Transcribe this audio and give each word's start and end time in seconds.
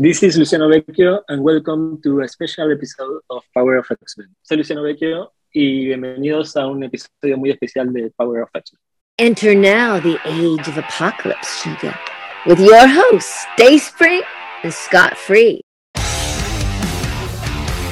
This 0.00 0.22
is 0.22 0.38
Luciano 0.38 0.68
Vecchio, 0.68 1.22
and 1.28 1.42
welcome 1.42 2.00
to 2.04 2.20
a 2.20 2.28
special 2.28 2.70
episode 2.70 3.20
of 3.30 3.42
Power 3.52 3.78
of 3.78 3.86
X-Men. 3.90 4.28
Soy 4.44 4.54
Luciano 4.54 4.84
Vecchio, 4.84 5.32
y 5.52 5.86
bienvenidos 5.86 6.56
a 6.56 6.68
un 6.68 6.84
episodio 6.84 7.36
muy 7.36 7.50
especial 7.50 7.92
de 7.92 8.08
Power 8.16 8.42
of 8.42 8.48
X-Men. 8.54 8.78
Enter 9.18 9.56
now 9.56 9.98
the 9.98 10.16
age 10.24 10.68
of 10.68 10.78
apocalypse, 10.78 11.60
Sugar, 11.64 11.98
with 12.46 12.60
your 12.60 12.86
hosts, 12.86 13.44
Dayspring 13.56 14.22
and 14.62 14.72
Scott 14.72 15.18
Free. 15.18 15.62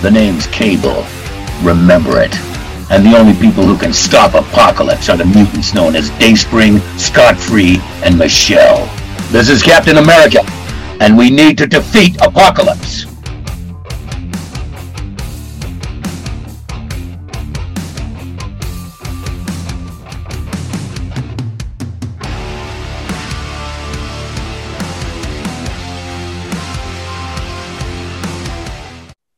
The 0.00 0.10
name's 0.12 0.46
Cable. 0.46 1.04
Remember 1.64 2.20
it. 2.20 2.32
And 2.88 3.04
the 3.04 3.18
only 3.18 3.34
people 3.34 3.64
who 3.64 3.76
can 3.76 3.92
stop 3.92 4.34
Apocalypse 4.34 5.08
are 5.08 5.16
the 5.16 5.24
mutants 5.24 5.74
known 5.74 5.96
as 5.96 6.10
Dayspring, 6.20 6.78
Scott 6.98 7.36
Free, 7.36 7.78
and 8.04 8.16
Michelle. 8.16 8.86
This 9.32 9.48
is 9.48 9.60
Captain 9.60 9.96
America, 9.96 10.44
and 11.00 11.16
we 11.16 11.30
need 11.30 11.58
to 11.58 11.66
defeat 11.66 12.16
Apocalypse. 12.20 13.04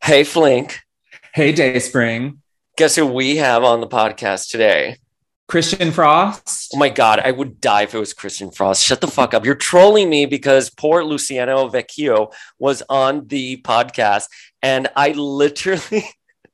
Hey, 0.03 0.25
Flink. 0.25 0.81
Hey, 1.35 1.53
Dayspring. 1.53 2.41
Guess 2.79 2.97
who 2.97 3.07
we 3.07 3.37
have 3.37 3.63
on 3.63 3.81
the 3.81 3.87
podcast 3.87 4.51
today? 4.51 4.97
Christian 5.49 5.93
Frost. 5.93 6.73
Oh 6.75 6.79
my 6.79 6.91
God, 6.91 7.21
I 7.21 7.31
would 7.31 7.59
die 7.59 7.83
if 7.83 7.95
it 7.95 7.99
was 7.99 8.13
Christian 8.13 8.51
Frost. 8.51 8.85
Shut 8.85 9.01
the 9.01 9.07
fuck 9.07 9.33
up. 9.33 9.47
You're 9.47 9.55
trolling 9.55 10.11
me 10.11 10.27
because 10.27 10.69
poor 10.69 11.03
Luciano 11.03 11.71
Vecchio 11.71 12.33
was 12.59 12.83
on 12.91 13.27
the 13.29 13.57
podcast 13.63 14.29
and 14.63 14.89
I 14.95 15.13
literally, 15.13 16.05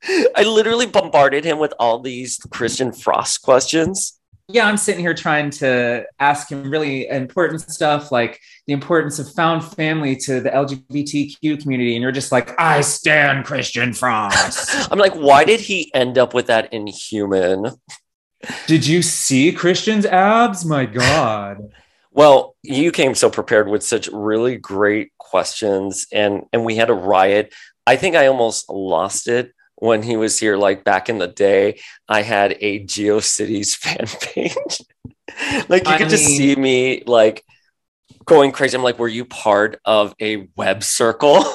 I 0.36 0.44
literally 0.44 0.86
bombarded 0.86 1.44
him 1.44 1.58
with 1.58 1.74
all 1.80 1.98
these 1.98 2.38
Christian 2.52 2.92
Frost 2.92 3.42
questions. 3.42 4.20
Yeah, 4.46 4.68
I'm 4.68 4.76
sitting 4.76 5.00
here 5.00 5.14
trying 5.14 5.50
to 5.52 6.04
ask 6.20 6.52
him 6.52 6.70
really 6.70 7.08
important 7.08 7.62
stuff 7.62 8.12
like 8.12 8.38
the 8.66 8.74
importance 8.74 9.18
of 9.18 9.32
found 9.32 9.64
family 9.64 10.14
to 10.16 10.40
the 10.40 10.50
LGBTQ 10.50 11.60
community. 11.62 11.96
And 11.96 12.02
you're 12.02 12.12
just 12.12 12.30
like, 12.30 12.54
I 12.60 12.82
stand 12.82 13.44
Christian 13.44 13.92
Frost. 13.92 14.70
I'm 14.92 14.98
like, 14.98 15.14
why 15.14 15.44
did 15.44 15.60
he 15.60 15.90
end 15.94 16.18
up 16.18 16.34
with 16.34 16.46
that 16.46 16.72
inhuman? 16.72 17.72
Did 18.66 18.86
you 18.86 19.02
see 19.02 19.52
Christian's 19.52 20.06
abs? 20.06 20.64
My 20.64 20.86
God. 20.86 21.72
Well, 22.10 22.54
you 22.62 22.92
came 22.92 23.14
so 23.14 23.28
prepared 23.28 23.68
with 23.68 23.82
such 23.82 24.08
really 24.08 24.56
great 24.56 25.10
questions 25.18 26.06
and 26.12 26.44
and 26.52 26.64
we 26.64 26.76
had 26.76 26.90
a 26.90 26.94
riot. 26.94 27.52
I 27.86 27.96
think 27.96 28.16
I 28.16 28.28
almost 28.28 28.70
lost 28.70 29.28
it 29.28 29.52
when 29.76 30.02
he 30.02 30.16
was 30.16 30.38
here 30.38 30.56
like 30.56 30.84
back 30.84 31.08
in 31.08 31.18
the 31.18 31.26
day. 31.26 31.80
I 32.08 32.22
had 32.22 32.56
a 32.60 32.84
GeoCities 32.84 33.76
fan 33.76 34.06
page. 34.20 34.80
like 35.68 35.86
you 35.86 35.92
I 35.92 35.98
could 35.98 36.08
just 36.08 36.24
see 36.24 36.54
me 36.54 37.02
like 37.06 37.44
going 38.24 38.52
crazy. 38.52 38.76
I'm 38.76 38.82
like, 38.82 38.98
were 38.98 39.08
you 39.08 39.24
part 39.24 39.80
of 39.84 40.14
a 40.20 40.48
web 40.56 40.82
circle? 40.82 41.44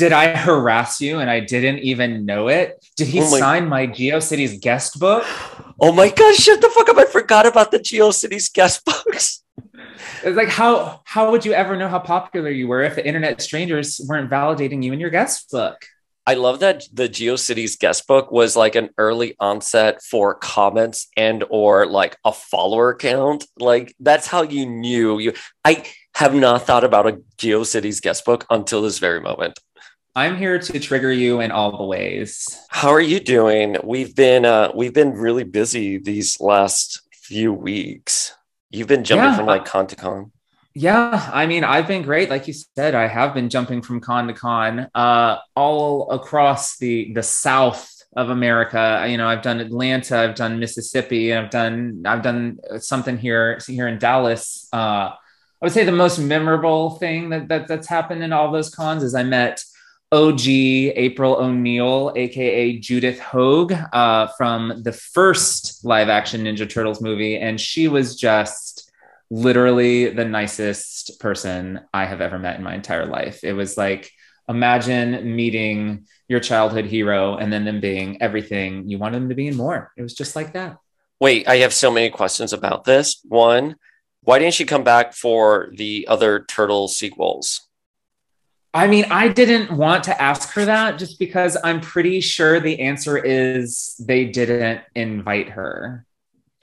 Did 0.00 0.12
I 0.14 0.34
harass 0.34 0.98
you 1.02 1.18
and 1.18 1.28
I 1.28 1.40
didn't 1.40 1.80
even 1.80 2.24
know 2.24 2.48
it? 2.48 2.82
Did 2.96 3.08
he 3.08 3.20
Oh 3.20 3.30
my- 3.30 3.38
sign 3.38 3.68
my 3.68 3.86
GeoCities 3.86 4.58
guest 4.58 4.98
book? 4.98 5.24
oh 5.80 5.92
my 5.92 6.08
gosh, 6.08 6.36
shut 6.36 6.62
the 6.62 6.70
fuck 6.70 6.88
up. 6.88 6.96
I 6.96 7.04
forgot 7.04 7.44
about 7.44 7.70
the 7.70 7.78
GeoCities 7.78 8.50
guest 8.50 8.82
books. 8.84 9.44
It's 10.22 10.36
like 10.36 10.48
how 10.48 11.00
how 11.04 11.30
would 11.30 11.44
you 11.44 11.52
ever 11.52 11.76
know 11.76 11.88
how 11.88 11.98
popular 11.98 12.50
you 12.50 12.66
were 12.68 12.82
if 12.82 12.94
the 12.94 13.06
internet 13.06 13.42
strangers 13.42 14.00
weren't 14.08 14.30
validating 14.30 14.82
you 14.82 14.92
in 14.94 15.00
your 15.00 15.10
guest 15.10 15.50
book? 15.50 15.76
I 16.26 16.34
love 16.34 16.60
that 16.60 16.84
the 16.92 17.08
GeoCities 17.08 17.78
guest 17.78 18.06
book 18.06 18.30
was 18.30 18.56
like 18.56 18.74
an 18.74 18.90
early 18.96 19.36
onset 19.38 20.02
for 20.02 20.34
comments 20.34 21.08
and 21.16 21.44
or 21.50 21.86
like 21.86 22.16
a 22.24 22.32
follower 22.32 22.94
count. 22.94 23.44
Like 23.58 23.94
that's 24.00 24.26
how 24.26 24.42
you 24.42 24.64
knew 24.66 25.18
you. 25.18 25.32
I 25.64 25.84
have 26.14 26.34
not 26.34 26.66
thought 26.66 26.84
about 26.84 27.06
a 27.06 27.20
GeoCities 27.38 28.00
guest 28.00 28.24
book 28.24 28.46
until 28.50 28.80
this 28.82 28.98
very 28.98 29.20
moment. 29.20 29.58
I'm 30.16 30.36
here 30.36 30.58
to 30.58 30.80
trigger 30.80 31.12
you 31.12 31.40
in 31.40 31.52
all 31.52 31.76
the 31.76 31.84
ways. 31.84 32.46
How 32.68 32.90
are 32.90 33.00
you 33.00 33.20
doing? 33.20 33.76
We've 33.84 34.14
been 34.14 34.44
uh 34.44 34.72
we've 34.74 34.94
been 34.94 35.12
really 35.12 35.44
busy 35.44 35.98
these 35.98 36.40
last 36.40 37.00
few 37.12 37.52
weeks. 37.52 38.34
You've 38.70 38.88
been 38.88 39.04
jumping 39.04 39.30
Yeah. 39.30 39.36
from 39.36 39.46
like 39.46 39.64
con 39.64 39.86
to 39.86 39.96
con. 39.96 40.32
Yeah, 40.74 41.28
I 41.32 41.46
mean, 41.46 41.64
I've 41.64 41.88
been 41.88 42.02
great. 42.02 42.30
Like 42.30 42.46
you 42.46 42.54
said, 42.76 42.94
I 42.94 43.08
have 43.08 43.34
been 43.34 43.50
jumping 43.50 43.82
from 43.82 44.00
con 44.00 44.28
to 44.28 44.32
con, 44.34 44.86
uh, 44.94 45.38
all 45.56 46.10
across 46.10 46.76
the 46.78 47.12
the 47.12 47.22
South 47.22 47.88
of 48.16 48.30
America. 48.30 49.04
You 49.08 49.16
know, 49.16 49.28
I've 49.28 49.42
done 49.42 49.60
Atlanta, 49.60 50.18
I've 50.18 50.34
done 50.34 50.58
Mississippi, 50.58 51.30
and 51.30 51.44
I've 51.44 51.50
done 51.50 52.02
I've 52.06 52.22
done 52.22 52.58
something 52.78 53.16
here 53.18 53.58
here 53.66 53.86
in 53.88 53.98
Dallas. 53.98 54.68
Uh, 54.72 55.10
I 55.62 55.66
would 55.66 55.72
say 55.72 55.84
the 55.84 55.92
most 55.92 56.18
memorable 56.18 56.90
thing 56.98 57.30
that, 57.30 57.48
that 57.48 57.68
that's 57.68 57.86
happened 57.88 58.22
in 58.22 58.32
all 58.32 58.50
those 58.50 58.70
cons 58.74 59.02
is 59.02 59.14
I 59.14 59.22
met 59.24 59.62
OG 60.12 60.40
April 60.48 61.36
O'Neil, 61.36 62.12
aka 62.16 62.78
Judith 62.78 63.20
Hoag, 63.20 63.72
uh, 63.92 64.26
from 64.36 64.82
the 64.82 64.92
first 64.92 65.84
live 65.84 66.08
action 66.08 66.44
Ninja 66.44 66.68
Turtles 66.68 67.00
movie, 67.00 67.36
and 67.36 67.60
she 67.60 67.86
was 67.86 68.16
just 68.16 68.90
literally 69.30 70.10
the 70.10 70.24
nicest 70.24 71.20
person 71.20 71.80
I 71.94 72.06
have 72.06 72.20
ever 72.20 72.38
met 72.38 72.56
in 72.56 72.64
my 72.64 72.74
entire 72.74 73.06
life. 73.06 73.44
It 73.44 73.52
was 73.52 73.76
like 73.76 74.10
imagine 74.48 75.36
meeting 75.36 76.06
your 76.28 76.40
childhood 76.40 76.86
hero 76.86 77.36
and 77.36 77.52
then 77.52 77.64
them 77.64 77.80
being 77.80 78.20
everything 78.20 78.88
you 78.88 78.98
wanted 78.98 79.20
them 79.20 79.28
to 79.28 79.36
be 79.36 79.46
and 79.46 79.56
more. 79.56 79.92
It 79.96 80.02
was 80.02 80.14
just 80.14 80.34
like 80.34 80.54
that. 80.54 80.78
Wait, 81.20 81.46
I 81.46 81.58
have 81.58 81.72
so 81.72 81.90
many 81.90 82.10
questions 82.10 82.52
about 82.52 82.84
this. 82.84 83.20
One, 83.28 83.76
why 84.22 84.40
didn't 84.40 84.54
she 84.54 84.64
come 84.64 84.82
back 84.82 85.12
for 85.12 85.70
the 85.72 86.06
other 86.08 86.40
turtle 86.40 86.88
sequels? 86.88 87.68
I 88.72 88.86
mean, 88.86 89.06
I 89.10 89.28
didn't 89.28 89.72
want 89.72 90.04
to 90.04 90.22
ask 90.22 90.50
her 90.52 90.64
that 90.64 90.98
just 90.98 91.18
because 91.18 91.56
I'm 91.64 91.80
pretty 91.80 92.20
sure 92.20 92.60
the 92.60 92.80
answer 92.80 93.18
is 93.18 93.96
they 93.98 94.26
didn't 94.26 94.82
invite 94.94 95.50
her. 95.50 96.06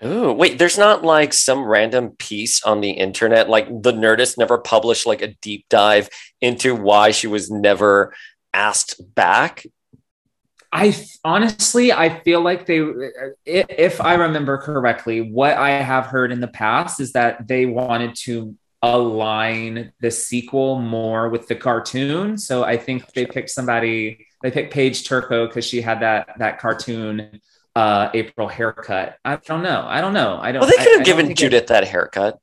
Oh, 0.01 0.31
wait, 0.31 0.59
there's 0.59 0.77
not 0.77 1.03
like 1.03 1.33
some 1.33 1.65
random 1.65 2.11
piece 2.11 2.63
on 2.63 2.81
the 2.81 2.91
internet. 2.91 3.49
Like 3.49 3.67
the 3.67 3.91
Nerdist 3.91 4.37
never 4.37 4.57
published 4.57 5.05
like 5.05 5.21
a 5.21 5.33
deep 5.41 5.65
dive 5.69 6.09
into 6.39 6.75
why 6.75 7.11
she 7.11 7.27
was 7.27 7.49
never 7.49 8.13
asked 8.53 9.01
back. 9.15 9.65
I 10.71 10.95
honestly, 11.23 11.91
I 11.91 12.19
feel 12.19 12.41
like 12.41 12.67
they, 12.67 12.85
if 13.45 13.99
I 13.99 14.13
remember 14.15 14.57
correctly, 14.59 15.21
what 15.21 15.57
I 15.57 15.71
have 15.71 16.05
heard 16.05 16.31
in 16.31 16.41
the 16.41 16.47
past 16.47 16.99
is 16.99 17.13
that 17.13 17.47
they 17.47 17.65
wanted 17.65 18.15
to 18.23 18.55
align 18.95 19.91
the 19.99 20.11
sequel 20.11 20.79
more 20.79 21.29
with 21.29 21.47
the 21.47 21.55
cartoon. 21.55 22.37
So 22.37 22.63
I 22.63 22.77
think 22.77 23.11
they 23.13 23.25
picked 23.25 23.49
somebody, 23.49 24.25
they 24.41 24.51
picked 24.51 24.73
Paige 24.73 25.07
Turco 25.07 25.47
because 25.47 25.65
she 25.65 25.81
had 25.81 26.01
that 26.01 26.29
that 26.39 26.59
cartoon 26.59 27.41
uh 27.75 28.09
April 28.13 28.47
haircut. 28.47 29.17
I 29.23 29.35
don't 29.37 29.63
know. 29.63 29.85
I 29.87 30.01
don't 30.01 30.13
know. 30.13 30.39
I 30.41 30.51
don't. 30.51 30.61
Well, 30.61 30.69
they 30.69 30.83
could 30.83 30.97
have 30.97 31.05
given 31.05 31.27
think 31.27 31.39
it- 31.39 31.43
Judith 31.43 31.67
that 31.67 31.83
haircut. 31.85 32.39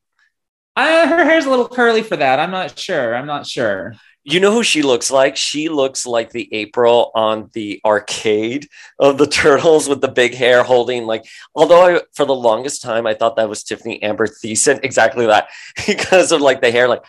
Uh, 0.76 1.06
her 1.06 1.24
hair's 1.24 1.44
a 1.44 1.50
little 1.50 1.68
curly 1.68 2.02
for 2.02 2.16
that. 2.16 2.40
I'm 2.40 2.50
not 2.50 2.76
sure. 2.76 3.14
I'm 3.14 3.26
not 3.26 3.46
sure. 3.46 3.94
You 4.26 4.40
know 4.40 4.52
who 4.52 4.62
she 4.62 4.80
looks 4.80 5.10
like? 5.10 5.36
She 5.36 5.68
looks 5.68 6.06
like 6.06 6.30
the 6.30 6.48
April 6.52 7.10
on 7.14 7.50
the 7.52 7.80
arcade 7.84 8.68
of 8.98 9.18
the 9.18 9.26
Turtles 9.42 9.86
with 9.86 10.00
the 10.00 10.08
big 10.08 10.34
hair 10.34 10.62
holding 10.62 11.04
like 11.04 11.26
although 11.54 11.96
I 11.96 12.00
for 12.14 12.24
the 12.24 12.34
longest 12.34 12.80
time 12.82 13.06
I 13.06 13.12
thought 13.12 13.36
that 13.36 13.50
was 13.50 13.62
Tiffani 13.62 13.98
Amber 14.02 14.26
Thiessen 14.26 14.80
exactly 14.82 15.26
that 15.26 15.48
because 15.86 16.32
of 16.32 16.40
like 16.40 16.62
the 16.62 16.70
hair 16.70 16.88
like 16.88 17.04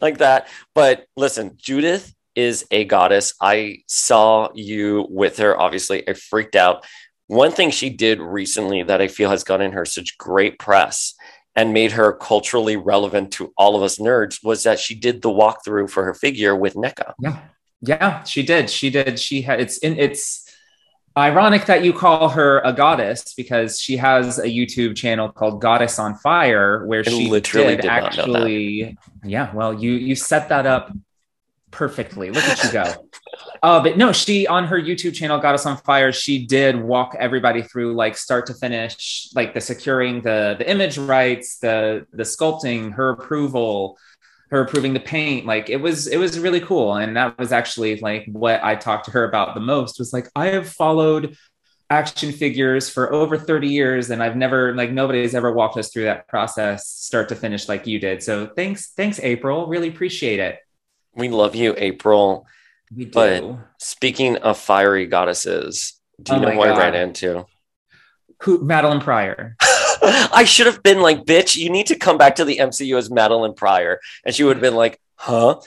like 0.00 0.18
that. 0.18 0.46
But 0.74 1.06
listen, 1.16 1.56
Judith 1.56 2.14
is 2.36 2.64
a 2.70 2.84
goddess. 2.84 3.34
I 3.40 3.78
saw 3.88 4.50
you 4.54 5.06
with 5.10 5.38
her 5.38 5.58
obviously. 5.60 6.08
I 6.08 6.12
freaked 6.12 6.54
out. 6.54 6.86
One 7.26 7.50
thing 7.50 7.72
she 7.72 7.90
did 7.90 8.20
recently 8.20 8.84
that 8.84 9.02
I 9.02 9.08
feel 9.08 9.30
has 9.30 9.42
gotten 9.42 9.72
her 9.72 9.84
such 9.84 10.16
great 10.16 10.60
press 10.60 11.15
and 11.56 11.72
made 11.72 11.92
her 11.92 12.12
culturally 12.12 12.76
relevant 12.76 13.32
to 13.32 13.52
all 13.56 13.74
of 13.74 13.82
us 13.82 13.98
nerds 13.98 14.44
was 14.44 14.62
that 14.62 14.78
she 14.78 14.94
did 14.94 15.22
the 15.22 15.30
walkthrough 15.30 15.90
for 15.90 16.04
her 16.04 16.14
figure 16.14 16.54
with 16.54 16.74
NECA. 16.74 17.14
Yeah. 17.18 17.40
Yeah, 17.82 18.22
she 18.24 18.42
did. 18.42 18.70
She 18.70 18.90
did. 18.90 19.18
She 19.18 19.42
had 19.42 19.60
it's 19.60 19.78
in 19.78 19.98
it's 19.98 20.50
ironic 21.16 21.66
that 21.66 21.84
you 21.84 21.92
call 21.92 22.30
her 22.30 22.60
a 22.60 22.72
goddess 22.72 23.34
because 23.34 23.80
she 23.80 23.96
has 23.96 24.38
a 24.38 24.46
YouTube 24.46 24.96
channel 24.96 25.30
called 25.30 25.60
Goddess 25.60 25.98
on 25.98 26.14
Fire 26.16 26.86
where 26.86 27.00
I 27.00 27.10
she 27.10 27.28
literally 27.28 27.76
did, 27.76 27.82
did 27.82 27.88
not 27.88 28.16
know 28.16 28.32
that. 28.32 28.36
actually 28.38 28.98
Yeah, 29.24 29.54
well 29.54 29.74
you 29.74 29.92
you 29.92 30.14
set 30.14 30.48
that 30.48 30.66
up 30.66 30.90
perfectly. 31.76 32.30
Look 32.30 32.44
at 32.44 32.64
you 32.64 32.72
go. 32.72 33.08
Uh, 33.62 33.82
but 33.82 33.98
no, 33.98 34.10
she 34.10 34.46
on 34.46 34.64
her 34.64 34.80
YouTube 34.80 35.14
channel, 35.14 35.38
Goddess 35.38 35.66
on 35.66 35.76
Fire, 35.76 36.10
she 36.10 36.46
did 36.46 36.74
walk 36.80 37.14
everybody 37.18 37.62
through 37.62 37.94
like 37.94 38.16
start 38.16 38.46
to 38.46 38.54
finish, 38.54 39.28
like 39.34 39.52
the 39.52 39.60
securing 39.60 40.22
the 40.22 40.56
the 40.58 40.68
image 40.68 40.96
rights, 40.96 41.58
the 41.58 42.06
the 42.12 42.22
sculpting, 42.22 42.92
her 42.94 43.10
approval, 43.10 43.98
her 44.50 44.62
approving 44.62 44.94
the 44.94 45.00
paint. 45.00 45.44
Like 45.44 45.68
it 45.68 45.76
was, 45.76 46.06
it 46.06 46.16
was 46.16 46.38
really 46.38 46.60
cool. 46.60 46.94
And 46.94 47.16
that 47.16 47.38
was 47.38 47.52
actually 47.52 48.00
like 48.00 48.26
what 48.26 48.64
I 48.64 48.74
talked 48.74 49.04
to 49.06 49.10
her 49.10 49.24
about 49.24 49.54
the 49.54 49.60
most 49.60 49.98
was 49.98 50.12
like, 50.12 50.28
I 50.34 50.46
have 50.46 50.68
followed 50.68 51.36
action 51.90 52.32
figures 52.32 52.88
for 52.88 53.12
over 53.12 53.38
30 53.38 53.68
years 53.68 54.10
and 54.10 54.20
I've 54.20 54.34
never 54.34 54.74
like 54.74 54.90
nobody's 54.90 55.36
ever 55.36 55.52
walked 55.52 55.76
us 55.76 55.92
through 55.92 56.04
that 56.04 56.26
process 56.26 56.88
start 56.88 57.28
to 57.28 57.36
finish 57.36 57.68
like 57.68 57.86
you 57.86 58.00
did. 58.00 58.24
So 58.24 58.46
thanks 58.46 58.88
thanks 58.88 59.20
April, 59.20 59.68
really 59.68 59.88
appreciate 59.88 60.40
it. 60.40 60.58
We 61.16 61.28
love 61.28 61.54
you 61.54 61.74
April. 61.76 62.46
We 62.94 63.06
do. 63.06 63.10
But 63.10 63.58
speaking 63.78 64.36
of 64.36 64.58
fiery 64.58 65.06
goddesses, 65.06 65.94
do 66.22 66.34
you 66.34 66.38
Oh 66.38 66.42
know 66.42 66.50
who 66.52 66.60
I 66.60 66.78
ran 66.78 66.94
into? 66.94 67.46
Who 68.42 68.60
Madelyne 68.60 69.00
Pryor. 69.00 69.56
I 70.02 70.44
should 70.46 70.66
have 70.66 70.82
been 70.82 71.00
like, 71.00 71.24
bitch, 71.24 71.56
you 71.56 71.70
need 71.70 71.86
to 71.86 71.96
come 71.96 72.18
back 72.18 72.36
to 72.36 72.44
the 72.44 72.58
MCU 72.58 72.96
as 72.98 73.08
Madelyne 73.08 73.56
Pryor. 73.56 74.00
And 74.24 74.34
she 74.34 74.44
would 74.44 74.56
have 74.56 74.62
been 74.62 74.74
like, 74.74 75.00
huh? 75.14 75.60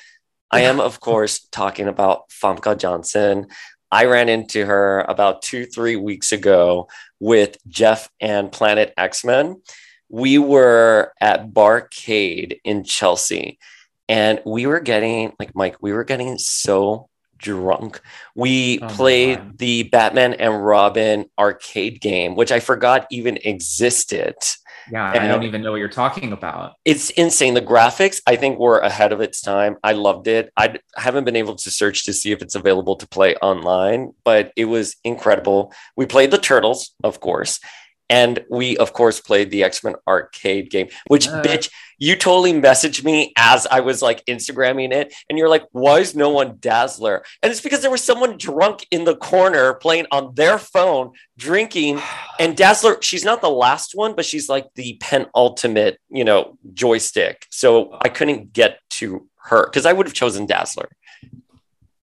I 0.52 0.62
am, 0.62 0.80
of 0.80 1.00
course, 1.00 1.40
talking 1.52 1.88
about 1.88 2.30
Famke 2.30 2.78
Janssen. 2.78 3.48
I 3.92 4.06
ran 4.06 4.30
into 4.30 4.66
her 4.66 5.02
about 5.08 5.42
two, 5.42 5.66
three 5.66 5.96
weeks 5.96 6.32
ago 6.32 6.88
with 7.20 7.58
Jeff 7.68 8.10
and 8.20 8.52
Planet 8.52 8.94
X 8.98 9.26
Men. 9.26 9.62
We 10.10 10.38
were 10.38 11.14
at 11.20 11.52
Barcade 11.52 12.60
in 12.64 12.84
Chelsea 12.84 13.58
and 14.10 14.42
we 14.46 14.66
were 14.66 14.82
getting, 14.82 15.32
like, 15.40 15.56
Mike, 15.56 15.78
we 15.80 15.94
were 15.94 16.04
getting 16.04 16.38
so 16.38 17.08
drunk. 17.38 18.02
We 18.36 18.80
Oh 18.82 18.88
played 18.90 19.58
the 19.60 19.84
Batman 19.84 20.34
and 20.34 20.66
Robin 20.66 21.26
arcade 21.38 22.02
game, 22.02 22.36
which 22.36 22.52
I 22.52 22.60
forgot 22.60 23.08
even 23.12 23.38
existed. 23.38 24.36
Yeah, 24.92 25.12
And- 25.14 25.24
I 25.24 25.28
don't 25.28 25.44
even 25.44 25.62
know 25.62 25.72
what 25.72 25.78
you're 25.78 25.88
talking 25.88 26.34
about. 26.34 26.74
It's 26.84 27.12
insane. 27.12 27.54
The 27.54 27.62
graphics, 27.62 28.22
I 28.26 28.36
think, 28.36 28.58
were 28.60 28.80
ahead 28.80 29.14
of 29.14 29.22
its 29.22 29.40
time. 29.40 29.78
I 29.84 29.92
loved 29.94 30.28
it. 30.28 30.52
I 30.58 30.80
haven't 30.98 31.26
been 31.26 31.36
able 31.36 31.56
to 31.56 31.70
search 31.72 32.06
to 32.06 32.14
see 32.14 32.32
if 32.32 32.42
it's 32.42 32.56
available 32.56 32.96
to 32.98 33.08
play 33.08 33.36
online, 33.36 34.14
but 34.26 34.52
it 34.56 34.66
was 34.66 34.96
incredible. 35.04 35.72
We 35.96 36.08
played 36.08 36.32
the 36.32 36.38
Turtles, 36.40 36.94
of 37.04 37.20
course. 37.20 37.60
And 38.10 38.44
we, 38.50 38.76
of 38.78 38.94
course, 38.94 39.20
played 39.20 39.52
the 39.52 39.64
X 39.64 39.84
Men 39.84 39.96
arcade 40.08 40.72
game, 40.72 40.88
which, 41.08 41.28
Uh. 41.28 41.42
bitch, 41.44 41.70
you 42.00 42.16
totally 42.16 42.54
messaged 42.54 43.04
me 43.04 43.34
as 43.38 43.68
I 43.68 43.82
was 43.82 44.02
like 44.02 44.26
Instagramming 44.26 44.94
it. 44.94 45.14
And 45.30 45.38
you're 45.38 45.50
like, 45.50 45.66
why 45.72 46.00
is 46.00 46.16
no 46.16 46.30
one 46.30 46.58
Dazzler? 46.60 47.24
And 47.44 47.52
it's 47.52 47.62
because 47.62 47.82
there 47.82 47.92
was 47.92 48.04
someone 48.04 48.38
drunk 48.38 48.88
in 48.90 49.04
the 49.04 49.16
corner 49.16 49.74
playing 49.76 50.08
on 50.12 50.34
their 50.36 50.58
phone, 50.58 51.12
drinking, 51.38 52.02
and 52.40 52.56
Dazzler, 52.56 52.98
she's 53.02 53.26
not 53.26 53.42
the 53.42 53.50
last 53.50 53.92
one, 53.94 54.16
but 54.16 54.26
she's 54.26 54.50
like 54.50 54.68
the 54.76 54.98
penultimate, 55.02 56.00
you 56.10 56.24
know, 56.24 56.58
joystick. 56.74 57.46
So 57.50 57.98
I 58.02 58.10
couldn't 58.10 58.54
get 58.54 58.80
to 58.92 59.28
her 59.44 59.66
because 59.66 59.86
I 59.86 59.94
would 59.94 60.06
have 60.06 60.14
chosen 60.14 60.46
Dazzler. 60.46 60.90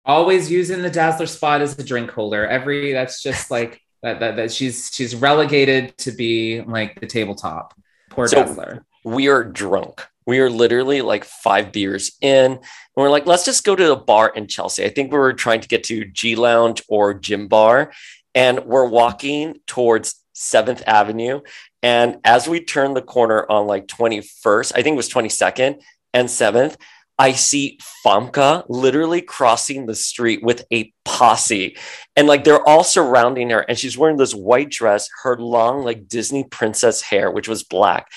Always 0.04 0.50
using 0.50 0.82
the 0.82 0.90
Dazzler 0.90 1.26
spot 1.26 1.60
as 1.60 1.78
a 1.78 1.84
drink 1.84 2.10
holder. 2.10 2.46
Every 2.46 2.92
that's 2.92 3.22
just 3.22 3.50
like 3.50 3.80
that, 4.02 4.20
that, 4.20 4.36
that 4.36 4.52
she's 4.52 4.90
she's 4.92 5.14
relegated 5.14 5.96
to 5.98 6.12
be 6.12 6.62
like 6.62 7.00
the 7.00 7.06
tabletop. 7.06 7.74
Poor 8.10 8.26
So- 8.26 8.44
Dazzler. 8.44 8.84
We 9.04 9.28
are 9.28 9.42
drunk. 9.44 10.06
We 10.26 10.40
are 10.40 10.50
literally 10.50 11.00
like 11.00 11.24
five 11.24 11.72
beers 11.72 12.12
in. 12.20 12.52
And 12.52 12.60
we're 12.94 13.08
like, 13.10 13.26
let's 13.26 13.46
just 13.46 13.64
go 13.64 13.74
to 13.74 13.92
a 13.92 13.96
bar 13.96 14.28
in 14.28 14.46
Chelsea. 14.46 14.84
I 14.84 14.90
think 14.90 15.10
we 15.10 15.18
were 15.18 15.32
trying 15.32 15.60
to 15.62 15.68
get 15.68 15.84
to 15.84 16.04
G 16.04 16.36
Lounge 16.36 16.82
or 16.88 17.14
Gym 17.14 17.48
Bar. 17.48 17.92
And 18.34 18.60
we're 18.66 18.86
walking 18.86 19.56
towards 19.66 20.16
7th 20.36 20.82
Avenue. 20.86 21.40
And 21.82 22.18
as 22.24 22.46
we 22.46 22.60
turn 22.62 22.92
the 22.92 23.02
corner 23.02 23.50
on 23.50 23.66
like 23.66 23.86
21st, 23.86 24.72
I 24.74 24.82
think 24.82 24.94
it 24.94 24.96
was 24.98 25.08
22nd 25.08 25.80
and 26.12 26.28
7th, 26.28 26.76
I 27.20 27.32
see 27.32 27.78
Famke 28.02 28.64
literally 28.70 29.20
crossing 29.20 29.84
the 29.84 29.94
street 29.94 30.42
with 30.42 30.64
a 30.72 30.90
posse. 31.04 31.76
And 32.16 32.26
like 32.26 32.44
they're 32.44 32.66
all 32.66 32.82
surrounding 32.82 33.50
her. 33.50 33.60
And 33.60 33.78
she's 33.78 33.98
wearing 33.98 34.16
this 34.16 34.34
white 34.34 34.70
dress, 34.70 35.06
her 35.22 35.36
long, 35.36 35.84
like 35.84 36.08
Disney 36.08 36.44
princess 36.44 37.02
hair, 37.02 37.30
which 37.30 37.46
was 37.46 37.62
black. 37.62 38.08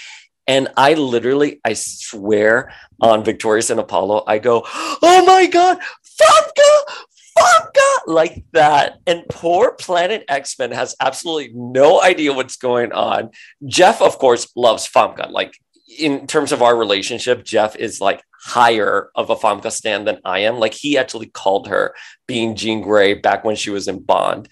And 0.47 0.69
I 0.77 0.93
literally, 0.93 1.59
I 1.65 1.73
swear 1.73 2.73
on 3.01 3.25
Victorious 3.25 3.69
and 3.69 3.79
Apollo, 3.81 4.23
I 4.25 4.39
go, 4.39 4.63
oh 4.65 5.23
my 5.25 5.47
God, 5.47 5.79
Famke, 6.21 6.95
Famke, 7.37 8.07
like 8.07 8.45
that. 8.53 8.99
And 9.05 9.25
poor 9.27 9.73
Planet 9.73 10.23
X 10.29 10.57
Men 10.57 10.71
has 10.71 10.95
absolutely 11.01 11.51
no 11.53 12.01
idea 12.01 12.31
what's 12.31 12.55
going 12.55 12.93
on. 12.93 13.31
Jeff, 13.65 14.01
of 14.01 14.17
course, 14.17 14.49
loves 14.55 14.89
Famke. 14.89 15.29
Like 15.29 15.59
in 15.99 16.27
terms 16.27 16.51
of 16.51 16.61
our 16.61 16.75
relationship, 16.75 17.43
Jeff 17.43 17.75
is 17.75 18.01
like 18.01 18.23
higher 18.41 19.09
of 19.15 19.29
a 19.29 19.35
Famke 19.35 19.71
stand 19.71 20.07
than 20.07 20.19
I 20.25 20.39
am. 20.39 20.59
Like 20.59 20.73
he 20.73 20.97
actually 20.97 21.27
called 21.27 21.67
her 21.67 21.95
being 22.27 22.55
Jean 22.55 22.81
Grey 22.81 23.13
back 23.13 23.43
when 23.43 23.55
she 23.55 23.69
was 23.69 23.87
in 23.87 23.99
Bond. 23.99 24.49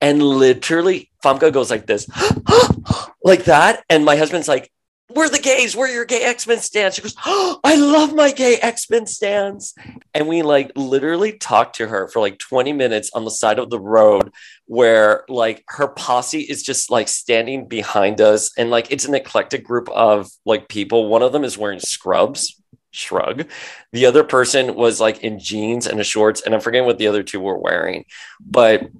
And 0.00 0.22
literally, 0.22 1.10
Famke 1.24 1.52
goes 1.52 1.70
like 1.70 1.86
this, 1.86 2.06
like 3.24 3.44
that. 3.44 3.84
And 3.88 4.04
my 4.04 4.16
husband's 4.16 4.48
like, 4.48 4.70
we're 5.14 5.28
the 5.28 5.38
gays. 5.38 5.76
We're 5.76 5.88
your 5.88 6.04
gay 6.04 6.22
X 6.22 6.46
Men 6.46 6.58
stands. 6.58 6.96
She 6.96 7.02
goes, 7.02 7.14
oh, 7.24 7.60
I 7.64 7.76
love 7.76 8.14
my 8.14 8.32
gay 8.32 8.56
X 8.56 8.88
Men 8.90 9.06
stands. 9.06 9.74
And 10.14 10.28
we 10.28 10.42
like 10.42 10.72
literally 10.76 11.32
talked 11.32 11.76
to 11.76 11.88
her 11.88 12.08
for 12.08 12.20
like 12.20 12.38
20 12.38 12.72
minutes 12.72 13.10
on 13.14 13.24
the 13.24 13.30
side 13.30 13.58
of 13.58 13.70
the 13.70 13.80
road 13.80 14.32
where 14.66 15.24
like 15.28 15.64
her 15.68 15.88
posse 15.88 16.40
is 16.40 16.62
just 16.62 16.90
like 16.90 17.08
standing 17.08 17.66
behind 17.66 18.20
us. 18.20 18.50
And 18.56 18.70
like 18.70 18.90
it's 18.90 19.04
an 19.04 19.14
eclectic 19.14 19.64
group 19.64 19.88
of 19.90 20.30
like 20.44 20.68
people. 20.68 21.08
One 21.08 21.22
of 21.22 21.32
them 21.32 21.44
is 21.44 21.58
wearing 21.58 21.80
scrubs, 21.80 22.60
shrug. 22.90 23.48
The 23.92 24.06
other 24.06 24.24
person 24.24 24.74
was 24.74 25.00
like 25.00 25.22
in 25.22 25.38
jeans 25.38 25.86
and 25.86 26.00
a 26.00 26.04
shorts. 26.04 26.42
And 26.42 26.54
I'm 26.54 26.60
forgetting 26.60 26.86
what 26.86 26.98
the 26.98 27.08
other 27.08 27.22
two 27.22 27.40
were 27.40 27.58
wearing. 27.58 28.04
But 28.40 28.90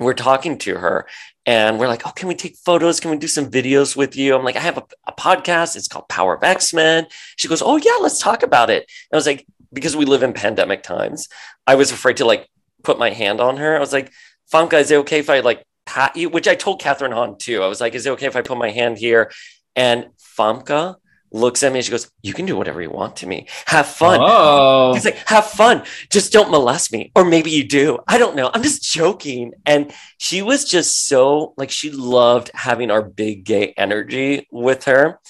we're 0.00 0.14
talking 0.14 0.58
to 0.58 0.76
her 0.76 1.06
and 1.46 1.78
we're 1.78 1.88
like, 1.88 2.06
oh, 2.06 2.10
can 2.10 2.28
we 2.28 2.34
take 2.34 2.56
photos? 2.56 3.00
Can 3.00 3.10
we 3.10 3.16
do 3.16 3.28
some 3.28 3.50
videos 3.50 3.96
with 3.96 4.14
you? 4.16 4.34
I'm 4.34 4.44
like, 4.44 4.56
I 4.56 4.60
have 4.60 4.78
a, 4.78 4.84
a 5.06 5.12
podcast. 5.12 5.76
It's 5.76 5.88
called 5.88 6.08
Power 6.08 6.34
of 6.34 6.42
X 6.42 6.74
Men. 6.74 7.06
She 7.36 7.48
goes, 7.48 7.62
oh, 7.62 7.76
yeah, 7.76 7.98
let's 8.00 8.18
talk 8.18 8.42
about 8.42 8.70
it. 8.70 8.82
And 9.10 9.14
I 9.14 9.16
was 9.16 9.26
like, 9.26 9.46
because 9.72 9.96
we 9.96 10.04
live 10.04 10.22
in 10.22 10.32
pandemic 10.32 10.82
times, 10.82 11.28
I 11.66 11.76
was 11.76 11.92
afraid 11.92 12.18
to 12.18 12.24
like 12.24 12.48
put 12.82 12.98
my 12.98 13.10
hand 13.10 13.40
on 13.40 13.56
her. 13.56 13.76
I 13.76 13.80
was 13.80 13.92
like, 13.92 14.12
Famke, 14.52 14.80
is 14.80 14.90
it 14.90 14.96
okay 14.96 15.20
if 15.20 15.30
I 15.30 15.40
like 15.40 15.64
pat 15.86 16.16
you? 16.16 16.28
Which 16.28 16.48
I 16.48 16.54
told 16.54 16.80
Kathryn 16.80 17.14
Hahn 17.14 17.38
too. 17.38 17.62
I 17.62 17.68
was 17.68 17.80
like, 17.80 17.94
is 17.94 18.06
it 18.06 18.10
okay 18.10 18.26
if 18.26 18.36
I 18.36 18.42
put 18.42 18.58
my 18.58 18.70
hand 18.70 18.98
here? 18.98 19.30
And 19.76 20.08
Famke 20.36 20.96
looks 21.32 21.62
at 21.62 21.72
me 21.72 21.78
and 21.78 21.84
she 21.84 21.90
goes, 21.90 22.10
you 22.22 22.34
can 22.34 22.46
do 22.46 22.56
whatever 22.56 22.82
you 22.82 22.90
want 22.90 23.16
to 23.16 23.26
me. 23.26 23.46
Have 23.66 23.86
fun. 23.86 24.20
Oh, 24.22 24.92
He's 24.94 25.04
like, 25.04 25.16
have 25.28 25.46
fun. 25.46 25.84
Just 26.10 26.32
don't 26.32 26.50
molest 26.50 26.92
me. 26.92 27.12
Or 27.14 27.24
maybe 27.24 27.50
you 27.50 27.64
do. 27.64 27.98
I 28.08 28.18
don't 28.18 28.36
know. 28.36 28.50
I'm 28.52 28.62
just 28.62 28.82
joking. 28.82 29.52
And 29.66 29.92
she 30.18 30.42
was 30.42 30.64
just 30.64 31.06
so 31.06 31.54
like, 31.56 31.70
she 31.70 31.90
loved 31.90 32.50
having 32.54 32.90
our 32.90 33.02
big 33.02 33.44
gay 33.44 33.74
energy 33.76 34.48
with 34.50 34.84
her. 34.84 35.20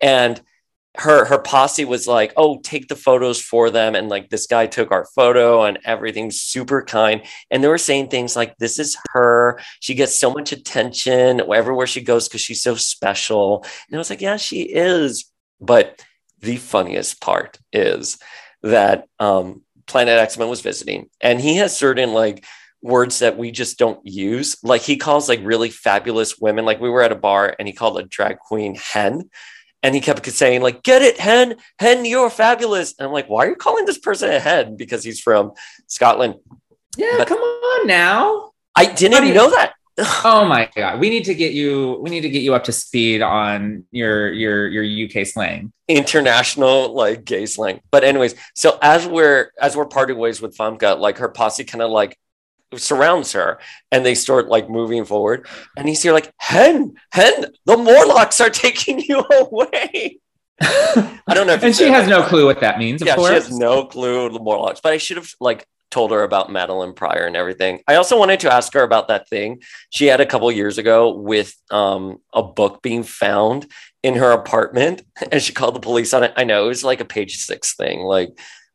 And 0.00 0.40
her 0.96 1.24
her 1.24 1.38
posse 1.38 1.84
was 1.84 2.06
like, 2.08 2.32
oh, 2.36 2.58
take 2.60 2.88
the 2.88 2.96
photos 2.96 3.40
for 3.40 3.70
them. 3.70 3.94
And 3.94 4.08
like 4.08 4.28
this 4.28 4.46
guy 4.46 4.66
took 4.66 4.90
our 4.90 5.06
photo 5.14 5.64
and 5.64 5.78
everything's 5.84 6.40
super 6.40 6.82
kind. 6.82 7.22
And 7.50 7.62
they 7.62 7.68
were 7.68 7.78
saying 7.78 8.08
things 8.08 8.34
like, 8.34 8.56
this 8.58 8.78
is 8.78 8.96
her. 9.12 9.60
She 9.78 9.94
gets 9.94 10.18
so 10.18 10.32
much 10.32 10.52
attention 10.52 11.40
everywhere 11.40 11.86
she 11.86 12.02
goes 12.02 12.28
because 12.28 12.40
she's 12.40 12.62
so 12.62 12.74
special. 12.74 13.64
And 13.88 13.96
I 13.96 13.98
was 13.98 14.10
like, 14.10 14.20
yeah, 14.20 14.36
she 14.36 14.62
is. 14.62 15.30
But 15.60 16.02
the 16.40 16.56
funniest 16.56 17.20
part 17.20 17.58
is 17.72 18.18
that 18.62 19.06
um, 19.18 19.62
Planet 19.86 20.18
X 20.18 20.38
Men 20.38 20.48
was 20.48 20.60
visiting, 20.60 21.08
and 21.20 21.40
he 21.40 21.56
has 21.56 21.76
certain 21.76 22.12
like 22.12 22.44
words 22.82 23.18
that 23.18 23.36
we 23.36 23.50
just 23.50 23.78
don't 23.78 24.00
use. 24.04 24.56
Like 24.62 24.82
he 24.82 24.96
calls 24.96 25.28
like 25.28 25.40
really 25.42 25.70
fabulous 25.70 26.38
women. 26.38 26.64
Like 26.64 26.80
we 26.80 26.88
were 26.90 27.02
at 27.02 27.12
a 27.12 27.16
bar, 27.16 27.54
and 27.58 27.68
he 27.68 27.74
called 27.74 27.98
a 27.98 28.04
drag 28.04 28.38
queen 28.38 28.74
hen, 28.74 29.28
and 29.82 29.94
he 29.94 30.00
kept 30.00 30.24
saying 30.26 30.62
like, 30.62 30.82
"Get 30.82 31.02
it, 31.02 31.18
hen, 31.18 31.56
hen, 31.78 32.04
you're 32.04 32.30
fabulous." 32.30 32.94
And 32.98 33.06
I'm 33.06 33.12
like, 33.12 33.28
"Why 33.28 33.46
are 33.46 33.50
you 33.50 33.56
calling 33.56 33.84
this 33.84 33.98
person 33.98 34.30
a 34.30 34.38
hen?" 34.40 34.76
Because 34.76 35.04
he's 35.04 35.20
from 35.20 35.52
Scotland. 35.88 36.36
yeah. 36.96 37.16
but- 37.18 37.28
come 37.28 37.38
on 37.38 37.86
now. 37.86 38.52
I 38.76 38.86
didn't 38.86 39.26
you- 39.26 39.34
know 39.34 39.50
that. 39.50 39.74
Oh 40.24 40.44
my 40.48 40.70
god, 40.74 40.98
we 41.00 41.10
need 41.10 41.24
to 41.24 41.34
get 41.34 41.52
you. 41.52 41.98
We 42.02 42.10
need 42.10 42.22
to 42.22 42.30
get 42.30 42.42
you 42.42 42.54
up 42.54 42.64
to 42.64 42.72
speed 42.72 43.22
on 43.22 43.84
your 43.90 44.32
your 44.32 44.68
your 44.68 45.06
UK 45.06 45.26
slang. 45.26 45.72
international 45.88 46.94
like 46.94 47.24
gay 47.24 47.46
slang. 47.46 47.80
But 47.90 48.04
anyways, 48.04 48.34
so 48.54 48.78
as 48.82 49.06
we're 49.06 49.50
as 49.60 49.76
we're 49.76 49.86
parting 49.86 50.18
ways 50.18 50.40
with 50.40 50.56
Famke, 50.56 50.98
like 50.98 51.18
her 51.18 51.28
posse 51.28 51.64
kind 51.64 51.82
of 51.82 51.90
like 51.90 52.16
surrounds 52.76 53.32
her 53.32 53.58
and 53.90 54.06
they 54.06 54.14
start 54.14 54.48
like 54.48 54.70
moving 54.70 55.04
forward. 55.04 55.46
And 55.76 55.88
he's 55.88 56.02
here 56.02 56.12
like, 56.12 56.32
Hen, 56.38 56.94
Hen, 57.12 57.46
the 57.66 57.76
Morlocks 57.76 58.40
are 58.40 58.50
taking 58.50 59.00
you 59.00 59.20
away. 59.40 60.18
I 60.62 61.34
don't 61.34 61.46
know 61.46 61.54
if 61.54 61.62
and 61.62 61.74
she 61.74 61.88
has 61.88 62.04
that. 62.06 62.10
no 62.10 62.22
clue 62.22 62.44
what 62.46 62.60
that 62.60 62.78
means. 62.78 63.02
Of 63.02 63.08
yeah, 63.08 63.16
course, 63.16 63.28
she 63.28 63.34
has 63.34 63.50
no 63.58 63.86
clue 63.86 64.28
the 64.30 64.38
Morlocks, 64.38 64.80
but 64.80 64.92
I 64.92 64.98
should 64.98 65.16
have 65.16 65.30
like 65.40 65.66
told 65.90 66.10
her 66.10 66.22
about 66.22 66.48
Madelyne 66.50 66.94
Pryor 66.94 67.26
and 67.26 67.36
everything. 67.36 67.80
I 67.86 67.96
also 67.96 68.18
wanted 68.18 68.40
to 68.40 68.52
ask 68.52 68.72
her 68.74 68.82
about 68.82 69.08
that 69.08 69.28
thing 69.28 69.62
she 69.90 70.06
had 70.06 70.20
a 70.20 70.26
couple 70.26 70.50
years 70.52 70.78
ago 70.78 71.14
with 71.14 71.54
um, 71.70 72.18
a 72.32 72.42
book 72.42 72.82
being 72.82 73.02
found 73.02 73.70
in 74.02 74.14
her 74.14 74.30
apartment 74.30 75.02
and 75.32 75.42
she 75.42 75.52
called 75.52 75.74
the 75.74 75.80
police 75.80 76.14
on 76.14 76.22
it. 76.22 76.32
I 76.36 76.44
know 76.44 76.64
it 76.64 76.68
was 76.68 76.84
like 76.84 77.00
a 77.00 77.04
page 77.04 77.36
six 77.38 77.74
thing, 77.74 78.00
like, 78.00 78.30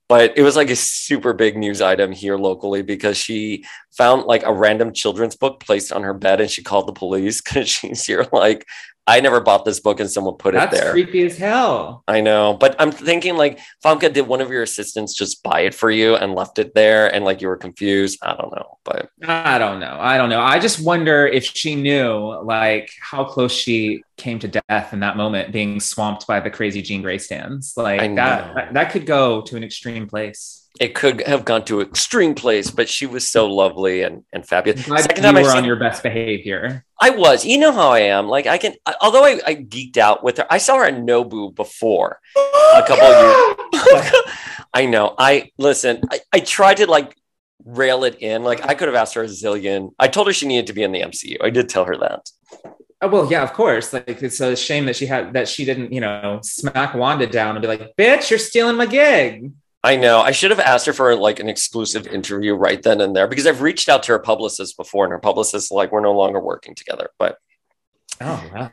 but 0.08 0.38
it 0.38 0.44
was 0.44 0.56
like 0.56 0.70
a 0.70 0.76
super 0.76 1.34
big 1.34 1.58
news 1.58 1.82
item 1.82 2.12
here 2.12 2.38
locally 2.38 2.84
because 2.84 3.18
she 3.18 3.66
found 3.98 4.24
like 4.24 4.44
a 4.44 4.54
random 4.54 4.94
children's 4.94 5.36
book 5.36 5.60
placed 5.60 5.92
on 5.92 6.04
her 6.04 6.14
bed 6.14 6.42
and 6.42 6.52
she 6.52 6.62
called 6.62 6.88
the 6.88 6.94
police 6.94 7.42
because 7.44 7.70
she's 7.70 8.06
here 8.06 8.26
like 8.32 8.66
I 9.08 9.20
never 9.20 9.40
bought 9.40 9.66
this 9.66 9.80
book 9.80 10.00
and 10.00 10.10
someone 10.10 10.36
put 10.36 10.56
That's 10.56 10.74
it 10.74 10.78
there. 10.78 10.86
That's 10.86 10.94
creepy 10.94 11.26
as 11.26 11.38
hell. 11.38 12.04
I 12.08 12.22
know, 12.22 12.56
but 12.56 12.76
I'm 12.80 12.92
thinking 12.92 13.38
like 13.38 13.60
Famke, 13.84 14.12
did 14.12 14.28
one 14.28 14.42
of 14.42 14.50
your 14.50 14.64
assistants 14.64 15.14
just 15.14 15.44
buy 15.44 15.62
it 15.62 15.76
for 15.76 15.92
you 15.92 16.16
and 16.16 16.34
left 16.34 16.58
it 16.58 16.74
there 16.74 17.14
and 17.14 17.24
like 17.24 17.40
you 17.42 17.48
were 17.48 17.58
confused? 17.58 18.18
I 18.24 18.36
don't 18.36 18.52
know, 18.56 18.80
but 18.84 19.12
I 19.24 19.60
don't 19.60 19.80
know. 19.80 19.96
I 20.00 20.18
don't 20.18 20.30
know. 20.30 20.42
I 20.42 20.58
just 20.58 20.84
wonder 20.84 21.28
if 21.28 21.46
she 21.46 21.76
knew 21.76 22.36
like 22.44 22.90
how 23.00 23.24
close 23.24 23.52
she 23.52 24.04
came 24.18 24.40
to 24.40 24.48
death 24.48 24.92
in 24.92 25.02
that 25.02 25.18
moment, 25.18 25.52
being 25.52 25.80
swamped 25.80 26.26
by 26.26 26.40
the 26.40 26.50
crazy 26.50 26.82
Jean 26.82 27.04
Grey 27.04 27.20
stands. 27.20 27.74
Like 27.78 28.16
that 28.16 28.74
that 28.74 28.92
could 28.92 29.06
go 29.06 29.42
to 29.44 29.56
an 29.56 29.64
extreme 29.64 30.08
place. 30.08 30.65
It 30.80 30.94
could 30.94 31.22
have 31.22 31.46
gone 31.46 31.64
to 31.66 31.82
extreme 31.82 32.36
place, 32.36 32.70
but 32.70 32.90
she 32.90 33.06
was 33.06 33.28
so 33.28 33.48
lovely 33.48 34.02
and, 34.02 34.24
and 34.34 34.46
fabulous. 34.46 34.86
Glad 34.86 35.02
Second 35.02 35.18
you 35.18 35.24
time 35.24 35.38
I 35.38 35.42
were 35.42 35.50
seen 35.50 35.58
on 35.60 35.66
your 35.66 35.78
best 35.78 36.04
behavior. 36.04 36.84
I 37.00 37.12
was. 37.12 37.46
You 37.46 37.58
know 37.58 37.72
how 37.72 37.90
I 37.90 38.00
am. 38.00 38.28
Like 38.28 38.48
I 38.48 38.58
can, 38.58 38.74
I, 38.86 38.96
although 39.02 39.24
I, 39.24 39.40
I 39.46 39.56
geeked 39.56 39.98
out 39.98 40.24
with 40.24 40.38
her. 40.38 40.48
I 40.50 40.58
saw 40.58 40.78
her 40.78 40.86
at 40.86 40.96
Nobu 40.96 41.56
before 41.56 42.20
a 42.36 42.84
couple 42.88 43.06
of 43.06 43.58
years. 43.74 44.12
I 44.74 44.86
know. 44.86 45.16
I 45.18 45.52
listen. 45.58 46.02
I, 46.12 46.20
I 46.34 46.40
tried 46.42 46.78
to 46.78 46.88
like 46.88 47.16
rail 47.64 48.04
it 48.04 48.22
in. 48.22 48.44
Like 48.44 48.66
I 48.66 48.74
could 48.74 48.88
have 48.88 48.96
asked 48.96 49.14
her 49.16 49.24
a 49.24 49.28
zillion. 49.28 49.92
I 49.98 50.08
told 50.10 50.28
her 50.28 50.34
she 50.34 50.48
needed 50.48 50.68
to 50.68 50.74
be 50.74 50.84
in 50.84 50.92
the 50.92 51.02
MCU. 51.02 51.38
I 51.42 51.50
did 51.50 51.70
tell 51.70 51.86
her 51.86 51.98
that. 51.98 52.30
Oh, 53.02 53.08
well, 53.08 53.32
yeah, 53.32 53.44
of 53.44 53.54
course. 53.54 53.94
Like 53.94 54.22
it's 54.22 54.40
a 54.40 54.56
shame 54.56 54.86
that 54.86 54.96
she 54.96 55.06
had 55.06 55.34
that 55.34 55.48
she 55.48 55.64
didn't, 55.64 55.94
you 55.94 56.02
know, 56.02 56.40
smack 56.44 56.96
Wanda 56.96 57.28
down 57.28 57.56
and 57.56 57.62
be 57.62 57.68
like, 57.68 57.96
"Bitch, 57.98 58.30
you're 58.30 58.40
stealing 58.40 58.78
my 58.78 58.86
gig." 58.86 59.52
I 59.86 59.96
know. 59.96 60.20
I 60.20 60.32
should 60.32 60.50
have 60.52 60.60
asked 60.60 60.86
her 60.88 60.94
for 60.94 61.16
like 61.16 61.40
an 61.40 61.48
exclusive 61.48 62.08
interview 62.08 62.56
right 62.56 62.82
then 62.82 63.02
and 63.02 63.16
there 63.16 63.28
because 63.28 63.46
I've 63.46 63.62
reached 63.62 63.88
out 63.88 64.04
to 64.04 64.14
her 64.14 64.20
publicist 64.20 64.76
before, 64.78 65.06
and 65.06 65.12
her 65.12 65.20
publicist 65.20 65.66
is 65.68 65.72
like, 65.72 65.92
"We're 65.92 66.02
no 66.02 66.14
longer 66.14 66.40
working 66.40 66.74
together." 66.76 67.10
But 67.20 67.38
Oh, 68.22 68.44
wow. 68.54 68.72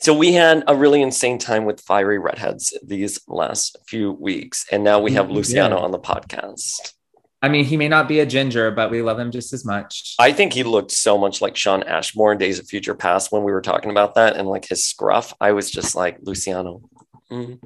So 0.00 0.12
we 0.14 0.32
had 0.34 0.64
a 0.66 0.74
really 0.76 1.00
insane 1.02 1.38
time 1.38 1.64
with 1.64 1.80
fiery 1.80 2.18
redheads 2.18 2.76
these 2.82 3.20
last 3.26 3.76
few 3.86 4.12
weeks, 4.12 4.64
and 4.70 4.84
now 4.84 5.00
we 5.00 5.12
have 5.12 5.26
Mhm, 5.26 5.32
Luciano 5.34 5.76
yeah. 5.78 5.82
on 5.82 5.90
the 5.90 5.98
podcast. 5.98 6.92
I 7.40 7.48
mean, 7.48 7.64
he 7.64 7.76
may 7.76 7.88
not 7.88 8.06
be 8.06 8.20
a 8.20 8.26
ginger, 8.26 8.70
but 8.70 8.90
we 8.90 9.02
love 9.02 9.18
him 9.18 9.30
just 9.32 9.52
as 9.52 9.64
much. 9.64 10.14
I 10.18 10.32
think 10.32 10.52
he 10.52 10.62
looked 10.62 10.92
so 10.92 11.18
much 11.18 11.40
like 11.40 11.56
Shawn 11.56 11.82
Ashmore 11.82 12.32
in 12.32 12.38
Days 12.38 12.58
of 12.60 12.66
Future 12.68 12.94
Past 12.94 13.32
when 13.32 13.42
we 13.42 13.50
were 13.50 13.60
talking 13.62 13.90
about 13.90 14.14
that, 14.14 14.36
and 14.36 14.46
like 14.48 14.66
his 14.68 14.84
scruff. 14.84 15.34
I 15.40 15.52
was 15.52 15.70
just 15.70 15.96
like 15.96 16.18
Luciano. 16.22 16.82
Mm. 17.30 17.60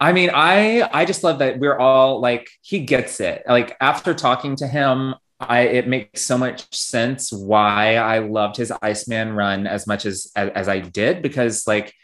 I 0.00 0.12
mean, 0.12 0.30
I 0.32 0.88
I 0.92 1.04
just 1.04 1.22
love 1.24 1.38
that 1.38 1.58
we're 1.58 1.78
all 1.78 2.20
like 2.20 2.48
he 2.62 2.80
gets 2.80 3.20
it. 3.20 3.42
Like 3.46 3.76
after 3.80 4.14
talking 4.14 4.56
to 4.56 4.66
him, 4.66 5.14
I 5.40 5.60
it 5.60 5.88
makes 5.88 6.22
so 6.22 6.38
much 6.38 6.72
sense 6.74 7.32
why 7.32 7.96
I 7.96 8.18
loved 8.18 8.56
his 8.56 8.72
Iceman 8.82 9.32
run 9.32 9.66
as 9.66 9.86
much 9.86 10.06
as 10.06 10.30
as, 10.36 10.50
as 10.50 10.68
I 10.68 10.80
did 10.80 11.22
because 11.22 11.66
like 11.66 11.94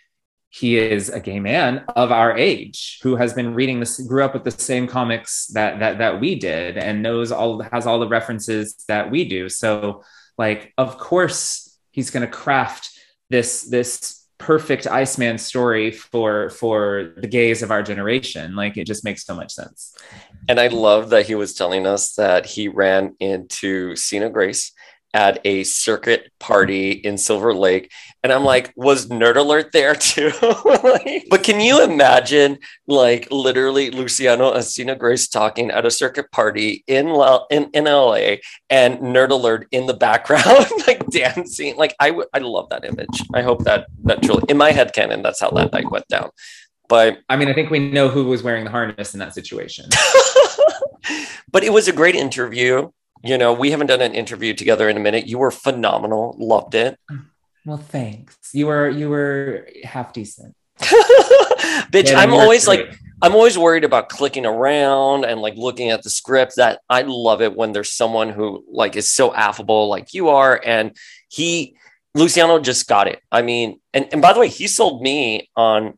he 0.50 0.76
is 0.76 1.09
a 1.09 1.20
gay 1.20 1.38
man 1.38 1.85
of 1.94 2.11
our 2.11 2.37
age 2.37 2.99
who 3.02 3.14
has 3.14 3.32
been 3.32 3.54
reading 3.54 3.78
this 3.78 4.00
grew 4.00 4.25
up 4.25 4.35
with 4.35 4.42
the 4.42 4.50
same 4.50 4.87
comics 4.88 5.47
that 5.49 5.78
that 5.78 5.99
that 5.99 6.20
we 6.20 6.35
did 6.35 6.76
and 6.76 7.02
knows 7.02 7.30
all 7.30 7.62
has 7.62 7.87
all 7.87 8.00
the 8.00 8.09
references 8.09 8.75
that 8.88 9.11
we 9.11 9.25
do. 9.25 9.49
So 9.49 10.02
like 10.37 10.73
of 10.76 10.99
course 10.99 11.78
he's 11.92 12.11
going 12.11 12.26
to 12.26 12.32
craft 12.32 12.90
this 13.30 13.62
this 13.62 14.20
perfect 14.40 14.87
Iceman 14.87 15.38
story 15.38 15.92
for 15.92 16.50
for 16.50 17.12
the 17.18 17.28
gays 17.28 17.62
of 17.62 17.70
our 17.70 17.82
generation. 17.82 18.56
Like 18.56 18.76
it 18.76 18.87
just 18.87 19.04
makes 19.04 19.25
so 19.25 19.37
much 19.37 19.52
sense. 19.52 19.94
And 20.49 20.59
I 20.59 20.68
love 20.68 21.11
that 21.11 21.26
he 21.26 21.37
was 21.37 21.54
telling 21.54 21.87
us 21.87 22.14
that 22.14 22.47
he 22.47 22.66
ran 22.66 23.14
into 23.20 23.94
Sina 23.94 24.30
Grace 24.30 24.73
at 25.12 25.40
a 25.44 25.64
circuit 25.64 26.32
party 26.40 26.92
in 26.92 27.18
Silver 27.18 27.52
Lake. 27.52 27.92
And 28.23 28.33
I'm 28.33 28.45
like, 28.45 28.73
was 28.77 29.09
Nerd 29.09 29.37
Alert 29.37 29.73
there 29.73 29.95
too? 29.95 30.31
Like, 30.83 31.27
but 31.31 31.43
can 31.43 31.61
you 31.61 31.83
imagine, 31.83 32.59
like, 32.87 33.29
literally 33.31 33.91
Luciano 33.91 34.53
and 34.53 34.65
Sina 34.65 34.95
Grace 34.95 35.29
talking 35.29 35.71
at 35.71 35.87
a 35.87 35.91
circuit 35.91 36.31
party 36.33 36.85
in, 36.87 37.09
La- 37.09 37.47
in, 37.50 37.71
in 37.73 37.85
LA 37.85 38.37
and 38.69 38.99
Nerd 38.99 39.31
Alert 39.31 39.69
in 39.71 39.87
the 39.87 39.95
background, 39.95 40.67
like 40.87 41.07
dancing? 41.09 41.77
Like, 41.77 41.95
I 41.99 42.11
would, 42.11 42.27
I 42.35 42.39
love 42.39 42.69
that 42.71 42.85
image. 42.85 43.23
I 43.35 43.43
hope 43.43 43.65
that, 43.65 43.87
that 44.05 44.23
truly, 44.23 44.43
in 44.49 44.57
my 44.57 44.73
head 44.73 44.93
canon, 44.93 45.23
that's 45.23 45.41
how 45.41 45.50
that 45.50 45.73
night 45.73 45.91
went 45.91 46.09
down. 46.09 46.31
But 46.89 47.21
I 47.29 47.37
mean, 47.37 47.49
I 47.49 47.55
think 47.55 47.71
we 47.71 47.79
know 47.79 48.09
who 48.09 48.25
was 48.25 48.43
wearing 48.43 48.65
the 48.65 48.71
harness 48.71 49.15
in 49.15 49.21
that 49.21 49.33
situation. 49.33 49.87
but 51.53 51.62
it 51.62 51.73
was 51.73 51.87
a 51.87 51.93
great 51.93 52.17
interview. 52.17 52.91
You 53.23 53.39
know, 53.39 53.53
we 53.53 53.71
haven't 53.71 53.87
done 53.87 54.00
an 54.00 54.15
interview 54.15 54.55
together 54.55 54.89
in 54.89 54.97
a 54.97 55.00
minute. 55.00 55.27
You 55.27 55.39
were 55.39 55.53
phenomenal. 55.53 56.35
Loved 56.39 56.75
it. 56.75 56.99
Mm-hmm. 57.11 57.30
Well, 57.64 57.76
thanks. 57.76 58.37
You 58.52 58.67
were 58.67 58.88
you 58.88 59.09
were 59.09 59.69
half 59.85 60.12
decent. 60.12 60.55
Bitch, 60.81 62.11
Yeah, 62.11 62.21
I'm 62.21 62.33
always 62.33 62.67
like. 62.67 62.95
I'm 63.23 63.35
always 63.35 63.59
worried 63.59 63.85
about 63.85 64.09
clicking 64.09 64.47
around 64.47 65.26
and 65.26 65.43
like 65.43 65.55
looking 65.55 65.90
at 65.90 66.02
the 66.02 66.09
script. 66.09 66.57
That 66.57 66.81
I 66.88 67.02
love 67.02 67.43
it 67.43 67.55
when 67.55 67.73
there's 67.73 67.93
someone 67.93 68.31
who 68.31 68.64
like 68.71 68.97
is 68.97 69.11
so 69.11 69.35
affable 69.35 69.88
like 69.88 70.14
you 70.14 70.31
are. 70.31 70.59
And 70.64 70.97
he, 71.29 71.76
Luciano 72.14 72.61
just 72.61 72.88
got 72.88 73.09
it. 73.09 73.21
I 73.31 73.43
mean, 73.43 73.79
and, 73.93 74.09
and 74.12 74.23
by 74.23 74.33
the 74.33 74.40
way, 74.40 74.49
he 74.49 74.67
sold 74.67 75.02
me 75.02 75.50
on 75.55 75.95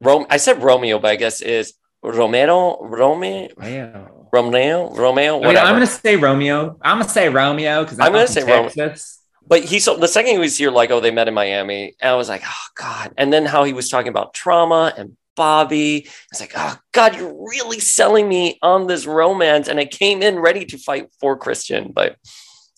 Rome. 0.00 0.26
I 0.30 0.36
said 0.36 0.62
Romeo, 0.62 1.00
but 1.00 1.10
I 1.10 1.16
guess 1.16 1.40
is 1.40 1.74
Romero, 2.04 2.78
Romeo, 2.82 3.48
Wow. 3.56 4.28
Romeo, 4.32 4.94
Romeo, 4.94 5.42
I 5.42 5.46
mean. 5.48 5.56
I'm 5.56 5.74
gonna 5.74 5.86
say 5.86 6.14
Romeo. 6.14 6.78
I'm 6.82 7.00
gonna 7.00 7.08
say 7.10 7.28
Romeo 7.28 7.82
because 7.82 7.98
I'm 7.98 8.12
gonna 8.12 8.28
say 8.28 8.44
Texas. 8.44 9.19
But 9.50 9.64
he 9.64 9.80
so 9.80 9.96
the 9.96 10.08
second 10.08 10.30
he 10.30 10.38
was 10.38 10.56
here, 10.56 10.70
like, 10.70 10.92
oh, 10.92 11.00
they 11.00 11.10
met 11.10 11.28
in 11.28 11.34
Miami. 11.34 11.96
And 12.00 12.10
I 12.10 12.14
was 12.14 12.28
like, 12.28 12.42
oh 12.46 12.66
God. 12.76 13.12
And 13.18 13.32
then 13.32 13.44
how 13.44 13.64
he 13.64 13.72
was 13.72 13.90
talking 13.90 14.08
about 14.08 14.32
trauma 14.32 14.94
and 14.96 15.16
Bobby. 15.34 16.06
It's 16.30 16.40
like, 16.40 16.52
oh 16.56 16.78
God, 16.92 17.16
you're 17.16 17.34
really 17.48 17.80
selling 17.80 18.28
me 18.28 18.58
on 18.62 18.86
this 18.86 19.06
romance. 19.06 19.66
And 19.66 19.80
I 19.80 19.86
came 19.86 20.22
in 20.22 20.38
ready 20.38 20.64
to 20.66 20.78
fight 20.78 21.08
for 21.18 21.36
Christian, 21.36 21.90
but 21.92 22.16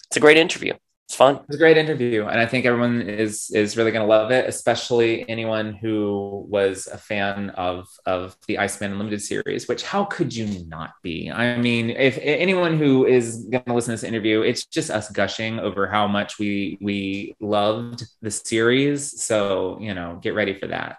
it's 0.06 0.16
a 0.16 0.20
great 0.20 0.38
interview. 0.38 0.72
It's 1.12 1.18
fun. 1.18 1.34
It 1.34 1.42
was 1.46 1.56
a 1.56 1.58
great 1.58 1.76
interview, 1.76 2.24
and 2.24 2.40
I 2.40 2.46
think 2.46 2.64
everyone 2.64 3.02
is 3.02 3.50
is 3.50 3.76
really 3.76 3.90
going 3.90 4.00
to 4.00 4.08
love 4.08 4.30
it, 4.30 4.48
especially 4.48 5.28
anyone 5.28 5.74
who 5.74 6.46
was 6.48 6.88
a 6.90 6.96
fan 6.96 7.50
of 7.50 7.86
of 8.06 8.34
the 8.46 8.56
Iceman 8.56 8.92
Unlimited 8.92 9.20
series. 9.20 9.68
Which 9.68 9.82
how 9.82 10.06
could 10.06 10.34
you 10.34 10.64
not 10.68 10.92
be? 11.02 11.30
I 11.30 11.58
mean, 11.58 11.90
if 11.90 12.18
anyone 12.22 12.78
who 12.78 13.04
is 13.04 13.44
going 13.44 13.64
to 13.64 13.74
listen 13.74 13.94
to 13.94 14.00
this 14.00 14.08
interview, 14.08 14.40
it's 14.40 14.64
just 14.64 14.88
us 14.88 15.10
gushing 15.10 15.58
over 15.58 15.86
how 15.86 16.08
much 16.08 16.38
we 16.38 16.78
we 16.80 17.36
loved 17.40 18.04
the 18.22 18.30
series. 18.30 19.22
So 19.22 19.76
you 19.82 19.92
know, 19.92 20.18
get 20.22 20.34
ready 20.34 20.58
for 20.58 20.68
that. 20.68 20.96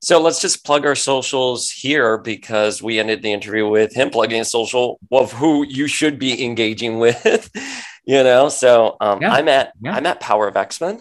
So 0.00 0.20
let's 0.20 0.40
just 0.40 0.64
plug 0.64 0.84
our 0.84 0.96
socials 0.96 1.70
here 1.70 2.18
because 2.18 2.82
we 2.82 2.98
ended 2.98 3.22
the 3.22 3.32
interview 3.32 3.68
with 3.68 3.94
him 3.94 4.10
plugging 4.10 4.40
a 4.40 4.44
social 4.44 4.98
of 5.12 5.32
who 5.32 5.64
you 5.64 5.86
should 5.86 6.18
be 6.18 6.44
engaging 6.44 6.98
with. 6.98 7.50
you 8.08 8.22
know, 8.24 8.48
so 8.48 8.96
um, 9.00 9.20
Yeah. 9.20 9.32
I'm 9.36 9.48
at 9.48 9.72
Yeah. 9.84 9.92
I'm 9.94 10.06
at 10.06 10.18
Power 10.18 10.48
of 10.48 10.56
X 10.56 10.80
Men. 10.80 11.00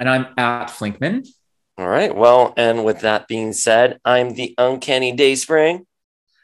And 0.00 0.08
I'm 0.10 0.26
at 0.36 0.68
Flinkman, 0.68 1.26
All 1.78 1.88
right. 1.88 2.14
Well, 2.14 2.52
and 2.56 2.84
with 2.84 3.00
that 3.00 3.26
being 3.28 3.52
said, 3.52 3.98
I'm 4.04 4.34
the 4.34 4.54
Uncanny 4.58 5.12
Dayspring. 5.12 5.86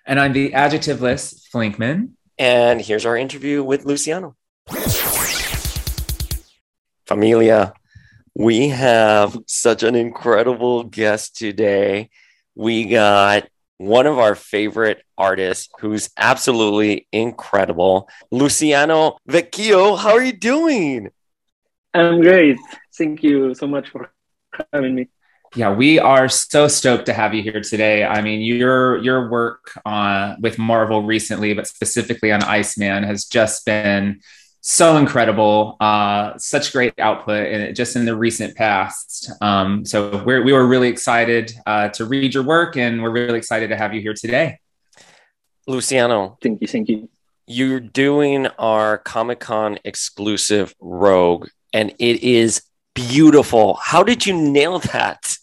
and 0.07 0.21
I'm 0.21 0.33
the 0.33 0.53
adjectiveless 0.53 1.25
Flinkman. 1.53 2.11
And 2.39 2.81
here's 2.81 3.07
our 3.07 3.17
interview 3.17 3.63
with 3.63 3.85
Luciano. 3.85 4.35
Familia, 7.07 7.73
we 8.35 8.69
have 8.69 9.37
such 9.47 9.83
an 9.83 9.95
incredible 9.95 10.85
guest 10.85 11.37
today. 11.37 12.11
We 12.55 12.87
got 12.87 13.49
one 13.79 14.07
of 14.07 14.19
our 14.19 14.35
favorite 14.35 15.03
artists 15.19 15.69
who's 15.81 16.11
absolutely 16.17 17.07
incredible, 17.13 18.09
Luciano 18.31 19.19
Vecchio. 19.29 19.99
How 19.99 20.13
are 20.13 20.23
you 20.23 20.33
doing? 20.33 21.11
I'm 21.93 22.21
great. 22.21 22.59
Thank 22.97 23.23
you 23.23 23.55
so 23.55 23.67
much 23.67 23.89
for 23.89 24.11
having 24.73 24.95
me. 24.95 25.09
Yeah, 25.57 25.73
we 25.73 26.01
are 26.01 26.29
so 26.29 26.67
stoked 26.67 27.07
to 27.07 27.13
have 27.13 27.33
you 27.33 27.43
here 27.43 27.61
today. 27.61 28.05
I 28.05 28.23
mean, 28.23 28.41
your 28.41 28.99
your 28.99 29.31
work 29.31 29.71
uh, 29.87 30.35
with 30.41 30.59
Marvel 30.59 31.03
recently, 31.05 31.55
but 31.55 31.69
specifically 31.69 32.33
on 32.33 32.43
Iceman, 32.43 33.05
has 33.05 33.25
just 33.25 33.65
been 33.65 34.21
so 34.67 34.97
incredible. 34.97 35.77
Uh, 35.79 36.33
such 36.39 36.73
great 36.73 36.99
output, 36.99 37.47
in, 37.49 37.75
just 37.75 37.97
in 37.97 38.07
the 38.07 38.17
recent 38.17 38.57
past. 38.57 39.31
Um, 39.43 39.85
so 39.85 40.25
we're, 40.25 40.43
we 40.43 40.55
were 40.55 40.67
really 40.67 40.89
excited 40.89 41.53
uh, 41.67 41.91
to 41.91 42.07
read 42.07 42.33
your 42.33 42.45
work, 42.45 42.75
and 42.79 43.03
we're 43.03 43.11
really 43.11 43.37
excited 43.37 43.69
to 43.69 43.77
have 43.77 43.93
you 43.93 44.01
here 44.01 44.15
today. 44.15 44.59
Luciano, 45.67 46.39
Thank 46.43 46.63
you. 46.63 46.67
Thank 46.67 46.89
you. 46.89 47.11
you're 47.47 47.79
doing 47.79 48.47
our 48.59 48.97
Comic 48.97 49.41
Con 49.41 49.79
exclusive 49.85 50.75
Rogue, 50.81 51.49
and 51.75 51.91
it 51.99 52.23
is 52.23 52.63
beautiful. 52.95 53.75
How 53.75 54.03
did 54.03 54.25
you 54.25 54.35
nail 54.35 54.79
that? 54.79 55.37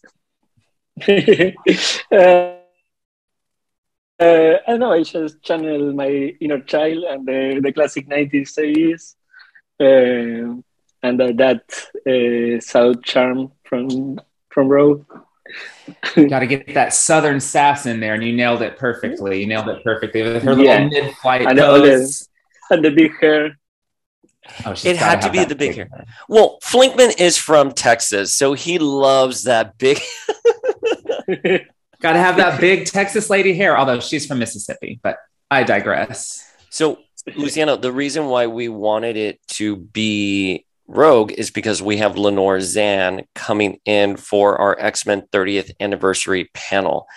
uh, 2.11 2.60
uh, 4.21 4.57
I 4.67 4.71
don't 4.71 4.79
know. 4.79 4.91
I 4.91 5.03
just 5.03 5.41
channel 5.41 5.93
my 5.93 6.09
inner 6.39 6.59
child 6.61 7.03
and 7.09 7.25
the, 7.25 7.59
the 7.63 7.71
classic 7.73 8.07
90s 8.07 8.49
series, 8.49 9.15
uh, 9.79 10.61
and 11.03 11.21
uh, 11.21 11.31
that 11.33 11.63
uh, 12.07 12.59
South 12.61 13.01
charm 13.03 13.51
from 13.63 14.19
from 14.49 14.67
Rogue. 14.67 15.05
Got 16.15 16.39
to 16.39 16.47
get 16.47 16.73
that 16.75 16.93
southern 16.93 17.39
sass 17.39 17.85
in 17.85 17.99
there, 17.99 18.13
and 18.13 18.23
you 18.23 18.33
nailed 18.33 18.61
it 18.61 18.77
perfectly. 18.77 19.41
You 19.41 19.47
nailed 19.47 19.67
it 19.69 19.83
perfectly 19.83 20.21
with 20.23 20.43
her 20.43 20.53
Yeah. 20.53 20.83
little 20.85 20.89
mid-flight 20.89 21.41
And 21.47 21.59
all 21.59 21.81
the- 21.81 22.27
And 22.69 22.85
the 22.85 22.91
big 22.91 23.11
hair. 23.19 23.57
Oh, 24.65 24.73
It 24.83 24.95
had 24.95 25.21
to 25.21 25.29
be 25.29 25.43
the 25.43 25.55
big 25.55 25.75
hair. 25.75 25.89
Well, 26.29 26.57
Flinkman 26.63 27.19
is 27.19 27.37
from 27.37 27.73
Texas, 27.73 28.33
so 28.35 28.53
he 28.53 28.79
loves 28.79 29.43
that 29.43 29.77
big. 29.77 29.99
Got 32.01 32.13
to 32.13 32.19
have 32.19 32.37
that 32.37 32.59
big 32.59 32.85
Texas 32.85 33.29
lady 33.29 33.53
hair. 33.53 33.77
Although 33.77 33.99
she's 33.99 34.25
from 34.25 34.39
Mississippi, 34.39 34.99
but 35.01 35.17
I 35.49 35.63
digress. 35.63 36.47
So, 36.69 36.99
Luciano, 37.35 37.77
the 37.77 37.91
reason 37.91 38.27
why 38.27 38.47
we 38.47 38.69
wanted 38.69 39.17
it 39.17 39.39
to 39.49 39.75
be 39.75 40.65
Rogue 40.87 41.31
is 41.31 41.51
because 41.51 41.81
we 41.81 41.97
have 41.97 42.17
Lenore 42.17 42.59
Zann 42.59 43.23
coming 43.33 43.79
in 43.85 44.17
for 44.17 44.57
our 44.57 44.77
X 44.79 45.05
Men 45.05 45.23
30th 45.31 45.71
anniversary 45.79 46.49
panel. 46.53 47.07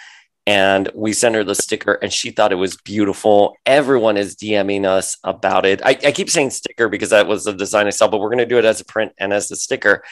And 0.46 0.90
we 0.94 1.12
sent 1.14 1.34
her 1.34 1.42
the 1.42 1.54
sticker 1.54 1.94
and 1.94 2.12
she 2.12 2.30
thought 2.30 2.52
it 2.52 2.56
was 2.56 2.76
beautiful. 2.76 3.56
Everyone 3.64 4.16
is 4.16 4.36
DMing 4.36 4.84
us 4.84 5.16
about 5.24 5.64
it. 5.64 5.80
I, 5.84 5.90
I 5.90 6.12
keep 6.12 6.28
saying 6.28 6.50
sticker 6.50 6.88
because 6.88 7.10
that 7.10 7.26
was 7.26 7.44
the 7.44 7.54
design 7.54 7.86
I 7.86 7.90
saw, 7.90 8.08
but 8.08 8.20
we're 8.20 8.28
going 8.28 8.38
to 8.38 8.46
do 8.46 8.58
it 8.58 8.64
as 8.64 8.80
a 8.80 8.84
print 8.84 9.12
and 9.18 9.32
as 9.32 9.50
a 9.50 9.56
sticker. 9.56 10.04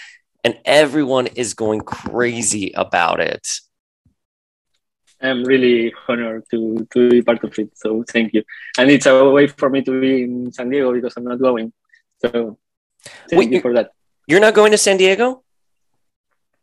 And 0.43 0.59
everyone 0.65 1.27
is 1.29 1.55
going 1.55 1.83
crazy 1.83 2.73
about 2.75 3.21
it. 3.21 3.47
I'm 5.23 5.45
really 5.45 5.95
honored 6.09 6.45
to, 6.51 6.87
to 6.93 7.11
be 7.11 7.23
part 7.23 7.43
of 7.45 7.59
it. 7.59 7.71
So 7.75 8.05
thank 8.09 8.35
you. 8.35 8.43
And 8.79 8.91
it's 8.91 9.07
a 9.07 9.29
way 9.31 9.47
for 9.47 9.71
me 9.71 9.83
to 9.83 10.01
be 10.01 10.25
in 10.25 10.53
San 10.53 10.71
Diego 10.71 10.93
because 10.93 11.17
I'm 11.17 11.25
not 11.25 11.39
going. 11.39 11.73
So 12.21 12.59
thank 13.29 13.39
Wait, 13.39 13.53
you 13.53 13.61
for 13.61 13.73
that. 13.75 13.91
You're 14.27 14.41
not 14.41 14.55
going 14.55 14.73
to 14.73 14.79
San 14.79 14.97
Diego? 14.97 15.43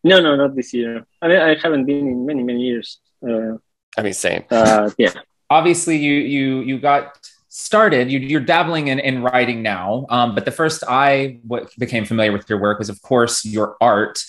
No, 0.04 0.22
no, 0.22 0.36
not 0.36 0.56
this 0.56 0.74
year. 0.74 1.06
I 1.22 1.28
mean, 1.28 1.40
I 1.40 1.56
haven't 1.56 1.86
been 1.86 2.08
in 2.08 2.26
many, 2.26 2.44
many 2.44 2.62
years. 2.62 3.00
Uh, 3.22 3.58
I 3.98 4.02
mean, 4.02 4.14
same. 4.14 4.44
uh, 4.50 4.90
yeah. 4.98 5.14
Obviously, 5.50 5.98
you 5.98 6.14
you 6.14 6.62
you 6.62 6.80
got 6.80 7.20
started. 7.50 8.10
You, 8.10 8.20
you're 8.20 8.40
dabbling 8.40 8.88
in, 8.88 9.00
in 9.00 9.24
writing 9.24 9.62
now, 9.62 10.06
um, 10.10 10.36
but 10.36 10.46
the 10.46 10.52
first 10.52 10.84
I 10.88 11.40
became 11.78 12.06
familiar 12.06 12.32
with 12.32 12.50
your 12.50 12.62
work 12.62 12.80
was, 12.80 12.90
of 12.90 13.02
course, 13.02 13.44
your 13.44 13.76
art. 13.82 14.24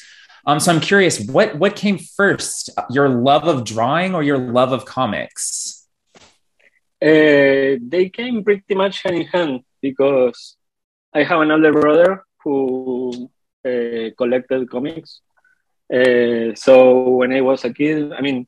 Um, 0.47 0.59
so 0.61 0.73
I'm 0.73 0.81
curious, 0.81 1.21
what 1.29 1.57
what 1.57 1.77
came 1.77 1.99
first, 1.99 2.71
your 2.91 3.09
love 3.09 3.47
of 3.47 3.65
drawing 3.65 4.15
or 4.15 4.23
your 4.23 4.39
love 4.39 4.73
of 4.73 4.85
comics? 4.85 5.87
Uh, 7.03 7.81
they 7.81 8.11
came 8.13 8.45
pretty 8.45 8.75
much 8.75 9.03
hand 9.03 9.17
in 9.17 9.27
hand 9.27 9.61
because 9.81 10.57
I 11.15 11.23
have 11.23 11.41
an 11.41 11.51
older 11.51 11.73
brother 11.73 12.25
who 12.45 13.31
uh, 13.67 14.11
collected 14.17 14.71
comics. 14.71 15.21
Uh, 15.93 16.55
so 16.55 17.09
when 17.11 17.33
I 17.33 17.41
was 17.41 17.65
a 17.65 17.73
kid, 17.73 18.13
I 18.13 18.21
mean, 18.21 18.47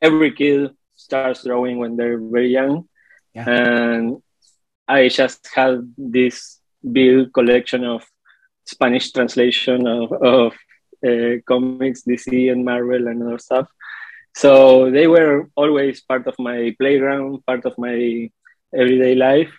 every 0.00 0.32
kid 0.32 0.70
starts 0.94 1.44
drawing 1.44 1.78
when 1.78 1.96
they're 1.96 2.20
very 2.20 2.50
young, 2.52 2.88
Yeah. 3.34 3.48
and 3.50 4.22
I 4.86 5.08
just 5.08 5.48
had 5.54 5.92
this 5.98 6.60
big 6.80 7.32
collection 7.32 7.84
of 7.84 8.04
Spanish 8.66 9.10
translation 9.12 9.86
of, 9.86 10.12
of 10.12 10.52
uh, 11.04 11.40
comics, 11.46 12.02
DC 12.02 12.50
and 12.50 12.64
Marvel 12.64 13.08
and 13.08 13.22
other 13.22 13.38
stuff. 13.38 13.68
So 14.34 14.90
they 14.90 15.06
were 15.06 15.48
always 15.54 16.00
part 16.00 16.26
of 16.26 16.34
my 16.38 16.74
playground, 16.78 17.44
part 17.46 17.64
of 17.64 17.78
my 17.78 18.30
everyday 18.74 19.14
life. 19.14 19.52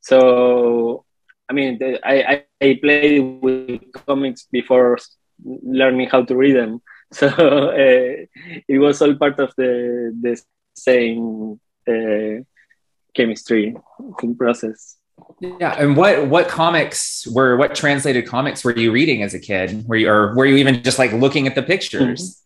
So, 0.00 1.04
I 1.48 1.52
mean, 1.52 1.78
I, 2.02 2.44
I, 2.60 2.78
played 2.82 3.20
with 3.42 3.80
comics 4.06 4.44
before 4.50 4.98
learning 5.44 6.08
how 6.08 6.24
to 6.24 6.36
read 6.36 6.56
them. 6.56 6.82
So 7.12 7.26
uh, 7.26 8.24
it 8.68 8.78
was 8.78 9.02
all 9.02 9.16
part 9.16 9.40
of 9.40 9.52
the, 9.56 10.14
the 10.22 10.40
same 10.76 11.58
uh, 11.88 12.44
chemistry 13.14 13.74
process. 14.38 14.99
Yeah, 15.40 15.74
and 15.78 15.96
what 15.96 16.26
what 16.26 16.48
comics 16.48 17.26
were 17.26 17.56
what 17.56 17.74
translated 17.74 18.26
comics 18.26 18.64
were 18.64 18.76
you 18.76 18.92
reading 18.92 19.22
as 19.22 19.34
a 19.34 19.38
kid? 19.38 19.86
Were 19.88 19.96
you 19.96 20.08
or 20.10 20.34
were 20.34 20.46
you 20.46 20.56
even 20.56 20.82
just 20.82 20.98
like 20.98 21.12
looking 21.12 21.46
at 21.46 21.54
the 21.54 21.62
pictures? 21.62 22.42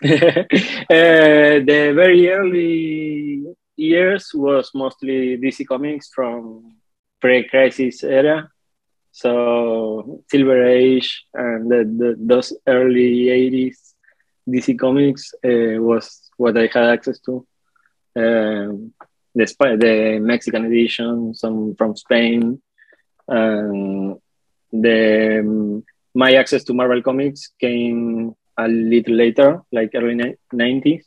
uh, 0.04 0.08
the 0.08 1.92
very 1.94 2.30
early 2.30 3.44
years 3.76 4.30
was 4.34 4.70
mostly 4.74 5.36
DC 5.38 5.66
Comics 5.66 6.08
from 6.14 6.76
pre-crisis 7.20 8.04
era, 8.04 8.48
so 9.10 10.22
Silver 10.30 10.64
Age 10.64 11.26
and 11.34 11.70
the, 11.70 11.84
the, 11.84 12.16
those 12.18 12.52
early 12.66 13.26
'80s 13.26 13.94
DC 14.48 14.78
Comics 14.78 15.34
uh, 15.44 15.82
was 15.82 16.30
what 16.36 16.56
I 16.56 16.70
had 16.72 16.90
access 16.90 17.18
to. 17.20 17.46
Um, 18.16 18.94
the 19.38 19.76
the 19.84 20.18
Mexican 20.20 20.64
edition, 20.66 21.34
some 21.34 21.74
from 21.76 21.96
Spain, 21.96 22.60
and 23.28 24.18
the 24.72 25.40
um, 25.40 25.84
my 26.14 26.34
access 26.34 26.64
to 26.64 26.74
Marvel 26.74 27.02
Comics 27.02 27.52
came 27.60 28.34
a 28.56 28.68
little 28.68 29.14
later, 29.14 29.62
like 29.70 29.90
early 29.94 30.36
90s. 30.52 31.04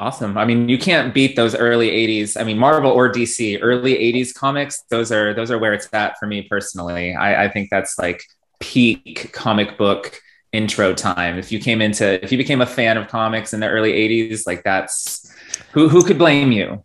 Awesome. 0.00 0.38
I 0.38 0.44
mean, 0.44 0.68
you 0.68 0.78
can't 0.78 1.12
beat 1.12 1.34
those 1.34 1.56
early 1.56 1.90
80s. 1.90 2.40
I 2.40 2.44
mean, 2.44 2.56
Marvel 2.56 2.92
or 2.92 3.10
DC, 3.10 3.58
early 3.60 3.94
80s 3.94 4.32
comics, 4.32 4.84
those 4.90 5.10
are 5.10 5.34
those 5.34 5.50
are 5.50 5.58
where 5.58 5.74
it's 5.74 5.88
at 5.92 6.16
for 6.18 6.26
me 6.26 6.42
personally. 6.42 7.14
I, 7.14 7.44
I 7.44 7.48
think 7.48 7.68
that's 7.70 7.98
like 7.98 8.22
peak 8.60 9.30
comic 9.32 9.76
book 9.76 10.20
intro 10.52 10.94
time. 10.94 11.36
If 11.36 11.50
you 11.50 11.58
came 11.58 11.82
into 11.82 12.22
if 12.24 12.30
you 12.30 12.38
became 12.38 12.60
a 12.60 12.66
fan 12.66 12.96
of 12.96 13.08
comics 13.08 13.52
in 13.52 13.60
the 13.60 13.68
early 13.68 13.92
80s, 13.92 14.46
like 14.46 14.62
that's 14.62 15.34
who 15.72 15.88
who 15.88 16.02
could 16.04 16.18
blame 16.18 16.52
you? 16.52 16.84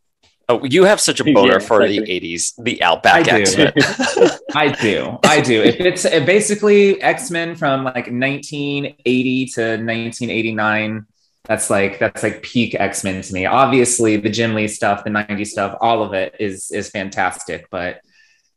Oh, 0.50 0.64
you 0.66 0.84
have 0.84 1.00
such 1.00 1.22
a 1.22 1.24
boner 1.24 1.54
Yeah, 1.54 1.60
for 1.60 1.82
exactly. 1.82 2.20
the 2.20 2.36
80s, 2.36 2.54
the 2.62 2.84
Outback 2.84 3.16
I 3.16 3.24
do. 3.24 3.42
accent. 3.42 4.42
I 4.56 4.68
do. 4.74 5.18
I 5.24 5.40
do. 5.40 5.62
If 5.62 5.80
it's 5.80 6.04
uh, 6.06 6.20
basically 6.26 7.02
X-Men 7.02 7.56
from 7.56 7.86
like 7.86 8.08
1980 8.12 9.46
to 9.56 9.62
1989, 9.62 11.06
that's 11.46 11.70
like 11.70 11.98
that's 11.98 12.24
like 12.24 12.42
peak 12.44 12.76
X-Men 12.76 13.22
to 13.22 13.34
me. 13.34 13.46
Obviously, 13.46 14.18
the 14.18 14.30
Jim 14.30 14.54
Lee 14.54 14.68
stuff, 14.68 15.04
the 15.06 15.10
90s 15.10 15.48
stuff, 15.48 15.78
all 15.80 16.04
of 16.04 16.14
it 16.14 16.36
is 16.40 16.72
is 16.72 16.90
fantastic, 16.90 17.68
but 17.72 18.02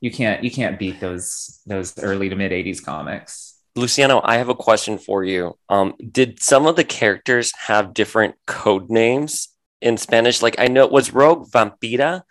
you 0.00 0.10
can't 0.10 0.42
you 0.42 0.50
can't 0.50 0.78
beat 0.78 1.00
those 1.00 1.60
those 1.66 1.96
early 1.98 2.28
to 2.28 2.36
mid 2.36 2.52
80s 2.52 2.82
comics. 2.84 3.58
Luciano, 3.76 4.20
I 4.24 4.38
have 4.38 4.48
a 4.48 4.54
question 4.54 4.98
for 4.98 5.22
you. 5.22 5.56
Um, 5.68 5.94
did 6.10 6.42
some 6.42 6.66
of 6.66 6.76
the 6.76 6.84
characters 6.84 7.52
have 7.66 7.92
different 7.94 8.34
code 8.46 8.88
names 8.90 9.48
in 9.80 9.96
Spanish? 9.96 10.42
Like 10.42 10.56
I 10.58 10.68
know 10.68 10.84
it 10.84 10.92
was 10.92 11.12
Rogue 11.12 11.48
Vampira. 11.50 12.22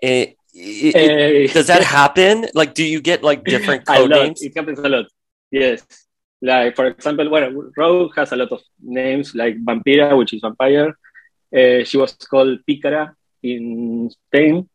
It, 0.00 0.36
it- 0.54 0.94
it- 0.96 1.50
Uh, 1.50 1.52
does 1.54 1.66
that 1.68 1.82
happen? 1.82 2.46
Like, 2.54 2.74
do 2.74 2.84
you 2.84 3.00
get 3.00 3.22
like 3.22 3.44
different 3.44 3.86
code 3.92 4.10
lot. 4.10 4.22
names? 4.22 4.42
It 4.42 4.52
happens 4.56 4.78
a 4.78 4.88
lot. 4.88 5.06
Yes. 5.50 5.82
Like 6.42 6.74
for 6.76 6.86
example, 6.86 7.30
well, 7.30 7.50
Rogue 7.76 8.12
has 8.16 8.32
a 8.32 8.36
lot 8.36 8.50
of 8.52 8.60
names 8.82 9.34
like 9.34 9.56
Vampira, 9.64 10.16
which 10.18 10.32
is 10.34 10.40
vampire. 10.42 10.90
Uh, 11.54 11.84
she 11.84 11.96
was 11.98 12.12
called 12.14 12.58
Pícara 12.68 13.14
in 13.42 14.10
Spain, 14.10 14.68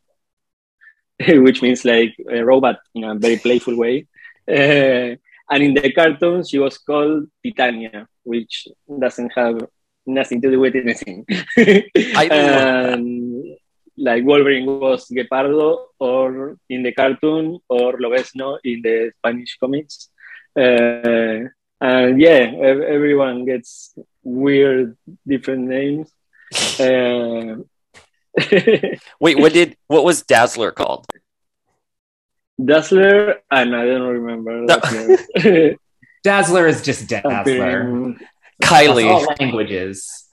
which 1.46 1.62
means 1.62 1.84
like 1.86 2.16
a 2.32 2.44
robot 2.44 2.78
in 2.96 3.04
a 3.04 3.16
very 3.16 3.38
playful 3.38 3.76
way. 3.76 4.08
Uh, 4.48 5.16
and 5.52 5.64
in 5.64 5.74
the 5.74 5.92
cartoon, 5.92 6.44
she 6.46 6.60
was 6.60 6.78
called 6.78 7.28
Titania, 7.44 8.08
which 8.24 8.68
doesn't 9.00 9.32
have 9.36 9.60
nothing 10.08 10.42
to 10.42 10.52
do 10.52 10.60
with 10.60 10.76
anything. 10.76 11.26
I 11.58 12.28
love 12.32 13.58
like 13.98 14.24
Wolverine 14.24 14.66
was 14.66 15.08
Guepardo, 15.10 15.88
or 16.00 16.58
in 16.70 16.84
the 16.84 16.92
cartoon, 16.92 17.60
or 17.68 17.94
Lobezno 17.94 18.60
in 18.64 18.82
the 18.82 19.12
Spanish 19.18 19.58
comics. 19.60 20.10
Uh, 20.56 21.50
and 21.82 22.22
yeah, 22.22 22.52
ev- 22.62 22.82
everyone 22.82 23.46
gets 23.46 23.96
weird 24.24 24.96
different 25.26 25.68
names. 25.68 26.12
Uh, 26.80 27.64
Wait, 29.20 29.40
what 29.40 29.54
did 29.54 29.76
what 29.88 30.04
was 30.04 30.22
Dazzler 30.22 30.72
called? 30.72 31.06
Dazzler, 32.64 33.42
and 33.52 33.76
I 33.76 33.86
don't 33.86 34.08
remember. 34.08 34.62
No. 34.62 34.80
Dazzler. 34.80 35.76
Dazzler 36.24 36.68
is 36.68 36.82
just 36.82 37.08
Dazzler. 37.08 38.16
Um, 38.64 38.70
Kylie. 38.70 39.10
All 39.10 39.26
languages. 39.40 40.26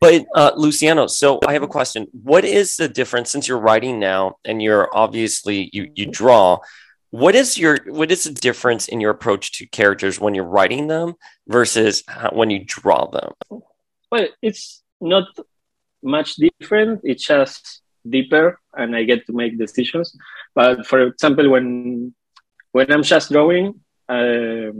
But 0.00 0.26
uh, 0.34 0.52
Luciano, 0.56 1.06
so 1.06 1.40
I 1.46 1.54
have 1.54 1.62
a 1.62 1.68
question. 1.68 2.06
What 2.12 2.44
is 2.44 2.76
the 2.76 2.88
difference 2.88 3.30
since 3.30 3.48
you're 3.48 3.58
writing 3.58 3.98
now 3.98 4.36
and 4.44 4.62
you're 4.62 4.88
obviously 4.94 5.70
you 5.72 5.90
you 5.94 6.06
draw? 6.06 6.58
what 7.14 7.36
is 7.36 7.56
your 7.56 7.78
what 7.86 8.10
is 8.10 8.24
the 8.24 8.32
difference 8.32 8.88
in 8.88 9.00
your 9.00 9.12
approach 9.12 9.52
to 9.52 9.66
characters 9.66 10.18
when 10.18 10.34
you're 10.34 10.52
writing 10.56 10.88
them 10.88 11.14
versus 11.46 12.02
how, 12.08 12.30
when 12.30 12.50
you 12.50 12.64
draw 12.66 13.06
them? 13.06 13.30
Well, 14.10 14.26
it's 14.42 14.82
not 15.00 15.28
much 16.02 16.34
different. 16.34 17.02
It's 17.04 17.24
just 17.24 17.82
deeper, 18.02 18.58
and 18.76 18.96
I 18.96 19.04
get 19.04 19.26
to 19.26 19.32
make 19.32 19.56
decisions. 19.56 20.16
But 20.56 20.88
for 20.88 21.06
example, 21.06 21.50
when 21.50 22.12
when 22.72 22.90
I'm 22.90 23.04
just 23.04 23.30
drawing, 23.30 23.78
uh, 24.08 24.74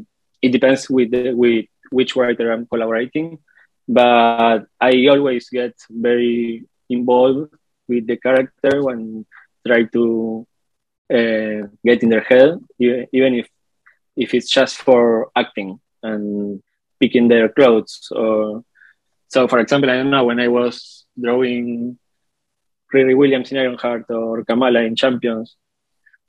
it 0.45 0.53
depends 0.53 0.91
with 0.91 1.11
the, 1.11 1.33
with 1.33 1.67
which 1.91 2.17
writer 2.17 2.53
I'm 2.53 2.67
collaborating. 2.67 3.39
But 3.89 4.61
I 4.81 4.93
always 5.11 5.49
get 5.49 5.75
very 5.91 6.65
involved 6.89 7.53
with 7.89 8.07
the 8.07 8.17
character 8.17 8.75
and 8.91 9.27
try 9.67 9.85
to 9.97 10.47
uh, 11.13 11.61
get 11.85 12.03
in 12.03 12.09
their 12.09 12.27
head, 12.31 12.59
even 12.79 13.35
if 13.41 13.49
if 14.17 14.33
it's 14.33 14.49
just 14.49 14.77
for 14.87 15.31
acting 15.35 15.81
and 16.03 16.63
picking 17.01 17.29
their 17.29 17.49
clothes. 17.49 18.09
Or 18.13 18.65
so, 19.29 19.49
for 19.49 19.59
example, 19.59 19.91
I 19.91 19.97
don't 19.97 20.11
know 20.11 20.25
when 20.25 20.41
I 20.41 20.49
was 20.49 21.05
drawing 21.21 21.99
Riri 22.95 23.17
Williams 23.17 23.51
in 23.51 23.59
Ironheart 23.59 24.07
or 24.11 24.45
Kamala 24.45 24.81
in 24.81 24.95
Champions, 24.95 25.57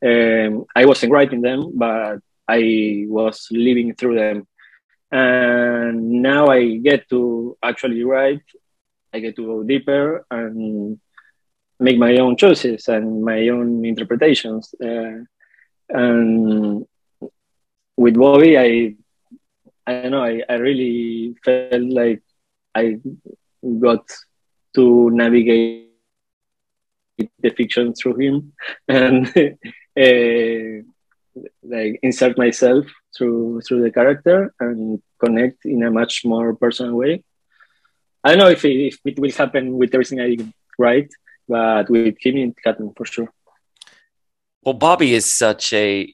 um, 0.03 0.65
I 0.75 0.85
wasn't 0.85 1.13
writing 1.13 1.41
them, 1.41 1.71
but 1.75 2.19
I 2.47 3.05
was 3.07 3.47
living 3.51 3.95
through 3.95 4.15
them. 4.15 4.47
And 5.11 6.21
now 6.21 6.47
I 6.47 6.77
get 6.77 7.09
to 7.09 7.57
actually 7.63 8.03
write. 8.03 8.43
I 9.13 9.19
get 9.19 9.35
to 9.37 9.45
go 9.45 9.63
deeper 9.63 10.25
and 10.29 10.99
make 11.79 11.97
my 11.97 12.17
own 12.17 12.35
choices 12.37 12.87
and 12.87 13.23
my 13.23 13.47
own 13.49 13.85
interpretations. 13.85 14.73
Uh, 14.83 15.23
and 15.89 16.85
with 17.95 18.15
Bobby, 18.15 18.57
I 18.57 18.95
I 19.87 20.01
don't 20.01 20.11
know, 20.11 20.23
I, 20.23 20.41
I 20.49 20.55
really 20.55 21.35
felt 21.43 21.83
like 21.83 22.23
I 22.73 22.97
got 23.79 24.03
to 24.73 25.11
navigate 25.11 25.91
the 27.17 27.49
fiction 27.51 27.93
through 27.93 28.17
him 28.17 28.53
and 28.87 29.27
uh, 29.27 30.83
like 31.63 31.99
insert 32.01 32.37
myself 32.37 32.85
through 33.15 33.61
through 33.61 33.81
the 33.81 33.91
character 33.91 34.53
and 34.59 35.01
connect 35.19 35.65
in 35.65 35.83
a 35.83 35.91
much 35.91 36.23
more 36.25 36.55
personal 36.55 36.95
way. 36.95 37.23
I 38.23 38.29
don't 38.29 38.39
know 38.39 38.49
if 38.49 38.65
it, 38.65 38.87
if 38.87 38.99
it 39.05 39.19
will 39.19 39.31
happen 39.31 39.77
with 39.77 39.93
everything 39.93 40.19
I 40.19 40.37
write, 40.79 41.11
but 41.47 41.89
with 41.89 42.15
him 42.19 42.37
it 42.37 42.55
happened 42.63 42.93
for 42.97 43.05
sure. 43.05 43.29
Well, 44.63 44.73
Bobby 44.73 45.13
is 45.13 45.31
such 45.31 45.73
a 45.73 46.11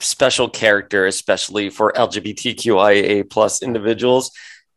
special 0.00 0.48
character, 0.48 1.06
especially 1.06 1.70
for 1.70 1.92
LGBTQIA 1.92 3.30
plus 3.30 3.62
individuals. 3.62 4.30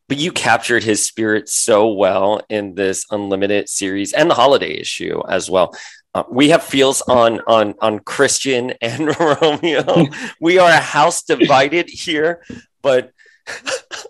But 0.07 0.19
you 0.19 0.31
captured 0.31 0.83
his 0.83 1.05
spirit 1.05 1.49
so 1.49 1.91
well 1.91 2.41
in 2.47 2.75
this 2.75 3.05
unlimited 3.11 3.67
series 3.67 4.13
and 4.13 4.29
the 4.29 4.35
holiday 4.35 4.79
issue 4.79 5.21
as 5.27 5.49
well. 5.49 5.73
Uh, 6.13 6.23
we 6.29 6.49
have 6.49 6.63
feels 6.63 7.01
on 7.01 7.41
on 7.47 7.75
on 7.79 7.99
Christian 7.99 8.73
and 8.81 9.17
Romeo. 9.19 10.07
we 10.39 10.57
are 10.57 10.69
a 10.69 10.77
house 10.79 11.23
divided 11.23 11.89
here, 11.89 12.43
but 12.81 13.11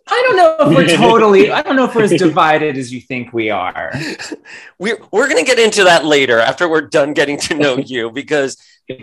I 0.08 0.24
don't 0.26 0.36
know 0.38 0.56
if 0.60 0.76
we're 0.76 0.98
totally. 0.98 1.52
I 1.52 1.62
don't 1.62 1.76
know 1.76 1.86
if 1.86 1.96
we're 1.96 2.04
as 2.04 2.12
divided 2.12 2.78
as 2.78 2.92
you 2.94 3.02
think 3.02 3.34
we 3.34 3.50
are. 3.50 3.92
We're 4.80 5.00
we're 5.12 5.28
gonna 5.28 5.44
get 5.44 5.60
into 5.60 5.84
that 5.84 6.06
later 6.06 6.40
after 6.40 6.70
we're 6.70 6.88
done 6.88 7.14
getting 7.14 7.38
to 7.40 7.56
know 7.56 7.78
you 7.78 8.12
because 8.12 8.58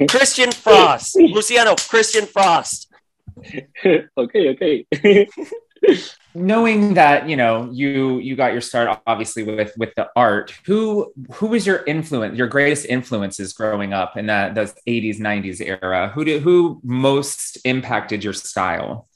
Christian 0.09 0.51
Frost, 0.51 1.17
Luciano, 1.17 1.75
Christian 1.77 2.27
Frost. 2.27 2.91
okay, 4.17 4.49
okay. 4.51 4.87
Knowing 6.35 6.95
that 6.95 7.29
you 7.29 7.37
know 7.37 7.71
you 7.73 8.19
you 8.19 8.35
got 8.35 8.53
your 8.53 8.61
start 8.61 9.01
obviously 9.07 9.45
with 9.45 9.73
with 9.77 9.95
the 9.95 10.09
art. 10.17 10.53
Who 10.67 11.13
who 11.35 11.47
was 11.47 11.65
your 11.65 11.85
influence? 11.85 12.37
Your 12.37 12.49
greatest 12.49 12.87
influences 12.87 13.53
growing 13.53 13.93
up 13.93 14.17
in 14.17 14.27
that 14.27 14.55
those 14.55 14.75
eighties 14.87 15.21
nineties 15.21 15.61
era? 15.61 16.11
Who 16.15 16.25
did 16.25 16.43
who 16.43 16.81
most 16.83 17.59
impacted 17.65 18.25
your 18.25 18.33
style? 18.33 19.09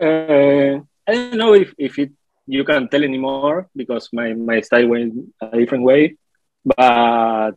Uh, 0.00 0.80
I 1.06 1.12
don't 1.12 1.36
know 1.36 1.54
if, 1.54 1.74
if 1.76 1.98
it 1.98 2.12
you 2.48 2.64
can 2.64 2.88
tell 2.88 3.04
anymore 3.04 3.68
because 3.76 4.08
my, 4.12 4.32
my 4.32 4.60
style 4.62 4.88
went 4.88 5.14
a 5.40 5.56
different 5.58 5.84
way, 5.84 6.16
but 6.64 7.56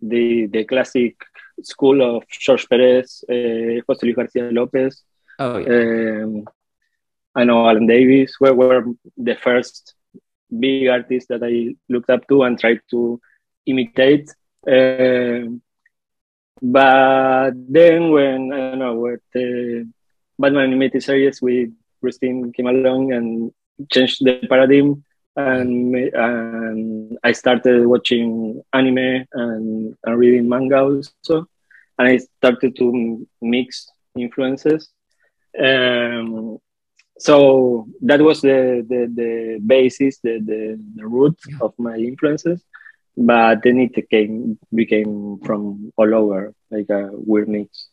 the 0.00 0.46
the 0.46 0.64
classic 0.64 1.16
school 1.62 2.02
of 2.02 2.28
George 2.28 2.68
Perez, 2.68 3.24
uh, 3.30 3.80
Jose 3.86 4.02
Luis 4.02 4.16
Garcia 4.16 4.50
Lopez, 4.50 5.02
oh, 5.38 5.56
yeah. 5.58 6.24
um, 6.24 6.44
I 7.34 7.44
know 7.44 7.66
Alan 7.68 7.86
Davis 7.86 8.34
were, 8.40 8.54
were 8.54 8.84
the 9.16 9.36
first 9.36 9.94
big 10.58 10.88
artists 10.88 11.28
that 11.28 11.42
I 11.42 11.74
looked 11.88 12.10
up 12.10 12.26
to 12.28 12.42
and 12.42 12.58
tried 12.58 12.80
to 12.90 13.20
imitate. 13.66 14.30
Um, 14.66 15.62
but 16.60 17.52
then 17.54 18.10
when 18.12 18.52
I 18.52 18.56
don't 18.70 18.78
know 18.78 18.94
what 18.94 19.20
the 19.32 19.88
Batman 20.38 20.64
animated 20.64 21.02
series 21.02 21.40
with 21.40 21.70
Christine 22.00 22.52
came 22.52 22.66
along 22.66 23.12
and 23.12 23.52
changed 23.90 24.24
the 24.24 24.46
paradigm. 24.48 25.04
And, 25.34 25.94
and 25.94 27.18
I 27.24 27.32
started 27.32 27.86
watching 27.86 28.62
anime 28.72 29.26
and, 29.32 29.96
and 30.04 30.18
reading 30.18 30.48
manga 30.48 30.80
also. 30.80 31.46
And 31.98 32.08
I 32.08 32.18
started 32.18 32.76
to 32.76 33.26
mix 33.40 33.90
influences. 34.16 34.90
Um, 35.58 36.58
so 37.22 37.86
that 38.02 38.20
was 38.20 38.40
the, 38.40 38.84
the, 38.88 39.00
the 39.20 39.60
basis, 39.64 40.18
the, 40.18 40.40
the, 40.40 40.76
the 40.96 41.06
root 41.06 41.38
of 41.60 41.72
my 41.78 41.96
influences. 41.96 42.60
But 43.16 43.62
then 43.62 43.78
it 43.78 44.10
came, 44.10 44.58
became 44.74 45.38
from 45.44 45.92
all 45.96 46.14
over, 46.14 46.52
like 46.70 46.90
a 46.90 47.10
weird 47.12 47.48
mix. 47.48 47.88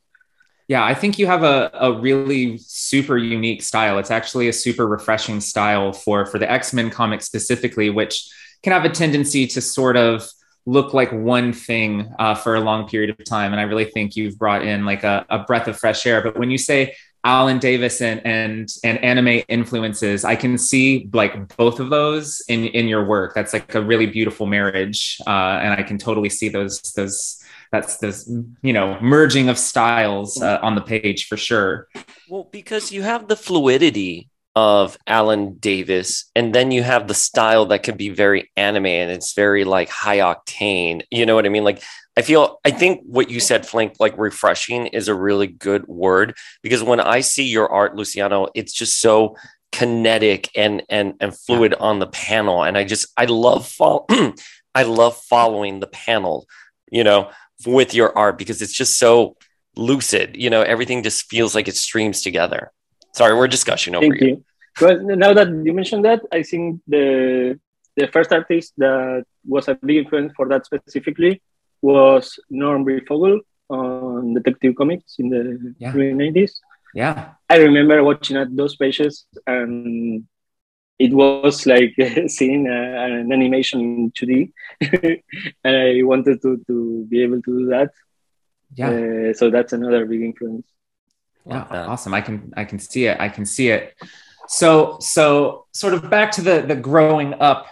Yeah, 0.68 0.84
I 0.84 0.94
think 0.94 1.20
you 1.20 1.28
have 1.28 1.44
a, 1.44 1.70
a 1.74 2.00
really 2.00 2.58
super 2.58 3.18
unique 3.18 3.62
style. 3.62 4.00
It's 4.00 4.12
actually 4.12 4.48
a 4.50 4.54
super 4.54 4.88
refreshing 4.88 5.42
style 5.42 5.94
for 5.94 6.26
for 6.26 6.38
the 6.39 6.50
X-Men 6.50 6.89
comic 6.89 7.22
specifically, 7.22 7.89
which 7.89 8.30
can 8.63 8.74
have 8.74 8.86
a 8.86 8.89
tendency 8.89 9.48
to 9.48 9.62
sort 9.62 9.98
of 9.98 10.28
look 10.65 10.94
like 10.94 11.12
one 11.12 11.54
thing 11.54 12.13
uh, 12.20 12.36
for 12.36 12.56
a 12.56 12.62
long 12.62 12.88
period 12.88 13.10
of 13.10 13.26
time. 13.26 13.52
And 13.52 13.60
I 13.60 13.63
really 13.63 13.86
think 13.86 14.15
you've 14.15 14.38
brought 14.38 14.63
in 14.63 14.86
like 14.86 15.04
a, 15.04 15.26
a 15.30 15.39
breath 15.39 15.68
of 15.68 15.78
fresh 15.78 16.06
air. 16.06 16.22
But 16.22 16.38
when 16.38 16.52
you 16.52 16.58
say 16.58 16.96
Alan 17.23 17.60
Davis 17.60 18.01
and 18.01 18.25
and 18.25 18.69
and 18.84 18.97
anime 19.03 19.41
influences, 19.49 20.23
I 20.23 20.36
can 20.36 20.58
see 20.58 21.10
like 21.13 21.55
both 21.58 21.79
of 21.79 21.89
those 21.89 22.41
in 22.47 22.65
in 22.65 22.88
your 22.88 23.05
work. 23.05 23.34
That's 23.36 23.53
like 23.53 23.75
a 23.75 23.82
really 23.82 24.05
beautiful 24.05 24.45
marriage, 24.45 25.17
uh, 25.27 25.60
and 25.62 25.73
I 25.73 25.84
can 25.84 25.97
totally 25.97 26.29
see 26.29 26.49
those 26.49 26.82
those 26.93 27.43
that's 27.71 27.97
this 27.97 28.29
you 28.62 28.73
know 28.73 28.97
merging 29.01 29.49
of 29.49 29.58
styles 29.58 30.41
uh, 30.41 30.60
on 30.62 30.75
the 30.75 30.82
page 30.82 31.27
for 31.27 31.38
sure. 31.38 31.88
Well 32.29 32.47
because 32.51 32.91
you 32.91 33.01
have 33.01 33.27
the 33.27 33.36
fluidity 33.36 34.29
of 34.55 34.97
alan 35.05 35.53
davis 35.60 36.25
and 36.36 36.55
then 36.55 36.71
you 36.71 36.82
have 36.82 37.08
the 37.08 37.13
style 37.13 37.67
that 37.67 37.84
can 37.84 37.95
be 37.95 38.10
very 38.10 38.51
anime 38.58 38.88
and 38.88 39.12
it's 39.12 39.34
very 39.34 39.63
like 39.63 39.89
high 39.89 40.17
octane. 40.17 41.01
You 41.12 41.25
know 41.25 41.36
what 41.36 41.45
i 41.45 41.49
mean? 41.49 41.63
Like 41.63 41.84
i 42.19 42.21
feel 42.21 42.60
i 42.65 42.71
think 42.71 43.01
what 43.05 43.29
you 43.29 43.39
said 43.39 43.65
flink 43.65 43.93
like 43.99 44.17
refreshing 44.17 44.88
is 44.88 45.08
a 45.08 45.15
really 45.15 45.47
good 45.47 45.88
word 45.88 46.36
because 46.62 46.84
when 46.84 46.99
i 46.99 47.19
see 47.19 47.47
your 47.47 47.69
art 47.69 47.95
luciano 47.95 48.47
it's 48.55 48.73
just 48.73 48.99
so 48.99 49.36
kinetic 49.71 50.49
and 50.55 50.84
and 50.89 51.13
and 51.19 51.38
fluid 51.38 51.73
on 51.75 51.99
the 51.99 52.08
panel 52.08 52.63
and 52.63 52.77
i 52.77 52.84
just 52.84 53.08
i 53.17 53.25
love 53.25 53.67
fo- 53.67 54.05
i 54.75 54.84
love 54.84 55.15
following 55.15 55.79
the 55.79 55.88
panel 55.88 56.45
you 56.91 57.03
know 57.03 57.29
with 57.65 57.93
your 57.93 58.17
art 58.17 58.38
because 58.38 58.62
it's 58.62 58.73
just 58.73 58.97
so 58.97 59.36
lucid. 59.75 60.36
You 60.38 60.49
know, 60.49 60.62
everything 60.62 61.03
just 61.03 61.29
feels 61.29 61.55
like 61.55 61.67
it 61.67 61.75
streams 61.75 62.21
together. 62.21 62.71
Sorry, 63.13 63.34
we're 63.36 63.47
discussing 63.47 63.95
over 63.95 64.05
Thank 64.05 64.21
you. 64.21 64.43
Well, 64.79 64.99
now 65.01 65.34
that 65.34 65.49
you 65.49 65.73
mentioned 65.73 66.05
that, 66.05 66.21
I 66.32 66.43
think 66.43 66.82
the 66.88 67.60
the 67.95 68.08
first 68.08 68.32
artist 68.32 68.73
that 68.77 69.25
was 69.45 69.67
a 69.67 69.75
big 69.75 69.97
influence 69.97 70.32
for 70.36 70.47
that 70.47 70.65
specifically 70.65 71.41
was 71.82 72.39
Norm 72.50 72.86
Breyfogle 72.86 73.39
on 73.70 74.34
Detective 74.34 74.76
Comics 74.76 75.15
in 75.20 75.30
the 75.30 75.76
yeah. 75.78 75.92
early 75.94 76.13
90s. 76.13 76.54
Yeah. 76.94 77.32
I 77.50 77.58
remember 77.58 78.04
watching 78.04 78.38
at 78.38 78.56
those 78.56 78.76
pages 78.76 79.26
and 79.46 80.26
it 81.00 81.13
was 81.13 81.65
like 81.65 81.96
seeing 82.28 82.68
a, 82.78 83.06
an 83.06 83.32
animation 83.32 83.80
in 83.80 84.12
2D, 84.12 84.52
and 85.63 85.76
I 85.76 86.04
wanted 86.04 86.42
to 86.42 86.62
to 86.68 87.06
be 87.10 87.24
able 87.24 87.42
to 87.42 87.60
do 87.60 87.65
that. 87.68 87.92
Yeah. 88.76 88.89
Uh, 88.89 89.34
so 89.34 89.50
that's 89.50 89.74
another 89.74 90.06
big 90.06 90.22
influence. 90.22 90.68
Yeah, 91.46 91.65
awesome. 91.72 92.13
I 92.13 92.22
can 92.22 92.54
I 92.56 92.65
can 92.65 92.80
see 92.80 93.06
it. 93.06 93.18
I 93.20 93.30
can 93.30 93.46
see 93.46 93.70
it. 93.70 93.96
So 94.48 94.98
so 95.00 95.65
sort 95.72 95.94
of 95.94 96.10
back 96.10 96.32
to 96.34 96.42
the 96.42 96.62
the 96.62 96.76
growing 96.76 97.34
up 97.36 97.68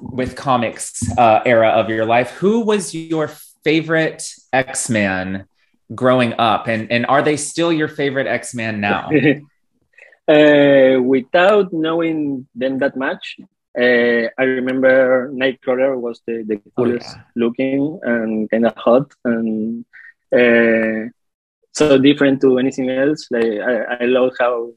with 0.00 0.34
comics 0.34 1.08
uh, 1.16 1.40
era 1.46 1.68
of 1.68 1.88
your 1.88 2.04
life. 2.04 2.30
Who 2.32 2.60
was 2.60 2.94
your 2.94 3.28
favorite 3.64 4.22
X 4.52 4.88
Man 4.90 5.46
growing 5.94 6.34
up, 6.38 6.68
and 6.68 6.90
and 6.92 7.06
are 7.06 7.22
they 7.22 7.36
still 7.36 7.72
your 7.72 7.88
favorite 7.88 8.26
X 8.26 8.54
Man 8.54 8.80
now? 8.80 9.08
uh, 10.28 11.00
without 11.02 11.72
knowing 11.72 12.46
them 12.54 12.78
that 12.78 12.96
much, 12.96 13.36
uh, 13.78 14.28
I 14.38 14.42
remember 14.44 15.30
Nightcrawler 15.32 15.98
was 16.00 16.20
the, 16.26 16.42
the 16.46 16.56
coolest 16.76 17.08
Oh, 17.08 17.16
yeah. 17.16 17.22
looking 17.36 18.00
and 18.02 18.50
kind 18.50 18.66
of 18.66 18.74
hot 18.76 19.12
and 19.24 19.84
uh, 20.32 21.10
so 21.72 21.98
different 21.98 22.40
to 22.42 22.58
anything 22.58 22.88
else. 22.90 23.26
Like 23.30 23.58
I, 23.60 23.74
I 24.00 24.04
love 24.06 24.32
how 24.38 24.72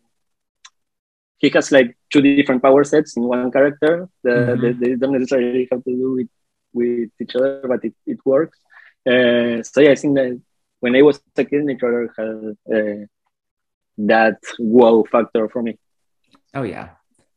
he 1.38 1.50
has 1.50 1.72
like 1.72 1.96
two 2.12 2.22
different 2.22 2.64
power 2.64 2.84
sets 2.84 3.16
in 3.16 3.24
one 3.24 3.52
character. 3.52 4.10
The, 4.24 4.30
Mhm. 4.30 4.62
the, 4.62 4.70
they 4.74 4.96
don't 4.96 5.14
necessarily 5.14 5.68
have 5.72 5.84
to 5.84 5.92
do 5.96 6.12
with 6.18 6.30
with 6.74 7.10
each 7.22 7.36
other, 7.36 7.66
but 7.68 7.84
it, 7.86 7.94
it 8.06 8.20
works. 8.26 8.60
Uh, 9.08 9.64
so 9.64 9.80
yeah, 9.80 9.92
I 9.92 9.96
think 9.96 10.16
that 10.16 10.42
when 10.80 10.96
I 10.96 11.02
was 11.02 11.22
a 11.38 11.46
kid, 11.46 11.64
Nightcrawler 11.64 12.10
had 12.18 12.76
uh, 12.76 13.06
that 14.00 14.38
wow 14.60 15.04
factor 15.10 15.48
for 15.50 15.62
me. 15.64 15.78
Oh 16.54 16.64
yeah, 16.64 16.90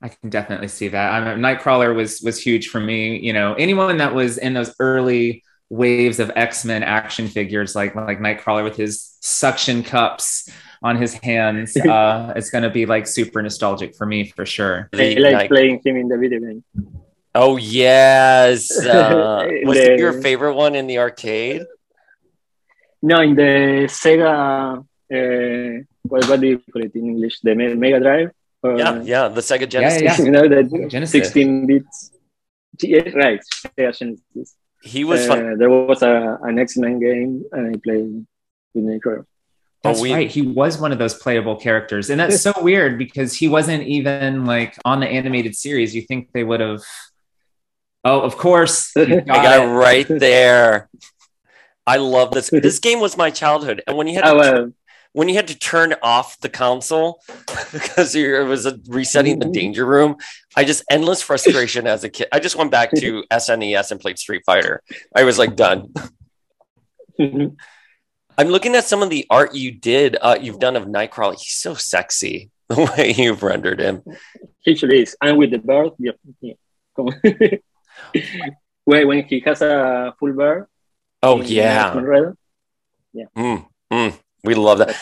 I 0.02 0.08
can 0.08 0.30
definitely 0.30 0.68
see 0.68 0.88
that. 0.88 1.12
I 1.12 1.34
mean, 1.34 1.42
Nightcrawler 1.42 1.94
was 1.94 2.20
was 2.22 2.42
huge 2.42 2.68
for 2.68 2.80
me. 2.80 3.18
You 3.18 3.32
know, 3.32 3.54
anyone 3.54 3.98
that 3.98 4.14
was 4.14 4.38
in 4.38 4.54
those 4.54 4.74
early 4.80 5.44
waves 5.68 6.18
of 6.18 6.32
X 6.34 6.64
Men 6.64 6.82
action 6.82 7.28
figures, 7.28 7.76
like 7.76 7.94
like 7.94 8.18
Nightcrawler 8.18 8.64
with 8.64 8.76
his 8.76 9.16
suction 9.20 9.82
cups 9.82 10.48
on 10.82 10.96
his 10.96 11.14
hands, 11.14 11.76
uh, 11.94 12.32
it's 12.36 12.50
going 12.50 12.64
to 12.64 12.70
be 12.70 12.86
like 12.86 13.06
super 13.06 13.40
nostalgic 13.42 13.94
for 13.94 14.06
me 14.06 14.24
for 14.24 14.44
sure. 14.44 14.88
I 14.92 14.96
The 14.96 15.20
like 15.20 15.50
playing 15.50 15.80
him 15.84 15.96
in 15.96 16.08
the 16.08 16.18
video 16.18 16.40
game. 16.40 16.64
Oh 17.34 17.56
yes. 17.56 18.70
Uh, 18.86 19.46
was 19.64 19.76
it 19.78 19.98
your 19.98 20.20
favorite 20.20 20.54
one 20.54 20.74
in 20.74 20.86
the 20.86 20.98
arcade? 20.98 21.62
No, 23.02 23.20
in 23.22 23.34
the 23.34 23.86
Sega, 23.88 24.78
uh, 24.80 25.84
what, 26.02 26.28
what 26.28 26.40
do 26.40 26.46
you 26.48 26.58
call 26.72 26.82
it 26.82 26.94
in 26.94 27.06
English? 27.06 27.40
The 27.40 27.54
Mega 27.54 27.98
Drive? 28.00 28.30
Or, 28.62 28.76
Yeah, 28.76 29.00
yeah, 29.02 29.28
the 29.28 29.40
Sega 29.40 29.66
Genesis. 29.68 30.02
yeah. 30.02 30.18
you 30.24 30.30
know, 30.30 30.46
the 30.48 30.64
Genesis. 30.90 31.12
16 31.12 31.66
bits. 31.66 32.10
Yeah, 32.82 33.08
right, 33.14 33.40
Sega 33.54 33.96
Genesis. 33.96 34.56
He 34.82 35.04
was. 35.04 35.28
Uh, 35.28 35.54
there 35.58 35.70
was 35.70 36.02
a, 36.02 36.38
an 36.42 36.58
X 36.58 36.76
Men 36.76 36.98
game, 37.00 37.44
and 37.52 37.74
I 37.74 37.78
played 37.82 38.26
with 38.74 38.84
Nightcrawler. 38.84 39.24
That's 39.82 39.98
Oh, 39.98 40.02
we- 40.02 40.12
right. 40.12 40.30
He 40.30 40.42
was 40.42 40.78
one 40.78 40.92
of 40.92 40.98
those 40.98 41.14
playable 41.14 41.56
characters. 41.56 42.10
And 42.10 42.20
that's 42.20 42.40
so 42.42 42.52
weird 42.62 42.98
because 42.98 43.34
he 43.34 43.48
wasn't 43.48 43.82
even 43.84 44.44
like 44.44 44.76
on 44.84 45.00
the 45.00 45.06
animated 45.06 45.54
series. 45.56 45.94
You 45.94 46.02
think 46.02 46.32
they 46.32 46.44
would 46.44 46.60
have. 46.60 46.82
Oh, 48.04 48.20
of 48.20 48.36
course. 48.36 48.92
he's 48.94 49.08
I 49.08 49.20
got 49.20 49.26
got 49.26 49.60
it. 49.62 49.68
it 49.68 49.72
right 49.72 50.06
there. 50.08 50.88
I 51.86 51.96
love 51.96 52.30
this. 52.32 52.50
This 52.52 52.78
game 52.78 53.00
was 53.00 53.16
my 53.16 53.30
childhood, 53.30 53.82
and 53.86 53.96
when 53.96 54.06
you 54.06 54.14
had 54.14 54.24
to 54.24 54.30
Oh, 54.30 54.36
well, 54.36 54.72
when 55.12 55.28
you 55.28 55.34
had 55.34 55.48
to 55.48 55.58
turn 55.58 55.92
off 56.02 56.38
the 56.40 56.48
console 56.48 57.20
because 57.72 58.14
it 58.14 58.46
was 58.46 58.64
a 58.64 58.78
resetting 58.86 59.40
the 59.40 59.48
danger 59.50 59.84
room, 59.84 60.16
I 60.56 60.62
just 60.62 60.84
endless 60.88 61.20
frustration 61.20 61.88
as 61.88 62.04
a 62.04 62.08
kid. 62.08 62.28
I 62.32 62.38
just 62.38 62.54
went 62.54 62.70
back 62.70 62.92
to 62.92 63.24
SNES 63.28 63.90
and 63.90 63.98
played 64.00 64.20
Street 64.20 64.42
Fighter. 64.46 64.82
I 65.16 65.24
was 65.24 65.36
like 65.36 65.56
done. 65.56 65.92
I'm 67.18 68.46
looking 68.46 68.76
at 68.76 68.84
some 68.84 69.02
of 69.02 69.10
the 69.10 69.26
art 69.30 69.52
you 69.54 69.72
did. 69.72 70.16
Uh, 70.20 70.38
you've 70.40 70.60
done 70.60 70.76
of 70.76 70.84
Nightcrawler. 70.84 71.32
He's 71.32 71.54
so 71.56 71.74
sexy 71.74 72.50
the 72.68 72.76
way 72.96 73.12
you've 73.16 73.42
rendered 73.42 73.80
him. 73.80 74.02
he 74.60 74.70
actually 74.72 75.02
is. 75.02 75.16
And 75.20 75.36
with 75.38 75.50
the 75.50 75.58
bird, 75.58 75.90
yeah. 75.98 76.12
Yeah. 78.14 78.46
On. 78.86 79.06
when, 79.06 79.24
he 79.24 79.40
has 79.40 79.62
a 79.62 80.14
full 80.18 80.32
bar. 80.32 80.68
Oh 81.22 81.40
yeah, 81.42 81.96
Red, 81.98 82.34
Mm, 83.36 83.66
mm. 83.92 84.18
we 84.44 84.54
love 84.54 84.78
that. 84.78 84.96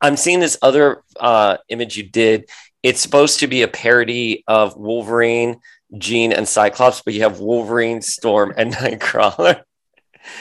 I'm 0.00 0.16
seeing 0.16 0.40
this 0.40 0.58
other 0.62 1.02
uh, 1.20 1.58
image 1.68 1.96
you 1.96 2.02
did. 2.02 2.48
It's 2.82 3.00
supposed 3.00 3.40
to 3.40 3.46
be 3.46 3.62
a 3.62 3.68
parody 3.68 4.42
of 4.48 4.76
Wolverine, 4.76 5.60
Jean, 5.96 6.32
and 6.32 6.48
Cyclops, 6.48 7.02
but 7.02 7.14
you 7.14 7.22
have 7.22 7.38
Wolverine, 7.38 8.02
Storm, 8.02 8.52
and 8.56 8.72
Nightcrawler. 8.74 9.62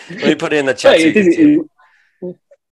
Let 0.09 0.23
me 0.23 0.35
put 0.35 0.53
it 0.53 0.57
in 0.57 0.65
the 0.65 0.73
chat. 0.73 0.97
So 0.99 1.03
you 1.03 1.09
it 1.09 1.13
can 1.13 1.27
is- 1.27 1.35
see. 1.35 1.53
it- 1.53 1.67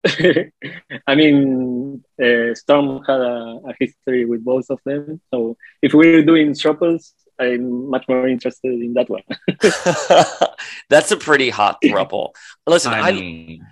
I 1.08 1.16
mean, 1.16 2.04
uh, 2.24 2.54
Storm 2.54 3.04
had 3.08 3.20
a, 3.22 3.60
a 3.70 3.74
history 3.80 4.26
with 4.26 4.44
both 4.46 4.68
of 4.70 4.80
them. 4.86 5.20
So 5.34 5.58
if 5.82 5.94
we're 5.96 6.24
doing 6.24 6.54
shuffles, 6.54 7.14
I'm 7.40 7.90
much 7.90 8.08
more 8.08 8.28
interested 8.28 8.74
in 8.74 8.94
that 8.94 9.10
one. 9.10 9.24
That's 10.90 11.12
a 11.12 11.18
pretty 11.18 11.50
hot 11.50 11.82
throuple. 11.84 12.34
Listen, 12.66 12.94
I 12.94 13.00
I, 13.00 13.12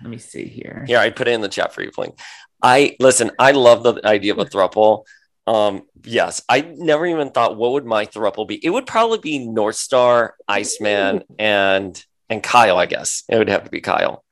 let 0.02 0.10
me 0.10 0.18
see 0.18 0.46
here. 0.46 0.84
here 0.86 0.98
I 0.98 1.10
put 1.10 1.28
it 1.28 1.32
in 1.32 1.40
the 1.40 1.48
chat 1.48 1.72
for 1.72 1.82
you, 1.82 1.90
Flink. 1.90 2.18
I 2.62 2.96
listen. 3.00 3.30
I 3.38 3.52
love 3.52 3.82
the 3.82 4.00
idea 4.06 4.32
of 4.32 4.38
a 4.38 4.44
throuple. 4.44 5.04
Um, 5.46 5.82
yes, 6.04 6.42
I 6.48 6.62
never 6.62 7.06
even 7.06 7.30
thought 7.30 7.56
what 7.56 7.72
would 7.72 7.84
my 7.84 8.06
throuple 8.06 8.48
be. 8.48 8.64
It 8.64 8.70
would 8.70 8.86
probably 8.86 9.18
be 9.18 9.38
North 9.38 9.76
Star, 9.76 10.34
Iceman, 10.48 11.24
and 11.38 12.02
and 12.28 12.42
Kyle. 12.42 12.78
I 12.78 12.86
guess 12.86 13.24
it 13.28 13.38
would 13.38 13.48
have 13.48 13.64
to 13.64 13.70
be 13.70 13.80
Kyle. 13.80 14.24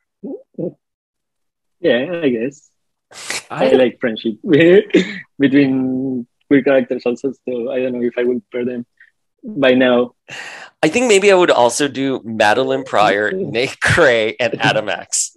Yeah, 1.81 2.21
I 2.23 2.29
guess. 2.29 2.71
I, 3.51 3.71
I, 3.71 3.73
like 3.73 4.01
friendship 4.01 4.37
between 5.39 6.27
queer 6.49 6.63
characters 6.63 7.03
also. 7.05 7.33
So 7.47 7.71
I 7.71 7.81
don't 7.81 7.93
know 7.93 8.03
if 8.03 8.17
I 8.17 8.25
would 8.25 8.49
pair 8.51 8.65
them 8.65 8.87
by 9.45 9.75
now. 9.75 10.15
I 10.83 10.89
think 10.89 11.07
maybe 11.07 11.31
I 11.31 11.35
would 11.35 11.51
also 11.51 11.87
do 11.87 12.21
Madelyne 12.21 12.85
Pryor, 12.85 13.31
Nate 13.35 13.79
Gray, 13.81 14.37
and 14.41 14.61
Adam 14.61 14.89
X. 14.89 15.33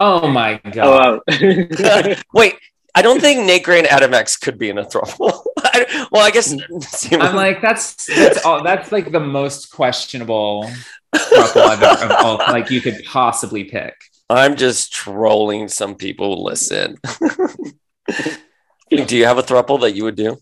oh 0.00 0.28
my 0.28 0.60
Oh, 0.64 0.70
God. 0.70 1.20
wow. 1.28 2.14
Wait, 2.34 2.56
I 2.94 3.00
don't 3.00 3.20
think 3.20 3.46
Nate 3.46 3.62
Gray 3.62 3.78
and 3.78 3.86
Adam 3.86 4.12
X 4.12 4.36
could 4.36 4.58
be 4.58 4.68
in 4.68 4.78
a 4.78 4.84
throuple. 4.84 5.44
I- 5.58 6.06
well, 6.12 6.22
I 6.22 6.30
guess 6.30 6.52
mm. 6.52 7.20
I'm 7.20 7.34
like, 7.34 7.62
that's 7.62 8.04
that's 8.06 8.44
all 8.44 8.62
that's 8.62 8.92
like 8.92 9.10
the 9.10 9.20
most 9.20 9.72
questionable 9.72 10.70
couple 11.14 11.62
I've 11.62 11.82
ever, 11.82 12.04
of 12.04 12.24
all, 12.24 12.36
like 12.36 12.70
you 12.70 12.82
could 12.82 13.02
possibly 13.06 13.64
pick. 13.64 13.94
I'm 14.28 14.56
just 14.56 14.92
trolling 14.92 15.68
some 15.68 15.94
people. 15.94 16.44
Listen, 16.44 16.98
do 18.90 19.16
you 19.16 19.24
have 19.24 19.38
a 19.38 19.42
throuple 19.42 19.80
that 19.80 19.92
you 19.92 20.04
would 20.04 20.16
do? 20.16 20.36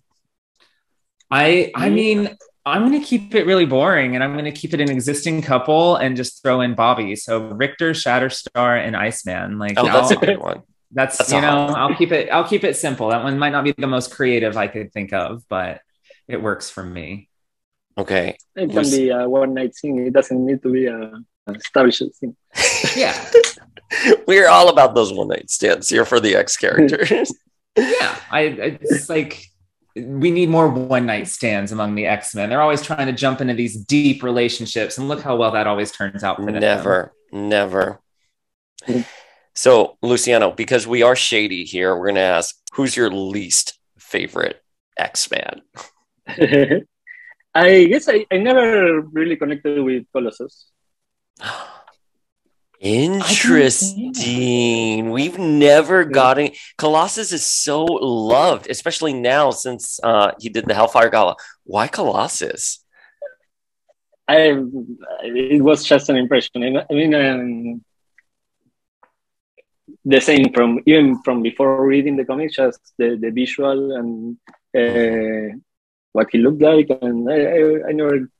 I 1.31 1.71
I 1.77 1.89
mm. 1.89 1.95
mean, 1.95 2.37
I'm 2.67 2.83
gonna 2.83 3.03
keep 3.05 3.35
it 3.35 3.47
really 3.47 3.65
boring 3.67 4.15
and 4.15 4.23
I'm 4.23 4.35
gonna 4.37 4.53
keep 4.53 4.75
it 4.75 4.81
an 4.81 4.91
existing 4.91 5.43
couple 5.43 5.97
and 5.97 6.17
just 6.17 6.43
throw 6.43 6.61
in 6.61 6.75
Bobby. 6.75 7.17
So 7.17 7.39
Rictor, 7.49 7.93
Shatterstar, 7.93 8.79
and 8.87 8.97
Iceman. 8.97 9.59
Like 9.59 9.75
Oh, 9.79 9.85
that's 9.85 10.11
a 10.11 10.15
I'll- 10.15 10.21
good 10.21 10.39
one. 10.39 10.63
that's, 10.93 11.19
that's 11.19 11.33
you 11.33 11.41
know, 11.41 11.69
hot. 11.69 11.77
I'll 11.79 11.95
keep 11.97 12.13
it 12.13 12.29
I'll 12.31 12.47
keep 12.47 12.65
it 12.65 12.77
simple. 12.77 13.09
That 13.09 13.23
one 13.25 13.39
might 13.39 13.51
not 13.51 13.65
be 13.65 13.73
the 13.77 13.87
most 13.87 14.11
creative 14.11 14.57
I 14.57 14.67
could 14.67 14.93
think 14.93 15.13
of, 15.13 15.43
but 15.49 15.81
it 16.29 16.43
works 16.43 16.69
for 16.71 16.83
me. 16.83 17.29
Okay. 17.99 18.37
It 18.57 18.71
can 18.71 18.83
be 18.85 19.09
a 19.11 19.29
one 19.29 19.55
night 19.55 19.75
thing. 19.81 20.07
It 20.07 20.13
doesn't 20.13 20.45
need 20.47 20.63
to 20.63 20.71
be 20.73 20.87
a 20.87 21.13
a 21.47 21.53
established 21.53 22.03
thing. 22.21 22.37
Yeah. 22.97 23.15
We're 24.27 24.49
all 24.49 24.69
about 24.69 24.95
those 24.95 25.13
one 25.13 25.29
night 25.29 25.51
stands 25.51 25.89
here 25.89 26.05
for 26.05 26.21
the 26.21 26.35
X 26.37 26.57
characters. 26.57 27.33
yeah 27.77 28.17
i 28.33 28.41
it's 28.83 29.09
like 29.09 29.45
we 29.97 30.31
need 30.31 30.49
more 30.49 30.69
one 30.69 31.07
night 31.07 31.27
stands 31.29 31.73
among 31.73 31.95
the 31.95 32.07
x-men 32.07 32.49
they're 32.49 32.63
always 32.63 32.83
trying 32.83 33.07
to 33.07 33.13
jump 33.13 33.41
into 33.41 33.55
these 33.55 33.77
deep 33.77 34.23
relationships 34.23 34.99
and 34.99 35.09
look 35.09 35.21
how 35.21 35.37
well 35.37 35.51
that 35.51 35.67
always 35.67 35.91
turns 35.91 36.23
out 36.23 36.37
for 36.37 36.47
them 36.47 36.61
never, 36.61 37.13
never. 37.33 38.01
So, 39.55 39.99
Luciano, 40.03 40.53
because 40.53 40.87
we 40.87 41.03
are 41.03 41.17
shady 41.17 41.65
here, 41.65 41.95
we're 41.95 42.07
going 42.07 42.15
to 42.15 42.21
ask 42.21 42.57
who's 42.73 42.97
your 42.97 43.11
least 43.11 43.79
favorite 43.99 44.63
X 44.97 45.31
Man? 45.31 45.63
I 47.55 47.85
guess 47.85 48.09
I, 48.09 48.25
I 48.31 48.39
never 48.39 49.01
really 49.01 49.37
connected 49.37 49.83
with 49.83 50.05
Colossus. 50.13 50.71
Interesting. 52.81 54.15
We've 55.11 55.39
never 55.39 56.05
gotten 56.07 56.53
Colossus 56.79 57.31
is 57.31 57.45
so 57.45 57.85
loved, 57.85 58.71
especially 58.71 59.13
now 59.13 59.51
since 59.51 60.01
uh, 60.03 60.33
he 60.41 60.49
did 60.49 60.65
the 60.65 60.73
Hellfire 60.73 61.11
Gala. 61.11 61.37
Why 61.65 61.89
Colossus? 61.89 62.83
I 64.27 64.57
it 65.23 65.63
was 65.63 65.85
just 65.85 66.09
an 66.09 66.17
impression. 66.17 66.63
I 66.65 66.87
mean, 66.95 67.15
um, 67.15 67.85
the 70.07 70.21
same 70.21 70.51
from 70.55 70.81
even 70.87 71.21
from 71.23 71.43
before 71.43 71.87
reading 71.87 72.17
the 72.17 72.25
comics, 72.25 72.57
just 72.57 72.81
the, 72.97 73.19
the 73.21 73.31
visual 73.31 73.95
and 73.95 74.39
uh, 74.75 75.55
what 76.13 76.29
he 76.33 76.39
looked 76.39 76.63
like, 76.63 76.89
and 77.03 77.31
I, 77.31 77.43
I, 77.45 77.89
I 77.89 77.93
never 77.93 78.31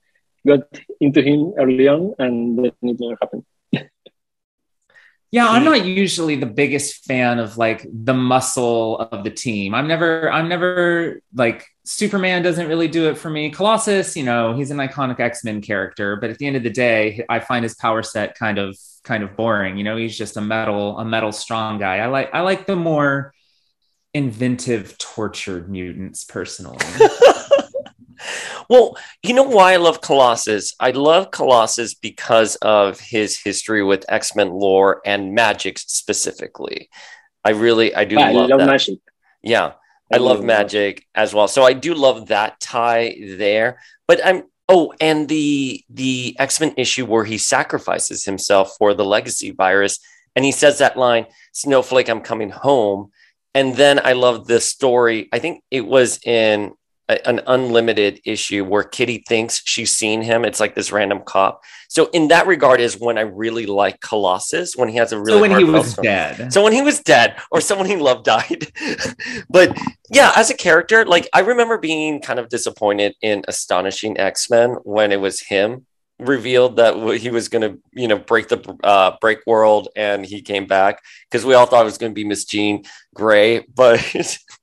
got 0.47 0.63
into 0.99 1.21
him 1.21 1.53
early 1.59 1.89
on, 1.89 2.15
and 2.19 2.57
then 2.59 2.73
it 2.83 2.99
never 2.99 3.19
happened. 3.21 3.45
Yeah 5.31 5.49
i'm 5.49 5.65
not 5.65 5.85
usually 5.85 6.37
the 6.37 6.47
biggest 6.47 7.05
fan 7.05 7.39
of 7.39 7.57
like 7.57 7.87
the 7.93 8.15
muscle 8.15 8.99
of 8.99 9.25
the 9.25 9.31
team 9.31 9.75
i'm 9.75 9.89
never 9.89 10.31
i'm 10.31 10.49
never 10.49 11.21
like 11.35 11.67
Superman 11.91 12.45
doesn't 12.45 12.69
really 12.69 12.87
do 12.87 13.09
it 13.09 13.19
for 13.19 13.31
me. 13.31 13.51
Colossus, 13.51 14.17
you 14.17 14.23
know, 14.23 14.55
he's 14.55 14.71
an 14.71 14.77
iconic 14.77 15.19
X-Men 15.19 15.61
character, 15.61 16.15
but 16.15 16.31
at 16.31 16.39
the 16.39 16.47
end 16.47 16.55
of 16.55 16.63
the 16.63 16.71
day, 16.71 17.25
I 17.29 17.41
find 17.41 17.65
his 17.65 17.75
power 17.75 18.05
set 18.05 18.39
kind 18.39 18.59
of 18.59 18.79
kind 19.03 19.25
of 19.25 19.37
boring. 19.37 19.77
You 19.77 19.83
know, 19.83 19.97
he's 19.97 20.17
just 20.17 20.37
a 20.37 20.41
metal 20.41 20.97
a 21.01 21.05
metal 21.05 21.33
strong 21.33 21.81
guy. 21.81 21.97
I 21.97 22.07
like 22.07 22.31
I 22.33 22.43
like 22.43 22.67
the 22.67 22.77
more 22.77 23.35
inventive 24.15 24.99
tortured 24.99 25.69
mutants 25.69 26.23
personally. 26.23 26.79
well, 28.71 28.97
you 29.25 29.35
know 29.35 29.43
why 29.43 29.73
I 29.73 29.77
love 29.79 30.01
Colossus? 30.01 30.77
I 30.79 30.93
love 30.93 31.33
Colossus 31.33 31.95
because 31.95 32.55
of 32.63 33.01
his 33.01 33.37
history 33.37 33.83
with 33.83 34.05
X-Men 34.09 34.51
lore 34.51 35.03
and 35.05 35.35
magic 35.35 35.77
specifically. 35.81 36.89
I 37.45 37.51
really 37.51 37.93
I 37.93 38.05
do 38.05 38.17
I 38.17 38.31
love, 38.31 38.49
love 38.49 38.61
that. 38.61 38.67
magic. 38.67 39.01
Yeah. 39.43 39.73
I 40.13 40.19
love 40.19 40.45
magic 40.45 41.05
as 41.17 41.35
well. 41.35 41.49
So 41.49 41.65
I 41.65 41.73
do 41.73 41.95
love 41.95 42.29
that 42.29 42.61
tie 42.61 43.17
there. 43.37 43.81
But 44.07 44.25
I'm 44.25 44.45
oh, 44.69 44.93
and 45.01 45.29
the 45.29 45.85
the 45.91 46.37
X-Men 46.39 46.75
issue 46.77 47.07
where 47.07 47.25
he 47.25 47.39
sacrifices 47.39 48.25
himself 48.25 48.77
for 48.79 48.95
the 48.95 49.05
legacy 49.05 49.51
virus 49.51 49.99
and 50.37 50.45
he 50.45 50.53
says 50.53 50.79
that 50.79 50.97
line, 50.97 51.27
Snowflake, 51.53 52.09
I'm 52.09 52.21
coming 52.21 52.51
home. 52.51 53.11
And 53.53 53.75
then 53.75 54.01
I 54.05 54.13
love 54.13 54.47
the 54.47 54.61
story. 54.61 55.29
I 55.33 55.41
think 55.41 55.65
it 55.73 55.85
was 55.85 56.21
in 56.25 56.73
a- 57.11 57.29
an 57.29 57.41
unlimited 57.47 58.21
issue 58.25 58.65
where 58.65 58.85
Kitty 58.85 59.25
thinks 59.29 59.61
she's 59.65 59.95
seen 59.95 60.23
him. 60.23 60.45
It's 60.45 60.61
like 60.61 60.75
this 60.75 60.93
random 60.93 61.23
cop. 61.25 61.61
So 61.89 62.09
in 62.13 62.29
that 62.29 62.47
regard 62.47 62.81
is 62.81 62.99
when 62.99 63.19
I 63.19 63.23
really 63.23 63.67
like 63.67 64.01
Colossus 64.01 64.77
when 64.77 64.89
he 64.89 64.97
has 64.97 65.13
a 65.13 65.19
really 65.19 65.33
so 65.33 65.41
when 65.41 65.59
he 65.59 65.65
was 65.65 65.95
dead. 65.97 66.53
So 66.53 66.63
when 66.63 66.73
he 66.73 66.83
was 66.83 67.01
dead 67.01 67.37
or 67.51 67.61
someone 67.61 67.89
he 67.89 67.97
loved 67.97 68.25
died. 68.25 68.69
but 69.51 69.77
yeah, 70.09 70.33
as 70.37 70.51
a 70.51 70.55
character, 70.55 71.05
like 71.05 71.29
I 71.35 71.41
remember 71.41 71.79
being 71.79 72.21
kind 72.21 72.39
of 72.39 72.49
disappointed 72.49 73.15
in 73.21 73.43
Astonishing 73.49 74.19
X-Men 74.19 74.77
when 74.85 75.11
it 75.11 75.21
was 75.21 75.41
him 75.41 75.87
revealed 76.21 76.77
that 76.77 76.95
he 77.19 77.31
was 77.31 77.49
going 77.49 77.63
to, 77.63 77.79
you 77.93 78.07
know, 78.07 78.19
break 78.19 78.49
the 78.49 78.77
uh, 78.85 79.17
Breakworld 79.23 79.87
and 79.97 80.25
he 80.25 80.43
came 80.43 80.67
back 80.67 81.03
because 81.31 81.45
we 81.45 81.55
all 81.55 81.67
thought 81.67 81.83
it 81.83 81.87
was 81.87 81.99
going 81.99 82.13
to 82.13 82.15
be 82.15 82.25
Miss 82.25 82.45
Jean 82.45 82.85
Grey, 83.15 83.65
but 83.75 84.01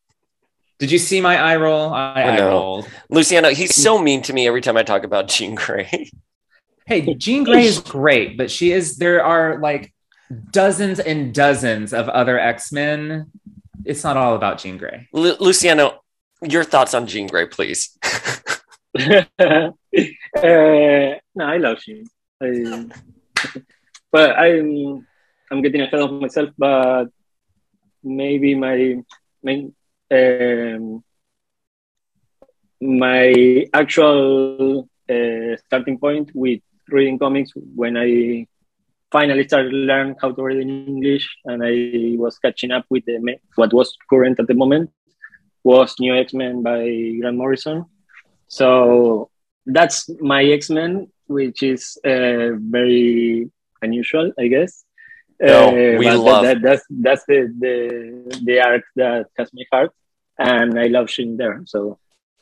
Did 0.80 0.92
you 0.92 1.00
see 1.00 1.22
my 1.22 1.38
eye 1.38 1.56
roll? 1.56 1.94
I 1.94 2.24
I 2.24 2.38
know. 2.38 2.50
rolled. 2.50 2.90
Luciano, 3.10 3.50
he's 3.50 3.76
so 3.76 3.98
mean 3.98 4.22
to 4.24 4.34
me 4.34 4.48
every 4.48 4.62
time 4.62 4.78
I 4.78 4.84
talk 4.84 5.04
about 5.04 5.28
Jean 5.28 5.56
Grey. 5.56 6.10
Hey, 6.86 7.14
Jean 7.16 7.44
Grey 7.44 7.66
is 7.66 7.80
great, 7.80 8.38
but 8.38 8.50
she 8.50 8.72
is 8.72 8.98
there 8.98 9.24
are 9.24 9.60
like 9.60 9.94
dozens 10.52 11.00
and 11.00 11.34
dozens 11.34 11.94
of 11.94 12.08
other 12.10 12.40
X-Men. 12.40 13.32
It's 13.86 14.04
not 14.04 14.18
all 14.18 14.36
about 14.36 14.60
Jean 14.60 14.78
Grey. 14.78 15.08
Lu- 15.14 15.36
Luciano, 15.40 16.04
your 16.42 16.64
thoughts 16.64 16.94
on 16.94 17.08
Jean 17.08 17.28
Grey, 17.28 17.48
please. 17.48 17.98
uh, 19.00 19.72
no, 20.38 21.20
I 21.40 21.58
love 21.58 21.82
him. 21.84 22.08
I, 22.42 22.86
but 24.12 24.38
I'm 24.38 25.06
I'm 25.52 25.62
getting 25.62 25.82
ahead 25.82 26.00
of 26.00 26.12
myself. 26.14 26.50
But 26.58 27.08
maybe 28.04 28.56
my 28.56 28.98
my 29.44 29.68
um, 30.12 31.04
my 32.82 33.66
actual 33.74 34.88
uh, 35.10 35.58
starting 35.66 35.98
point 35.98 36.32
with 36.34 36.62
reading 36.90 37.18
comics 37.20 37.52
when 37.76 37.98
I 37.98 38.48
finally 39.12 39.48
started 39.48 39.72
to 39.72 39.76
learn 39.76 40.16
how 40.22 40.32
to 40.32 40.44
read 40.44 40.58
in 40.58 40.70
English, 40.70 41.28
and 41.46 41.64
I 41.64 42.18
was 42.18 42.38
catching 42.40 42.72
up 42.72 42.86
with 42.90 43.06
the 43.06 43.40
what 43.56 43.74
was 43.74 43.96
current 44.10 44.40
at 44.40 44.48
the 44.48 44.54
moment 44.54 44.92
was 45.64 45.96
New 46.00 46.16
X 46.16 46.34
Men 46.34 46.64
by 46.64 46.82
Grant 47.20 47.38
Morrison. 47.38 47.86
So 48.48 49.30
that's 49.66 50.10
my 50.22 50.44
X 50.44 50.70
Men, 50.70 51.12
which 51.28 51.64
is 51.64 51.98
uh, 52.06 52.56
very 52.56 53.50
unusual, 53.82 54.32
I 54.40 54.48
guess. 54.48 54.86
No, 55.40 55.70
Uh, 55.70 55.98
we 56.00 56.10
love- 56.10 56.44
that, 56.44 56.62
that's 56.62 56.84
that's 56.90 57.24
the, 57.26 57.54
the 57.60 58.42
the 58.44 58.60
arc 58.60 58.84
that 58.96 59.28
has 59.38 59.52
my 59.54 59.64
heart, 59.72 59.92
and 60.40 60.80
I 60.80 60.88
love 60.88 61.10
Shin 61.10 61.38
there. 61.38 61.62
So 61.66 62.00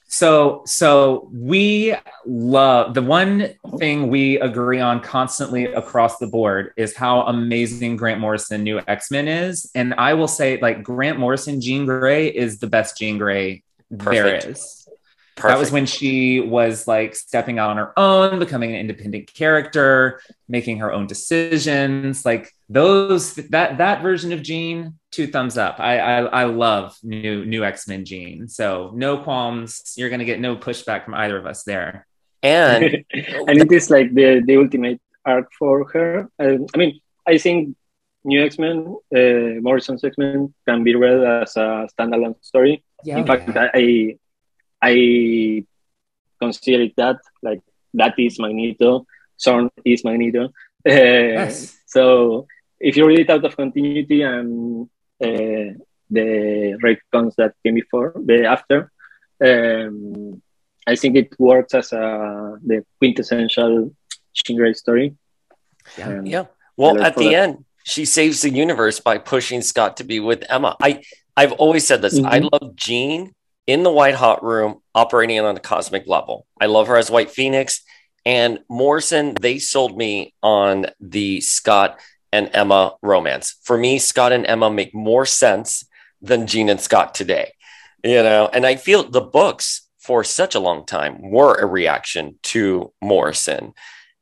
So, 0.08 0.62
so 0.66 1.30
we 1.34 1.96
love 2.26 2.94
the 2.94 3.02
one 3.02 3.50
thing 3.80 4.08
we 4.10 4.40
agree 4.40 4.80
on 4.80 5.02
constantly 5.02 5.66
across 5.66 6.20
the 6.20 6.28
board 6.28 6.72
is 6.78 6.96
how 6.96 7.22
amazing 7.24 7.98
Grant 7.98 8.22
Morrison 8.22 8.64
new 8.64 8.80
X 8.88 9.10
Men 9.12 9.28
is, 9.28 9.70
and 9.76 9.94
I 9.98 10.14
will 10.14 10.30
say, 10.30 10.60
like 10.62 10.84
Grant 10.84 11.18
Morrison, 11.20 11.60
Jean 11.60 11.86
Grey 11.86 12.28
is 12.28 12.60
the 12.60 12.68
best 12.68 12.98
Jean 12.98 13.18
Grey 13.18 13.64
there 13.90 14.40
Perfect. 15.36 15.54
That 15.54 15.60
was 15.60 15.72
when 15.72 15.86
she 15.86 16.40
was 16.40 16.88
like 16.88 17.14
stepping 17.14 17.60
out 17.60 17.70
on 17.70 17.78
her 17.78 17.92
own, 18.00 18.40
becoming 18.40 18.72
an 18.72 18.80
independent 18.80 19.34
character, 19.34 20.22
making 20.48 20.78
her 20.80 20.94
own 20.94 21.08
decisions. 21.08 22.24
Like 22.24 22.54
those, 22.70 23.36
that 23.36 23.80
that 23.80 24.02
version 24.02 24.32
of 24.32 24.42
Jean, 24.42 24.98
two 25.12 25.28
thumbs 25.28 25.58
up. 25.58 25.80
I 25.80 26.00
I, 26.00 26.22
I 26.22 26.44
love 26.46 26.98
new 27.04 27.44
new 27.46 27.66
X 27.66 27.86
Men 27.86 28.06
Jean. 28.06 28.48
So 28.48 28.92
no 28.96 29.18
qualms. 29.18 29.94
You're 29.98 30.10
gonna 30.10 30.24
get 30.24 30.40
no 30.40 30.56
pushback 30.56 31.04
from 31.04 31.16
either 31.16 31.38
of 31.38 31.46
us 31.46 31.64
there. 31.64 32.08
and 32.42 32.84
and 33.14 33.58
it 33.62 33.72
is 33.72 33.90
like 33.90 34.14
the 34.14 34.42
the 34.46 34.56
ultimate 34.56 35.02
arc 35.26 35.52
for 35.60 35.90
her. 35.92 36.30
Um, 36.40 36.68
I 36.74 36.78
mean, 36.78 37.02
I 37.28 37.38
think 37.38 37.76
New 38.24 38.42
X 38.42 38.58
Men, 38.58 38.96
uh, 39.14 39.62
Morrison's 39.62 40.04
X 40.04 40.18
Men, 40.18 40.54
can 40.66 40.84
be 40.84 40.96
read 40.96 41.24
as 41.42 41.58
a 41.58 41.90
standalone 41.92 42.36
story. 42.42 42.84
Yeah. 43.04 43.18
In 43.18 43.26
fact, 43.26 43.50
I 43.56 44.18
I 44.82 45.66
consider 46.42 46.84
it 46.84 46.94
that 46.98 47.18
like 47.42 47.62
that 47.94 48.14
is 48.20 48.40
Magneto, 48.40 49.06
Xorn 49.40 49.70
is 49.86 50.04
Magneto. 50.04 50.50
Uh, 50.88 50.92
Yes. 51.42 51.76
So 51.88 52.46
if 52.80 52.96
you 52.96 53.08
read 53.08 53.20
it 53.22 53.30
out 53.32 53.44
of 53.44 53.58
continuity 53.58 54.22
and 54.22 54.86
uh, 55.24 55.74
the 56.12 56.78
retcons 56.84 57.34
that 57.38 57.54
came 57.64 57.74
before, 57.74 58.14
the 58.24 58.46
after, 58.46 58.92
um, 59.44 60.42
I 60.86 60.96
think 60.96 61.16
it 61.16 61.34
works 61.40 61.74
as 61.74 61.92
a 61.94 62.58
the 62.64 62.86
quintessential 63.00 63.96
Jean 64.34 64.58
Grey 64.58 64.74
story. 64.74 65.16
Yeah. 65.98 66.10
And 66.10 66.28
Yeah. 66.28 66.46
Well, 66.78 67.02
at 67.02 67.16
the 67.16 67.30
that. 67.30 67.34
end, 67.50 67.66
she 67.84 68.06
saves 68.06 68.42
the 68.44 68.50
universe 68.52 69.00
by 69.00 69.18
pushing 69.18 69.62
Scott 69.62 69.98
to 69.98 70.04
be 70.04 70.20
with 70.20 70.44
Emma. 70.50 70.76
I 70.82 71.02
I've 71.36 71.54
always 71.54 71.88
said 71.88 72.02
this. 72.04 72.20
I 72.20 72.40
Mhm. 72.40 72.50
love 72.52 72.76
Jean 72.76 73.34
in 73.68 73.84
the 73.84 73.92
White 73.92 74.16
Hot 74.16 74.44
Room 74.44 74.82
operating 74.94 75.40
on 75.40 75.56
a 75.56 75.60
cosmic 75.60 76.08
level. 76.08 76.46
I 76.60 76.68
love 76.68 76.88
her 76.88 76.98
as 76.98 77.12
White 77.12 77.32
Phoenix 77.32 77.82
and 78.26 78.60
Morrison. 78.70 79.34
They 79.40 79.60
sold 79.60 79.98
me 79.98 80.34
on 80.42 80.88
the 81.00 81.42
Scott 81.42 82.00
and 82.32 82.50
Emma 82.54 82.96
romance. 83.02 83.56
For 83.64 83.78
me, 83.78 84.00
Scott 84.00 84.32
and 84.32 84.46
Emma 84.46 84.70
make 84.70 84.94
more 84.94 85.26
sense 85.26 85.86
than 86.22 86.48
Jean 86.48 86.70
and 86.70 86.82
Scott 86.82 87.16
today. 87.16 87.54
You 88.04 88.22
know, 88.22 88.50
and 88.52 88.66
I 88.66 88.76
feel 88.76 89.10
the 89.10 89.22
books 89.22 89.88
for 90.00 90.24
such 90.24 90.54
a 90.54 90.60
long 90.60 90.86
time 90.86 91.32
were 91.32 91.56
a 91.56 91.66
reaction 91.66 92.38
to 92.44 92.94
Morrison. 93.02 93.74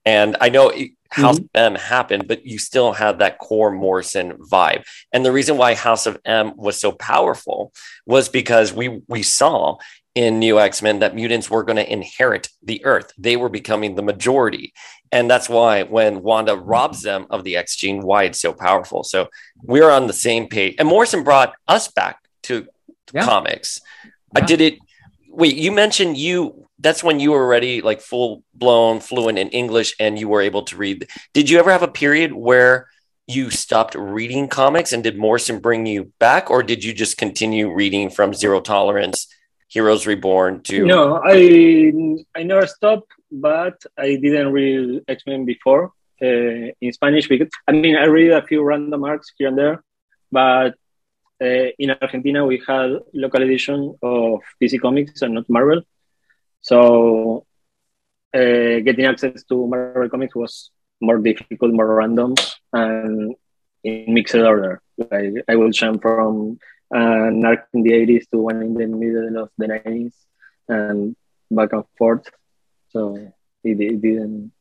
And 0.05 0.37
I 0.39 0.49
know 0.49 0.71
House 1.13 1.37
of 1.37 1.43
mm-hmm. 1.45 1.73
M 1.73 1.75
happened, 1.75 2.27
but 2.27 2.45
you 2.45 2.57
still 2.57 2.93
had 2.93 3.19
that 3.19 3.37
core 3.37 3.71
Morrison 3.71 4.33
vibe. 4.51 4.83
And 5.11 5.25
the 5.25 5.31
reason 5.31 5.57
why 5.57 5.75
House 5.75 6.05
of 6.05 6.19
M 6.25 6.53
was 6.57 6.79
so 6.79 6.91
powerful 6.91 7.71
was 8.05 8.29
because 8.29 8.73
we 8.73 9.01
we 9.07 9.23
saw 9.23 9.77
in 10.15 10.39
New 10.39 10.59
X 10.59 10.81
Men 10.81 10.99
that 10.99 11.15
mutants 11.15 11.49
were 11.49 11.63
going 11.63 11.77
to 11.77 11.91
inherit 11.91 12.49
the 12.61 12.83
Earth. 12.85 13.11
They 13.17 13.35
were 13.35 13.49
becoming 13.49 13.95
the 13.95 14.01
majority, 14.01 14.73
and 15.11 15.29
that's 15.29 15.47
why 15.47 15.83
when 15.83 16.23
Wanda 16.23 16.55
robs 16.55 17.01
them 17.03 17.27
of 17.29 17.43
the 17.43 17.57
X 17.57 17.75
gene, 17.75 18.01
why 18.01 18.23
it's 18.23 18.41
so 18.41 18.53
powerful. 18.53 19.03
So 19.03 19.27
we're 19.61 19.91
on 19.91 20.07
the 20.07 20.13
same 20.13 20.47
page. 20.47 20.75
And 20.79 20.87
Morrison 20.87 21.23
brought 21.23 21.53
us 21.67 21.87
back 21.87 22.17
to 22.43 22.67
Yeah. 23.13 23.25
comics. 23.25 23.79
I 24.35 24.41
did 24.41 24.59
it. 24.61 24.79
Wait, 25.29 25.55
you 25.55 25.71
mentioned 25.71 26.17
you. 26.17 26.67
That's 26.83 27.03
when 27.03 27.19
you 27.19 27.31
were 27.31 27.43
already 27.43 27.81
like 27.81 28.01
full 28.01 28.43
blown 28.53 28.99
fluent 28.99 29.39
in 29.39 29.49
English 29.49 29.95
and 29.99 30.19
you 30.19 30.27
were 30.27 30.41
able 30.41 30.63
to 30.63 30.77
read. 30.77 31.07
Did 31.33 31.49
you 31.49 31.57
ever 31.59 31.71
have 31.71 31.83
a 31.83 31.87
period 31.87 32.33
where 32.33 32.87
you 33.27 33.49
stopped 33.49 33.95
reading 33.95 34.47
comics 34.47 34.91
and 34.91 35.03
did 35.03 35.17
Morrison 35.17 35.59
bring 35.59 35.85
you 35.85 36.11
back, 36.19 36.49
or 36.49 36.61
did 36.61 36.83
you 36.83 36.93
just 36.93 37.17
continue 37.17 37.73
reading 37.73 38.09
from 38.09 38.33
Zero 38.33 38.59
Tolerance, 38.59 39.27
Heroes 39.69 40.05
Reborn 40.05 40.61
to? 40.63 40.85
No, 40.85 41.21
I 41.23 41.93
I 42.35 42.43
never 42.43 42.67
stopped, 42.67 43.11
but 43.31 43.81
I 43.97 44.15
didn't 44.15 44.51
read 44.51 45.03
X 45.07 45.23
Men 45.25 45.45
before 45.45 45.93
uh, 46.21 46.67
in 46.81 46.91
Spanish 46.91 47.27
because 47.27 47.49
I 47.67 47.71
mean 47.71 47.95
I 47.95 48.05
read 48.05 48.31
a 48.31 48.45
few 48.45 48.61
random 48.63 49.03
arcs 49.03 49.31
here 49.37 49.47
and 49.47 49.57
there, 49.57 49.83
but 50.31 50.75
uh, 51.41 51.67
in 51.79 51.91
Argentina 52.01 52.45
we 52.45 52.61
had 52.67 52.99
local 53.13 53.41
edition 53.41 53.95
of 54.01 54.41
DC 54.61 54.79
Comics 54.81 55.21
and 55.21 55.35
not 55.35 55.49
Marvel, 55.49 55.81
so 56.63 57.45
uh, 58.33 58.79
getting 58.87 59.05
access 59.05 59.43
to 59.43 59.67
Marvel 59.67 60.09
Comics 60.09 60.33
was 60.35 60.71
more 61.01 61.19
difficult, 61.19 61.73
more 61.73 61.95
random, 61.95 62.33
and 62.71 63.35
in 63.83 64.13
mixed 64.13 64.35
order. 64.35 64.81
Like 64.97 65.43
I 65.49 65.55
will 65.55 65.71
jump 65.71 66.01
from 66.01 66.59
an 66.89 67.45
arc 67.45 67.67
in 67.73 67.83
the 67.83 67.91
80s 67.91 68.29
to 68.31 68.39
one 68.39 68.61
in 68.61 68.73
the 68.73 68.87
middle 68.87 69.43
of 69.43 69.49
the 69.57 69.67
90s 69.67 70.13
and 70.69 71.15
back 71.51 71.73
and 71.73 71.83
forth. 71.97 72.31
So 72.89 73.15
it, 73.63 73.79
it 73.79 74.01
didn't. 74.01 74.53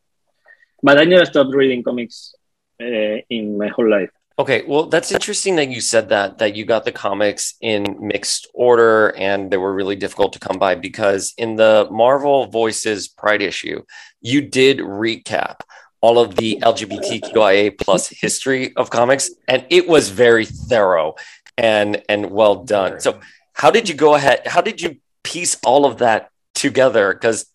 But 0.82 0.98
I 0.98 1.04
never 1.04 1.24
stopped 1.24 1.54
reading 1.54 1.84
comics 1.84 2.34
uh, 2.82 3.22
in 3.30 3.56
my 3.56 3.68
whole 3.68 3.88
life. 3.88 4.10
Okay, 4.38 4.64
well, 4.66 4.86
that's 4.86 5.12
interesting 5.12 5.56
that 5.56 5.68
you 5.68 5.80
said 5.80 6.08
that 6.08 6.38
that 6.38 6.56
you 6.56 6.64
got 6.64 6.84
the 6.84 6.92
comics 6.92 7.54
in 7.60 7.96
mixed 8.00 8.48
order 8.54 9.14
and 9.16 9.50
they 9.50 9.58
were 9.58 9.74
really 9.74 9.96
difficult 9.96 10.32
to 10.32 10.38
come 10.38 10.58
by 10.58 10.74
because 10.74 11.34
in 11.36 11.56
the 11.56 11.86
Marvel 11.90 12.46
Voices 12.46 13.08
Pride 13.08 13.42
issue, 13.42 13.82
you 14.20 14.40
did 14.40 14.78
recap 14.78 15.60
all 16.00 16.18
of 16.18 16.36
the 16.36 16.58
LGBTQIA 16.62 17.78
plus 17.78 18.08
history 18.08 18.74
of 18.76 18.90
comics, 18.90 19.30
and 19.48 19.66
it 19.70 19.86
was 19.86 20.08
very 20.08 20.46
thorough 20.46 21.14
and 21.58 22.02
and 22.08 22.30
well 22.30 22.64
done. 22.64 23.00
So, 23.00 23.20
how 23.52 23.70
did 23.70 23.88
you 23.88 23.94
go 23.94 24.14
ahead? 24.14 24.46
How 24.46 24.62
did 24.62 24.80
you 24.80 24.96
piece 25.22 25.56
all 25.64 25.84
of 25.84 25.98
that 25.98 26.30
together? 26.54 27.12
Because 27.12 27.46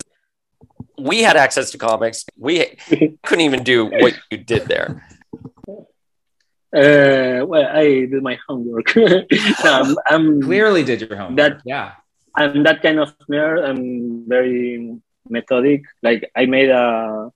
we 0.98 1.22
had 1.22 1.36
access 1.36 1.70
to 1.72 1.78
comics, 1.78 2.24
we 2.36 2.76
couldn't 3.22 3.44
even 3.44 3.62
do 3.62 3.86
what 3.86 4.14
you 4.30 4.38
did 4.38 4.66
there. 4.66 5.04
Uh, 6.74 7.46
well, 7.46 7.66
I 7.66 8.06
did 8.06 8.22
my 8.22 8.38
homework. 8.46 8.94
um, 9.64 9.96
I'm 10.06 10.42
Clearly 10.42 10.84
did 10.84 11.00
your 11.00 11.16
homework. 11.16 11.36
That- 11.36 11.62
yeah. 11.64 11.92
I'm 12.36 12.62
that 12.62 12.82
kind 12.82 13.00
of 13.00 13.18
nerd. 13.26 13.66
I'm 13.66 14.28
very 14.28 14.96
methodic. 15.28 15.82
Like 16.02 16.30
I 16.36 16.46
made 16.46 16.68
a, 16.68 17.32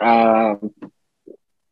a, 0.00 0.56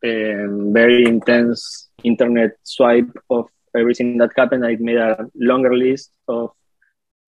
um, 0.05 0.73
very 0.73 1.05
intense 1.05 1.89
internet 2.03 2.57
swipe 2.65 3.11
of 3.31 3.49
everything 3.77 4.19
that 4.19 4.31
happened. 4.37 4.67
I 4.67 4.77
made 4.81 4.97
a 4.97 5.27
longer 5.37 5.77
list 5.77 6.11
of 6.27 6.51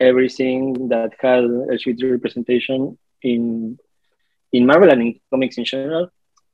everything 0.01 0.89
that 0.89 1.13
had 1.21 1.45
LGBT 1.45 2.11
representation 2.11 2.99
in 3.23 3.79
in 4.53 4.67
Marvel 4.67 4.91
and 4.91 5.03
in 5.03 5.21
comics 5.31 5.59
in 5.59 5.65
general 5.65 6.11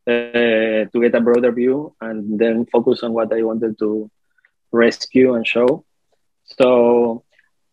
uh, 0.07 0.84
to 0.90 1.00
get 1.00 1.14
a 1.14 1.20
broader 1.20 1.52
view 1.52 1.94
and 2.00 2.38
then 2.38 2.66
focus 2.66 3.02
on 3.02 3.12
what 3.12 3.32
I 3.32 3.42
wanted 3.42 3.78
to 3.80 4.11
rescue 4.72 5.34
and 5.34 5.46
show. 5.46 5.84
So 6.44 7.24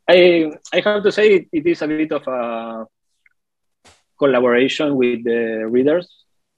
I 0.09 0.51
I 0.73 0.81
have 0.81 1.03
to 1.03 1.11
say 1.11 1.27
it, 1.35 1.47
it 1.51 1.65
is 1.67 1.81
a 1.81 1.87
bit 1.87 2.11
of 2.11 2.27
a 2.27 2.87
collaboration 4.17 4.95
with 4.95 5.23
the 5.23 5.67
readers 5.69 6.07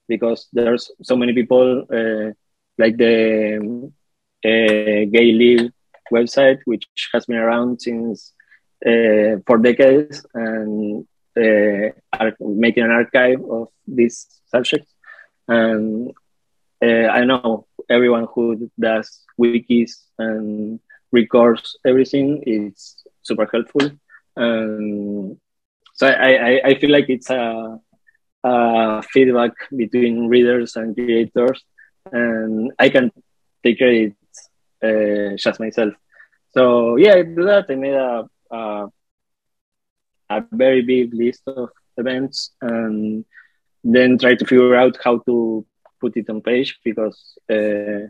because 0.08 0.48
there's 0.52 0.90
so 1.02 1.16
many 1.16 1.32
people 1.32 1.86
uh, 1.92 2.32
like 2.78 2.96
the 2.96 3.90
uh, 4.44 5.00
Gay 5.14 5.32
League 5.32 5.72
website, 6.12 6.60
which 6.64 6.86
has 7.12 7.26
been 7.26 7.38
around 7.38 7.80
since 7.80 8.32
uh, 8.84 9.42
for 9.46 9.58
decades 9.58 10.24
and 10.34 11.06
uh, 11.36 11.90
are 12.12 12.32
making 12.40 12.84
an 12.84 12.90
archive 12.90 13.42
of 13.50 13.68
these 13.86 14.26
subjects. 14.46 14.95
And 15.48 16.12
uh, 16.82 17.08
I 17.08 17.24
know 17.24 17.66
everyone 17.88 18.26
who 18.34 18.70
does 18.78 19.24
wikis 19.38 19.92
and 20.18 20.80
records 21.12 21.78
everything 21.86 22.42
is 22.46 22.96
super 23.22 23.48
helpful. 23.50 23.90
And 24.36 25.38
so 25.94 26.06
I, 26.06 26.32
I, 26.34 26.60
I 26.64 26.78
feel 26.78 26.90
like 26.90 27.08
it's 27.08 27.30
a, 27.30 27.78
a 28.44 29.02
feedback 29.02 29.52
between 29.74 30.28
readers 30.28 30.76
and 30.76 30.94
creators, 30.94 31.64
and 32.12 32.72
I 32.78 32.88
can 32.88 33.10
take 33.64 33.78
credit 33.78 34.14
uh, 34.82 35.36
just 35.36 35.60
myself. 35.60 35.94
So 36.50 36.96
yeah, 36.96 37.14
I 37.14 37.22
do 37.22 37.44
that. 37.44 37.66
I 37.70 37.74
made 37.76 37.94
a, 37.94 38.28
a 38.50 38.88
a 40.28 40.44
very 40.52 40.82
big 40.82 41.14
list 41.14 41.42
of 41.46 41.70
events 41.96 42.50
and 42.60 43.24
then 43.94 44.18
try 44.18 44.34
to 44.34 44.44
figure 44.44 44.74
out 44.74 44.98
how 45.02 45.18
to 45.18 45.64
put 46.00 46.16
it 46.16 46.28
on 46.28 46.40
page 46.40 46.78
because 46.84 47.38
uh, 47.50 48.08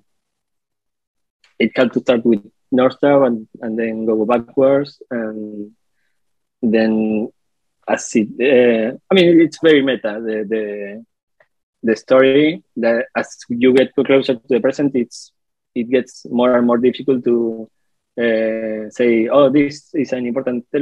it 1.58 1.70
had 1.74 1.92
to 1.92 2.00
start 2.00 2.24
with 2.24 2.42
Northstar 2.72 3.26
and, 3.26 3.48
and 3.60 3.78
then 3.78 4.06
go 4.06 4.24
backwards 4.24 5.00
and 5.10 5.72
then 6.62 7.28
as 7.88 8.10
it 8.14 8.28
uh, 8.40 8.96
I 9.10 9.14
mean 9.14 9.40
it's 9.40 9.58
very 9.62 9.82
meta 9.82 10.20
the 10.26 10.44
the 10.52 11.04
the 11.82 11.96
story 11.96 12.64
that 12.76 13.06
as 13.16 13.36
you 13.48 13.72
get 13.72 13.94
closer 13.94 14.34
to 14.34 14.48
the 14.48 14.60
present 14.60 14.96
it's 14.96 15.32
it 15.74 15.88
gets 15.90 16.26
more 16.30 16.56
and 16.56 16.66
more 16.66 16.78
difficult 16.78 17.22
to 17.24 17.70
uh, 18.18 18.88
say, 18.88 19.28
oh, 19.28 19.50
this 19.50 19.94
is 19.94 20.12
an 20.12 20.26
important 20.26 20.64
uh, 20.74 20.78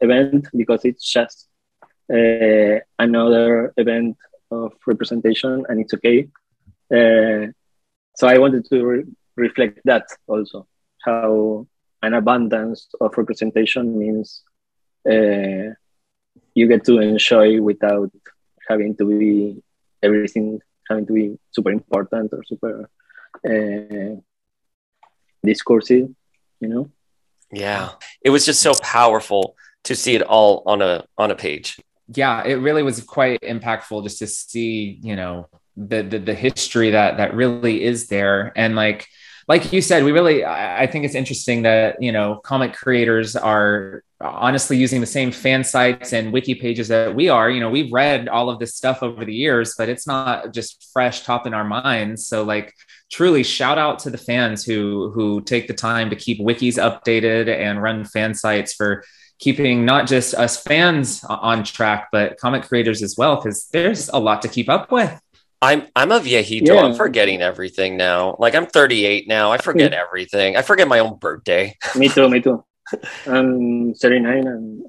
event 0.00 0.46
because 0.56 0.84
it's 0.84 1.04
just 1.10 1.48
uh, 2.12 2.80
another 2.98 3.72
event 3.76 4.16
of 4.50 4.72
representation 4.86 5.64
and 5.68 5.80
it's 5.80 5.94
okay. 5.94 6.28
Uh, 6.92 7.52
so 8.16 8.26
I 8.26 8.38
wanted 8.38 8.64
to 8.70 8.84
re- 8.84 9.04
reflect 9.36 9.80
that 9.84 10.06
also, 10.26 10.66
how 11.04 11.66
an 12.02 12.14
abundance 12.14 12.88
of 13.00 13.16
representation 13.16 13.98
means 13.98 14.42
uh, 15.08 15.74
you 16.54 16.66
get 16.68 16.84
to 16.84 16.98
enjoy 16.98 17.60
without 17.60 18.10
having 18.68 18.96
to 18.96 19.04
be 19.04 19.62
everything 20.02 20.60
having 20.88 21.06
to 21.06 21.12
be 21.12 21.38
super 21.52 21.70
important 21.70 22.32
or 22.32 22.42
super 22.44 22.90
uh, 23.48 24.16
discursive 25.42 26.08
you 26.60 26.68
know 26.68 26.90
Yeah, 27.52 27.90
it 28.22 28.30
was 28.30 28.46
just 28.46 28.62
so 28.62 28.72
powerful 28.80 29.56
to 29.84 29.94
see 29.94 30.14
it 30.14 30.22
all 30.22 30.62
on 30.66 30.82
a 30.82 31.04
on 31.18 31.30
a 31.30 31.34
page. 31.34 31.78
Yeah 32.14 32.42
it 32.44 32.54
really 32.54 32.82
was 32.82 33.02
quite 33.02 33.40
impactful 33.42 34.02
just 34.02 34.18
to 34.18 34.26
see 34.26 34.98
you 35.02 35.16
know 35.16 35.48
the, 35.76 36.02
the 36.02 36.18
the 36.18 36.34
history 36.34 36.90
that 36.90 37.16
that 37.16 37.34
really 37.34 37.82
is 37.82 38.08
there. 38.08 38.52
And 38.56 38.76
like 38.76 39.06
like 39.48 39.72
you 39.72 39.80
said 39.80 40.04
we 40.04 40.12
really 40.12 40.44
i 40.44 40.86
think 40.86 41.04
it's 41.04 41.14
interesting 41.16 41.62
that 41.62 42.00
you 42.00 42.12
know 42.12 42.36
comic 42.44 42.72
creators 42.72 43.34
are 43.34 44.04
honestly 44.20 44.76
using 44.76 45.00
the 45.00 45.06
same 45.06 45.32
fan 45.32 45.64
sites 45.64 46.12
and 46.12 46.32
wiki 46.32 46.54
pages 46.54 46.88
that 46.88 47.14
we 47.14 47.28
are. 47.30 47.50
You 47.50 47.60
know 47.60 47.70
we've 47.70 47.92
read 47.92 48.28
all 48.28 48.50
of 48.50 48.58
this 48.58 48.74
stuff 48.74 49.02
over 49.02 49.24
the 49.24 49.34
years 49.34 49.74
but 49.76 49.88
it's 49.88 50.06
not 50.06 50.52
just 50.52 50.90
fresh 50.92 51.24
top 51.24 51.46
in 51.46 51.54
our 51.54 51.64
minds. 51.64 52.26
So 52.26 52.42
like 52.42 52.74
truly 53.10 53.42
shout 53.42 53.78
out 53.78 53.98
to 54.00 54.10
the 54.10 54.18
fans 54.18 54.62
who 54.64 55.10
who 55.14 55.40
take 55.40 55.68
the 55.68 55.74
time 55.74 56.10
to 56.10 56.16
keep 56.16 56.38
wikis 56.38 56.76
updated 56.76 57.48
and 57.48 57.82
run 57.82 58.04
fan 58.04 58.34
sites 58.34 58.74
for 58.74 59.02
keeping 59.40 59.84
not 59.84 60.06
just 60.06 60.34
us 60.34 60.62
fans 60.62 61.24
on 61.24 61.64
track, 61.64 62.08
but 62.12 62.38
comic 62.38 62.62
creators 62.64 63.02
as 63.02 63.16
well, 63.16 63.36
because 63.36 63.66
there's 63.72 64.08
a 64.10 64.18
lot 64.18 64.42
to 64.42 64.48
keep 64.48 64.68
up 64.68 64.92
with. 64.92 65.18
I'm 65.62 65.88
I'm 65.96 66.12
a 66.12 66.20
viejito. 66.20 66.68
Yeah. 66.68 66.80
I'm 66.80 66.94
forgetting 66.94 67.42
everything 67.42 67.96
now. 67.96 68.36
Like 68.38 68.54
I'm 68.54 68.66
38 68.66 69.28
now. 69.28 69.52
I 69.52 69.58
forget 69.58 69.92
everything. 69.92 70.56
I 70.56 70.62
forget 70.62 70.88
my 70.88 71.00
own 71.00 71.18
birthday. 71.18 71.76
me 71.96 72.08
too 72.08 72.28
me 72.30 72.40
too 72.40 72.64
i'm 73.26 73.94
39 73.94 74.46
and 74.46 74.82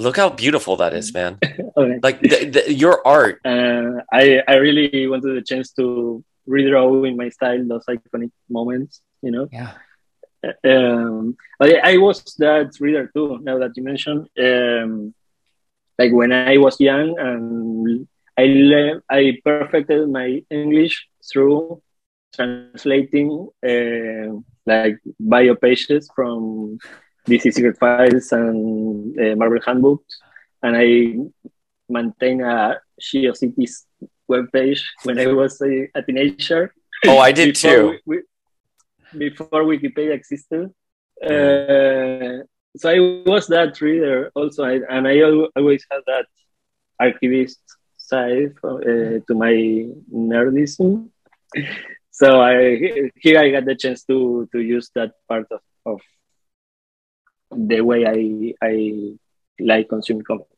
Look 0.00 0.16
how 0.16 0.30
beautiful 0.30 0.76
that 0.76 0.94
is, 0.94 1.12
man. 1.12 1.38
okay. 1.76 1.98
Like 2.00 2.20
the, 2.20 2.44
the, 2.44 2.72
your 2.72 3.04
art. 3.04 3.40
uh, 3.44 4.00
I, 4.12 4.40
I 4.46 4.54
really 4.54 5.08
wanted 5.08 5.34
the 5.34 5.42
chance 5.42 5.72
to 5.72 6.24
redraw 6.48 7.06
in 7.08 7.16
my 7.16 7.28
style 7.30 7.66
those 7.66 7.84
iconic 7.86 8.30
moments 8.48 9.02
you 9.22 9.30
know 9.32 9.48
Yeah. 9.52 9.72
Um, 10.64 11.36
I, 11.60 11.80
I 11.82 11.96
was 11.98 12.22
that 12.38 12.70
reader 12.80 13.10
too. 13.14 13.38
Now 13.42 13.58
that 13.58 13.72
you 13.76 13.82
mentioned, 13.82 14.28
um, 14.38 15.14
like 15.98 16.12
when 16.12 16.32
I 16.32 16.56
was 16.58 16.78
young, 16.80 17.18
and 17.18 18.06
I 18.38 18.44
le- 18.46 19.02
I 19.10 19.38
perfected 19.44 20.08
my 20.08 20.42
English 20.50 21.08
through 21.30 21.82
translating 22.34 23.48
uh, 23.66 24.40
like 24.66 24.98
bio 25.18 25.54
pages 25.56 26.08
from 26.14 26.78
DC 27.26 27.52
Secret 27.52 27.76
Files 27.78 28.32
and 28.32 29.18
uh, 29.18 29.34
Marvel 29.36 29.60
handbooks, 29.66 30.20
and 30.62 30.76
I 30.76 31.18
maintain 31.88 32.42
a 32.42 32.78
GeoCities 33.00 33.84
webpage 34.30 34.80
when 35.04 35.18
I 35.18 35.26
was 35.26 35.60
a, 35.62 35.88
a 35.94 36.02
teenager. 36.02 36.72
Oh, 37.06 37.18
I 37.18 37.32
did 37.32 37.54
too. 37.62 37.98
we- 38.06 38.16
we- 38.18 38.22
before 39.16 39.64
Wikipedia 39.64 40.12
existed. 40.14 40.70
Uh, 41.22 42.44
so 42.76 42.90
I 42.90 42.98
was 43.26 43.46
that 43.48 43.80
reader 43.80 44.30
also, 44.34 44.64
I, 44.64 44.80
and 44.88 45.08
I 45.08 45.20
always 45.56 45.84
had 45.90 46.02
that 46.06 46.26
archivist 47.00 47.60
side 47.96 48.54
uh, 48.64 48.78
to 49.26 49.34
my 49.34 49.54
nerdism. 50.12 51.10
So 52.10 52.40
I 52.40 53.10
here 53.16 53.38
I 53.38 53.50
got 53.50 53.64
the 53.64 53.76
chance 53.76 54.04
to 54.04 54.48
to 54.52 54.58
use 54.58 54.90
that 54.94 55.12
part 55.28 55.46
of, 55.50 55.60
of 55.86 56.00
the 57.50 57.80
way 57.80 58.04
I 58.06 58.54
I 58.60 59.14
like 59.60 59.88
consuming 59.88 60.24
comics. 60.24 60.57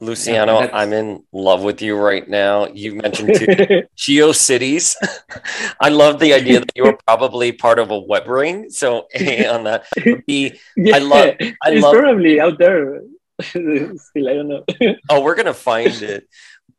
Luciano, 0.00 0.60
Yeah, 0.60 0.70
I'm 0.72 0.92
in 0.92 1.24
love 1.32 1.62
with 1.64 1.82
you 1.82 1.96
right 1.96 2.26
now. 2.28 2.66
You 2.68 2.94
mentioned 2.94 3.34
two 3.34 3.46
GeoCities. 3.96 4.94
I 5.80 5.88
love 5.88 6.18
the 6.20 6.34
idea 6.34 6.60
that 6.60 6.72
you 6.74 6.84
were 6.84 6.98
probably 7.06 7.52
part 7.52 7.78
of 7.78 7.90
a 7.90 7.98
web 7.98 8.28
ring. 8.28 8.70
So 8.70 9.06
A 9.14 9.46
on 9.46 9.64
that. 9.64 9.84
B, 10.26 10.58
yeah, 10.76 10.96
I 10.96 10.98
love- 10.98 11.34
I 11.40 11.54
it's 11.70 11.82
love- 11.82 11.94
probably 11.96 12.40
out 12.40 12.58
there. 12.58 13.02
Still, 13.42 14.28
I 14.28 14.34
don't 14.34 14.48
know. 14.48 14.64
oh, 15.10 15.20
we're 15.22 15.36
gonna 15.36 15.54
find 15.54 15.94
it. 16.02 16.28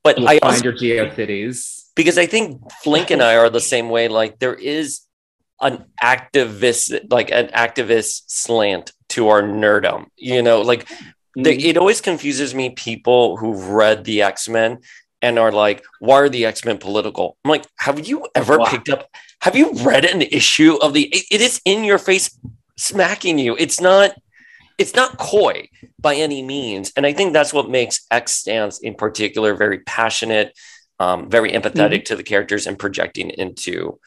But 0.04 0.18
You'll 0.18 0.28
I 0.30 0.40
find 0.40 0.54
also 0.54 0.64
your 0.64 0.74
GeoCities. 0.74 1.90
because 1.96 2.18
I 2.18 2.26
think 2.26 2.62
Flink 2.84 3.12
and 3.12 3.22
I 3.22 3.36
are 3.38 3.50
the 3.50 3.60
same 3.62 3.90
way. 3.90 4.08
Like 4.08 4.40
there 4.40 4.54
is 4.56 5.02
an 5.62 5.86
activist, 6.02 7.12
like 7.12 7.32
an 7.32 7.48
activist 7.48 8.24
slant 8.28 8.92
to 9.10 9.28
our 9.30 9.42
nerdum. 9.42 10.08
You 10.18 10.42
know, 10.42 10.62
like 10.62 10.88
they. 10.88 10.96
It 11.36 11.78
always 11.78 12.02
confuses 12.02 12.54
me 12.56 12.72
people 12.72 13.38
who've 13.38 13.68
read 13.70 14.04
the 14.04 14.22
x-men 14.22 14.80
and 15.22 15.38
are 15.40 15.52
like 15.52 15.84
why 16.00 16.16
are 16.20 16.30
the 16.30 16.46
x-men 16.46 16.78
political? 16.78 17.38
I'm 17.44 17.52
like 17.52 17.66
have 17.80 18.08
you 18.08 18.28
ever 18.36 18.58
Wow. 18.60 18.66
picked 18.66 18.90
up 18.90 19.10
have 19.42 19.56
you 19.56 19.72
read 19.84 20.06
an 20.06 20.22
issue 20.22 20.76
of 20.82 20.94
the 20.94 21.04
it- 21.08 21.26
it 21.32 21.42
is 21.42 21.62
in 21.66 21.84
your 21.84 21.98
face 21.98 22.38
smacking 22.78 23.38
you. 23.40 23.56
It's 23.58 23.80
not 23.82 24.12
it's 24.78 24.96
not 24.96 25.18
coy 25.18 25.68
by 26.00 26.16
any 26.16 26.42
means. 26.42 26.92
And 26.96 27.06
i 27.06 27.14
think 27.14 27.34
that's 27.34 27.54
what 27.54 27.70
makes 27.70 28.06
x 28.12 28.32
stance 28.34 28.80
in 28.80 28.96
particular 28.96 29.56
very 29.56 29.80
passionate 29.80 30.54
um, 31.02 31.30
very 31.30 31.52
empathetic 31.54 32.04
to 32.06 32.16
the 32.18 32.24
characters 32.24 32.68
and 32.68 32.78
projecting 32.78 33.30
into 33.30 34.00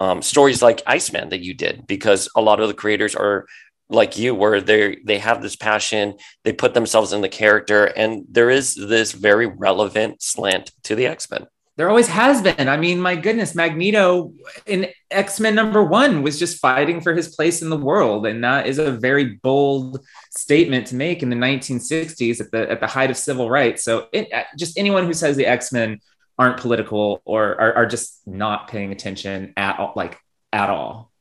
um, 0.00 0.22
stories 0.22 0.62
like 0.62 0.82
iceman 0.86 1.28
that 1.30 1.40
you 1.40 1.52
did 1.54 1.86
because 1.86 2.28
a 2.36 2.40
lot 2.40 2.60
of 2.60 2.68
the 2.68 2.74
creators 2.74 3.14
are 3.14 3.46
like 3.90 4.18
you 4.18 4.34
where 4.34 4.60
they 4.60 4.98
they 5.04 5.18
have 5.18 5.42
this 5.42 5.56
passion 5.56 6.14
they 6.44 6.52
put 6.52 6.74
themselves 6.74 7.12
in 7.12 7.20
the 7.20 7.28
character 7.28 7.86
and 7.86 8.24
there 8.30 8.50
is 8.50 8.74
this 8.74 9.12
very 9.12 9.46
relevant 9.46 10.22
slant 10.22 10.72
to 10.82 10.94
the 10.94 11.06
x-men 11.06 11.46
There 11.78 11.88
always 11.88 12.08
has 12.08 12.42
been. 12.42 12.68
I 12.68 12.76
mean, 12.76 12.98
my 13.00 13.14
goodness, 13.14 13.54
Magneto 13.54 14.32
in 14.66 14.88
X 15.12 15.38
Men 15.38 15.54
number 15.54 15.84
one 15.84 16.24
was 16.24 16.36
just 16.36 16.58
fighting 16.58 17.00
for 17.00 17.14
his 17.14 17.28
place 17.36 17.62
in 17.62 17.70
the 17.70 17.76
world, 17.90 18.26
and 18.26 18.42
that 18.42 18.66
is 18.66 18.78
a 18.78 18.90
very 18.90 19.38
bold 19.46 20.00
statement 20.36 20.88
to 20.88 20.96
make 20.96 21.22
in 21.22 21.30
the 21.30 21.36
1960s 21.36 22.40
at 22.40 22.50
the 22.50 22.68
at 22.68 22.80
the 22.80 22.88
height 22.88 23.10
of 23.12 23.16
civil 23.16 23.48
rights. 23.48 23.84
So, 23.84 24.08
it, 24.12 24.26
uh, 24.32 24.42
just 24.58 24.76
anyone 24.76 25.06
who 25.06 25.14
says 25.14 25.36
the 25.36 25.46
X 25.46 25.70
Men 25.70 26.00
aren't 26.36 26.58
political 26.58 27.22
or 27.24 27.42
are, 27.60 27.72
are 27.74 27.86
just 27.86 28.26
not 28.26 28.66
paying 28.66 28.90
attention 28.90 29.52
at 29.56 29.78
all, 29.78 29.92
like 29.94 30.18
at 30.52 30.70
all, 30.70 31.12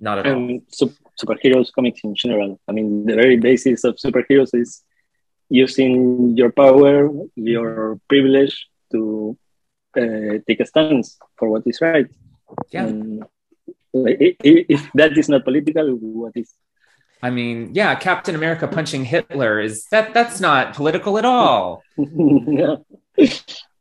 not 0.00 0.18
at 0.18 0.26
all. 0.26 0.32
and 0.32 0.62
sup- 0.66 0.99
superheroes 1.20 1.68
comics 1.76 2.00
in 2.04 2.14
general. 2.14 2.50
I 2.68 2.72
mean, 2.72 3.06
the 3.06 3.14
very 3.22 3.36
basis 3.48 3.84
of 3.84 3.96
superheroes 3.96 4.50
is 4.54 4.82
using 5.48 6.36
your 6.36 6.50
power, 6.52 6.92
your 7.36 7.98
privilege 8.08 8.54
to 8.92 9.36
uh, 9.96 10.34
take 10.46 10.60
a 10.60 10.66
stance 10.66 11.18
for 11.36 11.48
what 11.50 11.62
is 11.66 11.80
right. 11.80 12.06
Yeah. 12.72 12.86
And, 12.86 13.24
like, 13.92 14.18
i- 14.20 14.36
i- 14.50 14.66
if 14.76 14.82
that 14.94 15.16
is 15.18 15.28
not 15.28 15.44
political, 15.44 15.86
what 15.96 16.32
is? 16.36 16.50
I 17.22 17.30
mean, 17.30 17.56
yeah, 17.74 17.94
Captain 17.96 18.34
America 18.34 18.66
punching 18.66 19.04
Hitler 19.04 19.60
is 19.60 19.86
that 19.92 20.14
that's 20.14 20.40
not 20.40 20.74
political 20.74 21.18
at 21.18 21.24
all. 21.26 21.82
yeah. 21.98 22.76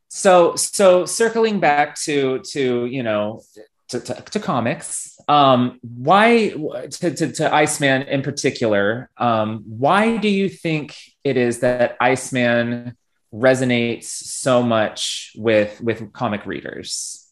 so 0.09 0.55
so 0.55 1.05
circling 1.05 1.59
back 1.59 1.95
to 2.05 2.39
to 2.53 2.85
you 2.85 3.03
know 3.03 3.41
to, 3.89 3.99
to, 3.99 4.13
to 4.13 4.39
comics. 4.39 5.17
Um 5.27 5.79
why 5.81 6.49
to, 6.49 7.11
to, 7.11 7.31
to 7.33 7.53
iceman 7.53 8.03
in 8.03 8.21
particular 8.21 9.09
um 9.17 9.63
why 9.65 10.17
do 10.17 10.29
you 10.29 10.49
think 10.49 10.95
it 11.23 11.37
is 11.37 11.59
that 11.59 11.97
iceman 11.99 12.95
resonates 13.33 14.05
so 14.05 14.63
much 14.63 15.31
with 15.35 15.79
with 15.81 16.11
comic 16.13 16.45
readers? 16.45 17.27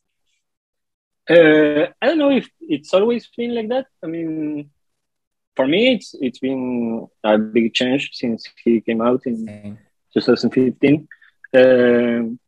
Uh, 1.29 1.87
I 2.01 2.05
don't 2.05 2.19
know 2.19 2.31
if 2.31 2.47
it's 2.61 2.93
always 2.93 3.27
been 3.35 3.53
like 3.53 3.67
that. 3.69 3.87
I 4.01 4.07
mean, 4.07 4.69
for 5.55 5.67
me, 5.67 5.95
it's 5.95 6.15
it's 6.21 6.39
been 6.39 7.07
a 7.23 7.37
big 7.37 7.73
change 7.73 8.11
since 8.13 8.47
he 8.63 8.79
came 8.79 9.01
out 9.01 9.25
in 9.25 9.77
2015 10.13 11.07
um, 11.53 12.39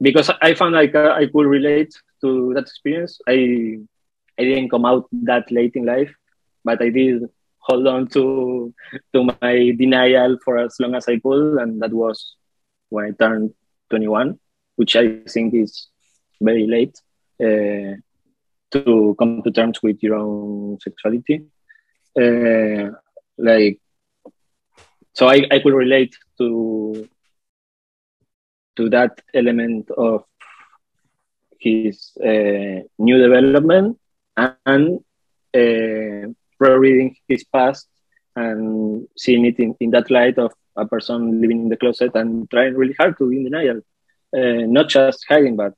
because 0.00 0.30
I 0.40 0.54
found 0.54 0.74
like 0.74 0.94
uh, 0.94 1.12
I 1.16 1.26
could 1.26 1.46
relate 1.46 1.94
to 2.24 2.54
that 2.54 2.66
experience. 2.72 3.20
I 3.28 3.78
I 4.38 4.42
didn't 4.42 4.70
come 4.70 4.84
out 4.84 5.08
that 5.30 5.50
late 5.50 5.76
in 5.76 5.84
life, 5.86 6.12
but 6.64 6.82
I 6.82 6.88
did 6.88 7.22
hold 7.58 7.86
on 7.86 8.08
to 8.08 8.74
to 9.12 9.24
my 9.24 9.72
denial 9.82 10.38
for 10.44 10.58
as 10.58 10.76
long 10.80 10.94
as 10.94 11.08
I 11.08 11.18
could, 11.18 11.60
and 11.62 11.80
that 11.82 11.92
was 11.92 12.36
when 12.88 13.04
I 13.06 13.10
turned 13.12 13.54
21, 13.90 14.38
which 14.76 14.96
I 14.96 15.20
think 15.28 15.54
is 15.54 15.88
very 16.40 16.66
late 16.66 16.96
uh, 17.40 17.94
to 18.72 19.16
come 19.18 19.42
to 19.42 19.50
terms 19.50 19.82
with 19.82 20.02
your 20.02 20.16
own 20.16 20.78
sexuality. 20.80 21.46
Uh, 22.16 22.90
like 23.36 23.80
so 25.14 25.28
I, 25.28 25.42
I 25.50 25.58
could 25.60 25.74
relate 25.74 26.16
to 26.38 27.08
to 28.76 28.90
that 28.90 29.20
element 29.32 29.90
of 29.96 30.24
his 31.64 32.12
uh, 32.30 32.76
new 32.98 33.18
development 33.26 33.98
and 34.36 35.00
uh, 35.60 36.28
rereading 36.60 37.16
his 37.28 37.44
past 37.44 37.88
and 38.36 39.06
seeing 39.16 39.44
it 39.44 39.58
in, 39.58 39.74
in 39.80 39.90
that 39.90 40.10
light 40.10 40.38
of 40.38 40.52
a 40.76 40.86
person 40.86 41.40
living 41.40 41.62
in 41.62 41.68
the 41.68 41.76
closet 41.76 42.12
and 42.14 42.50
trying 42.50 42.74
really 42.74 42.94
hard 42.98 43.16
to 43.18 43.30
be 43.30 43.36
in 43.38 43.44
denial, 43.44 43.80
uh, 44.36 44.66
not 44.76 44.88
just 44.88 45.24
hiding, 45.28 45.56
but 45.56 45.72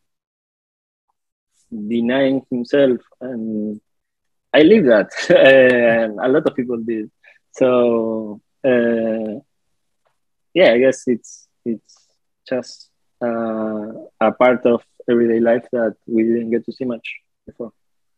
denying 1.71 2.43
himself. 2.51 3.01
And 3.21 3.81
I 4.53 4.63
live 4.63 4.85
that. 4.87 5.11
uh, 5.31 6.27
a 6.27 6.29
lot 6.29 6.47
of 6.47 6.57
people 6.57 6.79
did. 6.79 7.11
So 7.53 8.41
uh, 8.65 9.41
yeah, 10.55 10.73
I 10.73 10.79
guess 10.79 11.03
it's 11.07 11.49
it's 11.65 11.97
just 12.49 12.91
a 13.23 14.33
part 14.33 14.67
of 14.67 14.83
everyday 15.09 15.41
life 15.41 15.67
that 15.73 15.95
we 16.07 16.23
didn't 16.23 16.51
get 16.51 16.65
to 16.67 16.73
see 16.73 16.85
much 16.85 17.07
before. 17.47 17.73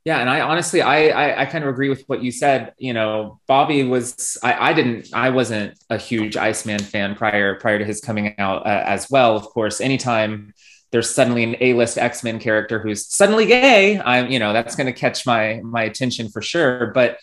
Yeah, 0.04 0.20
and 0.20 0.30
I 0.30 0.40
honestly, 0.40 0.80
I, 0.80 1.08
I, 1.08 1.42
I 1.42 1.44
kind 1.46 1.64
of 1.64 1.68
agree 1.68 1.90
with 1.90 2.04
what 2.06 2.22
you 2.22 2.32
said. 2.32 2.72
You 2.78 2.94
know, 2.94 3.40
Bobby 3.46 3.84
was, 3.84 4.38
I, 4.42 4.70
I 4.70 4.72
didn't, 4.72 5.10
I 5.12 5.28
wasn't 5.30 5.78
a 5.90 5.98
huge 5.98 6.34
Iceman 6.36 6.78
fan 6.78 7.14
prior 7.14 7.56
prior 7.56 7.78
to 7.78 7.84
his 7.84 8.00
coming 8.00 8.34
out 8.38 8.66
uh, 8.66 8.84
as 8.86 9.10
well. 9.10 9.36
Of 9.36 9.42
course, 9.42 9.82
anytime 9.82 10.54
there's 10.92 11.10
suddenly 11.10 11.44
an 11.44 11.56
A-list 11.60 11.98
X-Men 11.98 12.38
character 12.38 12.78
who's 12.78 13.06
suddenly 13.06 13.44
gay, 13.44 14.00
I'm, 14.00 14.30
you 14.30 14.38
know, 14.38 14.54
that's 14.54 14.76
going 14.76 14.86
to 14.86 14.94
catch 14.94 15.26
my 15.26 15.60
my 15.62 15.82
attention 15.82 16.30
for 16.30 16.40
sure. 16.40 16.86
But 16.94 17.18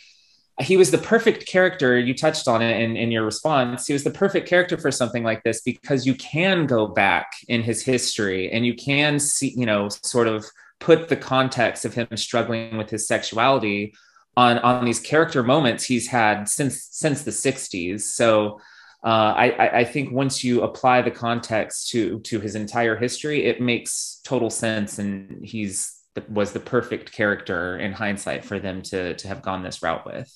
he 0.62 0.78
was 0.78 0.92
the 0.92 0.98
perfect 0.98 1.48
character. 1.48 2.00
You 2.00 2.14
touched 2.14 2.48
on 2.48 2.62
it 2.62 2.80
in, 2.80 2.96
in 2.96 3.12
your 3.12 3.26
response. 3.26 3.88
He 3.88 3.94
was 3.94 4.06
the 4.06 4.12
perfect 4.12 4.48
character 4.48 4.78
for 4.78 4.90
something 4.90 5.24
like 5.24 5.44
this 5.44 5.62
because 5.62 6.06
you 6.06 6.16
can 6.16 6.66
go 6.66 6.88
back 6.88 7.28
in 7.50 7.62
his 7.62 7.84
history 7.84 8.50
and 8.52 8.66
you 8.66 8.74
can 8.74 9.20
see, 9.20 9.54
you 9.58 9.66
know, 9.66 9.90
sort 9.90 10.28
of 10.28 10.46
put 10.80 11.10
the 11.10 11.18
context 11.18 11.84
of 11.84 11.94
him 11.94 12.08
struggling 12.16 12.78
with 12.78 12.90
his 12.90 13.08
sexuality 13.08 13.94
on 14.38 14.60
on 14.60 14.86
these 14.86 15.00
character 15.00 15.44
moments 15.44 15.84
he's 15.84 16.08
had 16.08 16.50
since 16.50 16.88
since 16.92 17.24
the 17.24 17.32
60s 17.32 18.02
so 18.02 18.60
uh, 19.04 19.34
I, 19.38 19.80
I 19.80 19.84
think 19.84 20.12
once 20.12 20.44
you 20.44 20.64
apply 20.64 21.02
the 21.04 21.12
context 21.12 21.90
to 21.92 22.20
to 22.22 22.40
his 22.40 22.56
entire 22.56 22.98
history 22.98 23.46
it 23.46 23.62
makes 23.62 24.20
total 24.26 24.50
sense 24.50 25.00
and 25.00 25.46
he's 25.46 25.94
was 26.30 26.52
the 26.52 26.60
perfect 26.60 27.12
character 27.12 27.78
in 27.78 27.92
hindsight 27.92 28.44
for 28.44 28.60
them 28.60 28.82
to 28.84 29.16
to 29.16 29.28
have 29.28 29.42
gone 29.42 29.64
this 29.64 29.82
route 29.82 30.06
with 30.06 30.32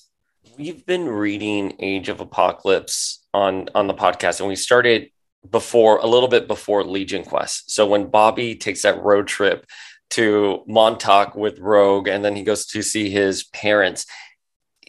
we've 0.60 0.86
been 0.86 1.06
reading 1.08 1.74
age 1.80 2.08
of 2.08 2.20
apocalypse 2.20 3.24
on 3.34 3.68
on 3.74 3.86
the 3.86 3.94
podcast 3.94 4.40
and 4.40 4.48
we 4.48 4.56
started 4.56 5.10
before 5.50 5.98
a 5.98 6.06
little 6.06 6.28
bit 6.28 6.46
before 6.46 6.84
legion 6.84 7.24
quest 7.24 7.70
so 7.70 7.86
when 7.86 8.06
bobby 8.06 8.54
takes 8.54 8.82
that 8.82 9.02
road 9.02 9.26
trip 9.26 9.66
to 10.10 10.62
Montauk 10.66 11.34
with 11.34 11.58
Rogue, 11.58 12.08
and 12.08 12.24
then 12.24 12.36
he 12.36 12.42
goes 12.42 12.66
to 12.66 12.82
see 12.82 13.10
his 13.10 13.44
parents. 13.44 14.06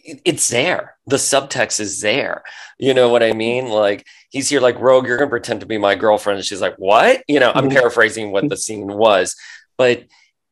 It's 0.04 0.48
there. 0.48 0.96
The 1.06 1.16
subtext 1.16 1.78
is 1.78 2.00
there. 2.00 2.42
You 2.78 2.92
know 2.92 3.08
what 3.08 3.22
I 3.22 3.32
mean? 3.32 3.68
Like 3.68 4.04
he's 4.30 4.48
here, 4.48 4.60
like 4.60 4.78
Rogue, 4.80 5.06
you're 5.06 5.16
gonna 5.16 5.30
pretend 5.30 5.60
to 5.60 5.66
be 5.66 5.78
my 5.78 5.94
girlfriend, 5.94 6.38
and 6.38 6.46
she's 6.46 6.60
like, 6.60 6.74
"What?" 6.76 7.22
You 7.28 7.38
know, 7.38 7.52
I'm 7.54 7.64
mm-hmm. 7.64 7.76
paraphrasing 7.76 8.32
what 8.32 8.48
the 8.48 8.56
scene 8.56 8.88
was, 8.88 9.36
but 9.78 10.04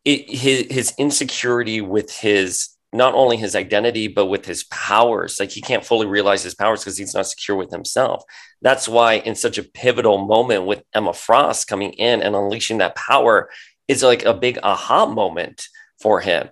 it, 0.05 0.31
his 0.31 0.66
his 0.71 0.95
insecurity 0.99 1.81
with 1.81 2.12
his 2.12 2.68
not 2.93 3.14
only 3.14 3.36
his 3.36 3.55
identity 3.55 4.09
but 4.09 4.26
with 4.26 4.45
his 4.45 4.64
powers. 4.64 5.38
Like 5.38 5.51
he 5.51 5.61
can't 5.61 5.84
fully 5.84 6.07
realize 6.07 6.43
his 6.43 6.55
powers 6.55 6.80
because 6.80 6.99
he's 6.99 7.14
not 7.14 7.26
secure 7.26 7.57
with 7.57 7.70
himself. 7.70 8.24
That's 8.62 8.88
why, 8.88 9.14
in 9.14 9.34
such 9.34 9.59
a 9.59 9.62
pivotal 9.62 10.18
moment 10.18 10.66
with 10.66 10.82
Emma 10.93 11.12
Frost 11.12 11.68
coming 11.68 11.93
in 11.93 12.22
and 12.22 12.34
unleashing 12.34 12.78
that 12.78 12.97
power, 12.97 13.51
is 13.88 14.03
like 14.03 14.24
a 14.24 14.34
big 14.34 14.59
aha 14.62 15.07
moment 15.07 15.66
for 16.01 16.20
him 16.20 16.51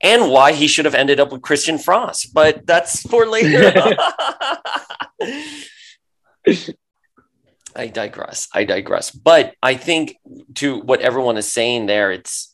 and 0.00 0.30
why 0.30 0.52
he 0.52 0.66
should 0.66 0.84
have 0.84 0.94
ended 0.94 1.20
up 1.20 1.32
with 1.32 1.42
Christian 1.42 1.78
Frost, 1.78 2.32
but 2.32 2.66
that's 2.66 3.02
for 3.02 3.26
later. 3.26 3.72
I 7.74 7.86
digress. 7.86 8.48
I 8.52 8.64
digress. 8.64 9.10
But 9.10 9.54
I 9.62 9.74
think 9.74 10.16
to 10.56 10.80
what 10.80 11.00
everyone 11.00 11.36
is 11.36 11.50
saying 11.50 11.86
there, 11.86 12.10
it's 12.10 12.51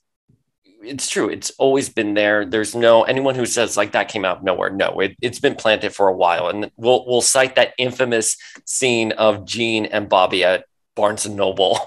it's 0.82 1.08
true. 1.08 1.28
It's 1.28 1.50
always 1.58 1.88
been 1.88 2.14
there. 2.14 2.44
There's 2.44 2.74
no 2.74 3.02
anyone 3.02 3.34
who 3.34 3.46
says 3.46 3.76
like 3.76 3.92
that 3.92 4.08
came 4.08 4.24
out 4.24 4.38
of 4.38 4.42
nowhere. 4.44 4.70
No, 4.70 5.00
it, 5.00 5.16
it's 5.20 5.40
been 5.40 5.54
planted 5.54 5.94
for 5.94 6.08
a 6.08 6.16
while. 6.16 6.48
And 6.48 6.70
we'll 6.76 7.04
we'll 7.06 7.20
cite 7.20 7.56
that 7.56 7.74
infamous 7.78 8.36
scene 8.64 9.12
of 9.12 9.44
Jean 9.44 9.86
and 9.86 10.08
Bobby 10.08 10.44
at 10.44 10.64
Barnes 10.94 11.26
and 11.26 11.36
Noble 11.36 11.78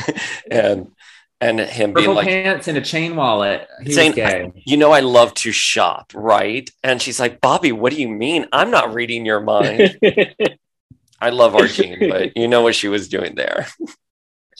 and 0.50 0.92
and 1.40 1.60
him 1.60 1.92
Purple 1.92 2.14
being 2.14 2.16
like 2.16 2.26
pants 2.26 2.68
and 2.68 2.76
a 2.76 2.82
chain 2.82 3.16
wallet. 3.16 3.66
He 3.82 3.92
saying, 3.92 4.52
you 4.54 4.76
know, 4.76 4.92
I 4.92 5.00
love 5.00 5.32
to 5.34 5.52
shop, 5.52 6.12
right? 6.14 6.68
And 6.82 7.00
she's 7.00 7.18
like, 7.18 7.40
Bobby, 7.40 7.72
what 7.72 7.92
do 7.92 8.00
you 8.00 8.08
mean? 8.08 8.46
I'm 8.52 8.70
not 8.70 8.94
reading 8.94 9.24
your 9.24 9.40
mind. 9.40 9.98
I 11.22 11.30
love 11.30 11.54
our 11.54 11.66
Jean, 11.66 12.08
but 12.08 12.36
you 12.36 12.48
know 12.48 12.62
what 12.62 12.74
she 12.74 12.88
was 12.88 13.08
doing 13.08 13.34
there. 13.34 13.66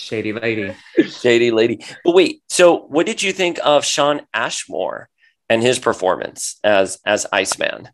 Shady 0.00 0.32
lady. 0.32 0.74
Shady 1.20 1.50
lady. 1.50 1.84
But 2.04 2.14
wait, 2.14 2.42
so 2.48 2.88
what 2.88 3.04
did 3.04 3.22
you 3.22 3.32
think 3.32 3.60
of 3.62 3.84
Shawn 3.84 4.22
Ashmore 4.32 5.10
and 5.48 5.62
his 5.62 5.78
performance 5.78 6.58
as 6.64 6.98
as 7.04 7.26
Iceman? 7.32 7.90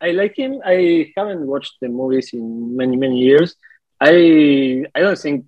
I 0.00 0.12
like 0.12 0.38
him. 0.38 0.62
I 0.64 1.10
haven't 1.16 1.46
watched 1.46 1.74
the 1.80 1.88
movies 1.88 2.30
in 2.32 2.76
many 2.76 2.96
many 2.96 3.18
years. 3.18 3.56
I 4.00 4.86
I 4.94 5.00
don't 5.00 5.18
think 5.18 5.46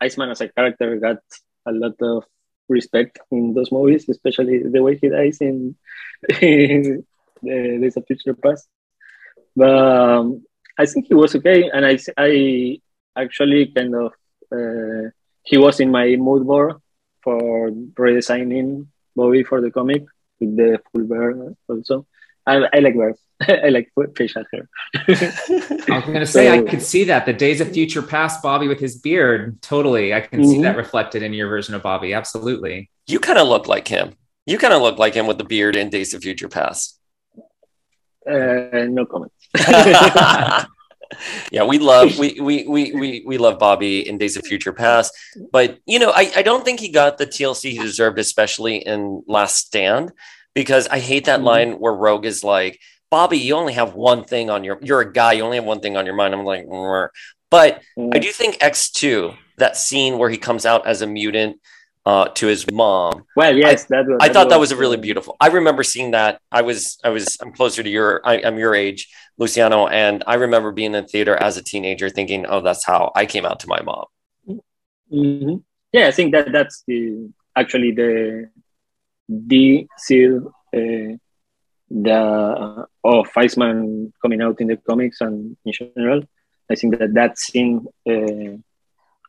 Iceman 0.00 0.30
as 0.30 0.40
a 0.40 0.48
character 0.48 0.96
got 0.96 1.20
a 1.66 1.72
lot 1.72 2.00
of 2.00 2.24
respect 2.68 3.18
in 3.30 3.52
those 3.52 3.70
movies, 3.70 4.08
especially 4.08 4.62
the 4.64 4.82
way 4.82 4.96
he 4.96 5.08
dies 5.08 5.38
in, 5.40 5.76
in 6.40 7.04
the 7.42 7.78
Days 7.82 7.96
of 7.96 8.06
Future 8.06 8.34
Past. 8.34 8.66
But 9.54 9.76
um, 9.76 10.44
I 10.78 10.86
think 10.86 11.06
he 11.06 11.14
was 11.14 11.36
okay, 11.36 11.68
and 11.68 11.84
I 11.84 11.98
I 12.16 12.80
actually 13.14 13.66
kind 13.76 13.94
of 13.94 14.12
uh, 14.52 15.10
he 15.42 15.56
was 15.58 15.80
in 15.80 15.90
my 15.90 16.16
mood 16.16 16.46
board 16.46 16.74
for 17.22 17.70
redesigning 17.70 18.86
Bobby 19.14 19.42
for 19.42 19.60
the 19.60 19.70
comic 19.70 20.04
with 20.40 20.56
the 20.56 20.80
full 20.92 21.04
beard 21.04 21.56
also. 21.68 22.06
I, 22.46 22.66
I 22.72 22.78
like 22.78 22.96
bears. 22.96 23.18
I 23.40 23.68
like 23.70 23.90
facial 24.16 24.44
hair. 24.52 24.68
I 24.94 25.96
was 25.96 26.04
going 26.04 26.20
to 26.20 26.26
say, 26.26 26.50
I 26.50 26.62
could 26.62 26.80
see 26.82 27.04
that. 27.04 27.26
The 27.26 27.32
Days 27.32 27.60
of 27.60 27.70
Future 27.72 28.02
Past 28.02 28.42
Bobby 28.42 28.68
with 28.68 28.78
his 28.80 28.96
beard. 28.96 29.60
Totally. 29.62 30.14
I 30.14 30.20
can 30.20 30.44
see 30.44 30.58
Mhm. 30.58 30.62
that 30.62 30.76
reflected 30.76 31.22
in 31.22 31.32
your 31.32 31.48
version 31.48 31.74
of 31.74 31.82
Bobby. 31.82 32.14
Absolutely. 32.14 32.88
You 33.06 33.18
kind 33.20 33.38
of 33.38 33.48
look 33.48 33.66
like 33.68 33.88
him. 33.88 34.14
You 34.46 34.58
kind 34.58 34.72
of 34.72 34.80
look 34.80 34.98
like 34.98 35.14
him 35.14 35.26
with 35.26 35.38
the 35.38 35.44
beard 35.44 35.74
in 35.76 35.90
Days 35.90 36.14
of 36.14 36.22
Future 36.22 36.48
Past. 36.48 36.98
Uh, 38.28 38.86
no 38.88 39.06
comment. 39.06 39.32
yeah, 41.50 41.64
we 41.64 41.78
love 41.78 42.18
we, 42.18 42.40
we 42.40 42.66
we 42.66 42.92
we 42.92 43.24
we 43.26 43.38
love 43.38 43.58
Bobby 43.58 44.06
in 44.08 44.18
Days 44.18 44.36
of 44.36 44.44
Future 44.46 44.72
Past, 44.72 45.12
but 45.52 45.78
you 45.86 45.98
know, 45.98 46.10
I, 46.10 46.30
I 46.36 46.42
don't 46.42 46.64
think 46.64 46.80
he 46.80 46.88
got 46.90 47.18
the 47.18 47.26
TLC 47.26 47.72
he 47.72 47.78
deserved, 47.78 48.18
especially 48.18 48.76
in 48.76 49.22
Last 49.26 49.66
Stand, 49.66 50.12
because 50.54 50.88
I 50.88 50.98
hate 50.98 51.24
that 51.26 51.40
Mhm. 51.40 51.44
line 51.44 51.72
where 51.74 51.92
Rogue 51.92 52.26
is 52.26 52.42
like, 52.42 52.78
Bobby, 53.10 53.38
you 53.38 53.54
only 53.54 53.74
have 53.74 53.94
one 53.94 54.24
thing 54.24 54.50
on 54.50 54.64
your 54.64 54.78
you're 54.82 55.00
a 55.00 55.12
guy, 55.12 55.34
you 55.34 55.42
only 55.44 55.56
have 55.56 55.64
one 55.64 55.80
thing 55.80 55.96
on 55.96 56.06
your 56.06 56.14
mind. 56.14 56.34
I'm 56.34 56.44
like, 56.44 56.66
but 57.50 57.82
I 58.12 58.18
do 58.18 58.32
think 58.32 58.58
X2, 58.58 59.36
that 59.58 59.76
scene 59.76 60.18
where 60.18 60.28
he 60.28 60.36
comes 60.36 60.66
out 60.66 60.86
as 60.86 61.02
a 61.02 61.06
mutant 61.06 61.60
uh, 62.06 62.28
to 62.28 62.46
his 62.46 62.70
mom, 62.70 63.24
well, 63.34 63.54
yes, 63.54 63.84
that 63.86 64.06
was. 64.06 64.18
I 64.20 64.28
thought 64.28 64.48
that 64.50 64.60
was 64.60 64.70
a 64.70 64.76
really 64.76 64.96
beautiful. 64.96 65.36
I 65.40 65.48
remember 65.48 65.82
seeing 65.82 66.12
that. 66.12 66.40
I 66.52 66.62
was, 66.62 66.98
I 67.02 67.10
was, 67.10 67.36
I'm 67.42 67.52
closer 67.52 67.82
to 67.82 67.90
your, 67.90 68.20
I, 68.24 68.40
I'm 68.42 68.58
your 68.58 68.74
age, 68.76 69.08
Luciano, 69.38 69.88
and 69.88 70.22
I 70.26 70.34
remember 70.34 70.70
being 70.70 70.94
in 70.94 71.04
theater 71.06 71.36
as 71.36 71.56
a 71.56 71.62
teenager, 71.64 72.08
thinking, 72.08 72.46
"Oh, 72.46 72.60
that's 72.60 72.86
how 72.86 73.10
I 73.16 73.26
came 73.26 73.44
out 73.44 73.58
to 73.60 73.68
my 73.68 73.82
mom." 73.82 74.06
Mhm. 75.12 75.64
Yeah, 75.92 76.06
I 76.06 76.12
think 76.12 76.32
that 76.32 76.52
that's 76.52 76.84
the 76.86 77.28
actually 77.56 77.90
the 77.90 78.50
the 79.28 79.88
seal 79.98 80.52
uh, 80.74 81.12
the 81.90 82.86
of 83.02 83.28
Iceman 83.36 84.12
coming 84.22 84.42
out 84.42 84.60
in 84.60 84.68
the 84.68 84.76
comics 84.76 85.20
and 85.20 85.56
in 85.64 85.72
general. 85.72 86.22
I 86.70 86.74
think 86.76 86.98
that 86.98 87.14
that 87.14 87.38
scene 87.38 87.86
uh, 88.08 88.58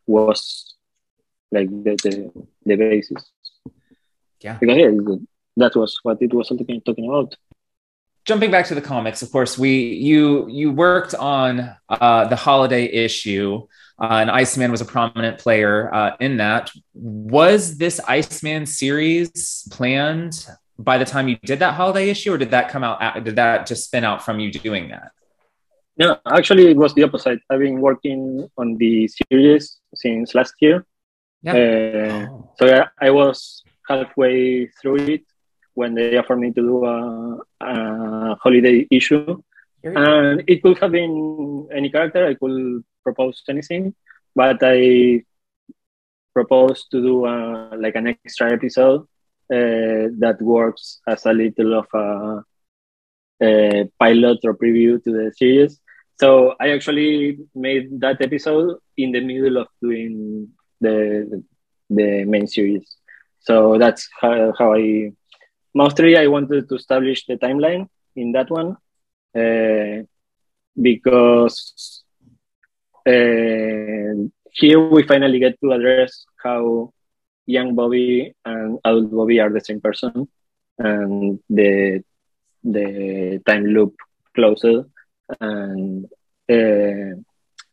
was 0.05 0.75
like 1.51 1.69
the, 1.69 1.95
the 2.03 2.47
the 2.65 2.75
basis. 2.75 3.31
Yeah. 4.41 4.57
Because 4.59 4.77
yeah, 4.77 5.15
that 5.57 5.75
was 5.75 5.99
what 6.03 6.21
it 6.21 6.33
was 6.33 6.49
talking 6.49 6.81
talking 6.81 7.09
about. 7.09 7.35
Jumping 8.25 8.51
back 8.51 8.65
to 8.67 8.75
the 8.75 8.81
comics, 8.81 9.21
of 9.21 9.31
course, 9.31 9.57
we 9.57 9.71
you 9.71 10.47
you 10.49 10.71
worked 10.71 11.15
on 11.15 11.75
uh, 11.89 12.27
the 12.27 12.35
holiday 12.35 12.85
issue, 12.85 13.65
uh, 13.99 14.19
and 14.21 14.29
Iceman 14.29 14.69
was 14.69 14.81
a 14.81 14.85
prominent 14.85 15.39
player 15.39 15.93
uh, 15.93 16.15
in 16.19 16.37
that. 16.37 16.71
Was 16.93 17.77
this 17.77 18.01
Iceman 18.01 18.65
series 18.65 19.67
planned 19.71 20.45
by 20.77 20.97
the 20.97 21.05
time 21.05 21.29
you 21.29 21.37
did 21.37 21.59
that 21.59 21.73
holiday 21.75 22.09
issue, 22.09 22.33
or 22.33 22.37
did 22.37 22.51
that 22.51 22.69
come 22.69 22.83
out? 22.83 23.23
Did 23.23 23.37
that 23.37 23.65
just 23.65 23.85
spin 23.85 24.03
out 24.03 24.23
from 24.25 24.39
you 24.41 24.51
doing 24.51 24.89
that? 24.89 25.11
No, 25.97 26.19
actually, 26.27 26.69
it 26.69 26.77
was 26.77 26.93
the 26.93 27.03
opposite. 27.03 27.39
I've 27.49 27.59
been 27.59 27.79
working 27.81 28.47
on 28.57 28.77
the 28.77 29.07
series 29.07 29.77
since 29.95 30.35
last 30.35 30.53
year. 30.59 30.85
Yeah. 31.47 31.55
Uh, 31.55 32.27
Oh. 32.29 32.51
So 32.59 32.63
I, 32.67 33.07
I 33.07 33.09
was 33.11 33.63
halfway 33.87 34.67
through 34.67 34.97
it 34.97 35.23
when 35.73 35.93
they 35.93 36.17
offered 36.17 36.39
me 36.39 36.51
to 36.51 36.61
do 36.61 36.85
a, 36.85 37.37
a 37.61 38.35
holiday 38.35 38.87
issue, 38.91 39.41
and 39.83 40.43
it 40.47 40.61
could 40.63 40.77
have 40.79 40.91
been 40.91 41.67
any 41.73 41.89
character. 41.89 42.25
I 42.27 42.33
could 42.33 42.83
propose 43.03 43.43
anything, 43.47 43.93
but 44.35 44.57
I 44.61 45.23
proposed 46.33 46.91
to 46.91 47.01
do 47.01 47.25
a, 47.25 47.71
like 47.77 47.95
an 47.95 48.07
extra 48.07 48.53
episode 48.53 49.01
uh, 49.53 50.09
that 50.19 50.37
works 50.41 50.99
as 51.07 51.25
a 51.25 51.33
little 51.33 51.73
of 51.79 51.87
a, 51.93 52.43
a 53.43 53.89
pilot 53.99 54.39
or 54.43 54.57
preview 54.57 55.03
to 55.03 55.11
the 55.11 55.31
series. 55.37 55.79
So 56.19 56.55
I 56.59 56.69
actually 56.71 57.39
made 57.53 57.99
that 58.01 58.21
episode 58.21 58.77
in 58.97 59.11
the 59.11 59.21
middle 59.21 59.57
of 59.57 59.67
doing 59.81 60.49
the 60.81 61.43
the 61.89 62.25
main 62.25 62.47
series. 62.47 62.97
So 63.39 63.77
that's 63.77 64.09
how, 64.19 64.53
how 64.57 64.73
I 64.75 65.11
mostly 65.73 66.17
I 66.17 66.27
wanted 66.27 66.67
to 66.69 66.75
establish 66.75 67.25
the 67.25 67.37
timeline 67.37 67.87
in 68.15 68.31
that 68.33 68.49
one 68.49 68.75
uh, 69.35 70.03
because 70.81 72.03
uh, 73.07 74.13
here 74.51 74.79
we 74.89 75.03
finally 75.03 75.39
get 75.39 75.59
to 75.61 75.71
address 75.71 76.25
how 76.43 76.91
young 77.45 77.75
Bobby 77.75 78.33
and 78.43 78.79
adult 78.83 79.11
Bobby 79.11 79.39
are 79.39 79.49
the 79.49 79.61
same 79.61 79.79
person, 79.79 80.27
and 80.77 81.39
the 81.49 82.03
the 82.63 83.41
time 83.45 83.65
loop 83.65 83.95
closes, 84.35 84.85
and 85.39 86.05
uh, 86.49 87.21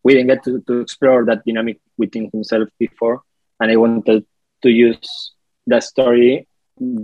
we 0.05 0.12
didn't 0.12 0.28
get 0.28 0.44
to, 0.44 0.61
to 0.66 0.80
explore 0.80 1.24
that 1.24 1.44
dynamic 1.44 1.80
within 1.96 2.30
himself 2.32 2.68
before, 2.78 3.22
and 3.59 3.72
I 3.72 3.76
wanted 3.76 4.24
to 4.62 4.70
use 4.70 5.32
that 5.66 5.82
story 5.82 6.46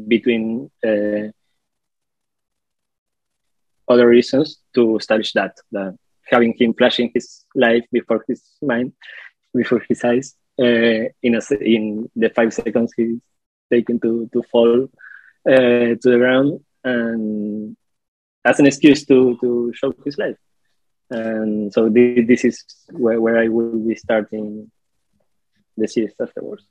between 0.06 0.70
uh, 0.86 1.28
other 3.88 4.06
reasons 4.06 4.58
to 4.74 4.96
establish 4.96 5.32
that 5.32 5.56
that 5.72 5.96
having 6.26 6.54
him 6.58 6.74
flashing 6.74 7.10
his 7.14 7.44
life 7.54 7.84
before 7.90 8.24
his 8.28 8.42
mind, 8.62 8.92
before 9.54 9.82
his 9.88 10.04
eyes, 10.04 10.34
uh, 10.60 11.08
in 11.22 11.34
a 11.34 11.40
in 11.60 12.10
the 12.14 12.28
five 12.30 12.52
seconds 12.52 12.92
he's 12.96 13.18
taken 13.72 13.98
to 14.00 14.28
to 14.32 14.42
fall 14.52 14.84
uh, 15.48 15.94
to 16.00 16.06
the 16.12 16.18
ground, 16.18 16.60
and 16.84 17.76
as 18.44 18.60
an 18.60 18.66
excuse 18.66 19.06
to 19.06 19.38
to 19.40 19.72
show 19.74 19.92
his 20.04 20.18
life. 20.18 20.36
And 21.10 21.72
so 21.72 21.90
thi- 21.90 22.22
this 22.22 22.44
is 22.44 22.64
where, 22.90 23.20
where 23.20 23.38
I 23.38 23.48
will 23.48 23.78
be 23.78 23.94
starting 23.94 24.70
the 25.76 25.88
series 25.88 26.12
afterwards. 26.20 26.64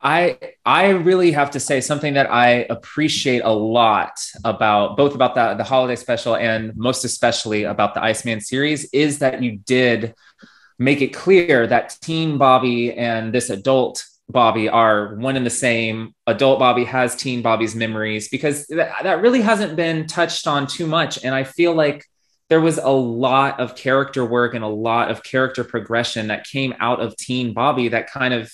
I 0.00 0.38
I 0.64 0.90
really 0.90 1.32
have 1.32 1.50
to 1.52 1.60
say 1.60 1.80
something 1.80 2.14
that 2.14 2.30
I 2.30 2.66
appreciate 2.68 3.40
a 3.40 3.52
lot 3.52 4.12
about 4.44 4.96
both 4.96 5.14
about 5.14 5.34
the 5.34 5.54
the 5.54 5.64
holiday 5.64 5.96
special 5.96 6.36
and 6.36 6.76
most 6.76 7.04
especially 7.04 7.64
about 7.64 7.94
the 7.94 8.02
Iceman 8.04 8.40
series 8.40 8.84
is 8.92 9.20
that 9.20 9.42
you 9.42 9.56
did 9.56 10.14
make 10.78 11.00
it 11.00 11.08
clear 11.08 11.66
that 11.66 11.96
teen 12.02 12.36
Bobby 12.36 12.92
and 12.92 13.32
this 13.32 13.48
adult 13.48 14.04
Bobby 14.28 14.68
are 14.68 15.14
one 15.16 15.36
and 15.36 15.46
the 15.46 15.50
same. 15.50 16.14
Adult 16.26 16.58
Bobby 16.58 16.84
has 16.84 17.16
teen 17.16 17.40
Bobby's 17.40 17.74
memories 17.74 18.28
because 18.28 18.66
that, 18.66 19.02
that 19.02 19.22
really 19.22 19.40
hasn't 19.40 19.76
been 19.76 20.06
touched 20.06 20.46
on 20.46 20.66
too 20.66 20.86
much 20.86 21.24
and 21.24 21.34
I 21.34 21.44
feel 21.44 21.74
like 21.74 22.04
there 22.48 22.60
was 22.60 22.78
a 22.78 22.88
lot 22.88 23.58
of 23.60 23.74
character 23.74 24.24
work 24.24 24.54
and 24.54 24.64
a 24.64 24.68
lot 24.68 25.10
of 25.10 25.22
character 25.22 25.64
progression 25.64 26.28
that 26.28 26.46
came 26.46 26.74
out 26.78 27.00
of 27.00 27.16
teen 27.16 27.52
Bobby 27.52 27.88
that 27.88 28.10
kind 28.10 28.32
of 28.32 28.52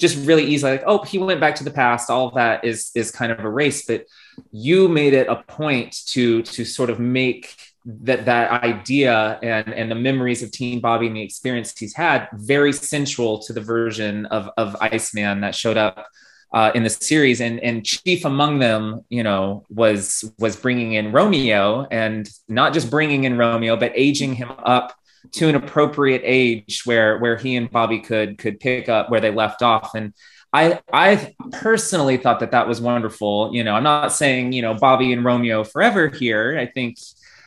just 0.00 0.26
really 0.26 0.44
easily 0.44 0.72
like 0.72 0.82
oh 0.86 1.02
he 1.04 1.18
went 1.18 1.40
back 1.40 1.54
to 1.54 1.62
the 1.62 1.70
past 1.70 2.10
all 2.10 2.32
that 2.32 2.64
is 2.64 2.90
is 2.94 3.10
kind 3.10 3.30
of 3.30 3.40
erased. 3.40 3.86
But 3.86 4.04
you 4.50 4.88
made 4.88 5.14
it 5.14 5.28
a 5.28 5.36
point 5.36 5.96
to 6.08 6.42
to 6.42 6.64
sort 6.64 6.90
of 6.90 6.98
make 6.98 7.54
that 7.84 8.24
that 8.24 8.62
idea 8.62 9.38
and 9.42 9.72
and 9.72 9.90
the 9.90 9.94
memories 9.94 10.42
of 10.42 10.50
Teen 10.50 10.80
Bobby 10.80 11.06
and 11.06 11.16
the 11.16 11.22
experience 11.22 11.78
he's 11.78 11.94
had 11.94 12.28
very 12.32 12.72
central 12.72 13.38
to 13.40 13.52
the 13.52 13.60
version 13.60 14.26
of 14.26 14.50
of 14.56 14.76
Iceman 14.80 15.42
that 15.42 15.54
showed 15.54 15.76
up 15.76 16.06
uh, 16.54 16.70
in 16.72 16.84
the 16.84 16.90
series, 16.90 17.40
and 17.40 17.58
and 17.60 17.84
chief 17.84 18.24
among 18.24 18.60
them, 18.60 19.04
you 19.08 19.24
know, 19.24 19.64
was 19.68 20.24
was 20.38 20.54
bringing 20.54 20.92
in 20.92 21.10
Romeo, 21.10 21.84
and 21.90 22.30
not 22.48 22.72
just 22.72 22.90
bringing 22.90 23.24
in 23.24 23.36
Romeo, 23.36 23.76
but 23.76 23.92
aging 23.96 24.34
him 24.34 24.52
up 24.58 24.94
to 25.32 25.48
an 25.48 25.56
appropriate 25.56 26.22
age 26.24 26.82
where 26.84 27.18
where 27.18 27.36
he 27.36 27.56
and 27.56 27.68
Bobby 27.70 27.98
could 27.98 28.38
could 28.38 28.60
pick 28.60 28.88
up 28.88 29.10
where 29.10 29.20
they 29.20 29.32
left 29.32 29.62
off, 29.62 29.96
and 29.96 30.14
I 30.52 30.80
I 30.92 31.34
personally 31.50 32.18
thought 32.18 32.38
that 32.38 32.52
that 32.52 32.68
was 32.68 32.80
wonderful. 32.80 33.50
You 33.52 33.64
know, 33.64 33.74
I'm 33.74 33.82
not 33.82 34.12
saying 34.12 34.52
you 34.52 34.62
know 34.62 34.74
Bobby 34.74 35.12
and 35.12 35.24
Romeo 35.24 35.64
forever 35.64 36.08
here. 36.08 36.56
I 36.56 36.66
think 36.66 36.98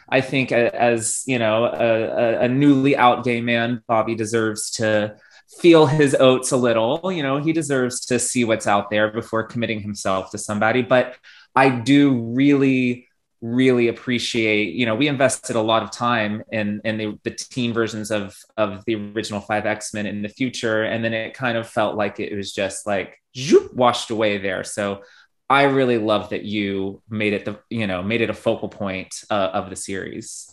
I 0.09 0.19
think 0.19 0.51
as 0.51 1.23
you 1.25 1.39
know 1.39 1.63
a, 1.63 2.41
a 2.41 2.47
newly 2.49 2.97
out 2.97 3.23
gay 3.23 3.39
man, 3.39 3.83
Bobby 3.87 4.15
deserves 4.15 4.71
to 4.71 5.15
feel 5.59 5.85
his 5.85 6.15
oats 6.19 6.51
a 6.51 6.57
little. 6.57 7.11
You 7.11 7.23
know, 7.23 7.37
he 7.37 7.53
deserves 7.53 8.05
to 8.07 8.19
see 8.19 8.43
what's 8.43 8.67
out 8.67 8.89
there 8.89 9.11
before 9.11 9.43
committing 9.43 9.81
himself 9.81 10.31
to 10.31 10.37
somebody. 10.37 10.81
But 10.81 11.15
I 11.55 11.69
do 11.69 12.21
really 12.21 13.07
really 13.41 13.87
appreciate 13.87 14.73
you 14.73 14.83
know 14.85 14.95
we 14.95 15.07
invested 15.07 15.55
a 15.55 15.61
lot 15.61 15.83
of 15.83 15.91
time 15.91 16.41
in 16.51 16.81
in 16.83 16.97
the, 16.97 17.19
the 17.23 17.29
teen 17.29 17.71
versions 17.71 18.09
of 18.09 18.35
of 18.57 18.83
the 18.85 18.95
original 18.95 19.39
five 19.39 19.67
x-men 19.67 20.07
in 20.07 20.23
the 20.23 20.29
future 20.29 20.83
and 20.83 21.03
then 21.03 21.13
it 21.13 21.35
kind 21.35 21.55
of 21.55 21.69
felt 21.69 21.95
like 21.95 22.19
it 22.19 22.35
was 22.35 22.51
just 22.51 22.87
like 22.87 23.21
zoop, 23.37 23.71
washed 23.75 24.09
away 24.09 24.39
there 24.39 24.63
so 24.63 25.03
i 25.51 25.63
really 25.63 25.99
love 25.99 26.31
that 26.31 26.45
you 26.45 26.99
made 27.09 27.33
it 27.33 27.45
the 27.45 27.59
you 27.69 27.85
know 27.85 28.01
made 28.01 28.21
it 28.21 28.31
a 28.31 28.33
focal 28.33 28.69
point 28.69 29.13
uh, 29.29 29.51
of 29.53 29.69
the 29.69 29.75
series 29.75 30.51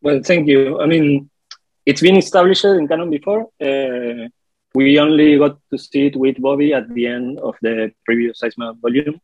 well 0.00 0.22
thank 0.24 0.48
you 0.48 0.80
i 0.80 0.86
mean 0.86 1.28
it's 1.86 2.00
been 2.00 2.16
established 2.16 2.64
in 2.64 2.88
canon 2.88 3.10
before. 3.10 3.48
Uh, 3.60 4.28
we 4.74 4.98
only 4.98 5.38
got 5.38 5.58
to 5.70 5.78
see 5.78 6.06
it 6.06 6.16
with 6.16 6.40
Bobby 6.40 6.74
at 6.74 6.92
the 6.92 7.06
end 7.06 7.38
of 7.38 7.54
the 7.62 7.92
previous 8.04 8.42
Iceman 8.42 8.76
volume, 8.82 9.20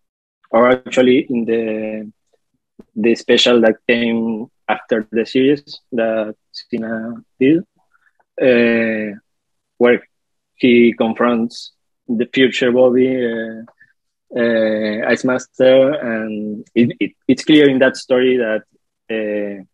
or 0.51 0.69
actually 0.71 1.27
in 1.29 1.45
the 1.45 2.13
the 2.95 3.15
special 3.15 3.61
that 3.61 3.77
came 3.89 4.47
after 4.69 5.07
the 5.11 5.27
series 5.27 5.81
that 5.93 6.35
Sina 6.53 7.15
did, 7.39 7.59
uh, 8.41 9.19
where 9.79 10.03
he 10.55 10.95
confronts 10.97 11.73
the 12.09 12.27
future 12.33 12.71
Bobby, 12.73 13.11
uh, 13.17 13.63
uh, 14.37 15.09
Ice 15.09 15.25
Master, 15.25 15.93
and 15.95 16.65
it, 16.75 16.97
it, 17.01 17.13
it's 17.27 17.45
clear 17.45 17.69
in 17.69 17.79
that 17.81 17.97
story 17.97 18.37
that 18.37 18.63
uh, 19.11 19.65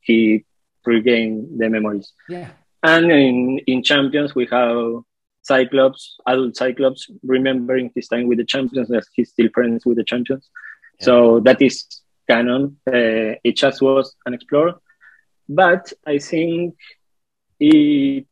he 0.00 0.44
regain 0.86 1.58
the 1.58 1.68
memories. 1.68 2.12
Yeah. 2.28 2.50
And 2.82 3.10
in, 3.10 3.60
in 3.66 3.82
Champions, 3.82 4.34
we 4.34 4.46
have 4.50 5.02
Cyclops, 5.42 6.16
adult 6.26 6.56
Cyclops, 6.56 7.08
remembering 7.22 7.90
his 7.94 8.08
time 8.08 8.26
with 8.28 8.38
the 8.38 8.44
Champions, 8.44 8.88
that 8.88 9.04
he's 9.14 9.30
still 9.30 9.48
friends 9.54 9.84
with 9.86 9.96
the 9.96 10.04
Champions. 10.04 10.48
Yeah. 11.00 11.04
So 11.04 11.40
that 11.40 11.60
is 11.62 11.86
canon. 12.28 12.78
Uh, 12.86 13.36
it 13.42 13.56
just 13.56 13.82
was 13.82 14.14
unexplored. 14.26 14.74
But 15.48 15.92
I 16.06 16.18
think 16.18 16.76
it, 17.60 18.26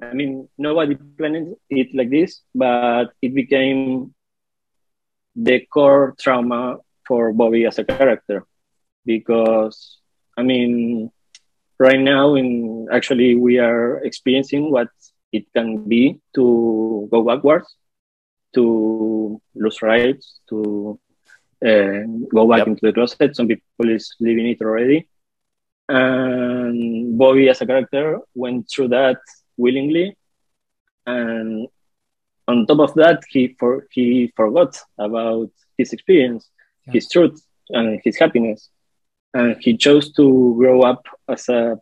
I 0.00 0.12
mean, 0.12 0.48
nobody 0.58 0.94
planned 0.94 1.56
it 1.70 1.94
like 1.94 2.10
this, 2.10 2.42
but 2.54 3.12
it 3.22 3.34
became 3.34 4.14
the 5.34 5.60
core 5.66 6.14
trauma 6.18 6.78
for 7.06 7.32
Bobby 7.32 7.66
as 7.66 7.78
a 7.78 7.84
character. 7.84 8.44
Because, 9.04 9.98
I 10.36 10.42
mean, 10.42 11.10
right 11.78 12.00
now 12.00 12.34
in 12.34 12.88
actually 12.92 13.34
we 13.34 13.58
are 13.58 13.98
experiencing 14.04 14.70
what 14.70 14.88
it 15.32 15.44
can 15.54 15.84
be 15.88 16.20
to 16.34 17.08
go 17.10 17.22
backwards 17.22 17.76
to 18.54 19.40
lose 19.54 19.82
rights 19.82 20.40
to 20.48 20.98
uh, 21.64 22.02
go 22.32 22.48
back 22.48 22.58
yep. 22.58 22.68
into 22.68 22.86
the 22.86 22.92
closet 22.92 23.36
some 23.36 23.48
people 23.48 23.90
is 23.90 24.14
living 24.20 24.46
it 24.48 24.60
already 24.60 25.08
and 25.88 27.18
bobby 27.18 27.48
as 27.48 27.60
a 27.60 27.66
character 27.66 28.20
went 28.34 28.68
through 28.70 28.88
that 28.88 29.18
willingly 29.56 30.16
and 31.06 31.68
on 32.48 32.66
top 32.66 32.80
of 32.80 32.94
that 32.94 33.22
he 33.28 33.54
for 33.58 33.86
he 33.90 34.32
forgot 34.36 34.78
about 34.98 35.50
his 35.76 35.92
experience 35.92 36.50
yeah. 36.86 36.94
his 36.94 37.08
truth 37.08 37.40
and 37.70 38.00
his 38.04 38.18
happiness 38.18 38.70
and 39.36 39.56
he 39.60 39.76
chose 39.76 40.06
to 40.18 40.54
grow 40.60 40.78
up 40.82 41.02
as 41.28 41.48
a 41.48 41.78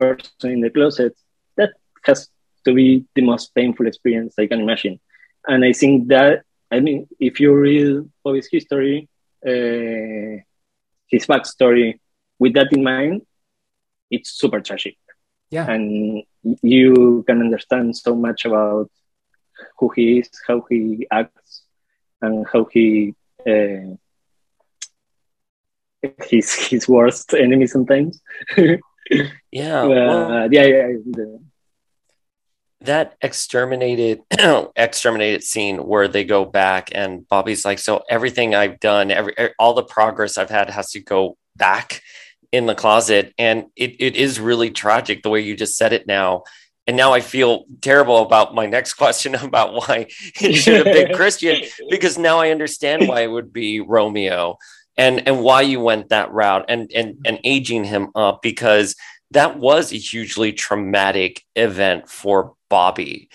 person 0.00 0.50
in 0.54 0.60
the 0.60 0.70
closet, 0.70 1.14
that 1.56 1.72
has 2.04 2.28
to 2.64 2.72
be 2.72 3.04
the 3.14 3.22
most 3.22 3.54
painful 3.54 3.86
experience 3.86 4.34
I 4.38 4.46
can 4.46 4.60
imagine. 4.60 4.98
And 5.46 5.64
I 5.64 5.72
think 5.80 6.08
that, 6.08 6.44
I 6.70 6.80
mean, 6.80 7.06
if 7.20 7.38
you 7.38 7.54
read 7.54 8.10
Bobby's 8.22 8.48
history, 8.50 9.08
uh, 9.46 10.40
his 11.12 11.26
backstory, 11.26 12.00
with 12.38 12.54
that 12.54 12.72
in 12.72 12.82
mind, 12.82 13.22
it's 14.10 14.30
super 14.30 14.60
tragic. 14.60 14.96
Yeah. 15.50 15.70
And 15.70 16.24
you 16.62 17.24
can 17.26 17.40
understand 17.40 17.96
so 17.96 18.16
much 18.16 18.46
about 18.46 18.90
who 19.78 19.90
he 19.94 20.20
is, 20.20 20.30
how 20.48 20.64
he 20.70 21.06
acts, 21.10 21.62
and 22.22 22.46
how 22.50 22.64
he 22.72 23.14
uh, 23.46 23.96
his 26.28 26.54
his 26.54 26.88
worst 26.88 27.34
enemy 27.34 27.66
sometimes. 27.66 28.20
yeah, 28.56 29.82
uh, 29.82 29.88
well, 29.88 30.52
yeah, 30.52 30.64
yeah, 30.64 30.88
yeah. 31.16 31.24
That 32.82 33.16
exterminated 33.22 34.20
exterminated 34.76 35.42
scene 35.42 35.78
where 35.78 36.08
they 36.08 36.24
go 36.24 36.44
back 36.44 36.90
and 36.94 37.26
Bobby's 37.28 37.64
like, 37.64 37.78
so 37.78 38.02
everything 38.10 38.54
I've 38.54 38.78
done, 38.78 39.10
every 39.10 39.34
all 39.58 39.74
the 39.74 39.82
progress 39.82 40.36
I've 40.36 40.50
had 40.50 40.70
has 40.70 40.90
to 40.92 41.00
go 41.00 41.36
back 41.56 42.02
in 42.52 42.66
the 42.66 42.74
closet, 42.74 43.32
and 43.38 43.64
it, 43.74 43.96
it 43.98 44.16
is 44.16 44.38
really 44.38 44.70
tragic 44.70 45.22
the 45.22 45.30
way 45.30 45.40
you 45.40 45.56
just 45.56 45.76
said 45.76 45.92
it 45.92 46.06
now. 46.06 46.44
And 46.86 46.98
now 46.98 47.14
I 47.14 47.20
feel 47.20 47.64
terrible 47.80 48.22
about 48.22 48.54
my 48.54 48.66
next 48.66 48.94
question 48.94 49.34
about 49.34 49.72
why 49.74 50.08
it 50.40 50.52
should 50.52 50.86
have 50.86 50.94
been 50.94 51.14
Christian, 51.14 51.62
because 51.88 52.18
now 52.18 52.40
I 52.40 52.50
understand 52.50 53.08
why 53.08 53.22
it 53.22 53.30
would 53.30 53.52
be 53.52 53.80
Romeo 53.80 54.58
and 54.96 55.26
and 55.26 55.42
why 55.42 55.62
you 55.62 55.80
went 55.80 56.08
that 56.08 56.32
route 56.32 56.64
and 56.68 56.90
and 56.94 57.14
mm-hmm. 57.14 57.22
and 57.26 57.38
aging 57.44 57.84
him 57.84 58.10
up 58.14 58.42
because 58.42 58.96
that 59.30 59.58
was 59.58 59.92
a 59.92 59.96
hugely 59.96 60.52
traumatic 60.52 61.42
event 61.56 62.08
for 62.08 62.54
Bobby. 62.70 63.28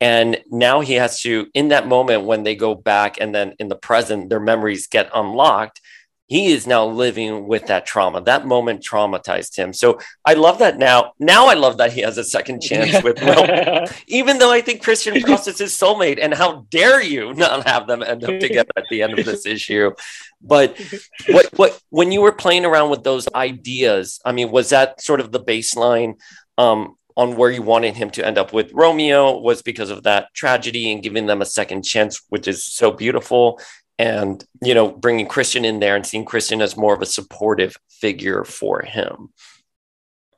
And 0.00 0.42
now 0.50 0.80
he 0.80 0.94
has 0.94 1.20
to, 1.22 1.46
in 1.54 1.68
that 1.68 1.88
moment 1.88 2.24
when 2.24 2.42
they 2.42 2.54
go 2.54 2.74
back 2.74 3.18
and 3.18 3.34
then 3.34 3.54
in 3.58 3.68
the 3.68 3.76
present, 3.76 4.28
their 4.28 4.40
memories 4.40 4.86
get 4.86 5.08
unlocked, 5.14 5.80
he 6.26 6.48
is 6.52 6.66
now 6.66 6.84
living 6.84 7.46
with 7.46 7.66
that 7.68 7.86
trauma. 7.86 8.20
That 8.20 8.46
moment 8.46 8.82
traumatized 8.82 9.56
him. 9.56 9.72
So 9.72 10.00
I 10.24 10.34
love 10.34 10.58
that 10.58 10.76
now. 10.76 11.12
Now 11.20 11.46
I 11.46 11.54
love 11.54 11.78
that 11.78 11.92
he 11.92 12.00
has 12.00 12.18
a 12.18 12.24
second 12.24 12.62
chance 12.62 13.02
with 13.04 13.22
Will, 13.22 13.86
even 14.08 14.38
though 14.38 14.50
I 14.50 14.60
think 14.60 14.82
Christian 14.82 15.20
Frost 15.20 15.46
is 15.46 15.58
his 15.58 15.72
soulmate. 15.72 16.18
And 16.20 16.34
how 16.34 16.66
dare 16.70 17.00
you 17.00 17.32
not 17.34 17.66
have 17.68 17.86
them 17.86 18.02
end 18.02 18.24
up 18.24 18.40
together 18.40 18.70
at 18.76 18.86
the 18.90 19.02
end 19.02 19.18
of 19.18 19.24
this 19.24 19.46
issue? 19.46 19.92
But 20.40 20.80
what 21.28 21.46
what 21.56 21.80
when 21.90 22.10
you 22.10 22.20
were 22.20 22.32
playing 22.32 22.64
around 22.64 22.90
with 22.90 23.04
those 23.04 23.28
ideas, 23.34 24.20
I 24.24 24.32
mean, 24.32 24.50
was 24.50 24.70
that 24.70 25.00
sort 25.00 25.20
of 25.20 25.30
the 25.30 25.40
baseline 25.40 26.14
um, 26.58 26.96
on 27.16 27.36
where 27.36 27.50
you 27.52 27.62
wanted 27.62 27.94
him 27.94 28.10
to 28.10 28.26
end 28.26 28.36
up 28.36 28.52
with 28.52 28.72
Romeo? 28.72 29.38
Was 29.38 29.62
because 29.62 29.90
of 29.90 30.02
that 30.02 30.34
tragedy 30.34 30.90
and 30.90 31.04
giving 31.04 31.26
them 31.26 31.40
a 31.40 31.46
second 31.46 31.84
chance, 31.84 32.20
which 32.30 32.48
is 32.48 32.64
so 32.64 32.90
beautiful 32.90 33.60
and 33.98 34.44
you 34.62 34.74
know 34.74 34.90
bringing 34.90 35.26
christian 35.26 35.64
in 35.64 35.80
there 35.80 35.96
and 35.96 36.06
seeing 36.06 36.24
christian 36.24 36.60
as 36.60 36.76
more 36.76 36.94
of 36.94 37.02
a 37.02 37.06
supportive 37.06 37.76
figure 37.88 38.44
for 38.44 38.82
him. 38.82 39.30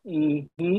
Mm-hmm. 0.06 0.76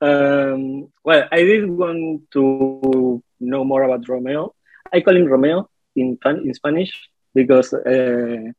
um, 0.00 0.88
well 1.04 1.28
i 1.30 1.42
did 1.42 1.68
want 1.68 2.30
to 2.32 3.22
know 3.38 3.64
more 3.64 3.82
about 3.82 4.08
romeo. 4.08 4.54
I 4.92 5.00
call 5.00 5.16
him 5.16 5.26
romeo 5.26 5.68
in, 5.94 6.18
in 6.24 6.54
spanish 6.54 6.92
because 7.34 7.72
uh, 7.72 8.50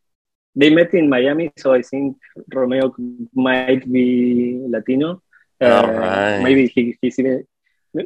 they 0.55 0.69
met 0.69 0.93
in 0.93 1.09
miami 1.09 1.51
so 1.57 1.73
i 1.73 1.81
think 1.81 2.17
romeo 2.53 2.93
might 3.33 3.91
be 3.91 4.63
latino. 4.69 5.21
Uh, 5.59 6.39
maybe 6.43 6.67
he, 6.67 6.95
he's 7.01 7.17
even, 7.17 7.43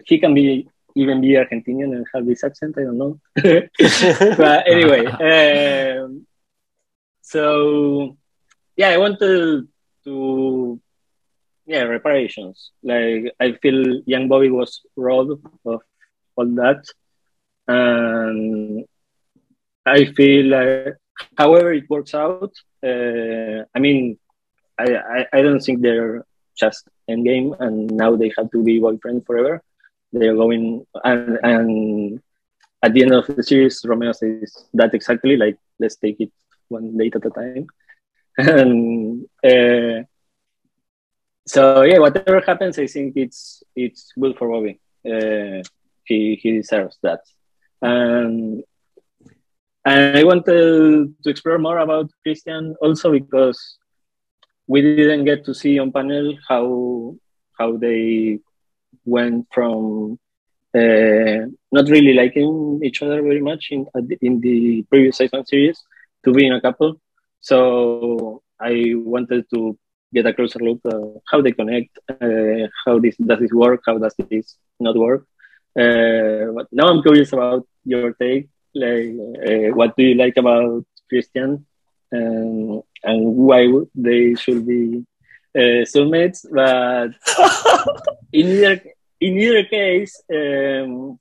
he 0.05 0.19
can 0.19 0.33
be 0.33 0.69
even 0.95 1.21
be 1.21 1.29
Argentinian 1.29 1.95
and 1.95 2.05
have 2.13 2.25
this 2.25 2.43
accent. 2.43 2.75
I 2.77 2.83
don't 2.83 2.97
know. 2.97 3.19
but 3.35 4.67
anyway, 4.67 5.05
um, 5.31 6.25
so 7.21 8.17
yeah, 8.75 8.89
I 8.89 8.97
wanted 8.97 9.67
to 10.05 10.79
yeah 11.65 11.83
reparations. 11.83 12.71
Like 12.83 13.33
I 13.39 13.53
feel 13.61 14.01
young 14.05 14.27
Bobby 14.27 14.49
was 14.49 14.81
robbed 14.95 15.31
of 15.65 15.81
all 16.35 16.55
that, 16.55 16.83
and 17.67 18.85
I 19.85 20.05
feel 20.05 20.45
like 20.47 20.97
however 21.37 21.73
it 21.73 21.89
works 21.89 22.13
out. 22.13 22.53
Uh, 22.83 23.63
I 23.75 23.79
mean, 23.79 24.17
I, 24.77 24.95
I, 24.95 25.27
I 25.33 25.41
don't 25.41 25.59
think 25.59 25.81
they're 25.81 26.25
just 26.57 26.87
endgame 27.09 27.59
and 27.59 27.89
now 27.91 28.15
they 28.15 28.31
have 28.37 28.49
to 28.51 28.63
be 28.63 28.79
boyfriend 28.79 29.25
forever. 29.25 29.61
They're 30.11 30.35
going 30.35 30.85
and 31.03 31.39
and 31.43 32.21
at 32.83 32.93
the 32.93 33.03
end 33.03 33.13
of 33.13 33.27
the 33.27 33.43
series, 33.43 33.83
Romeo 33.85 34.11
says 34.11 34.65
that 34.73 34.93
exactly 34.93 35.37
like 35.37 35.57
let's 35.79 35.95
take 35.95 36.19
it 36.19 36.31
one 36.67 36.97
date 36.97 37.15
at 37.15 37.25
a 37.25 37.29
time. 37.29 37.67
and 38.37 39.25
uh, 39.43 40.03
so 41.47 41.83
yeah, 41.83 41.99
whatever 41.99 42.41
happens, 42.41 42.79
I 42.79 42.87
think 42.87 43.13
it's 43.15 43.63
it's 43.75 44.11
good 44.19 44.37
for 44.37 44.49
Bobby. 44.49 44.79
Uh, 45.05 45.63
he 46.05 46.39
he 46.41 46.51
deserves 46.57 46.97
that. 47.03 47.21
And 47.81 48.63
and 49.85 50.17
I 50.17 50.23
wanted 50.23 51.15
to 51.23 51.29
explore 51.29 51.57
more 51.57 51.79
about 51.79 52.11
Christian 52.23 52.75
also 52.81 53.11
because 53.11 53.77
we 54.67 54.81
didn't 54.81 55.25
get 55.25 55.43
to 55.45 55.53
see 55.53 55.79
on 55.79 55.91
panel 55.91 56.37
how 56.47 57.15
how 57.57 57.77
they 57.77 58.39
went 59.05 59.47
from 59.51 60.19
uh, 60.73 61.47
not 61.71 61.89
really 61.89 62.13
liking 62.13 62.79
each 62.83 63.01
other 63.01 63.21
very 63.21 63.41
much 63.41 63.67
in 63.71 63.85
in 64.21 64.39
the 64.39 64.83
previous 64.89 65.17
season 65.17 65.45
series 65.45 65.83
to 66.23 66.31
being 66.31 66.53
a 66.53 66.61
couple. 66.61 66.99
So 67.41 68.41
I 68.59 68.93
wanted 68.95 69.49
to 69.53 69.77
get 70.13 70.25
a 70.25 70.33
closer 70.33 70.59
look 70.59 70.79
at 70.85 71.21
how 71.29 71.41
they 71.41 71.51
connect, 71.51 71.97
uh, 72.09 72.67
how 72.85 72.99
this 72.99 73.15
does 73.17 73.39
this 73.39 73.53
work, 73.53 73.81
how 73.85 73.97
does 73.97 74.15
this 74.29 74.55
not 74.79 74.95
work. 74.95 75.25
Uh, 75.77 76.51
but 76.55 76.67
now 76.71 76.87
I'm 76.87 77.01
curious 77.01 77.31
about 77.33 77.65
your 77.85 78.13
take. 78.13 78.49
Like, 78.73 79.15
uh, 79.47 79.75
what 79.75 79.95
do 79.97 80.03
you 80.03 80.15
like 80.15 80.37
about 80.37 80.85
Christian, 81.09 81.65
and 82.11 82.83
and 83.03 83.19
why 83.35 83.67
they 83.95 84.35
should 84.35 84.65
be 84.65 84.83
uh, 84.99 85.10
soulmates? 85.55 86.45
But 86.49 87.11
in 88.33 88.47
either 88.47 88.81
in 89.19 89.37
either 89.37 89.63
case, 89.65 90.21
um, 90.33 91.19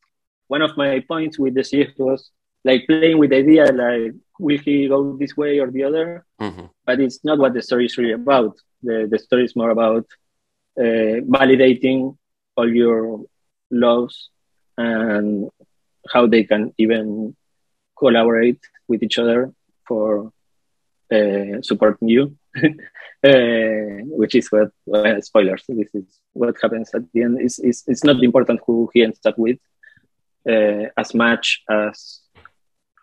one 0.49 0.63
of 0.63 0.77
my 0.77 1.01
points 1.01 1.39
with 1.39 1.55
the 1.55 1.63
shift 1.63 1.99
was 1.99 2.31
like 2.65 2.87
playing 2.87 3.19
with 3.19 3.31
the 3.31 3.37
idea 3.37 3.65
like 3.73 4.15
will 4.39 4.59
he 4.59 4.89
go 4.89 5.17
this 5.17 5.37
way 5.37 5.59
or 5.59 5.71
the 5.71 5.85
other 5.85 6.25
mm-hmm. 6.41 6.67
but 6.85 7.01
it's 7.01 7.25
not 7.25 7.39
what 7.39 7.55
the 7.55 7.63
story 7.63 7.87
is 7.87 7.97
really 7.97 8.13
about 8.13 8.57
the, 8.83 9.07
the 9.11 9.19
story 9.19 9.45
is 9.45 9.57
more 9.57 9.71
about 9.71 10.07
uh, 10.79 11.17
validating 11.37 12.17
all 12.57 12.69
your 12.69 13.25
loves 13.71 14.31
and 14.77 15.49
how 16.13 16.27
they 16.27 16.45
can 16.45 16.73
even 16.79 17.37
collaborate 17.99 18.61
with 18.89 19.03
each 19.03 19.19
other 19.19 19.53
for 19.87 20.33
uh, 21.13 21.63
supporting 21.63 22.09
you 22.09 22.37
uh, 23.25 24.03
which 24.21 24.35
is 24.35 24.49
what 24.51 24.71
uh, 24.95 25.21
spoilers 25.21 25.63
this 25.69 25.95
is 25.95 26.21
what 26.33 26.55
happens 26.61 26.91
at 26.95 27.03
the 27.13 27.23
end 27.23 27.41
it's, 27.41 27.59
it's, 27.59 27.85
it's 27.87 28.05
not 28.05 28.23
important 28.23 28.61
who 28.67 28.91
he 28.93 29.03
ends 29.03 29.21
up 29.25 29.39
with 29.39 29.59
uh, 30.49 30.87
as 30.97 31.15
much 31.15 31.63
as 31.71 32.21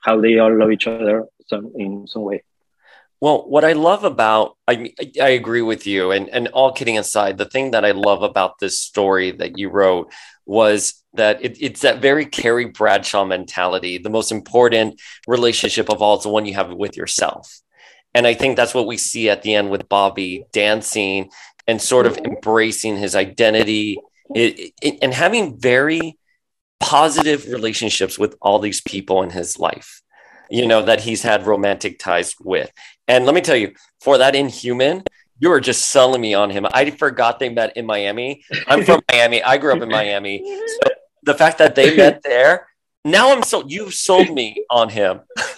how 0.03 0.19
they 0.19 0.39
all 0.39 0.57
love 0.57 0.71
each 0.71 0.87
other 0.87 1.25
some 1.45 1.71
in 1.75 2.07
some 2.07 2.23
way. 2.23 2.43
Well, 3.19 3.49
what 3.49 3.65
I 3.65 3.73
love 3.73 4.03
about 4.03 4.57
I 4.67 4.93
I 5.21 5.29
agree 5.29 5.63
with 5.63 5.87
you, 5.87 6.11
and 6.11 6.29
and 6.29 6.47
all 6.49 6.71
kidding 6.71 6.99
aside, 6.99 7.37
the 7.37 7.49
thing 7.49 7.71
that 7.71 7.83
I 7.83 7.91
love 7.91 8.21
about 8.21 8.59
this 8.59 8.77
story 8.79 9.31
that 9.31 9.57
you 9.57 9.69
wrote 9.69 10.13
was 10.45 11.03
that 11.13 11.43
it, 11.43 11.57
it's 11.59 11.81
that 11.81 11.99
very 11.99 12.25
Carrie 12.25 12.65
Bradshaw 12.65 13.25
mentality. 13.25 13.97
The 13.97 14.11
most 14.11 14.31
important 14.31 15.01
relationship 15.27 15.89
of 15.89 16.01
all 16.01 16.17
is 16.17 16.23
the 16.23 16.29
one 16.29 16.45
you 16.45 16.53
have 16.53 16.71
with 16.71 16.95
yourself, 16.95 17.59
and 18.17 18.25
I 18.25 18.33
think 18.33 18.55
that's 18.55 18.73
what 18.73 18.87
we 18.87 18.97
see 18.97 19.29
at 19.29 19.43
the 19.43 19.53
end 19.53 19.69
with 19.69 19.87
Bobby 19.87 20.43
dancing 20.51 21.29
and 21.67 21.79
sort 21.79 22.07
of 22.07 22.13
mm-hmm. 22.13 22.33
embracing 22.33 22.97
his 22.97 23.15
identity 23.15 23.99
it, 24.33 24.73
it, 24.81 24.97
and 25.03 25.13
having 25.13 25.59
very 25.59 26.17
positive 26.79 27.45
relationships 27.45 28.17
with 28.17 28.35
all 28.41 28.57
these 28.57 28.81
people 28.81 29.21
in 29.21 29.29
his 29.29 29.59
life, 29.59 30.01
you 30.49 30.65
know, 30.65 30.81
that 30.81 31.01
he's 31.01 31.21
had 31.21 31.45
romantic 31.45 31.99
ties 31.99 32.33
with. 32.39 32.71
And 33.07 33.27
let 33.27 33.35
me 33.35 33.41
tell 33.41 33.55
you, 33.55 33.73
for 34.01 34.17
that 34.17 34.33
inhuman, 34.35 35.03
you 35.37 35.49
were 35.49 35.61
just 35.61 35.91
selling 35.91 36.21
me 36.21 36.33
on 36.33 36.49
him. 36.49 36.65
I 36.73 36.89
forgot 36.89 37.37
they 37.37 37.49
met 37.49 37.77
in 37.77 37.85
Miami. 37.85 38.43
I'm 38.65 38.83
from 38.83 39.01
Miami. 39.11 39.43
I 39.43 39.59
grew 39.59 39.73
up 39.73 39.83
in 39.83 39.89
Miami. 39.89 40.43
So 40.67 40.89
the 41.23 41.33
fact 41.35 41.59
that 41.59 41.75
they 41.75 41.95
met 41.95 42.23
there, 42.23 42.67
now 43.05 43.31
I'm 43.33 43.43
so 43.43 43.63
you've 43.67 43.93
sold 43.93 44.29
me 44.29 44.65
on 44.69 44.89
him. 44.89 45.21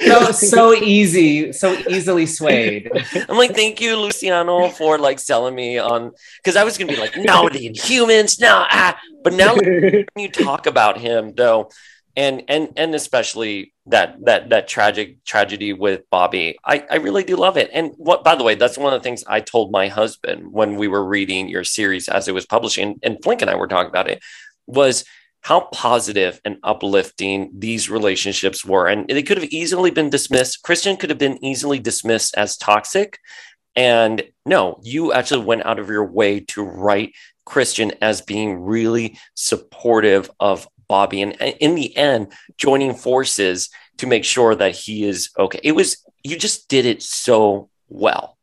so 0.00 0.30
so 0.32 0.74
easy, 0.74 1.52
so 1.52 1.72
easily 1.88 2.26
swayed. 2.26 2.90
I'm 3.28 3.36
like, 3.36 3.54
thank 3.54 3.80
you, 3.80 3.96
Luciano, 3.96 4.68
for 4.68 4.98
like 4.98 5.18
selling 5.18 5.54
me 5.54 5.78
on 5.78 6.12
because 6.38 6.56
I 6.56 6.64
was 6.64 6.78
gonna 6.78 6.92
be 6.92 6.98
like, 6.98 7.16
no, 7.16 7.48
the 7.48 7.68
Inhumans, 7.68 8.40
no, 8.40 8.64
ah. 8.70 8.98
But 9.22 9.34
now 9.34 9.54
you 10.16 10.28
talk 10.30 10.66
about 10.66 10.98
him 10.98 11.34
though, 11.34 11.70
and 12.16 12.44
and 12.48 12.70
and 12.76 12.94
especially 12.94 13.72
that 13.86 14.16
that 14.24 14.50
that 14.50 14.68
tragic 14.68 15.24
tragedy 15.24 15.72
with 15.72 16.08
Bobby, 16.10 16.58
I 16.64 16.84
I 16.90 16.96
really 16.96 17.24
do 17.24 17.36
love 17.36 17.56
it. 17.56 17.70
And 17.72 17.92
what 17.96 18.24
by 18.24 18.36
the 18.36 18.44
way, 18.44 18.54
that's 18.54 18.78
one 18.78 18.92
of 18.92 19.00
the 19.00 19.04
things 19.04 19.24
I 19.26 19.40
told 19.40 19.70
my 19.70 19.88
husband 19.88 20.52
when 20.52 20.76
we 20.76 20.88
were 20.88 21.04
reading 21.04 21.48
your 21.48 21.64
series 21.64 22.08
as 22.08 22.28
it 22.28 22.34
was 22.34 22.46
publishing, 22.46 22.98
and 23.02 23.22
Flink 23.22 23.42
and 23.42 23.50
I 23.50 23.54
were 23.56 23.68
talking 23.68 23.90
about 23.90 24.08
it, 24.08 24.22
was 24.66 25.04
how 25.42 25.60
positive 25.72 26.40
and 26.44 26.56
uplifting 26.62 27.50
these 27.56 27.90
relationships 27.90 28.64
were. 28.64 28.86
And 28.86 29.08
they 29.08 29.22
could 29.22 29.38
have 29.38 29.50
easily 29.50 29.90
been 29.90 30.08
dismissed. 30.08 30.62
Christian 30.62 30.96
could 30.96 31.10
have 31.10 31.18
been 31.18 31.44
easily 31.44 31.80
dismissed 31.80 32.36
as 32.36 32.56
toxic. 32.56 33.18
And 33.74 34.22
no, 34.46 34.80
you 34.82 35.12
actually 35.12 35.44
went 35.44 35.66
out 35.66 35.78
of 35.80 35.88
your 35.88 36.04
way 36.04 36.40
to 36.40 36.62
write 36.62 37.14
Christian 37.44 37.92
as 38.00 38.20
being 38.20 38.60
really 38.60 39.18
supportive 39.34 40.30
of 40.38 40.68
Bobby. 40.88 41.22
And 41.22 41.32
in 41.32 41.74
the 41.74 41.96
end, 41.96 42.32
joining 42.56 42.94
forces 42.94 43.68
to 43.98 44.06
make 44.06 44.24
sure 44.24 44.54
that 44.54 44.76
he 44.76 45.04
is 45.04 45.30
okay. 45.38 45.60
It 45.64 45.72
was, 45.72 45.96
you 46.22 46.38
just 46.38 46.68
did 46.68 46.86
it 46.86 47.02
so 47.02 47.68
well. 47.88 48.38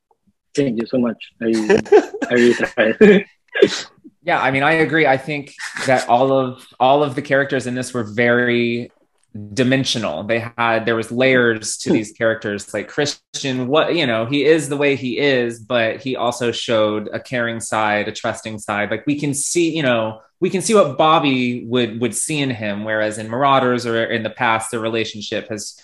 Thank 0.54 0.82
you 0.82 0.88
so 0.88 0.98
much. 0.98 1.18
I, 1.42 1.82
I 2.30 2.34
really 2.34 2.54
tried. 2.54 3.26
Yeah, 4.30 4.40
I 4.40 4.52
mean, 4.52 4.62
I 4.62 4.74
agree. 4.74 5.08
I 5.08 5.18
think 5.18 5.56
that 5.88 6.08
all 6.08 6.32
of 6.32 6.64
all 6.80 7.02
of 7.02 7.16
the 7.16 7.22
characters 7.24 7.66
in 7.66 7.74
this 7.74 7.96
were 7.96 8.04
very 8.04 8.92
dimensional. 9.56 10.22
They 10.22 10.52
had 10.56 10.86
there 10.86 10.96
was 10.96 11.12
layers 11.12 11.78
to 11.78 11.92
these 11.92 12.12
characters. 12.12 12.72
Like 12.72 12.88
Christian, 12.88 13.68
what 13.68 13.96
you 13.96 14.06
know, 14.06 14.28
he 14.28 14.46
is 14.46 14.70
the 14.70 14.78
way 14.78 14.96
he 14.96 15.18
is, 15.18 15.60
but 15.60 16.04
he 16.04 16.16
also 16.16 16.52
showed 16.52 17.10
a 17.12 17.20
caring 17.20 17.60
side, 17.60 18.08
a 18.08 18.12
trusting 18.12 18.60
side. 18.60 18.92
Like 18.92 19.08
we 19.08 19.20
can 19.20 19.34
see, 19.34 19.76
you 19.76 19.82
know, 19.82 20.22
we 20.40 20.52
can 20.52 20.62
see 20.62 20.76
what 20.76 20.96
Bobby 20.96 21.66
would 21.66 22.00
would 22.00 22.14
see 22.14 22.40
in 22.40 22.52
him, 22.52 22.84
whereas 22.84 23.18
in 23.18 23.32
Marauders 23.32 23.88
or 23.88 24.04
in 24.04 24.22
the 24.22 24.30
past, 24.30 24.70
the 24.70 24.80
relationship 24.80 25.50
has 25.50 25.82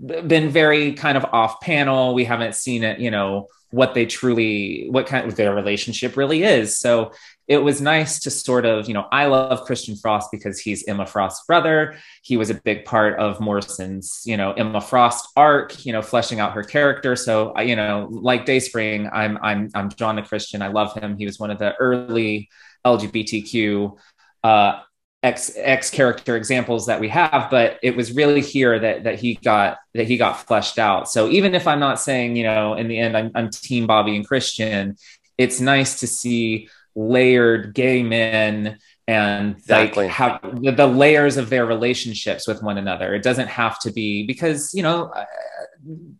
been 0.00 0.48
very 0.50 0.92
kind 0.92 1.16
of 1.16 1.24
off 1.26 1.60
panel. 1.60 2.14
We 2.14 2.24
haven't 2.24 2.54
seen 2.54 2.84
it, 2.84 3.00
you 3.00 3.10
know, 3.10 3.48
what 3.70 3.94
they 3.94 4.06
truly, 4.06 4.88
what 4.90 5.06
kind 5.06 5.26
of 5.26 5.36
their 5.36 5.54
relationship 5.54 6.16
really 6.16 6.42
is. 6.42 6.78
So 6.78 7.12
it 7.48 7.58
was 7.58 7.80
nice 7.80 8.20
to 8.20 8.30
sort 8.30 8.64
of, 8.64 8.88
you 8.88 8.94
know, 8.94 9.06
I 9.10 9.26
love 9.26 9.64
Christian 9.64 9.96
Frost 9.96 10.30
because 10.30 10.58
he's 10.58 10.86
Emma 10.86 11.06
Frost's 11.06 11.44
brother. 11.46 11.96
He 12.22 12.36
was 12.36 12.50
a 12.50 12.54
big 12.54 12.84
part 12.84 13.18
of 13.18 13.40
Morrison's, 13.40 14.22
you 14.24 14.36
know, 14.36 14.52
Emma 14.52 14.80
Frost 14.80 15.28
arc, 15.36 15.84
you 15.84 15.92
know, 15.92 16.02
fleshing 16.02 16.40
out 16.40 16.52
her 16.52 16.62
character. 16.62 17.16
So, 17.16 17.58
you 17.58 17.76
know, 17.76 18.08
like 18.10 18.44
Dayspring, 18.44 19.08
I'm 19.12 19.38
I'm 19.42 19.70
I'm 19.74 19.88
drawn 19.88 20.16
to 20.16 20.22
Christian. 20.22 20.62
I 20.62 20.68
love 20.68 20.94
him. 20.94 21.16
He 21.16 21.24
was 21.26 21.38
one 21.38 21.50
of 21.50 21.58
the 21.58 21.74
early 21.76 22.48
LGBTQ 22.84 23.96
uh, 24.44 24.80
X 25.22 25.50
X 25.56 25.90
character 25.90 26.36
examples 26.36 26.86
that 26.86 27.00
we 27.00 27.08
have, 27.08 27.50
but 27.50 27.78
it 27.82 27.96
was 27.96 28.12
really 28.12 28.40
here 28.40 28.78
that 28.78 29.04
that 29.04 29.18
he 29.18 29.34
got 29.34 29.78
that 29.94 30.06
he 30.06 30.16
got 30.16 30.46
fleshed 30.46 30.78
out. 30.78 31.10
So 31.10 31.28
even 31.28 31.54
if 31.54 31.66
I'm 31.66 31.80
not 31.80 32.00
saying, 32.00 32.36
you 32.36 32.44
know, 32.44 32.74
in 32.74 32.86
the 32.86 32.98
end 32.98 33.16
I'm, 33.16 33.32
I'm 33.34 33.50
team 33.50 33.86
Bobby 33.86 34.14
and 34.14 34.26
Christian, 34.26 34.96
it's 35.36 35.60
nice 35.60 36.00
to 36.00 36.06
see 36.06 36.68
layered 36.94 37.74
gay 37.74 38.02
men 38.02 38.78
and 39.08 39.56
exactly. 39.56 40.04
like 40.04 40.12
have 40.12 40.40
the, 40.60 40.70
the, 40.70 40.86
layers 40.86 41.38
of 41.38 41.48
their 41.48 41.64
relationships 41.64 42.46
with 42.46 42.62
one 42.62 42.76
another. 42.76 43.14
It 43.14 43.22
doesn't 43.22 43.48
have 43.48 43.80
to 43.80 43.90
be 43.90 44.26
because 44.26 44.74
you 44.74 44.82
know 44.82 45.06
uh, 45.06 45.24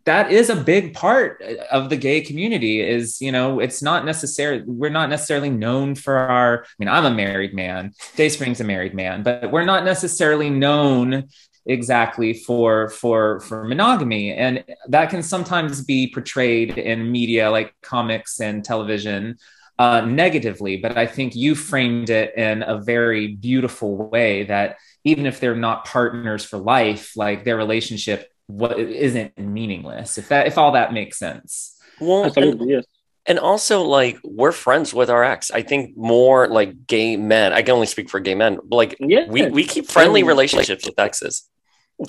that 0.05 0.33
is 0.33 0.49
a 0.49 0.57
big 0.57 0.95
part 0.95 1.43
of 1.71 1.91
the 1.91 1.97
gay 1.97 2.23
community. 2.23 2.81
Is 2.81 3.21
you 3.21 3.31
know 3.31 3.61
it's 3.61 3.83
not 3.83 4.07
necessarily 4.07 4.63
we're 4.67 4.89
not 4.89 5.11
necessarily 5.11 5.51
known 5.51 5.95
for 5.95 6.17
our. 6.17 6.65
I 6.65 6.67
mean, 6.79 6.89
I'm 6.89 7.05
a 7.05 7.15
married 7.15 7.53
man. 7.53 7.93
Dayspring's 8.17 8.61
a 8.61 8.65
married 8.65 8.95
man, 8.95 9.23
but 9.23 9.53
we're 9.53 9.67
not 9.67 9.85
necessarily 9.85 10.49
known 10.49 11.29
exactly 11.67 12.33
for 12.33 12.89
for 12.89 13.41
for 13.41 13.65
monogamy 13.65 14.33
and 14.33 14.65
that 14.89 15.11
can 15.11 15.23
sometimes 15.23 15.85
be 15.85 16.11
portrayed 16.11 16.79
in 16.79 17.13
media 17.13 17.51
like 17.51 17.75
comics 17.83 18.41
and 18.41 18.65
television 18.65 19.37
uh, 19.79 20.01
negatively, 20.01 20.77
but 20.77 20.97
I 20.99 21.07
think 21.07 21.37
you 21.37 21.55
framed 21.55 22.11
it 22.11 22.37
in 22.37 22.63
a 22.63 22.79
very 22.79 23.29
beautiful 23.29 23.97
way 23.97 24.45
that 24.45 24.77
even 25.05 25.27
if 25.27 25.39
they're 25.41 25.55
not 25.55 25.85
partners 25.85 26.45
for 26.45 26.59
life, 26.59 27.17
like 27.17 27.45
their 27.45 27.57
relationship 27.57 28.29
what 28.49 28.79
isn't 28.81 29.39
meaningless. 29.39 30.19
If 30.19 30.29
that 30.29 30.47
if 30.47 30.59
all 30.59 30.73
that 30.73 30.93
makes 30.93 31.19
sense. 31.19 31.77
Well, 32.01 32.23
and, 32.23 32.27
Absolutely, 32.29 32.73
yes. 32.73 32.85
and 33.27 33.39
also 33.39 33.83
like 33.83 34.19
we're 34.25 34.53
friends 34.53 34.93
with 34.93 35.11
our 35.11 35.23
ex. 35.23 35.51
I 35.51 35.63
think 35.63 35.97
more 35.97 36.49
like 36.49 36.87
gay 36.87 37.17
men. 37.17 37.53
I 37.53 37.63
can 37.63 37.75
only 37.75 37.87
speak 37.87 38.09
for 38.09 38.21
gay 38.21 38.35
men. 38.35 38.59
but, 38.65 38.77
Like 38.77 38.97
Yeah. 39.01 39.27
we 39.29 39.49
we 39.49 39.65
keep 39.65 39.87
friendly 39.87 40.23
relationships 40.23 40.87
with 40.87 40.99
exes. 40.99 41.49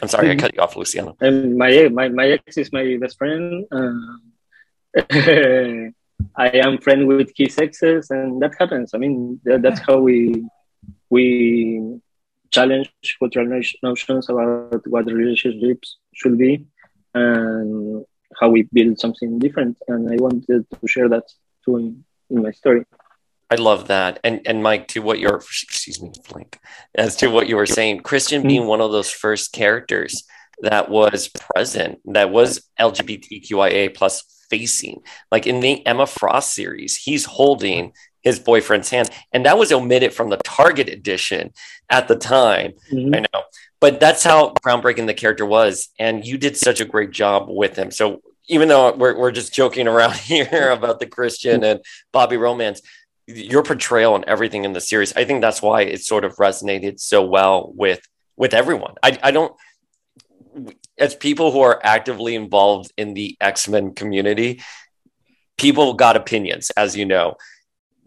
I'm 0.01 0.07
sorry, 0.07 0.30
I 0.32 0.36
cut 0.36 0.55
you 0.55 0.61
off, 0.61 0.76
Luciano. 0.76 1.17
And 1.20 1.57
my 1.57 1.89
my 1.89 2.07
my 2.09 2.28
ex 2.30 2.57
is 2.57 2.72
my 2.74 2.97
best 2.99 3.17
friend. 3.17 3.65
Um, 5.01 5.93
I 6.36 6.49
am 6.49 6.78
friend 6.80 7.07
with 7.07 7.32
his 7.36 7.57
exes, 7.57 8.09
and 8.11 8.41
that 8.41 8.55
happens. 8.59 8.93
I 8.93 8.97
mean, 8.97 9.39
that, 9.43 9.61
that's 9.61 9.80
how 9.80 9.99
we 9.99 10.45
we 11.09 11.99
challenge 12.51 12.91
cultural 13.20 13.61
notions 13.84 14.30
about 14.30 14.88
what 14.88 15.05
relationships 15.05 15.97
should 16.13 16.38
be, 16.38 16.65
and 17.13 18.05
how 18.39 18.49
we 18.49 18.63
build 18.74 18.99
something 18.99 19.39
different. 19.39 19.78
And 19.88 20.11
I 20.11 20.15
wanted 20.17 20.65
to 20.70 20.88
share 20.88 21.09
that 21.09 21.26
too 21.65 21.78
in, 21.78 22.03
in 22.30 22.43
my 22.43 22.51
story. 22.51 22.86
I 23.51 23.55
love 23.55 23.88
that. 23.88 24.20
And 24.24 24.41
and 24.45 24.61
Mike, 24.61 24.88
to 24.89 25.01
what 25.01 25.20
you're 25.20 25.38
excuse 25.38 26.01
me, 26.01 26.11
Flink, 26.24 26.59
as 26.95 27.15
to 27.17 27.28
what 27.28 27.47
you 27.47 27.55
were 27.55 27.65
saying, 27.65 28.01
Christian 28.01 28.43
being 28.43 28.63
mm. 28.63 28.67
one 28.67 28.82
of 28.82 28.91
those 28.91 29.09
first 29.11 29.51
characters 29.51 30.24
that 30.62 30.89
was 30.89 31.30
present, 31.30 31.99
that 32.05 32.32
was 32.32 32.68
LGBTQIA 32.80 33.93
plus 33.95 34.24
facing. 34.49 35.01
Like 35.32 35.47
in 35.47 35.60
the 35.60 35.86
Emma 35.86 36.05
Frost 36.07 36.53
series, 36.53 36.97
he's 36.97 37.26
holding 37.26 37.93
his 38.22 38.39
boyfriend's 38.39 38.89
hand. 38.89 39.10
And 39.32 39.45
that 39.45 39.57
was 39.57 39.72
omitted 39.72 40.14
from 40.14 40.30
the 40.30 40.38
Target 40.38 40.89
edition 40.89 41.53
at 41.89 42.07
the 42.07 42.16
time. 42.16 42.74
Mhm. 42.91 43.16
I 43.16 43.20
know. 43.20 43.43
But 43.80 43.99
that's 43.99 44.24
how 44.24 44.53
groundbreaking 44.66 45.07
the 45.07 45.14
character 45.14 45.45
was. 45.45 45.89
And 45.97 46.26
you 46.26 46.38
did 46.38 46.57
such 46.57 46.82
a 46.82 46.86
great 46.86 47.12
job 47.12 47.45
with 47.47 47.78
him. 47.78 47.91
So 47.91 48.22
even 48.47 48.68
though 48.68 48.93
we're, 48.93 49.18
we're 49.18 49.32
just 49.32 49.53
joking 49.53 49.88
around 49.88 50.14
here 50.16 50.72
about 50.72 50.99
the 50.99 51.05
Christian 51.05 51.64
and 51.64 51.80
Bobby 52.12 52.36
romance, 52.36 52.82
your 53.28 53.64
portrayal 53.64 54.16
and 54.16 54.26
everything 54.26 54.66
in 54.66 54.74
the 54.74 54.82
series, 54.82 55.16
I 55.16 55.24
think 55.24 55.39
that's 55.41 55.62
why 55.62 55.84
it 55.84 56.01
sort 56.01 56.26
of 56.26 56.36
resonated 56.36 56.99
so 56.99 57.24
well 57.24 57.72
with 57.76 58.01
with 58.36 58.53
everyone. 58.53 58.95
I, 59.03 59.20
I 59.22 59.32
don't 59.32 59.53
as 60.99 61.15
people 61.15 61.51
who 61.51 61.61
are 61.61 61.79
actively 61.83 62.35
involved 62.35 62.91
in 62.97 63.13
the 63.13 63.37
X-Men 63.39 63.93
community, 63.93 64.61
people 65.57 65.93
got 65.93 66.15
opinions, 66.15 66.69
as 66.71 66.95
you 66.95 67.05
know. 67.05 67.35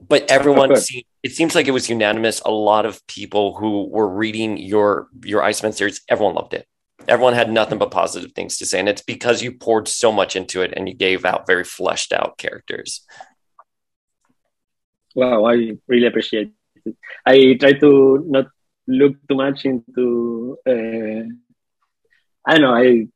But 0.07 0.31
everyone 0.31 0.77
seemed, 0.77 1.05
it 1.23 1.33
seems 1.33 1.55
like 1.55 1.69
it 1.69 1.73
was 1.73 1.89
unanimous. 1.89 2.41
A 2.45 2.51
lot 2.51 2.87
of 2.87 3.05
people 3.07 3.55
who 3.55 3.89
were 3.89 4.09
reading 4.09 4.59
your 4.59 5.09
your 5.25 5.43
Iceman 5.43 5.73
series, 5.73 6.01
everyone 6.09 6.35
loved 6.35 6.55
it. 6.55 6.67
Everyone 7.07 7.35
had 7.35 7.51
nothing 7.51 7.79
but 7.79 7.91
positive 7.91 8.33
things 8.33 8.59
to 8.59 8.67
say. 8.67 8.81
And 8.81 8.89
it's 8.89 9.03
because 9.03 9.43
you 9.43 9.53
poured 9.53 9.89
so 9.89 10.11
much 10.13 10.37
into 10.37 10.63
it 10.63 10.73
and 10.77 10.89
you 10.89 10.95
gave 10.95 11.25
out 11.25 11.47
very 11.47 11.65
fleshed 11.65 12.13
out 12.13 12.37
characters. 12.39 13.07
Wow, 15.15 15.45
I 15.45 15.73
really 15.87 16.07
appreciate 16.07 16.53
it. 16.85 16.97
I 17.25 17.57
try 17.61 17.73
to 17.75 18.25
not 18.27 18.47
look 18.87 19.15
too 19.29 19.37
much 19.37 19.65
into. 19.65 20.59
Uh, 20.67 21.31
I 22.47 22.59
know. 22.59 22.75
I 22.75 23.07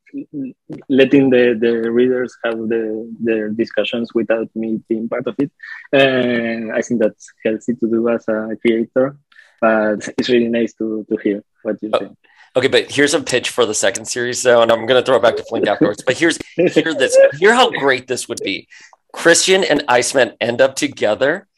letting 0.88 1.30
the, 1.30 1.56
the 1.58 1.90
readers 1.90 2.34
have 2.44 2.56
the 2.68 3.12
their 3.20 3.50
discussions 3.50 4.14
without 4.14 4.48
me 4.54 4.80
being 4.88 5.08
part 5.08 5.26
of 5.26 5.34
it. 5.38 5.50
Uh, 5.92 6.72
I 6.74 6.82
think 6.82 7.00
that's 7.00 7.32
healthy 7.44 7.74
to 7.74 7.88
do 7.88 8.08
as 8.08 8.26
a 8.28 8.56
creator, 8.60 9.18
but 9.60 10.08
it's 10.18 10.28
really 10.28 10.48
nice 10.48 10.72
to 10.74 11.06
to 11.10 11.16
hear 11.22 11.42
what 11.62 11.82
you 11.82 11.90
say. 11.98 12.10
Okay, 12.56 12.68
but 12.68 12.90
here's 12.90 13.12
a 13.12 13.20
pitch 13.20 13.50
for 13.50 13.66
the 13.66 13.74
second 13.74 14.06
series, 14.06 14.42
though, 14.42 14.62
and 14.62 14.72
I'm 14.72 14.86
going 14.86 14.98
to 14.98 15.04
throw 15.04 15.16
it 15.16 15.22
back 15.22 15.36
to 15.36 15.44
Flink 15.44 15.66
afterwards. 15.66 16.02
But 16.06 16.16
here's 16.16 16.38
hear 16.56 16.94
this. 16.94 17.16
Hear 17.38 17.54
how 17.54 17.68
great 17.70 18.06
this 18.06 18.28
would 18.28 18.40
be. 18.42 18.66
Christian 19.12 19.62
and 19.62 19.84
Iceman 19.88 20.32
end 20.40 20.62
up 20.62 20.74
together, 20.74 21.48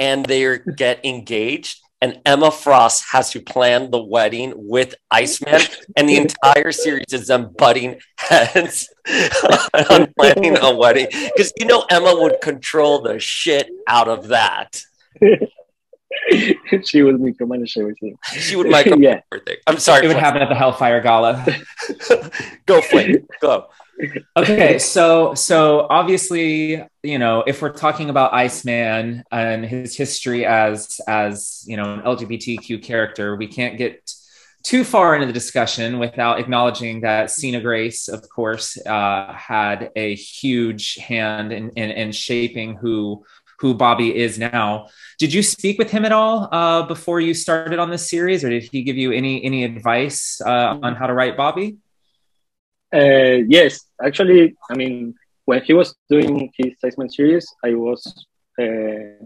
and 0.00 0.26
they 0.26 0.58
get 0.58 1.04
engaged. 1.04 1.78
And 2.00 2.20
Emma 2.24 2.52
Frost 2.52 3.06
has 3.10 3.30
to 3.32 3.40
plan 3.40 3.90
the 3.90 4.00
wedding 4.00 4.52
with 4.54 4.94
Iceman, 5.10 5.60
and 5.96 6.08
the 6.08 6.16
entire 6.16 6.70
series 6.70 7.12
is 7.12 7.26
them 7.26 7.52
butting 7.58 8.00
heads 8.16 8.88
on 9.90 10.12
planning 10.16 10.56
a 10.58 10.74
wedding 10.74 11.08
because 11.10 11.52
you 11.58 11.66
know 11.66 11.84
Emma 11.90 12.14
would 12.14 12.40
control 12.40 13.02
the 13.02 13.18
shit 13.18 13.68
out 13.88 14.06
of 14.08 14.28
that. 14.28 14.80
she 16.84 17.02
will 17.02 17.14
micromanage 17.14 17.76
everything. 17.76 18.16
She 18.32 18.56
would 18.56 18.68
micro 18.68 18.96
yeah. 19.00 19.20
everything. 19.32 19.56
I'm 19.66 19.78
sorry. 19.78 20.04
It 20.04 20.08
would 20.08 20.14
Flink. 20.14 20.24
happen 20.24 20.42
at 20.42 20.48
the 20.48 20.54
Hellfire 20.54 21.00
Gala. 21.00 21.44
Go 22.66 22.80
Flink. 22.80 23.24
Go. 23.40 23.66
Okay 24.36 24.78
so 24.78 25.34
so 25.34 25.86
obviously 25.90 26.82
you 27.02 27.18
know 27.18 27.42
if 27.46 27.60
we're 27.60 27.72
talking 27.72 28.10
about 28.10 28.32
iceman 28.32 29.24
and 29.32 29.64
his 29.64 29.96
history 29.96 30.46
as 30.46 31.00
as 31.08 31.64
you 31.66 31.76
know 31.76 31.94
an 31.94 32.00
lgbtq 32.02 32.82
character 32.82 33.34
we 33.34 33.48
can't 33.48 33.76
get 33.76 34.08
too 34.62 34.84
far 34.84 35.14
into 35.14 35.26
the 35.26 35.32
discussion 35.32 35.98
without 35.98 36.38
acknowledging 36.38 37.00
that 37.00 37.30
Sina 37.30 37.60
Grace, 37.60 38.08
of 38.08 38.28
course, 38.28 38.76
uh, 38.86 39.32
had 39.32 39.90
a 39.96 40.14
huge 40.14 40.96
hand 40.96 41.52
in, 41.52 41.70
in, 41.70 41.90
in 41.90 42.12
shaping 42.12 42.76
who 42.76 43.24
who 43.60 43.74
Bobby 43.74 44.16
is 44.16 44.38
now. 44.38 44.86
Did 45.18 45.32
you 45.32 45.42
speak 45.42 45.78
with 45.78 45.90
him 45.90 46.04
at 46.04 46.12
all 46.12 46.48
uh, 46.52 46.82
before 46.82 47.20
you 47.20 47.34
started 47.34 47.78
on 47.78 47.90
this 47.90 48.08
series, 48.08 48.44
or 48.44 48.50
did 48.50 48.62
he 48.70 48.82
give 48.82 48.96
you 48.96 49.10
any 49.10 49.42
any 49.42 49.64
advice 49.64 50.40
uh, 50.44 50.78
on 50.82 50.94
how 50.94 51.06
to 51.06 51.14
write 51.14 51.36
Bobby? 51.36 51.78
Uh, 52.92 53.44
yes, 53.48 53.86
actually, 54.02 54.56
I 54.70 54.74
mean, 54.74 55.14
when 55.44 55.62
he 55.62 55.72
was 55.74 55.94
doing 56.08 56.50
his 56.56 56.74
Iceman 56.84 57.10
series, 57.10 57.46
I 57.64 57.74
was 57.74 58.26
uh, 58.60 59.24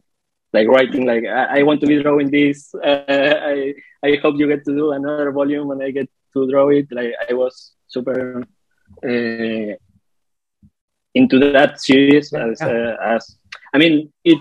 like 0.52 0.68
writing 0.68 1.06
like 1.06 1.24
I, 1.24 1.60
I 1.60 1.62
want 1.62 1.80
to 1.82 1.86
be 1.86 2.02
drawing 2.02 2.30
this. 2.30 2.74
Uh, 2.74 3.04
I 3.52 3.74
I 4.04 4.16
hope 4.22 4.36
you 4.38 4.48
get 4.48 4.64
to 4.66 4.74
do 4.74 4.92
another 4.92 5.30
volume 5.32 5.70
and 5.70 5.82
I 5.82 5.90
get 5.90 6.08
to 6.34 6.50
draw 6.50 6.68
it. 6.70 6.86
Like 6.90 7.12
I 7.28 7.34
was 7.34 7.72
super 7.88 8.42
uh, 9.04 9.74
into 11.14 11.38
that 11.40 11.80
series 11.80 12.32
as 12.32 12.60
uh, 12.62 12.96
as 13.02 13.36
I 13.72 13.78
mean 13.78 14.12
it 14.24 14.38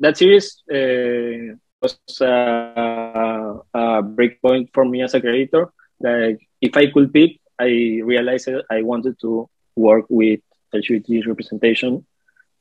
that 0.00 0.16
series 0.16 0.62
uh, 0.72 1.56
was 1.82 2.06
uh, 2.20 3.54
a 3.74 4.02
breakpoint 4.02 4.68
for 4.72 4.84
me 4.84 5.02
as 5.02 5.14
a 5.14 5.20
creator. 5.20 5.68
Like 6.00 6.38
if 6.60 6.76
I 6.76 6.90
could 6.90 7.12
pick, 7.12 7.38
I 7.58 8.00
realized 8.04 8.48
I 8.70 8.82
wanted 8.82 9.18
to 9.20 9.48
work 9.76 10.06
with 10.08 10.40
LGBT 10.74 11.26
representation. 11.26 12.06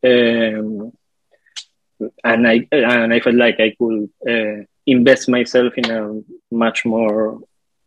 Um, 0.04 0.92
and 2.24 2.48
I 2.48 2.68
and 2.72 3.14
I 3.14 3.20
felt 3.20 3.36
like 3.36 3.60
I 3.60 3.74
could 3.80 4.10
uh, 4.28 4.64
invest 4.86 5.30
myself 5.30 5.74
in 5.78 5.90
a 5.90 6.22
much 6.52 6.86
more 6.86 7.40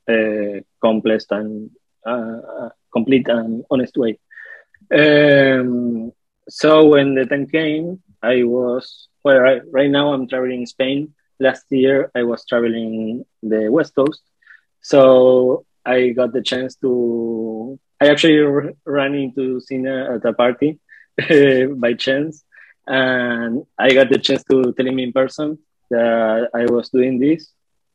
uh, 0.08 0.60
complex 0.80 1.26
and 1.30 1.70
uh, 2.06 2.70
complete 2.92 3.28
and 3.28 3.64
honest 3.70 3.96
way. 3.96 4.18
Um, 4.90 6.12
so 6.48 6.86
when 6.86 7.14
the 7.14 7.26
time 7.26 7.46
came, 7.46 8.02
I 8.22 8.42
was 8.44 9.08
well. 9.22 9.38
Right, 9.38 9.62
right 9.70 9.90
now, 9.90 10.12
I'm 10.12 10.28
traveling 10.28 10.60
in 10.60 10.66
Spain. 10.66 11.14
Last 11.38 11.66
year, 11.70 12.10
I 12.14 12.22
was 12.24 12.44
traveling 12.46 13.24
the 13.42 13.68
West 13.70 13.94
Coast, 13.94 14.22
so 14.80 15.66
I 15.88 16.10
got 16.10 16.32
the 16.32 16.42
chance 16.42 16.76
to. 16.82 17.78
I 18.00 18.08
actually 18.08 18.40
ran 18.84 19.14
into 19.14 19.60
Sina 19.60 20.14
at 20.14 20.24
a 20.24 20.32
party 20.34 20.78
by 21.82 21.94
chance, 21.94 22.44
and 22.86 23.64
I 23.78 23.94
got 23.94 24.10
the 24.10 24.18
chance 24.18 24.44
to 24.50 24.72
tell 24.74 24.86
him 24.86 24.98
in 24.98 25.12
person 25.12 25.58
that 25.90 26.50
I 26.54 26.66
was 26.66 26.90
doing 26.90 27.18
this, 27.18 27.50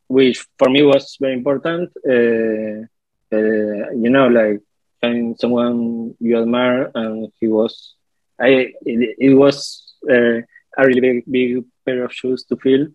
which 0.07 0.45
for 0.57 0.69
me 0.69 0.81
was 0.81 1.17
very 1.21 1.33
important. 1.33 1.91
Uh, 2.03 2.89
uh, 3.31 3.91
you 4.03 4.09
know, 4.09 4.27
like 4.27 4.61
finding 4.99 5.35
someone 5.37 6.15
you 6.19 6.41
admire, 6.41 6.91
and 6.95 7.31
he 7.39 7.47
was. 7.47 7.95
I 8.39 8.73
it, 8.81 9.15
it 9.19 9.33
was 9.35 9.93
uh, 10.09 10.41
a 10.77 10.81
really 10.87 10.99
big, 10.99 11.23
big 11.29 11.63
pair 11.85 12.03
of 12.05 12.11
shoes 12.11 12.43
to 12.45 12.57
fill. 12.57 12.87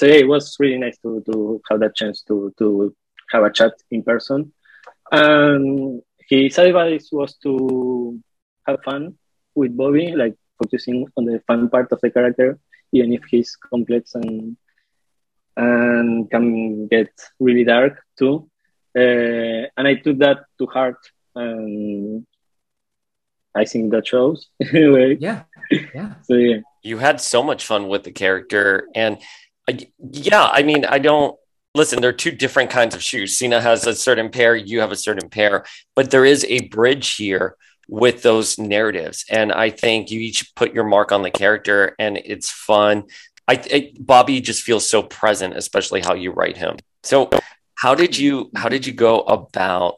So 0.00 0.06
yeah, 0.06 0.14
it 0.14 0.28
was 0.28 0.56
really 0.58 0.78
nice 0.78 0.96
to, 1.02 1.22
to 1.30 1.60
have 1.68 1.80
that 1.80 1.94
chance 1.94 2.22
to 2.22 2.54
to 2.56 2.96
have 3.32 3.44
a 3.44 3.52
chat 3.52 3.74
in 3.90 4.02
person. 4.02 4.50
And 5.12 6.00
his 6.26 6.56
advice 6.56 7.10
was 7.12 7.36
to 7.42 8.18
have 8.66 8.82
fun 8.82 9.18
with 9.54 9.76
Bobby, 9.76 10.12
like 10.16 10.36
focusing 10.58 11.06
on 11.18 11.26
the 11.26 11.42
fun 11.46 11.68
part 11.68 11.92
of 11.92 12.00
the 12.00 12.10
character, 12.10 12.58
even 12.94 13.12
if 13.12 13.24
he's 13.30 13.54
complex 13.56 14.14
and 14.14 14.56
and 15.58 16.30
can 16.30 16.86
get 16.86 17.10
really 17.38 17.64
dark 17.64 18.00
too. 18.18 18.48
Uh, 18.96 19.68
and 19.76 19.86
I 19.86 19.96
took 19.96 20.16
that 20.20 20.38
to 20.60 20.66
heart, 20.66 20.96
and 21.34 22.26
I 23.54 23.66
think 23.66 23.92
that 23.92 24.06
shows. 24.06 24.48
yeah, 24.60 25.42
yeah. 25.94 26.14
So 26.22 26.36
yeah. 26.36 26.60
You 26.82 26.96
had 26.96 27.20
so 27.20 27.42
much 27.42 27.66
fun 27.66 27.88
with 27.88 28.04
the 28.04 28.12
character, 28.12 28.88
and 28.94 29.18
yeah, 29.98 30.48
I 30.50 30.62
mean, 30.62 30.84
I 30.84 30.98
don't 30.98 31.36
listen. 31.74 32.00
There 32.00 32.10
are 32.10 32.14
two 32.14 32.30
different 32.30 32.70
kinds 32.70 32.94
of 32.94 33.02
shoes. 33.02 33.36
Sina 33.36 33.60
has 33.60 33.86
a 33.86 33.94
certain 33.94 34.30
pair, 34.30 34.56
you 34.56 34.80
have 34.80 34.92
a 34.92 34.96
certain 34.96 35.28
pair, 35.28 35.64
but 35.94 36.10
there 36.10 36.24
is 36.24 36.44
a 36.48 36.68
bridge 36.68 37.14
here 37.16 37.56
with 37.88 38.22
those 38.22 38.58
narratives. 38.58 39.24
And 39.28 39.52
I 39.52 39.70
think 39.70 40.10
you 40.10 40.20
each 40.20 40.54
put 40.54 40.72
your 40.72 40.84
mark 40.84 41.12
on 41.12 41.22
the 41.22 41.30
character 41.30 41.94
and 41.98 42.16
it's 42.24 42.50
fun. 42.50 43.04
I, 43.48 43.62
I 43.72 43.92
Bobby 43.98 44.40
just 44.40 44.62
feels 44.62 44.88
so 44.88 45.02
present, 45.02 45.56
especially 45.56 46.00
how 46.00 46.14
you 46.14 46.30
write 46.30 46.56
him. 46.56 46.76
So 47.02 47.30
how 47.76 47.94
did 47.94 48.16
you 48.16 48.50
how 48.54 48.68
did 48.68 48.86
you 48.86 48.92
go 48.92 49.20
about 49.20 49.96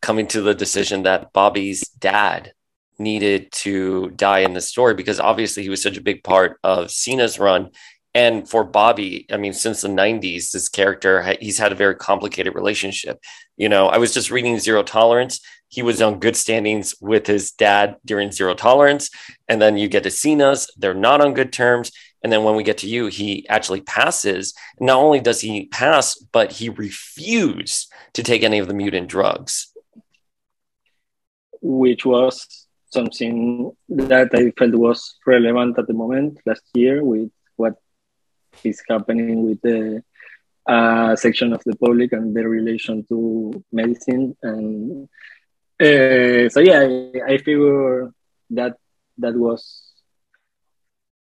coming 0.00 0.26
to 0.28 0.40
the 0.40 0.54
decision 0.54 1.02
that 1.02 1.32
Bobby's 1.32 1.88
dad 1.88 2.52
needed 2.98 3.50
to 3.52 4.10
die 4.10 4.40
in 4.40 4.54
the 4.54 4.60
story 4.60 4.94
because 4.94 5.20
obviously 5.20 5.62
he 5.62 5.68
was 5.68 5.82
such 5.82 5.96
a 5.96 6.02
big 6.02 6.22
part 6.22 6.58
of 6.62 6.90
Sina's 6.90 7.38
run. 7.38 7.70
And 8.14 8.48
for 8.48 8.62
Bobby, 8.62 9.26
I 9.32 9.38
mean, 9.38 9.54
since 9.54 9.80
the 9.80 9.88
90s, 9.88 10.50
this 10.50 10.68
character, 10.68 11.34
he's 11.40 11.58
had 11.58 11.72
a 11.72 11.76
very 11.76 11.94
complicated 11.94 12.54
relationship. 12.54 13.18
You 13.56 13.70
know, 13.70 13.88
I 13.88 13.96
was 13.96 14.12
just 14.12 14.30
reading 14.30 14.58
Zero 14.58 14.82
Tolerance. 14.82 15.40
He 15.68 15.80
was 15.82 16.02
on 16.02 16.20
good 16.20 16.36
standings 16.36 16.94
with 17.00 17.26
his 17.26 17.52
dad 17.52 17.96
during 18.04 18.30
Zero 18.30 18.52
Tolerance. 18.52 19.08
And 19.48 19.62
then 19.62 19.78
you 19.78 19.88
get 19.88 20.02
to 20.02 20.10
Sina's, 20.10 20.70
they're 20.76 20.92
not 20.92 21.22
on 21.22 21.32
good 21.32 21.54
terms. 21.54 21.90
And 22.22 22.30
then 22.30 22.44
when 22.44 22.54
we 22.54 22.62
get 22.62 22.78
to 22.78 22.88
you, 22.88 23.06
he 23.06 23.48
actually 23.48 23.80
passes. 23.80 24.52
Not 24.78 24.98
only 24.98 25.20
does 25.20 25.40
he 25.40 25.66
pass, 25.66 26.14
but 26.14 26.52
he 26.52 26.68
refused 26.68 27.90
to 28.12 28.22
take 28.22 28.42
any 28.42 28.58
of 28.58 28.68
the 28.68 28.74
mutant 28.74 29.08
drugs. 29.08 29.72
Which 31.62 32.04
was 32.04 32.66
something 32.90 33.72
that 33.88 34.34
I 34.34 34.50
felt 34.58 34.74
was 34.74 35.16
relevant 35.26 35.78
at 35.78 35.86
the 35.86 35.94
moment 35.94 36.38
last 36.44 36.64
year 36.74 37.02
with 37.02 37.30
what 37.56 37.76
is 38.64 38.82
happening 38.88 39.44
with 39.44 39.60
the 39.62 40.02
uh, 40.66 41.16
section 41.16 41.52
of 41.52 41.62
the 41.64 41.76
public 41.76 42.12
and 42.12 42.34
their 42.34 42.48
relation 42.48 43.04
to 43.08 43.64
medicine. 43.72 44.36
And 44.42 45.08
uh, 45.80 46.48
so, 46.48 46.60
yeah, 46.60 46.80
I, 46.80 47.34
I 47.34 47.38
figure 47.38 48.12
that 48.50 48.76
that 49.18 49.34
was 49.34 49.92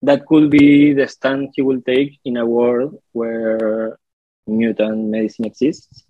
that 0.02 0.26
could 0.28 0.50
be 0.50 0.94
the 0.94 1.08
stand 1.08 1.50
he 1.54 1.62
will 1.62 1.82
take 1.82 2.20
in 2.24 2.38
a 2.38 2.46
world 2.46 3.02
where 3.12 3.98
mutant 4.46 5.10
medicine 5.10 5.46
exists. 5.46 6.04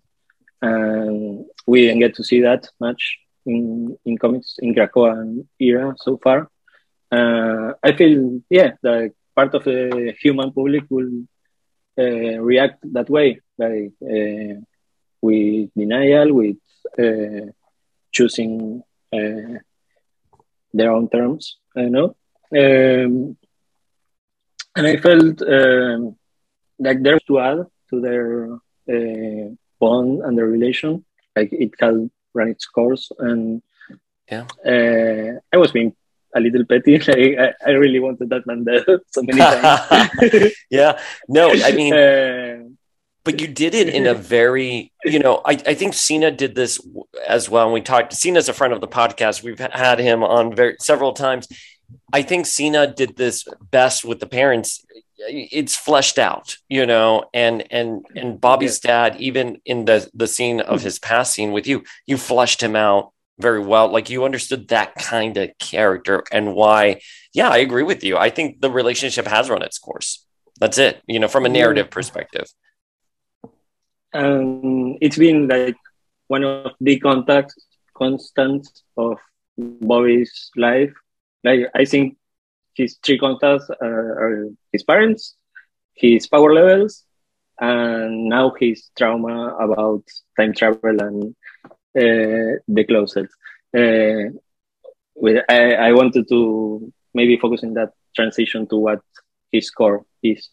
And 0.62 1.46
we 1.66 1.82
didn't 1.82 2.00
get 2.00 2.16
to 2.16 2.24
see 2.24 2.42
that 2.42 2.68
much 2.80 3.18
in, 3.46 3.98
in 4.04 4.18
comics 4.18 4.56
in 4.60 4.74
Krakoa 4.74 5.46
era 5.60 5.96
so 5.98 6.18
far. 6.18 6.50
Uh, 7.12 7.74
I 7.84 7.94
feel, 7.94 8.42
yeah, 8.50 8.72
that 8.82 9.14
part 9.36 9.54
of 9.54 9.64
the 9.64 10.14
human 10.20 10.52
public 10.52 10.84
will 10.90 11.12
uh, 11.98 12.38
react 12.52 12.80
that 12.94 13.10
way, 13.10 13.40
like 13.58 13.94
uh, 14.04 14.60
with 15.22 15.70
denial, 15.76 16.34
with 16.34 16.58
uh, 17.00 17.52
choosing 18.12 18.84
uh, 19.14 19.60
their 20.74 20.92
own 20.92 21.10
terms. 21.10 21.58
I 21.76 21.84
know. 21.84 22.16
Um, 22.56 23.38
and 24.76 24.88
I 24.88 24.98
felt 24.98 25.42
um, 25.42 26.16
like 26.80 27.02
there's 27.02 27.24
to 27.24 27.40
add 27.40 27.66
to 27.90 28.02
their 28.02 28.54
uh, 28.94 29.50
bond 29.80 30.22
and 30.24 30.38
their 30.38 30.48
relation. 30.48 31.06
Like 31.36 31.52
it 31.52 31.74
had 31.80 32.10
run 32.34 32.50
its 32.50 32.66
course, 32.66 33.12
and 33.20 33.62
yeah, 34.32 34.46
uh, 34.66 35.40
I 35.54 35.58
was 35.58 35.72
being 35.72 35.96
a 36.36 36.40
little 36.40 36.66
petty. 36.66 37.00
Like 37.08 37.38
I, 37.40 37.54
I 37.66 37.72
really 37.72 38.00
wanted 38.00 38.30
that 38.30 38.46
man 38.46 38.64
dead 38.64 38.86
so 39.12 39.24
many 39.24 39.40
times. 39.40 40.54
yeah, 40.70 41.00
no, 41.28 41.52
I 41.52 41.72
mean. 41.72 41.94
Uh, 41.94 42.70
but 43.24 43.42
you 43.42 43.48
did 43.48 43.74
it 43.74 43.90
in 43.90 44.06
a 44.06 44.14
very, 44.14 44.94
you 45.04 45.18
know, 45.18 45.42
I, 45.44 45.54
I 45.54 45.74
think 45.74 45.96
Sina 45.96 46.30
did 46.30 46.54
this 46.54 46.80
as 47.28 47.50
well. 47.50 47.64
And 47.66 47.74
we 47.74 47.82
talked, 47.82 48.14
Sina's 48.14 48.48
a 48.50 48.54
friend 48.54 48.72
of 48.72 48.82
the 48.82 48.88
podcast. 48.88 49.42
We've 49.42 49.58
had 49.58 49.98
him 49.98 50.24
on 50.24 50.56
very 50.56 50.76
several 50.80 51.12
times. 51.12 51.48
I 52.14 52.22
think 52.22 52.46
Sina 52.46 52.86
did 52.86 53.18
this 53.18 53.48
best 53.72 54.06
with 54.06 54.20
the 54.20 54.28
parents. 54.28 54.86
It's 55.18 55.76
fleshed 55.76 56.20
out, 56.20 56.58
you 56.70 56.86
know, 56.86 57.26
and 57.34 57.66
and 57.72 58.06
and 58.16 58.40
Bobby's 58.40 58.80
yeah. 58.84 59.10
dad, 59.10 59.20
even 59.20 59.60
in 59.66 59.86
the 59.86 60.08
the 60.14 60.28
scene 60.28 60.60
of 60.62 60.84
his 60.84 61.00
passing 61.00 61.52
with 61.52 61.66
you, 61.66 61.84
you 62.06 62.18
fleshed 62.18 62.62
him 62.62 62.76
out 62.76 63.12
very 63.40 63.60
well. 63.60 63.88
Like 63.92 64.10
you 64.10 64.26
understood 64.26 64.70
that 64.70 64.96
kind 64.96 65.38
of 65.38 65.50
character 65.60 66.24
and 66.32 66.54
why. 66.54 67.02
Yeah, 67.34 67.50
I 67.50 67.58
agree 67.58 67.84
with 67.84 68.04
you. 68.04 68.18
I 68.18 68.30
think 68.30 68.62
the 68.62 68.72
relationship 68.72 69.28
has 69.28 69.50
run 69.50 69.62
its 69.62 69.78
course. 69.78 70.26
That's 70.60 70.78
it, 70.78 71.02
you 71.08 71.20
know, 71.20 71.28
from 71.28 71.46
a 71.46 71.50
narrative 71.50 71.90
perspective. 71.90 72.48
Um, 74.14 74.98
it's 75.02 75.18
been 75.18 75.48
like 75.50 75.76
one 76.28 76.44
of 76.44 76.72
the 76.80 76.98
contact 77.00 77.54
constants 77.98 78.84
of 78.98 79.18
Bobby's 79.58 80.52
life 80.56 80.94
like 81.46 81.62
I 81.76 81.86
think 81.86 82.18
his 82.74 82.98
three 83.06 83.20
contacts 83.20 83.70
are, 83.82 84.12
are 84.24 84.50
his 84.74 84.84
parents, 84.84 85.36
his 85.94 86.28
power 86.28 86.54
levels, 86.54 87.04
and 87.60 88.26
now 88.26 88.52
his 88.60 88.90
trauma 88.98 89.56
about 89.56 90.04
time 90.38 90.54
travel 90.54 91.00
and 91.00 91.36
the 91.96 92.86
closet. 92.88 93.30
Uh, 93.76 94.38
with, 95.16 95.44
I, 95.50 95.74
I 95.74 95.92
wanted 95.94 96.28
to 96.30 96.92
maybe 97.14 97.38
focus 97.38 97.64
on 97.64 97.74
that 97.74 97.94
transition 98.16 98.68
to 98.68 98.78
what 98.78 99.02
his 99.52 99.70
core 99.72 100.06
is. 100.22 100.50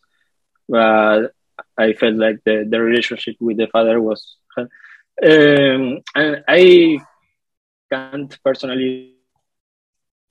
But 0.68 1.32
I 1.76 1.92
felt 1.94 2.16
like 2.16 2.38
the, 2.44 2.66
the 2.68 2.80
relationship 2.80 3.36
with 3.40 3.56
the 3.56 3.66
father 3.66 4.00
was. 4.00 4.36
Um, 4.58 6.00
and 6.14 6.44
I 6.48 6.98
can't 7.90 8.38
personally 8.42 9.16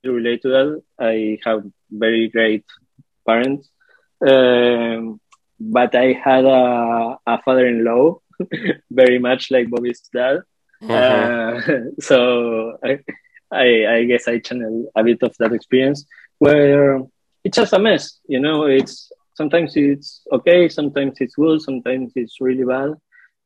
relate 0.03 0.41
to 0.41 0.49
that. 0.49 0.83
I 0.99 1.37
have 1.45 1.63
very 1.91 2.29
great 2.29 2.65
parents, 3.27 3.69
um, 4.27 5.19
but 5.59 5.93
I 5.93 6.13
had 6.13 6.45
a, 6.45 7.17
a 7.27 7.41
father-in-law 7.43 8.19
very 8.91 9.19
much 9.19 9.51
like 9.51 9.69
Bobby's 9.69 10.01
dad. 10.13 10.41
Uh, 10.87 11.61
so 11.99 12.77
I, 12.83 12.99
I, 13.51 13.85
I 13.95 14.03
guess 14.05 14.27
I 14.27 14.39
channel 14.39 14.91
a 14.95 15.03
bit 15.03 15.21
of 15.21 15.35
that 15.39 15.53
experience 15.53 16.05
where 16.39 16.99
it's 17.43 17.57
just 17.57 17.73
a 17.73 17.79
mess. 17.79 18.19
You 18.27 18.39
know, 18.39 18.65
it's 18.65 19.11
sometimes 19.35 19.75
it's 19.75 20.21
okay, 20.31 20.69
sometimes 20.69 21.17
it's 21.19 21.35
good, 21.35 21.61
sometimes 21.61 22.13
it's 22.15 22.41
really 22.41 22.63
bad, 22.63 22.93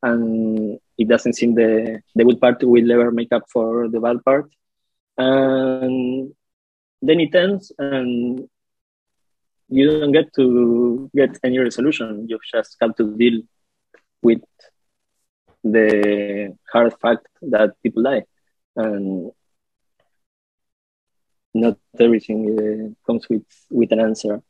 and 0.03 0.79
it 0.97 1.07
doesn't 1.07 1.33
seem 1.33 1.55
the 1.55 2.01
the 2.15 2.23
good 2.23 2.39
part 2.39 2.63
will 2.63 2.91
ever 2.91 3.11
make 3.11 3.31
up 3.31 3.43
for 3.51 3.87
the 3.87 3.99
bad 3.99 4.23
part. 4.23 4.49
And 5.17 6.33
then 7.01 7.19
it 7.19 7.33
ends 7.35 7.71
and 7.79 8.49
you 9.69 9.99
don't 9.99 10.11
get 10.11 10.33
to 10.35 11.09
get 11.15 11.37
any 11.43 11.57
resolution. 11.59 12.27
You 12.29 12.39
just 12.53 12.77
have 12.81 12.95
to 12.95 13.15
deal 13.15 13.41
with 14.21 14.41
the 15.65 16.55
hard 16.71 16.93
fact 17.01 17.27
that 17.41 17.71
people 17.81 18.03
die, 18.03 18.23
and 18.75 19.31
not 21.53 21.77
everything 21.99 22.39
uh, 22.53 23.05
comes 23.05 23.27
with 23.29 23.43
with 23.69 23.91
an 23.91 23.99
answer. 23.99 24.41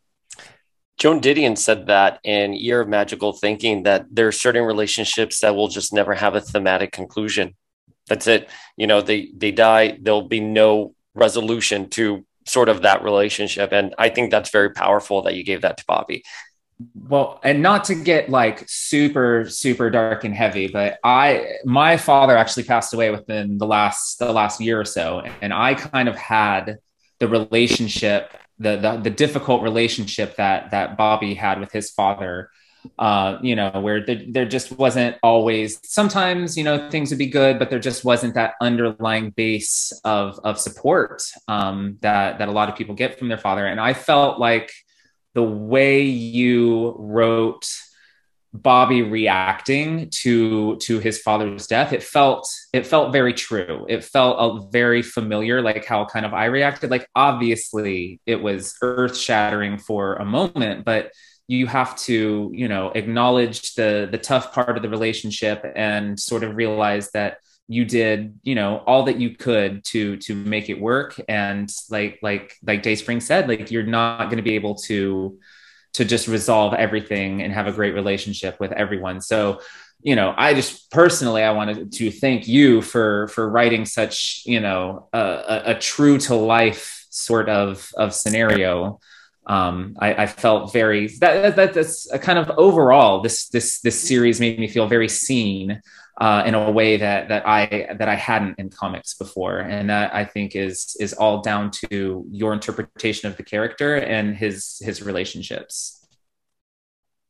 Joan 0.98 1.20
Didion 1.22 1.58
said 1.58 1.88
that 1.88 2.20
in 2.24 2.54
Year 2.54 2.82
of 2.82 2.88
Magical 2.88 3.34
Thinking 3.34 3.84
that 3.84 4.06
there 4.12 4.28
are 4.28 4.32
certain 4.32 4.64
relationships 4.64 5.40
that 5.40 5.56
will 5.56 5.68
just 5.68 5.94
never 5.94 6.14
have 6.14 6.36
a 6.36 6.42
thematic 6.42 6.92
conclusion. 6.92 7.56
That's 8.08 8.28
it. 8.28 8.50
You 8.78 8.88
know, 8.88 9.02
they 9.02 9.32
they 9.36 9.52
die. 9.52 9.98
There'll 10.02 10.28
be 10.28 10.40
no 10.40 10.96
resolution 11.14 11.90
to 11.92 12.26
sort 12.46 12.70
of 12.70 12.84
that 12.84 13.04
relationship. 13.04 13.72
And 13.72 13.96
I 13.98 14.10
think 14.10 14.32
that's 14.32 14.52
very 14.52 14.72
powerful 14.72 15.22
that 15.24 15.36
you 15.36 15.44
gave 15.44 15.62
that 15.62 15.78
to 15.78 15.86
Bobby. 15.88 16.24
Well, 16.94 17.40
and 17.44 17.62
not 17.62 17.86
to 17.86 17.96
get 17.96 18.30
like 18.30 18.64
super, 18.68 19.46
super 19.48 19.90
dark 19.90 20.24
and 20.24 20.34
heavy, 20.34 20.68
but 20.68 21.00
I, 21.04 21.58
my 21.64 21.96
father 21.96 22.36
actually 22.36 22.64
passed 22.64 22.94
away 22.94 23.12
within 23.12 23.58
the 23.58 23.66
last, 23.66 24.20
the 24.20 24.34
last 24.34 24.60
year 24.60 24.80
or 24.80 24.86
so. 24.86 25.24
And 25.42 25.54
I 25.54 25.76
kind 25.76 26.10
of 26.10 26.16
had 26.18 26.80
the 27.20 27.30
relationship, 27.30 28.36
the, 28.60 28.76
the, 28.76 28.98
the 28.98 29.10
difficult 29.10 29.62
relationship 29.64 30.36
that, 30.36 30.72
that 30.72 30.98
Bobby 30.98 31.34
had 31.34 31.62
with 31.62 31.72
his 31.72 31.92
father 31.92 32.50
uh, 33.00 33.38
you 33.42 33.56
know, 33.56 33.72
where 33.72 34.06
there, 34.06 34.22
there 34.28 34.46
just 34.46 34.72
wasn't 34.78 35.18
always, 35.24 35.80
sometimes, 35.84 36.58
you 36.58 36.64
know, 36.64 36.90
things 36.90 37.10
would 37.10 37.20
be 37.20 37.28
good, 37.28 37.60
but 37.60 37.70
there 37.70 37.80
just 37.80 38.06
wasn't 38.06 38.34
that 38.36 38.56
underlying 38.62 39.32
base 39.32 39.92
of, 40.04 40.40
of 40.44 40.60
support 40.60 41.24
um, 41.48 41.98
that, 42.02 42.40
that 42.40 42.48
a 42.48 42.52
lot 42.52 42.70
of 42.70 42.76
people 42.76 42.96
get 42.96 43.18
from 43.18 43.28
their 43.28 43.38
father. 43.38 43.66
And 43.66 43.80
I 43.80 43.94
felt 43.94 44.40
like 44.40 44.72
the 45.36 45.44
way 45.44 46.04
you 46.04 46.96
wrote 46.98 47.70
Bobby 48.54 49.02
reacting 49.02 50.10
to 50.22 50.78
to 50.78 51.00
his 51.00 51.20
father's 51.20 51.68
death, 51.68 51.92
it 51.92 52.02
felt 52.02 52.50
it 52.72 52.88
felt 52.88 53.12
very 53.12 53.34
true. 53.34 53.86
It 53.90 54.04
felt 54.06 54.72
very 54.72 55.02
familiar, 55.02 55.62
like 55.62 55.86
how 55.86 56.06
kind 56.06 56.26
of 56.26 56.34
I 56.34 56.46
reacted. 56.46 56.90
Like 56.90 57.08
obviously, 57.16 58.22
it 58.26 58.42
was 58.42 58.76
earth 58.82 59.18
shattering 59.18 59.78
for 59.78 60.16
a 60.16 60.26
moment, 60.26 60.86
but 60.86 61.12
you 61.48 61.68
have 61.68 61.98
to 61.98 62.50
you 62.54 62.70
know 62.70 62.92
acknowledge 62.96 63.76
the 63.76 64.08
the 64.10 64.18
tough 64.18 64.54
part 64.54 64.78
of 64.78 64.84
the 64.84 64.90
relationship 64.90 65.66
and 65.76 66.18
sort 66.18 66.44
of 66.44 66.56
realize 66.56 67.12
that 67.12 67.40
you 67.68 67.84
did 67.84 68.40
you 68.44 68.54
know 68.54 68.78
all 68.86 69.04
that 69.04 69.20
you 69.20 69.32
could 69.32 69.84
to 69.86 70.18
to 70.18 70.36
make 70.36 70.70
it 70.70 70.80
work. 70.80 71.20
And 71.28 71.72
like 71.90 72.20
like 72.22 72.58
like 72.66 72.84
dayspring 72.84 73.22
said 73.22 73.48
like 73.48 73.72
you're 73.72 73.84
not 73.84 74.26
going 74.26 74.38
to 74.38 74.44
be 74.44 74.56
able 74.56 74.76
to 74.76 75.40
to 75.94 76.06
just 76.06 76.28
resolve 76.28 76.74
everything 76.74 77.42
and 77.42 77.54
have 77.54 77.68
a 77.68 77.72
great 77.72 77.94
relationship 77.94 78.60
with 78.60 78.72
everyone. 78.72 79.22
So 79.22 79.62
you 80.02 80.16
know 80.16 80.34
i 80.38 80.54
just 80.54 80.92
personally 80.92 81.42
i 81.42 81.52
wanted 81.52 81.92
to 81.92 82.12
thank 82.12 82.48
you 82.48 82.82
for 82.82 83.30
for 83.30 83.50
writing 83.50 83.86
such 83.86 84.44
you 84.46 84.60
know 84.60 85.08
a, 85.14 85.62
a, 85.68 85.76
true 85.80 86.18
to 86.18 86.36
life 86.36 87.06
sort 87.16 87.50
of 87.50 87.90
of 87.96 88.14
scenario. 88.14 89.00
Um, 89.48 89.96
I, 90.00 90.24
I, 90.24 90.26
felt 90.26 90.74
very 90.74 91.08
that, 91.20 91.56
that 91.56 91.76
that's 91.76 92.12
a 92.12 92.18
kind 92.18 92.40
of 92.40 92.50
overall 92.58 93.22
this 93.22 93.48
this 93.50 93.80
this 93.82 94.02
series 94.02 94.40
made 94.40 94.58
me 94.58 94.68
feel 94.68 94.88
very 94.88 95.08
seen 95.08 95.82
uh, 96.18 96.44
in 96.46 96.56
a 96.56 96.72
way 96.72 96.98
that 96.98 97.28
that 97.30 97.46
I 97.46 97.94
that 97.98 98.08
I 98.08 98.16
hadn't 98.16 98.58
in 98.58 98.70
comics 98.70 99.16
before, 99.16 99.60
and 99.60 99.90
that 99.90 100.14
I 100.14 100.24
think 100.26 100.56
is 100.56 100.96
is 101.00 101.14
all 101.14 101.42
down 101.42 101.72
to 101.90 102.26
your 102.32 102.54
interpretation 102.54 103.30
of 103.30 103.38
the 103.38 103.44
character 103.44 103.96
and 103.96 104.36
his 104.36 104.82
his 104.84 105.02
relationships. 105.02 106.06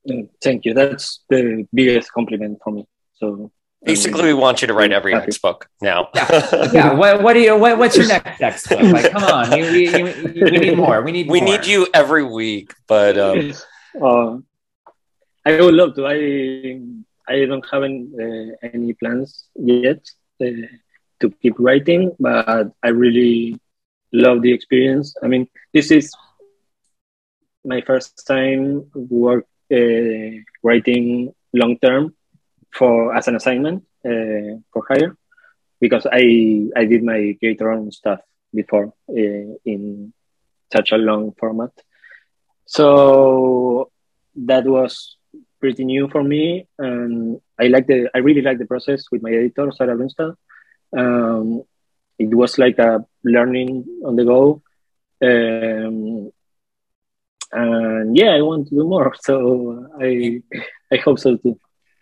Mm, 0.07 0.29
thank 0.43 0.65
you. 0.65 0.73
That's 0.73 1.23
the 1.29 1.67
biggest 1.73 2.11
compliment 2.11 2.59
for 2.63 2.73
me. 2.73 2.87
So 3.15 3.51
basically, 3.83 4.23
we 4.23 4.33
want 4.33 4.61
you 4.61 4.67
to 4.67 4.73
write 4.73 4.91
every 4.91 5.13
next 5.13 5.39
book 5.39 5.67
now. 5.81 6.09
yeah. 6.13 6.69
yeah. 6.73 6.93
What, 6.93 7.23
what 7.23 7.33
do 7.33 7.39
you? 7.39 7.57
What, 7.57 7.79
what's 7.79 7.97
your 7.97 8.07
next 8.07 8.39
X 8.39 8.67
book? 8.67 8.81
Like, 8.81 9.11
come 9.11 9.23
on, 9.23 9.49
we, 9.51 9.89
we, 9.89 10.03
we 10.43 10.51
need 10.51 10.77
more. 10.77 11.01
We 11.01 11.11
need. 11.11 11.29
We 11.29 11.41
more. 11.41 11.57
need 11.57 11.65
you 11.65 11.87
every 11.93 12.23
week, 12.23 12.71
but 12.87 13.17
um... 13.17 13.53
uh, 14.01 14.37
I 15.43 15.61
would 15.61 15.73
love 15.73 15.95
to. 15.95 16.05
I 16.05 16.81
I 17.27 17.45
don't 17.45 17.65
have 17.71 17.83
any, 17.83 18.07
uh, 18.19 18.55
any 18.73 18.93
plans 18.93 19.47
yet 19.55 20.01
uh, 20.41 20.67
to 21.21 21.29
keep 21.41 21.55
writing, 21.59 22.11
but 22.19 22.71
I 22.83 22.89
really 22.89 23.59
love 24.13 24.41
the 24.41 24.53
experience. 24.53 25.15
I 25.23 25.27
mean, 25.27 25.47
this 25.73 25.91
is 25.91 26.13
my 27.63 27.81
first 27.81 28.25
time 28.27 28.89
work 28.93 29.45
uh, 29.73 30.29
writing 30.63 31.33
long 31.53 31.77
term 31.79 32.13
for 32.73 33.15
as 33.15 33.27
an 33.27 33.35
assignment 33.35 33.83
uh, 34.05 34.59
for 34.71 34.83
hire 34.87 35.15
because 35.79 36.05
I 36.11 36.69
I 36.75 36.85
did 36.85 37.03
my 37.03 37.35
creator 37.39 37.71
own 37.71 37.91
stuff 37.91 38.19
before 38.53 38.93
uh, 39.09 39.51
in 39.65 40.13
such 40.71 40.91
a 40.91 40.97
long 40.97 41.33
format. 41.39 41.71
So 42.65 43.91
that 44.35 44.65
was 44.65 45.17
pretty 45.65 45.83
new 45.83 46.07
for 46.07 46.23
me, 46.23 46.67
and 46.77 47.41
I 47.59 47.65
like 47.73 47.87
the 47.87 48.07
I 48.13 48.19
really 48.19 48.43
like 48.43 48.59
the 48.59 48.67
process 48.67 49.09
with 49.11 49.23
my 49.23 49.31
editor 49.31 49.71
Sarah 49.71 49.97
Brunstad. 49.97 50.35
Um, 50.95 51.63
it 52.19 52.31
was 52.41 52.59
like 52.59 52.77
a 52.77 53.03
learning 53.23 53.71
on 54.05 54.15
the 54.15 54.25
go, 54.25 54.61
um, 55.29 56.29
and 57.51 58.15
yeah, 58.15 58.31
I 58.37 58.41
want 58.41 58.67
to 58.67 58.75
do 58.75 58.83
more. 58.83 59.09
So 59.27 59.87
I 59.99 60.43
I 60.93 60.97
hope 61.03 61.17
so 61.17 61.37
too. 61.37 61.57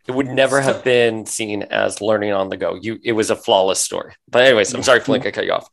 It 0.10 0.14
would 0.14 0.27
never 0.27 0.60
have 0.60 0.84
been 0.84 1.26
seen 1.26 1.64
as 1.64 2.02
learning 2.02 2.34
on 2.34 2.49
the 2.49 2.57
go. 2.57 2.76
You, 2.76 2.99
it 3.02 3.14
was 3.14 3.30
a 3.30 3.38
flawless 3.38 3.80
story. 3.80 4.11
But 4.27 4.44
anyways, 4.44 4.73
I'm 4.73 4.84
sorry, 4.84 4.99
Flink, 4.99 5.26
I 5.26 5.31
cut 5.31 5.45
you 5.45 5.53
off. 5.53 5.69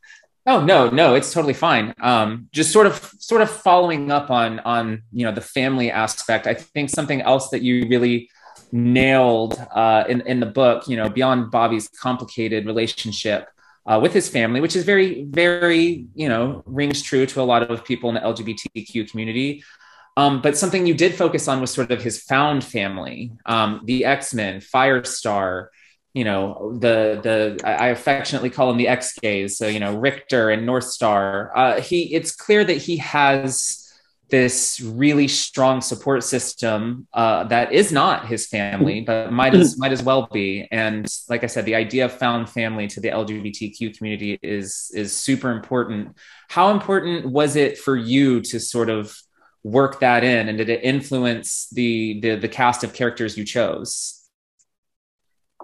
Oh 0.47 0.63
no, 0.63 0.89
no, 0.89 1.15
it's 1.15 1.31
totally 1.31 1.53
fine. 1.53 1.93
Um, 1.99 2.49
just 2.51 2.71
sort 2.71 2.87
of, 2.87 3.13
sort 3.19 3.41
of 3.41 3.49
following 3.49 4.11
up 4.11 4.31
on 4.31 4.59
on 4.61 5.03
you 5.11 5.25
know 5.25 5.31
the 5.31 5.41
family 5.41 5.91
aspect. 5.91 6.47
I 6.47 6.55
think 6.55 6.89
something 6.89 7.21
else 7.21 7.49
that 7.49 7.61
you 7.61 7.87
really 7.87 8.29
nailed 8.71 9.63
uh, 9.71 10.05
in 10.09 10.21
in 10.21 10.39
the 10.39 10.45
book, 10.47 10.87
you 10.87 10.97
know, 10.97 11.09
beyond 11.09 11.51
Bobby's 11.51 11.87
complicated 11.89 12.65
relationship 12.65 13.49
uh, 13.85 13.99
with 14.01 14.13
his 14.13 14.29
family, 14.29 14.61
which 14.61 14.75
is 14.75 14.83
very, 14.83 15.23
very, 15.23 16.05
you 16.15 16.29
know, 16.29 16.63
rings 16.65 17.01
true 17.01 17.25
to 17.25 17.41
a 17.41 17.43
lot 17.43 17.69
of 17.69 17.83
people 17.83 18.09
in 18.09 18.15
the 18.15 18.21
LGBTQ 18.21 19.09
community. 19.09 19.63
Um, 20.17 20.41
but 20.41 20.57
something 20.57 20.85
you 20.85 20.93
did 20.93 21.15
focus 21.15 21.47
on 21.47 21.61
was 21.61 21.71
sort 21.71 21.91
of 21.91 22.01
his 22.01 22.21
found 22.21 22.63
family, 22.63 23.31
um, 23.45 23.81
the 23.85 24.05
X 24.05 24.33
Men, 24.33 24.59
Firestar, 24.59 25.67
you 26.13 26.23
know 26.23 26.77
the 26.79 27.19
the 27.23 27.59
I 27.63 27.87
affectionately 27.87 28.49
call 28.49 28.69
him 28.69 28.77
the 28.77 28.87
X 28.87 29.17
gays. 29.19 29.57
So 29.57 29.67
you 29.67 29.79
know 29.79 29.95
Rictor 29.95 30.49
and 30.49 30.67
Northstar. 30.67 31.51
Uh, 31.55 31.81
he 31.81 32.13
it's 32.13 32.35
clear 32.35 32.63
that 32.63 32.77
he 32.77 32.97
has 32.97 33.81
this 34.31 34.79
really 34.79 35.27
strong 35.27 35.81
support 35.81 36.23
system 36.23 37.05
uh, 37.13 37.43
that 37.43 37.73
is 37.73 37.91
not 37.91 38.27
his 38.27 38.47
family, 38.47 39.01
but 39.01 39.31
might 39.31 39.53
as 39.53 39.77
might 39.77 39.91
as 39.91 40.01
well 40.01 40.27
be. 40.31 40.67
And 40.71 41.05
like 41.29 41.43
I 41.43 41.47
said, 41.47 41.65
the 41.65 41.75
idea 41.75 42.05
of 42.05 42.13
found 42.13 42.49
family 42.49 42.87
to 42.87 43.01
the 43.01 43.09
LGBTQ 43.09 43.97
community 43.97 44.39
is 44.41 44.91
is 44.95 45.15
super 45.15 45.51
important. 45.51 46.17
How 46.49 46.71
important 46.71 47.25
was 47.25 47.55
it 47.55 47.77
for 47.77 47.95
you 47.95 48.41
to 48.41 48.59
sort 48.59 48.89
of 48.89 49.15
work 49.63 49.99
that 49.99 50.23
in, 50.23 50.49
and 50.49 50.57
did 50.57 50.69
it 50.69 50.83
influence 50.83 51.67
the 51.69 52.19
the, 52.21 52.35
the 52.35 52.49
cast 52.49 52.83
of 52.83 52.93
characters 52.93 53.37
you 53.37 53.45
chose? 53.45 54.20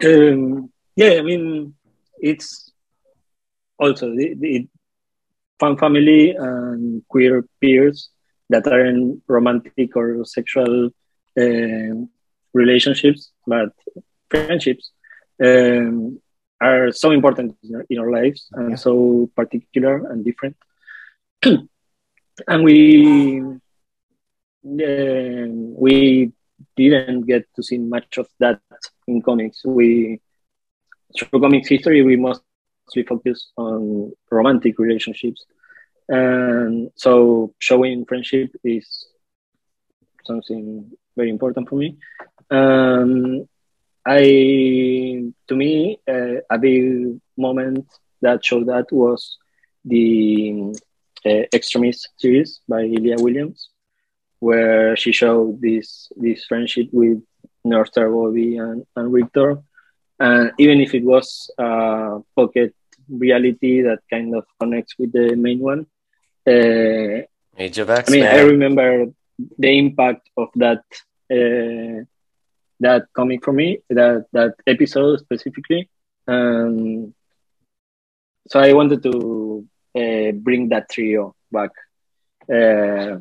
Um, 0.04 0.72
yeah, 0.96 1.14
I 1.20 1.22
mean, 1.22 1.76
it's 2.20 2.72
also 3.80 4.10
the, 4.16 4.36
the 4.36 4.68
fan 5.60 5.78
family 5.78 6.32
and 6.32 7.04
queer 7.08 7.46
peers 7.62 8.10
that 8.50 8.68
are 8.68 8.86
in 8.86 9.22
romantic 9.28 9.96
or 9.96 10.24
sexual 10.26 10.90
uh, 11.40 11.94
relationships, 12.54 13.32
but 13.46 13.70
friendships 14.30 14.92
um, 15.44 16.20
are 16.62 16.92
so 16.92 17.12
important 17.12 17.56
in 17.90 18.00
our 18.00 18.12
lives 18.12 18.48
and 18.54 18.72
yeah. 18.72 18.76
so 18.76 19.30
particular 19.36 20.10
and 20.10 20.26
different. 20.26 20.56
and 21.44 22.64
we 22.64 23.42
uh, 24.66 25.48
we 25.84 26.32
didn't 26.76 27.22
get 27.22 27.46
to 27.56 27.64
see 27.64 27.78
much 27.78 28.18
of 28.18 28.28
that 28.40 28.62
in 29.08 29.22
comics. 29.22 29.64
We 29.66 30.22
through 31.18 31.40
comics 31.40 31.70
history 31.70 32.02
we 32.02 32.16
mostly 32.16 33.04
focus 33.08 33.52
on 33.58 34.14
romantic 34.30 34.80
relationships, 34.80 35.46
and 36.10 36.92
so 36.96 37.54
showing 37.60 38.06
friendship 38.06 38.56
is 38.64 39.08
something 40.26 40.92
very 41.16 41.30
important 41.30 41.70
for 41.70 41.76
me. 41.76 41.98
Um, 42.50 43.48
I 44.06 45.32
to 45.48 45.56
me 45.56 46.00
uh, 46.08 46.42
a 46.50 46.58
big 46.58 47.20
moment 47.38 47.86
that 48.22 48.44
showed 48.44 48.68
that 48.68 48.92
was 48.92 49.38
the 49.84 50.74
uh, 51.26 51.44
X-Tremist 51.54 52.10
series 52.18 52.62
by 52.68 52.84
Leah 52.84 53.18
Williams 53.20 53.70
where 54.40 54.96
she 54.96 55.12
showed 55.12 55.62
this 55.62 56.12
this 56.16 56.46
friendship 56.46 56.88
with 56.92 57.22
Northstar 57.66 58.12
Bobby 58.12 58.58
and, 58.58 58.86
and 58.96 59.12
Rictor. 59.12 59.62
And 60.20 60.52
even 60.58 60.80
if 60.82 60.94
it 60.96 61.04
was 61.04 61.52
a 61.58 62.20
pocket 62.36 62.74
reality 63.10 63.82
that 63.82 64.00
kind 64.10 64.36
of 64.36 64.46
connects 64.60 64.96
with 64.98 65.12
the 65.12 65.36
main 65.36 65.60
one, 65.60 65.86
uh, 66.48 67.26
Age 67.58 67.80
of 67.80 67.90
X. 67.90 68.10
I 68.10 68.12
mean, 68.12 68.24
I 68.24 68.42
remember 68.42 69.08
the 69.58 69.78
impact 69.78 70.30
of 70.38 70.50
that 70.56 70.84
uh, 71.32 72.06
that 72.80 73.08
comic 73.14 73.44
for 73.44 73.54
me, 73.54 73.80
that 73.90 74.26
that 74.32 74.54
episode 74.66 75.20
specifically. 75.20 75.90
Um, 76.28 77.14
so 78.48 78.60
I 78.60 78.74
wanted 78.74 79.04
to 79.04 79.66
uh, 79.96 80.32
bring 80.34 80.70
that 80.70 80.90
trio 80.90 81.36
back. 81.52 81.72
Uh, 82.52 83.20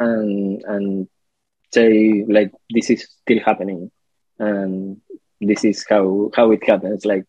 and 0.00 0.62
and 0.64 1.08
say 1.72 2.24
like 2.28 2.52
this 2.70 2.90
is 2.90 3.08
still 3.22 3.40
happening. 3.44 3.90
And 4.38 5.00
this 5.40 5.64
is 5.64 5.84
how 5.88 6.30
how 6.34 6.50
it 6.52 6.64
happens. 6.68 7.04
Like 7.04 7.24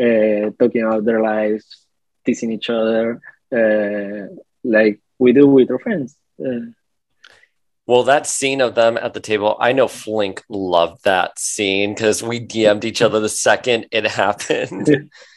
uh, 0.00 0.50
talking 0.58 0.82
about 0.82 1.04
their 1.04 1.22
lives 1.22 1.86
teasing 2.24 2.52
each 2.52 2.68
other 2.68 3.20
uh, 3.54 4.26
like 4.64 5.00
we 5.18 5.32
do 5.32 5.46
with 5.46 5.70
our 5.70 5.78
friends. 5.78 6.16
Uh, 6.38 6.72
well, 7.86 8.02
that 8.02 8.26
scene 8.26 8.60
of 8.60 8.74
them 8.74 8.96
at 8.96 9.14
the 9.14 9.20
table, 9.20 9.56
I 9.60 9.72
know 9.72 9.86
Flink 9.86 10.42
loved 10.48 11.04
that 11.04 11.38
scene 11.38 11.94
because 11.94 12.20
we 12.20 12.40
DM'd 12.40 12.84
each 12.84 13.00
other 13.00 13.20
the 13.20 13.28
second 13.28 13.86
it 13.92 14.06
happened. 14.06 15.10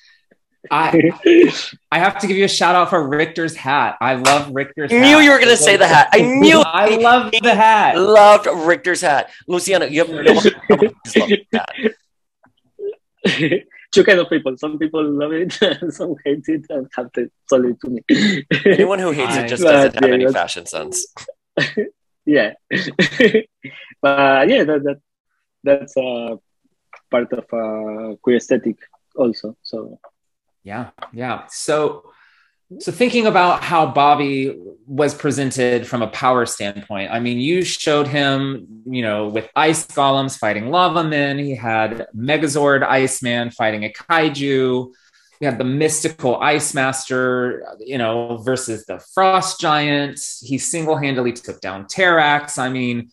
I 0.72 1.12
I 1.92 2.00
have 2.00 2.18
to 2.20 2.28
give 2.28 2.38
you 2.38 2.46
a 2.46 2.50
shout 2.50 2.76
out 2.76 2.90
for 2.90 3.06
Rictor's 3.08 3.56
hat. 3.56 3.98
I 4.02 4.16
love 4.16 4.54
Rictor's. 4.54 4.92
I 4.92 4.96
knew 4.96 5.18
hat. 5.18 5.24
you 5.24 5.32
were 5.32 5.40
gonna 5.40 5.58
say 5.58 5.78
the 5.78 5.88
hat. 5.88 6.10
I 6.12 6.22
knew. 6.22 6.60
I 6.66 6.98
love 6.98 7.32
the 7.32 7.56
hat. 7.56 7.98
Loved 7.98 8.46
Rictor's 8.46 9.02
hat. 9.02 9.32
Luciano, 9.48 9.86
you 9.86 10.06
have 10.06 10.10
no 10.10 10.40
hat. 10.40 10.54
Two 13.92 14.04
kind 14.04 14.20
of 14.20 14.30
people. 14.30 14.56
Some 14.58 14.78
people 14.78 15.04
love 15.04 15.32
it, 15.34 15.52
some 15.92 16.14
hate 16.24 16.48
it, 16.48 16.68
and 16.70 16.88
have 16.96 17.12
to 17.14 17.32
sell 17.50 17.66
it 17.66 17.82
to 17.82 17.90
me. 17.90 18.04
Anyone 18.66 19.00
who 19.00 19.10
hates 19.12 19.36
it 19.36 19.48
just 19.48 19.64
doesn't 19.64 19.96
have 19.96 20.08
yeah, 20.08 20.14
any 20.14 20.32
fashion 20.32 20.68
sense. 20.68 21.08
yeah, 22.26 22.54
but 24.02 24.48
yeah, 24.48 24.64
that, 24.64 24.84
that 24.84 25.02
that's 25.64 25.98
uh, 25.98 26.36
part 27.10 27.34
of 27.34 27.46
uh, 27.52 28.16
queer 28.22 28.38
aesthetic 28.38 28.78
also. 29.16 29.58
So 29.64 30.00
yeah, 30.70 30.92
yeah. 31.12 31.48
So 31.50 32.04
so 32.78 32.92
thinking 32.92 33.26
about 33.26 33.64
how 33.64 33.88
Bobby 33.88 34.56
was 34.86 35.16
presented 35.16 35.88
from 35.88 36.04
a 36.04 36.08
power 36.08 36.46
standpoint, 36.46 37.12
I 37.12 37.20
mean, 37.20 37.40
you 37.40 37.64
showed 37.64 38.08
him, 38.08 38.84
you 38.86 39.02
know, 39.02 39.28
with 39.28 39.50
ice 39.56 39.88
golems 39.88 40.38
fighting 40.38 40.70
lava 40.70 41.04
men. 41.04 41.40
He 41.40 41.56
had 41.56 42.08
Megazord 42.16 42.84
Iceman 42.84 43.50
fighting 43.50 43.86
a 43.86 43.90
kaiju. 43.90 44.94
We 45.42 45.46
had 45.46 45.58
the 45.58 45.64
mystical 45.64 46.36
Ice 46.42 46.76
Master, 46.76 47.66
you 47.80 47.98
know, 47.98 48.38
versus 48.38 48.86
the 48.86 49.00
Frost 49.16 49.60
Giant. 49.60 50.20
He 50.42 50.60
single-handedly 50.60 51.34
took 51.34 51.62
down 51.62 51.86
Terrax. 51.86 52.60
I 52.60 52.70
mean, 52.70 53.10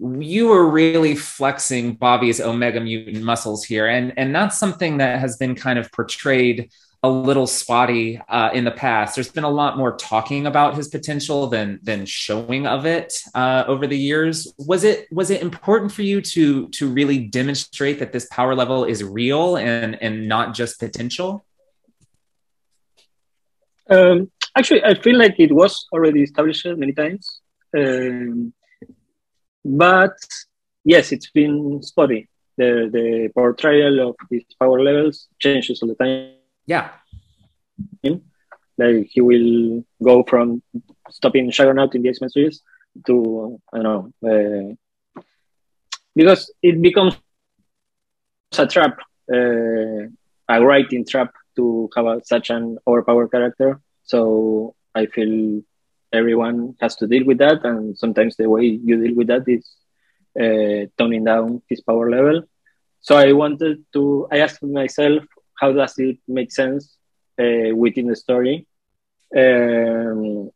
you 0.00 0.48
were 0.48 0.68
really 0.68 1.14
flexing 1.14 1.94
Bobby's 1.94 2.40
Omega 2.40 2.80
Mutant 2.80 3.22
muscles 3.22 3.64
here, 3.64 3.86
and 3.86 4.12
and 4.16 4.34
that's 4.34 4.58
something 4.58 4.98
that 4.98 5.20
has 5.20 5.36
been 5.36 5.54
kind 5.54 5.78
of 5.78 5.92
portrayed 5.92 6.70
a 7.02 7.08
little 7.08 7.46
spotty 7.46 8.20
uh, 8.28 8.50
in 8.52 8.64
the 8.64 8.70
past. 8.70 9.14
There's 9.14 9.30
been 9.30 9.44
a 9.44 9.50
lot 9.50 9.76
more 9.76 9.96
talking 9.96 10.46
about 10.46 10.74
his 10.74 10.88
potential 10.88 11.46
than 11.46 11.78
than 11.82 12.06
showing 12.06 12.66
of 12.66 12.86
it 12.86 13.12
uh, 13.34 13.64
over 13.66 13.86
the 13.86 13.98
years. 13.98 14.52
Was 14.58 14.84
it 14.84 15.06
was 15.12 15.30
it 15.30 15.42
important 15.42 15.92
for 15.92 16.02
you 16.02 16.20
to 16.20 16.68
to 16.68 16.88
really 16.88 17.18
demonstrate 17.18 17.98
that 17.98 18.12
this 18.12 18.26
power 18.30 18.54
level 18.54 18.84
is 18.84 19.04
real 19.04 19.56
and 19.56 20.00
and 20.02 20.28
not 20.28 20.54
just 20.54 20.80
potential? 20.80 21.44
Um, 23.88 24.30
actually, 24.56 24.82
I 24.82 24.94
feel 25.00 25.16
like 25.16 25.36
it 25.38 25.52
was 25.52 25.86
already 25.92 26.22
established 26.22 26.66
many 26.66 26.92
times, 26.92 27.40
um, 27.76 28.52
but 29.64 30.16
yes, 30.84 31.12
it's 31.12 31.30
been 31.30 31.82
spotty. 31.82 32.28
The 32.56 32.88
the 32.90 33.30
portrayal 33.34 34.08
of 34.08 34.16
his 34.30 34.44
power 34.58 34.82
levels 34.82 35.28
changes 35.38 35.82
all 35.82 35.88
the 35.88 35.94
time 35.94 36.35
yeah. 36.66 36.90
Like 38.78 39.08
he 39.10 39.20
will 39.20 39.84
go 40.02 40.22
from 40.24 40.62
stopping 41.10 41.50
Juggernaut 41.50 41.94
in 41.94 42.02
the 42.02 42.10
X 42.10 42.20
Men 42.20 42.30
series 42.30 42.62
to 43.06 43.60
I 43.72 43.82
don't 43.82 44.12
know 44.22 44.74
uh, 45.18 45.22
because 46.14 46.52
it 46.62 46.80
becomes 46.82 47.14
a 48.58 48.66
trap, 48.66 48.98
uh, 49.32 50.08
a 50.48 50.64
writing 50.64 51.04
trap 51.04 51.32
to 51.56 51.90
have 51.96 52.06
a, 52.06 52.20
such 52.24 52.50
an 52.50 52.78
overpowered 52.86 53.28
character. 53.30 53.80
So 54.04 54.74
I 54.94 55.06
feel 55.06 55.62
everyone 56.12 56.76
has 56.80 56.96
to 56.96 57.06
deal 57.06 57.24
with 57.24 57.38
that, 57.38 57.64
and 57.64 57.96
sometimes 57.98 58.36
the 58.36 58.48
way 58.48 58.64
you 58.64 59.02
deal 59.02 59.14
with 59.14 59.28
that 59.28 59.44
is 59.46 59.66
uh, 60.40 60.86
toning 60.98 61.24
down 61.24 61.62
his 61.68 61.80
power 61.80 62.10
level. 62.10 62.42
So 63.00 63.16
I 63.16 63.32
wanted 63.32 63.84
to. 63.92 64.28
I 64.30 64.38
asked 64.38 64.62
myself 64.62 65.24
how 65.56 65.72
does 65.72 65.98
it 65.98 66.18
make 66.28 66.52
sense 66.52 66.96
uh, 67.38 67.74
within 67.74 68.06
the 68.08 68.16
story? 68.16 68.66
Um, 69.36 70.50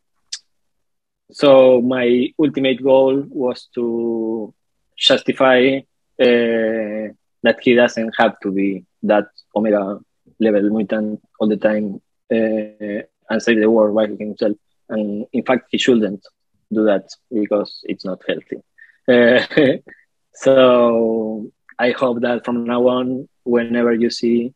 so 1.33 1.81
my 1.81 2.33
ultimate 2.39 2.83
goal 2.83 3.25
was 3.29 3.69
to 3.75 4.55
justify 4.97 5.79
uh, 6.21 7.13
that 7.43 7.59
he 7.63 7.75
doesn't 7.75 8.15
have 8.19 8.39
to 8.41 8.51
be 8.51 8.85
that 9.03 9.29
omega 9.55 9.99
level 10.39 10.71
mutant 10.71 11.21
all 11.39 11.49
the 11.49 11.57
time 11.57 12.01
uh, 12.33 13.03
and 13.31 13.43
save 13.43 13.61
the 13.61 13.71
world 13.71 13.95
by 13.95 14.07
himself. 14.07 14.57
And 14.89 15.27
in 15.33 15.45
fact, 15.45 15.69
he 15.71 15.79
shouldn't 15.79 16.27
do 16.73 16.85
that 16.85 17.09
because 17.33 17.81
it's 17.85 18.05
not 18.05 18.23
healthy. 18.27 18.63
Uh, 19.09 19.47
so 20.35 21.51
I 21.79 21.93
hope 21.93 22.21
that 22.21 22.45
from 22.45 22.65
now 22.65 22.89
on, 22.89 23.29
whenever 23.45 23.93
you 23.93 24.11
see 24.11 24.55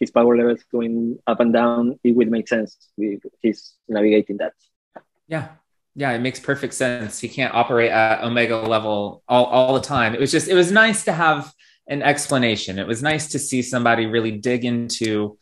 his 0.00 0.10
power 0.10 0.36
levels 0.36 0.64
going 0.72 1.18
up 1.26 1.38
and 1.40 1.52
down, 1.52 2.00
it 2.02 2.16
will 2.16 2.28
make 2.28 2.48
sense. 2.48 2.76
If 2.98 3.22
he's 3.42 3.74
navigating 3.88 4.38
that. 4.38 4.54
Yeah. 5.28 5.48
Yeah, 5.94 6.12
it 6.12 6.20
makes 6.20 6.40
perfect 6.40 6.74
sense. 6.74 7.18
He 7.18 7.28
can't 7.28 7.54
operate 7.54 7.90
at 7.90 8.22
Omega 8.22 8.56
level 8.56 9.22
all, 9.28 9.44
all 9.44 9.74
the 9.74 9.80
time. 9.80 10.14
It 10.14 10.20
was 10.20 10.32
just, 10.32 10.48
it 10.48 10.54
was 10.54 10.72
nice 10.72 11.04
to 11.04 11.12
have 11.12 11.52
an 11.88 12.02
explanation. 12.02 12.78
It 12.78 12.86
was 12.86 13.02
nice 13.02 13.28
to 13.32 13.38
see 13.38 13.60
somebody 13.60 14.06
really 14.06 14.30
dig 14.30 14.64
into 14.64 15.36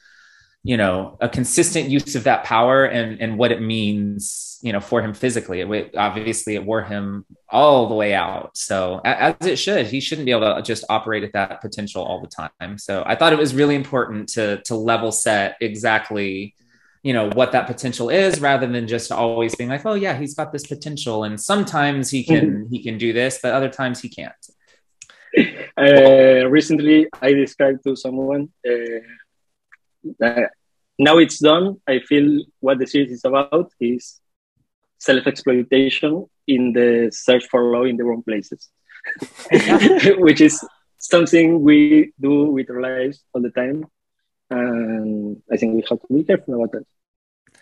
you 0.64 0.76
know 0.76 1.16
a 1.20 1.28
consistent 1.28 1.88
use 1.88 2.14
of 2.14 2.24
that 2.24 2.44
power 2.44 2.84
and 2.84 3.20
and 3.20 3.38
what 3.38 3.52
it 3.52 3.62
means 3.62 4.58
you 4.62 4.72
know 4.72 4.80
for 4.80 5.00
him 5.00 5.14
physically. 5.14 5.60
It, 5.60 5.94
obviously 5.96 6.54
it 6.56 6.64
wore 6.64 6.82
him 6.82 7.24
all 7.48 7.88
the 7.88 7.94
way 7.94 8.12
out. 8.14 8.56
So 8.56 9.00
as 9.04 9.36
it 9.46 9.58
should 9.58 9.86
he 9.86 10.00
shouldn't 10.00 10.26
be 10.26 10.32
able 10.32 10.54
to 10.54 10.62
just 10.62 10.84
operate 10.88 11.22
at 11.22 11.32
that 11.32 11.60
potential 11.60 12.02
all 12.02 12.20
the 12.20 12.28
time. 12.28 12.78
So 12.78 13.02
i 13.06 13.14
thought 13.14 13.32
it 13.32 13.38
was 13.38 13.54
really 13.54 13.76
important 13.76 14.28
to 14.30 14.60
to 14.62 14.74
level 14.74 15.12
set 15.12 15.56
exactly 15.60 16.54
you 17.02 17.12
know 17.12 17.30
what 17.30 17.52
that 17.52 17.66
potential 17.66 18.10
is 18.10 18.40
rather 18.40 18.66
than 18.66 18.86
just 18.88 19.12
always 19.12 19.54
being 19.54 19.70
like 19.70 19.86
oh 19.86 19.94
yeah 19.94 20.18
he's 20.18 20.34
got 20.34 20.52
this 20.52 20.66
potential 20.66 21.24
and 21.24 21.40
sometimes 21.40 22.10
he 22.10 22.24
can 22.24 22.50
mm-hmm. 22.50 22.72
he 22.72 22.82
can 22.82 22.98
do 22.98 23.12
this 23.12 23.38
but 23.42 23.54
other 23.54 23.68
times 23.68 24.00
he 24.00 24.08
can't. 24.08 24.34
Uh, 25.78 26.44
recently 26.48 27.06
i 27.22 27.32
described 27.32 27.84
to 27.84 27.94
someone 27.94 28.48
uh, 28.68 28.98
uh, 30.22 30.48
now 30.98 31.18
it's 31.18 31.38
done. 31.38 31.80
I 31.86 32.00
feel 32.00 32.44
what 32.60 32.78
the 32.78 32.86
series 32.86 33.12
is 33.12 33.24
about 33.24 33.72
is 33.80 34.20
self 34.98 35.26
exploitation 35.26 36.26
in 36.46 36.72
the 36.72 37.10
search 37.12 37.46
for 37.48 37.72
law 37.72 37.84
in 37.84 37.96
the 37.96 38.04
wrong 38.04 38.22
places, 38.22 38.68
which 40.18 40.40
is 40.40 40.64
something 40.98 41.62
we 41.62 42.12
do 42.20 42.44
with 42.46 42.70
our 42.70 42.80
lives 42.80 43.22
all 43.32 43.42
the 43.42 43.50
time. 43.50 43.86
And 44.50 45.42
I 45.52 45.56
think 45.56 45.74
we 45.74 45.84
have 45.88 46.00
to 46.00 46.06
be 46.12 46.24
careful 46.24 46.54
about 46.54 46.72
that. 46.72 46.86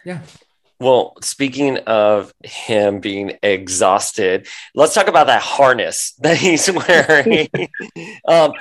Yeah. 0.04 0.20
Well, 0.78 1.14
speaking 1.22 1.78
of 1.78 2.34
him 2.44 3.00
being 3.00 3.38
exhausted, 3.42 4.46
let's 4.74 4.92
talk 4.92 5.08
about 5.08 5.26
that 5.28 5.40
harness 5.40 6.12
that 6.18 6.36
he's 6.36 6.70
wearing. 6.70 7.48
um, 8.28 8.52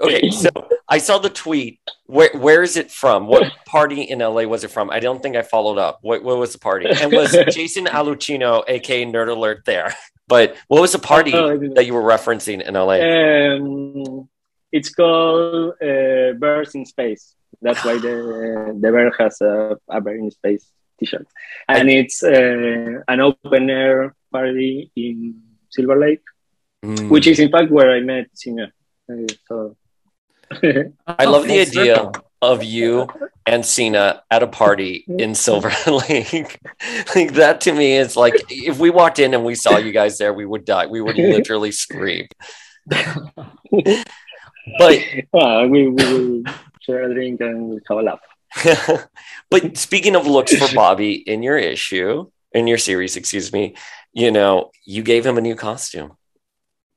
okay, 0.00 0.30
so 0.44 0.50
I 0.88 0.98
saw 0.98 1.18
the 1.18 1.30
tweet. 1.30 1.80
Where 2.06 2.30
where 2.34 2.62
is 2.62 2.76
it 2.76 2.90
from? 2.90 3.26
What 3.26 3.52
party 3.64 4.02
in 4.02 4.20
LA 4.20 4.42
was 4.42 4.64
it 4.64 4.70
from? 4.70 4.90
I 4.90 5.00
don't 5.00 5.22
think 5.22 5.36
I 5.36 5.42
followed 5.42 5.78
up. 5.78 5.98
What 6.02 6.22
what 6.22 6.38
was 6.38 6.52
the 6.52 6.58
party? 6.58 6.86
And 6.88 7.12
was 7.12 7.32
Jason 7.54 7.86
Alucino, 7.86 8.64
aka 8.68 9.04
Nerd 9.04 9.28
Alert, 9.28 9.64
there? 9.64 9.94
But 10.28 10.56
what 10.66 10.80
was 10.80 10.90
the 10.90 10.98
party 10.98 11.32
oh, 11.32 11.56
that 11.76 11.86
you 11.86 11.94
were 11.94 12.02
referencing 12.02 12.60
in 12.60 12.74
LA? 12.74 12.98
Um, 12.98 14.28
it's 14.72 14.92
called 14.92 15.74
uh, 15.80 16.32
Birds 16.32 16.74
in 16.74 16.84
Space. 16.84 17.36
That's 17.62 17.84
why 17.84 17.94
the 17.98 18.76
the 18.80 18.90
bear 18.90 19.12
has 19.20 19.40
a, 19.40 19.78
a 19.88 20.00
bird 20.00 20.18
in 20.18 20.32
space 20.32 20.68
T-shirt, 20.98 21.28
and 21.68 21.88
it's 21.88 22.24
uh, 22.24 23.02
an 23.06 23.20
open 23.20 23.70
air 23.70 24.16
party 24.32 24.90
in 24.96 25.42
Silver 25.70 25.96
Lake, 25.96 26.22
mm. 26.84 27.08
which 27.08 27.28
is 27.28 27.38
in 27.38 27.50
fact 27.50 27.70
where 27.70 27.92
I 27.92 28.00
met 28.00 28.26
Singer. 28.34 28.72
Uh, 29.08 29.30
so 29.46 29.76
I 31.06 31.24
love 31.24 31.46
the 31.46 31.60
idea 31.60 32.10
of 32.42 32.62
you 32.62 33.08
and 33.46 33.64
Sina 33.64 34.22
at 34.30 34.42
a 34.42 34.46
party 34.46 35.04
in 35.08 35.34
Silver 35.34 35.72
Lake. 35.86 36.58
like 37.14 37.34
that 37.34 37.60
to 37.62 37.72
me 37.72 37.96
is 37.96 38.16
like 38.16 38.34
if 38.50 38.78
we 38.78 38.90
walked 38.90 39.18
in 39.18 39.34
and 39.34 39.44
we 39.44 39.54
saw 39.54 39.78
you 39.78 39.92
guys 39.92 40.18
there, 40.18 40.34
we 40.34 40.44
would 40.44 40.64
die. 40.64 40.86
We 40.86 41.00
would 41.00 41.16
literally 41.16 41.72
scream. 41.72 42.26
but 42.86 44.04
well, 45.32 45.68
we, 45.68 45.88
we 45.88 46.44
share 46.80 47.10
a 47.10 47.14
drink 47.14 47.40
and 47.40 47.80
have 47.88 47.98
a 47.98 48.02
laugh. 48.02 48.20
but 49.50 49.76
speaking 49.76 50.16
of 50.16 50.26
looks 50.26 50.54
for 50.54 50.72
Bobby 50.74 51.14
in 51.14 51.42
your 51.42 51.58
issue, 51.58 52.30
in 52.52 52.66
your 52.66 52.78
series, 52.78 53.16
excuse 53.16 53.52
me, 53.52 53.74
you 54.12 54.30
know, 54.30 54.70
you 54.84 55.02
gave 55.02 55.26
him 55.26 55.36
a 55.36 55.40
new 55.40 55.54
costume. 55.54 56.16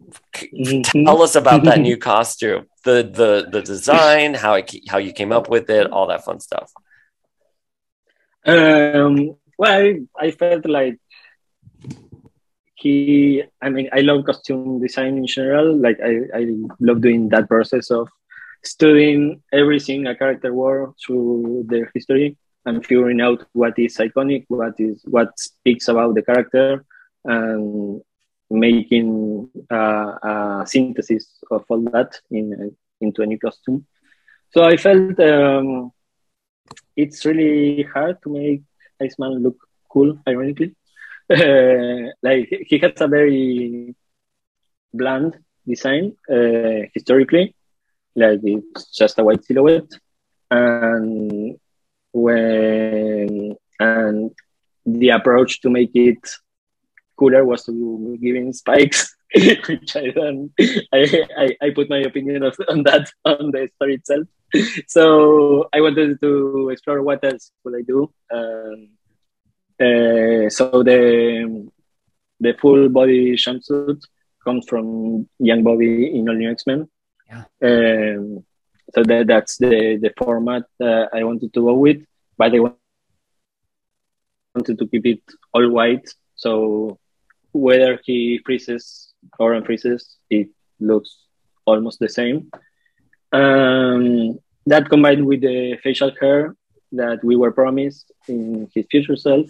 Mm-hmm. 0.02 1.04
Tell 1.06 1.22
us 1.22 1.36
about 1.36 1.64
that 1.66 1.80
new 1.88 1.98
costume, 1.98 2.66
the 2.84 3.04
the 3.04 3.50
the 3.52 3.62
design, 3.62 4.34
how 4.34 4.56
it, 4.56 4.72
how 4.90 4.98
you 4.98 5.14
came 5.14 5.32
up 5.32 5.50
with 5.50 5.70
it, 5.70 5.92
all 5.92 6.08
that 6.08 6.24
fun 6.24 6.40
stuff. 6.40 6.72
Um, 8.46 9.36
well, 9.58 9.82
I, 9.82 10.00
I 10.18 10.32
felt 10.32 10.66
like 10.66 11.00
he. 12.76 13.44
I 13.62 13.70
mean, 13.70 13.90
I 13.92 14.00
love 14.02 14.26
costume 14.26 14.80
design 14.82 15.18
in 15.18 15.28
general. 15.28 15.76
Like 15.76 16.00
I, 16.04 16.22
I 16.34 16.48
love 16.80 17.02
doing 17.02 17.30
that 17.30 17.48
process 17.48 17.92
of 17.92 18.10
studying 18.64 19.42
everything 19.54 20.08
a 20.08 20.16
character 20.16 20.54
wore 20.54 20.94
through 21.06 21.66
their 21.68 21.92
history 21.94 22.38
and 22.66 22.86
figuring 22.86 23.22
out 23.22 23.46
what 23.54 23.78
is 23.78 23.98
iconic, 23.98 24.46
what 24.48 24.74
is 24.80 25.02
what 25.06 25.38
speaks 25.38 25.88
about 25.88 26.16
the 26.16 26.22
character, 26.22 26.86
and 27.26 28.02
making 28.50 29.50
uh, 29.72 30.12
a 30.24 30.64
synthesis 30.66 31.42
of 31.52 31.66
all 31.70 31.82
that 31.82 32.20
in 32.32 32.76
into 33.02 33.22
a 33.22 33.26
new 33.26 33.40
costume. 33.40 33.86
So 34.52 34.64
I 34.64 34.78
felt 34.78 35.20
um, 35.20 35.92
it's 36.96 37.26
really 37.26 37.84
hard 37.84 38.22
to 38.24 38.30
make 38.30 38.64
Iceman 39.02 39.44
look 39.44 39.58
cool, 39.90 40.20
ironically. 40.28 40.76
like 41.30 42.48
he 42.68 42.78
has 42.80 43.00
a 43.00 43.08
very 43.08 43.96
bland 44.94 45.38
design 45.68 46.16
uh, 46.30 46.88
historically, 46.94 47.56
like 48.16 48.40
it's 48.44 48.98
just 48.98 49.20
a 49.20 49.24
white 49.24 49.44
silhouette. 49.44 49.92
and 50.52 51.60
when 52.12 53.56
and 53.80 54.32
the 54.86 55.10
approach 55.10 55.62
to 55.62 55.70
make 55.70 55.92
it 55.94 56.18
cooler 57.20 57.44
was 57.46 57.66
to 57.66 58.18
give 58.22 58.36
him 58.36 58.54
spikes, 58.54 59.16
which 59.68 59.96
I 59.96 60.12
then 60.16 60.52
I, 60.94 61.02
I, 61.44 61.48
I 61.62 61.70
put 61.72 61.90
my 61.90 62.00
opinion 62.00 62.44
of, 62.44 62.56
on 62.70 62.84
that 62.84 63.12
on 63.26 63.52
the 63.52 63.70
story 63.76 63.96
itself. 63.96 64.28
So 64.88 65.70
I 65.74 65.82
wanted 65.82 66.20
to 66.22 66.70
explore 66.70 67.04
what 67.04 67.24
else 67.24 67.52
could 67.62 67.76
I 67.76 67.84
do. 67.94 68.12
Um, 68.32 68.90
uh, 69.80 70.50
so 70.50 70.84
the 70.84 71.70
the 72.40 72.54
full 72.62 72.90
body 72.90 73.36
jumpsuit 73.36 74.02
comes 74.44 74.66
from 74.68 75.28
Young 75.40 75.64
Bobby 75.64 76.18
in 76.18 76.28
All 76.30 76.36
New 76.36 76.50
X 76.50 76.66
Men. 76.66 76.90
Yeah. 77.28 77.44
Um, 77.62 78.46
so 78.94 79.04
that 79.04 79.28
that's 79.28 79.58
the 79.58 80.00
the 80.02 80.12
format 80.18 80.64
uh, 80.82 81.06
I 81.14 81.24
wanted 81.24 81.54
to 81.54 81.62
go 81.62 81.74
with, 81.76 82.02
but 82.38 82.56
I 82.56 82.60
wanted 84.56 84.80
to 84.80 84.88
keep 84.88 85.06
it 85.06 85.22
all 85.54 85.70
white. 85.70 86.08
So 86.36 86.98
whether 87.52 88.00
he 88.04 88.40
freezes 88.46 89.14
or 89.38 89.54
unfreezes, 89.54 90.16
it 90.30 90.50
looks 90.80 91.18
almost 91.66 92.00
the 92.00 92.10
same. 92.10 92.52
Um, 93.32 94.40
that 94.66 94.90
combined 94.90 95.26
with 95.26 95.42
the 95.42 95.78
facial 95.84 96.12
hair 96.20 96.56
that 96.92 97.24
we 97.24 97.36
were 97.36 97.52
promised 97.52 98.12
in 98.28 98.70
his 98.74 98.86
future 98.90 99.16
self 99.16 99.48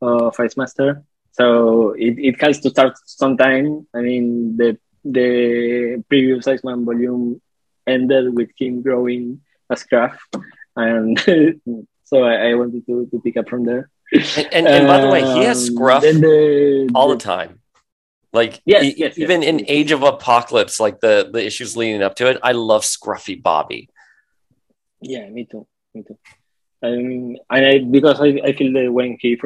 of 0.00 0.38
Ice 0.38 0.56
Master. 0.56 1.02
So 1.32 1.92
it, 1.92 2.18
it 2.18 2.40
has 2.42 2.60
to 2.60 2.70
start 2.70 2.94
sometime. 3.06 3.86
I 3.94 4.00
mean, 4.00 4.56
the 4.56 4.78
the 5.04 6.02
previous 6.08 6.46
Iceman 6.46 6.84
volume 6.84 7.40
ended 7.86 8.34
with 8.34 8.50
him 8.58 8.82
growing 8.82 9.40
a 9.68 9.76
scruff, 9.76 10.18
and 10.76 11.18
so 12.04 12.22
I, 12.24 12.50
I, 12.50 12.54
wanted 12.54 12.86
to, 12.86 13.06
to 13.10 13.20
pick 13.20 13.36
up 13.36 13.48
from 13.48 13.64
there. 13.64 13.90
And, 14.14 14.48
and, 14.52 14.68
and 14.68 14.86
by 14.86 15.00
the 15.00 15.08
way, 15.08 15.22
he 15.22 15.44
has 15.44 15.68
um, 15.68 15.74
scruff 15.74 16.02
the, 16.02 16.90
all 16.94 17.08
the, 17.08 17.16
time. 17.16 17.60
Like 18.32 18.60
yes, 18.64 18.84
e- 18.84 18.94
yes, 18.96 19.18
even 19.18 19.42
yes. 19.42 19.48
in 19.48 19.64
Age 19.68 19.90
of 19.90 20.02
Apocalypse, 20.02 20.78
like 20.78 21.00
the 21.00 21.28
the 21.32 21.44
issues 21.44 21.76
leading 21.76 22.02
up 22.02 22.14
to 22.16 22.28
it, 22.30 22.38
I 22.42 22.52
love 22.52 22.82
Scruffy 22.82 23.40
Bobby. 23.40 23.88
Yeah, 25.00 25.28
me 25.28 25.44
too. 25.44 25.66
Me 25.94 26.02
too. 26.02 26.18
Um, 26.82 27.36
and 27.50 27.66
I 27.66 27.78
because 27.78 28.20
I, 28.20 28.40
I 28.44 28.52
feel 28.52 28.72
that 28.74 28.92
when 28.92 29.16
he 29.20 29.36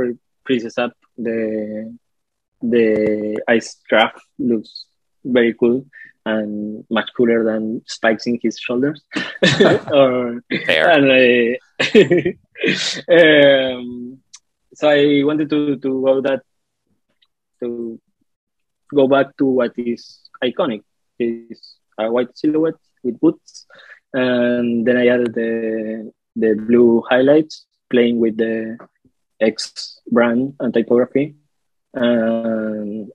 freezes 0.44 0.76
up, 0.78 0.92
the 1.16 1.96
the 2.60 3.42
ice 3.48 3.76
craft 3.88 4.20
looks 4.38 4.86
very 5.24 5.54
cool 5.54 5.86
and 6.26 6.84
much 6.90 7.10
cooler 7.16 7.44
than 7.44 7.82
spikes 7.86 8.26
in 8.26 8.38
his 8.42 8.58
shoulders. 8.58 9.02
or, 9.92 10.42
Fair. 10.66 10.90
And 10.90 11.56
um, 13.08 14.18
so 14.78 14.88
I 14.88 15.24
wanted 15.24 15.50
to, 15.50 15.76
to 15.76 15.90
go 16.04 16.20
that 16.20 16.42
to 17.60 18.00
go 18.94 19.08
back 19.08 19.36
to 19.38 19.46
what 19.46 19.72
is 19.76 20.30
iconic 20.42 20.82
is 21.18 21.76
a 21.98 22.10
white 22.10 22.36
silhouette 22.38 22.80
with 23.02 23.18
boots 23.18 23.66
and 24.12 24.86
then 24.86 24.96
I 24.96 25.08
added 25.08 25.34
the 25.34 26.12
the 26.36 26.54
blue 26.54 27.02
highlights 27.10 27.66
playing 27.90 28.20
with 28.20 28.36
the 28.36 28.78
X 29.40 29.98
brand 30.12 30.54
and 30.60 30.72
typography 30.72 31.34
and 31.94 33.10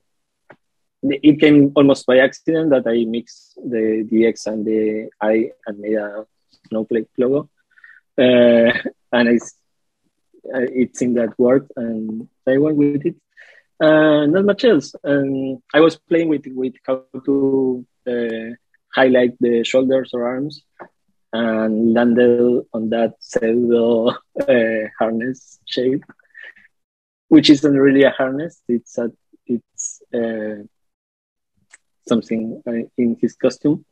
it 1.02 1.40
came 1.40 1.72
almost 1.76 2.04
by 2.06 2.18
accident 2.18 2.70
that 2.70 2.86
I 2.86 3.04
mixed 3.04 3.56
the, 3.56 4.06
the 4.10 4.26
X 4.26 4.46
and 4.46 4.64
the 4.64 5.08
I 5.20 5.50
and 5.66 5.78
made 5.78 5.96
a 5.96 6.26
snowflake 6.68 7.08
logo. 7.18 7.50
Uh, 8.16 8.72
and 9.12 9.28
I, 9.28 9.38
it 10.52 10.96
seemed 10.96 11.16
that 11.16 11.38
worked 11.38 11.72
and 11.76 12.28
I 12.46 12.58
went 12.58 12.76
with 12.76 13.06
it. 13.06 13.16
Uh, 13.80 14.26
not 14.26 14.44
much 14.44 14.64
else. 14.64 14.94
And 15.02 15.62
I 15.72 15.80
was 15.80 15.96
playing 15.96 16.28
with, 16.28 16.46
with 16.46 16.74
how 16.86 17.04
to 17.24 17.86
uh, 18.06 18.54
highlight 18.94 19.36
the 19.40 19.64
shoulders 19.64 20.10
or 20.12 20.26
arms 20.26 20.62
and 21.32 21.92
landed 21.92 22.64
on 22.72 22.90
that 22.90 23.14
pseudo 23.18 24.08
uh, 24.48 24.88
harness 24.98 25.58
shape, 25.64 26.04
which 27.28 27.50
isn't 27.50 27.76
really 27.76 28.04
a 28.04 28.10
harness. 28.10 28.62
It's 28.68 28.96
a, 28.98 29.10
it's, 29.46 30.00
uh, 30.14 30.62
something 32.06 32.62
uh, 32.66 32.86
in 32.96 33.16
his 33.20 33.34
costume. 33.34 33.84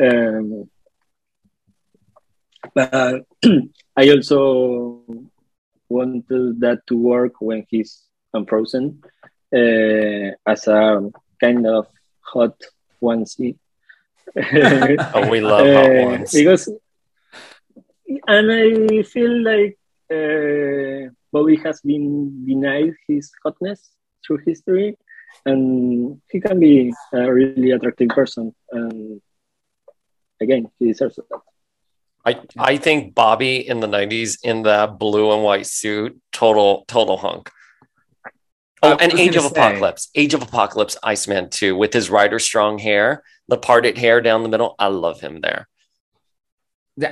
Um, 0.00 0.68
but 2.74 3.24
I 3.96 4.10
also 4.10 5.02
wanted 5.88 6.60
that 6.60 6.86
to 6.86 6.96
work 6.96 7.40
when 7.40 7.64
he's 7.68 8.02
unfrozen 8.34 9.02
uh, 9.54 10.30
as 10.46 10.66
a 10.68 11.10
kind 11.40 11.66
of 11.66 11.86
hot 12.20 12.56
onesie. 13.02 13.56
oh, 14.36 15.30
we 15.30 15.40
love 15.40 15.66
hot 15.66 15.90
uh, 15.90 16.04
ones. 16.04 16.32
because, 16.32 16.68
and 18.26 18.52
I 18.52 19.02
feel 19.02 19.42
like 19.42 19.78
uh, 20.12 21.10
Bobby 21.32 21.56
has 21.64 21.80
been 21.80 22.44
denied 22.46 22.94
his 23.06 23.30
hotness 23.42 23.90
through 24.26 24.38
history, 24.46 24.96
and 25.46 26.20
he 26.30 26.40
can 26.40 26.60
be 26.60 26.92
a 27.12 27.32
really 27.32 27.70
attractive 27.70 28.08
person. 28.08 28.54
And 28.70 29.20
again, 30.40 30.70
he 30.78 30.86
deserves 30.86 31.16
that. 31.16 31.40
I, 32.28 32.40
I 32.58 32.76
think 32.76 33.14
Bobby 33.14 33.66
in 33.66 33.80
the 33.80 33.86
90s 33.86 34.38
in 34.42 34.62
that 34.64 34.98
blue 34.98 35.32
and 35.32 35.42
white 35.42 35.66
suit, 35.66 36.20
total, 36.32 36.84
total 36.86 37.16
hunk. 37.16 37.50
Oh, 38.82 38.96
and 38.96 39.12
Age 39.14 39.36
of 39.36 39.44
say. 39.44 39.48
Apocalypse, 39.48 40.10
Age 40.14 40.34
of 40.34 40.42
Apocalypse, 40.42 40.96
Iceman 41.02 41.48
too, 41.48 41.74
with 41.74 41.92
his 41.92 42.10
rider 42.10 42.38
strong 42.38 42.78
hair, 42.78 43.24
the 43.48 43.56
parted 43.56 43.96
hair 43.96 44.20
down 44.20 44.42
the 44.42 44.48
middle. 44.48 44.74
I 44.78 44.88
love 44.88 45.20
him 45.20 45.40
there. 45.40 45.68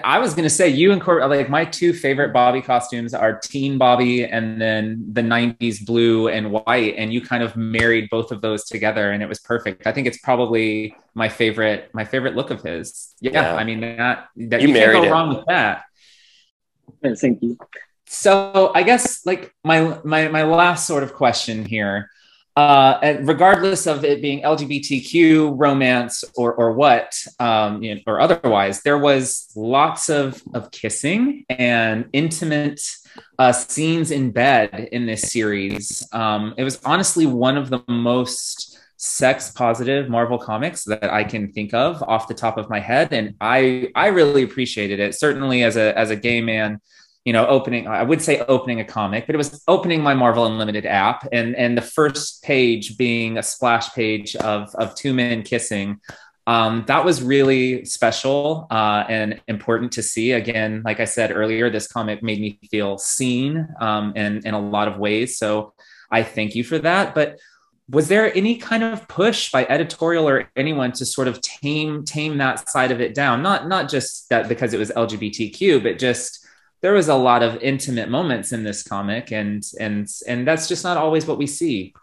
I 0.02 0.18
was 0.18 0.34
gonna 0.34 0.50
say 0.50 0.68
you 0.68 0.92
and 0.92 1.00
Corbett, 1.00 1.28
like 1.28 1.48
my 1.48 1.64
two 1.64 1.92
favorite 1.92 2.32
Bobby 2.32 2.60
costumes 2.60 3.14
are 3.14 3.38
Teen 3.38 3.78
Bobby 3.78 4.24
and 4.24 4.60
then 4.60 5.04
the 5.12 5.22
'90s 5.22 5.84
blue 5.84 6.28
and 6.28 6.50
white, 6.50 6.94
and 6.96 7.12
you 7.12 7.20
kind 7.20 7.42
of 7.42 7.56
married 7.56 8.08
both 8.10 8.32
of 8.32 8.40
those 8.40 8.64
together, 8.64 9.12
and 9.12 9.22
it 9.22 9.28
was 9.28 9.38
perfect. 9.38 9.86
I 9.86 9.92
think 9.92 10.06
it's 10.06 10.18
probably 10.18 10.96
my 11.14 11.28
favorite, 11.28 11.90
my 11.92 12.04
favorite 12.04 12.34
look 12.34 12.50
of 12.50 12.62
his. 12.62 13.14
Yeah, 13.20 13.32
yeah. 13.32 13.54
I 13.54 13.64
mean 13.64 13.80
that 13.80 14.28
that 14.36 14.62
you, 14.62 14.68
you 14.68 14.74
can't 14.74 14.92
go 14.92 15.02
him. 15.02 15.12
wrong 15.12 15.28
with 15.36 15.46
that. 15.46 15.84
thank 17.20 17.42
you. 17.42 17.56
So 18.06 18.72
I 18.74 18.82
guess 18.82 19.24
like 19.26 19.54
my 19.62 19.98
my 20.04 20.28
my 20.28 20.42
last 20.42 20.86
sort 20.86 21.02
of 21.02 21.14
question 21.14 21.64
here 21.64 22.10
uh, 22.56 23.18
regardless 23.20 23.86
of 23.86 24.02
it 24.02 24.22
being 24.22 24.42
LGBTQ 24.42 25.54
romance 25.56 26.24
or 26.36 26.54
or 26.54 26.72
what 26.72 27.14
um, 27.38 27.82
you 27.82 27.94
know, 27.94 28.00
or 28.06 28.18
otherwise, 28.18 28.82
there 28.82 28.98
was 28.98 29.50
lots 29.54 30.08
of 30.08 30.42
of 30.54 30.70
kissing 30.70 31.44
and 31.50 32.08
intimate 32.14 32.80
uh, 33.38 33.52
scenes 33.52 34.10
in 34.10 34.30
bed 34.30 34.88
in 34.92 35.04
this 35.04 35.30
series. 35.30 36.06
Um, 36.12 36.54
it 36.56 36.64
was 36.64 36.80
honestly 36.84 37.26
one 37.26 37.58
of 37.58 37.68
the 37.68 37.82
most 37.88 38.78
sex 38.96 39.50
positive 39.50 40.08
Marvel 40.08 40.38
comics 40.38 40.84
that 40.84 41.12
I 41.12 41.24
can 41.24 41.52
think 41.52 41.74
of 41.74 42.02
off 42.04 42.26
the 42.26 42.34
top 42.34 42.56
of 42.56 42.70
my 42.70 42.80
head, 42.80 43.12
and 43.12 43.34
I 43.38 43.90
I 43.94 44.06
really 44.06 44.42
appreciated 44.42 44.98
it. 44.98 45.14
Certainly 45.14 45.62
as 45.62 45.76
a 45.76 45.96
as 45.98 46.10
a 46.10 46.16
gay 46.16 46.40
man 46.40 46.80
you 47.26 47.32
know, 47.32 47.44
opening, 47.48 47.88
I 47.88 48.04
would 48.04 48.22
say 48.22 48.38
opening 48.42 48.78
a 48.78 48.84
comic, 48.84 49.26
but 49.26 49.34
it 49.34 49.36
was 49.36 49.60
opening 49.66 50.00
my 50.00 50.14
Marvel 50.14 50.46
Unlimited 50.46 50.86
app 50.86 51.26
and, 51.32 51.56
and 51.56 51.76
the 51.76 51.82
first 51.82 52.44
page 52.44 52.96
being 52.96 53.36
a 53.36 53.42
splash 53.42 53.92
page 53.94 54.36
of, 54.36 54.72
of 54.76 54.94
two 54.94 55.12
men 55.12 55.42
kissing. 55.42 56.00
Um, 56.46 56.84
that 56.86 57.04
was 57.04 57.24
really 57.24 57.84
special 57.84 58.68
uh, 58.70 59.02
and 59.08 59.40
important 59.48 59.90
to 59.92 60.04
see. 60.04 60.32
Again, 60.32 60.82
like 60.84 61.00
I 61.00 61.04
said 61.04 61.32
earlier, 61.32 61.68
this 61.68 61.88
comic 61.88 62.22
made 62.22 62.40
me 62.40 62.60
feel 62.70 62.96
seen 62.96 63.66
um, 63.80 64.12
in, 64.14 64.46
in 64.46 64.54
a 64.54 64.60
lot 64.60 64.86
of 64.86 64.96
ways. 64.96 65.36
So 65.36 65.74
I 66.12 66.22
thank 66.22 66.54
you 66.54 66.62
for 66.62 66.78
that. 66.78 67.12
But 67.12 67.40
was 67.90 68.06
there 68.06 68.32
any 68.36 68.56
kind 68.56 68.84
of 68.84 69.08
push 69.08 69.50
by 69.50 69.66
editorial 69.66 70.28
or 70.28 70.48
anyone 70.54 70.92
to 70.92 71.04
sort 71.04 71.26
of 71.26 71.40
tame 71.40 72.04
tame 72.04 72.38
that 72.38 72.68
side 72.68 72.92
of 72.92 73.00
it 73.00 73.14
down? 73.14 73.42
Not 73.42 73.66
not 73.66 73.88
just 73.88 74.28
that 74.28 74.48
because 74.48 74.74
it 74.74 74.78
was 74.78 74.90
LGBTQ, 74.92 75.82
but 75.82 75.98
just 75.98 76.45
there 76.82 76.92
was 76.92 77.08
a 77.08 77.14
lot 77.14 77.42
of 77.42 77.62
intimate 77.62 78.08
moments 78.08 78.52
in 78.52 78.64
this 78.64 78.82
comic 78.82 79.32
and 79.32 79.62
and 79.80 80.08
and 80.26 80.46
that's 80.46 80.68
just 80.68 80.84
not 80.84 80.96
always 80.96 81.26
what 81.26 81.38
we 81.38 81.46
see. 81.46 81.94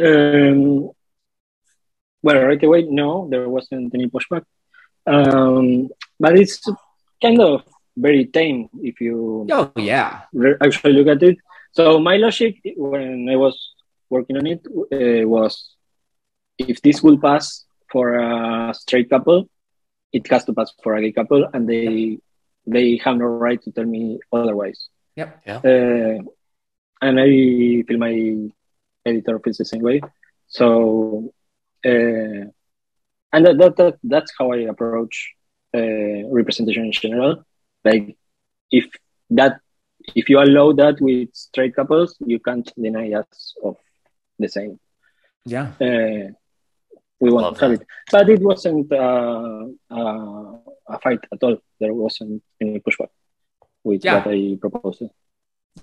Um, 0.00 0.90
well 2.22 2.44
right 2.44 2.62
away 2.62 2.82
no 2.82 3.28
there 3.30 3.48
wasn't 3.48 3.94
any 3.94 4.08
pushback. 4.08 4.44
Um, 5.06 5.88
but 6.20 6.38
it's 6.38 6.60
kind 7.22 7.40
of 7.40 7.64
very 7.96 8.26
tame 8.26 8.68
if 8.82 9.00
you 9.00 9.46
oh 9.50 9.72
yeah. 9.76 10.22
actually 10.60 10.92
look 10.92 11.08
at 11.08 11.22
it. 11.22 11.38
So 11.72 11.98
my 11.98 12.16
logic 12.16 12.60
when 12.76 13.28
i 13.28 13.36
was 13.36 13.74
working 14.10 14.36
on 14.36 14.46
it 14.46 14.66
uh, 14.66 15.28
was 15.28 15.74
if 16.58 16.80
this 16.82 17.02
will 17.02 17.18
pass 17.18 17.64
for 17.90 18.14
a 18.14 18.74
straight 18.74 19.08
couple 19.08 19.48
it 20.12 20.26
has 20.28 20.44
to 20.44 20.52
pass 20.52 20.72
for 20.82 20.96
a 20.96 21.02
gay 21.02 21.12
couple 21.12 21.48
and 21.52 21.68
they 21.68 22.18
they 22.74 23.00
have 23.04 23.16
no 23.16 23.26
right 23.26 23.60
to 23.62 23.70
tell 23.72 23.84
me 23.84 24.20
otherwise. 24.32 24.88
Yep. 25.16 25.42
Yeah. 25.46 25.58
Uh, 25.58 26.18
and 27.00 27.20
I 27.20 27.28
feel 27.86 27.98
my 27.98 28.14
editor 29.04 29.38
feels 29.40 29.58
the 29.58 29.64
same 29.64 29.82
way. 29.82 30.00
So, 30.48 31.32
uh, 31.84 32.44
and 33.32 33.42
that, 33.44 33.58
that, 33.58 33.76
that 33.76 33.98
that's 34.02 34.32
how 34.38 34.52
I 34.52 34.60
approach 34.72 35.34
uh, 35.74 36.28
representation 36.28 36.86
in 36.86 36.92
general. 36.92 37.44
Like, 37.84 38.16
if 38.70 38.86
that 39.30 39.60
if 40.14 40.28
you 40.28 40.38
allow 40.40 40.72
that 40.72 41.00
with 41.00 41.28
straight 41.34 41.74
couples, 41.76 42.16
you 42.20 42.38
can't 42.38 42.70
deny 42.80 43.12
us 43.12 43.54
of 43.62 43.76
the 44.38 44.48
same. 44.48 44.78
Yeah. 45.44 45.72
Uh, 45.80 46.32
we 47.20 47.30
want 47.30 47.44
Love 47.44 47.58
to 47.58 47.60
have 47.62 47.72
it, 47.72 47.86
but 48.10 48.28
it 48.28 48.40
wasn't 48.40 48.92
uh, 48.92 49.66
uh, 49.90 50.52
a 50.88 50.98
fight 51.02 51.20
at 51.32 51.42
all. 51.42 51.58
There 51.80 51.94
wasn't 51.94 52.42
any 52.60 52.80
pushback 52.80 53.08
with 53.84 54.04
Yeah. 54.04 54.16
what 54.24 54.34
I 54.34 54.56
proposed. 54.60 55.02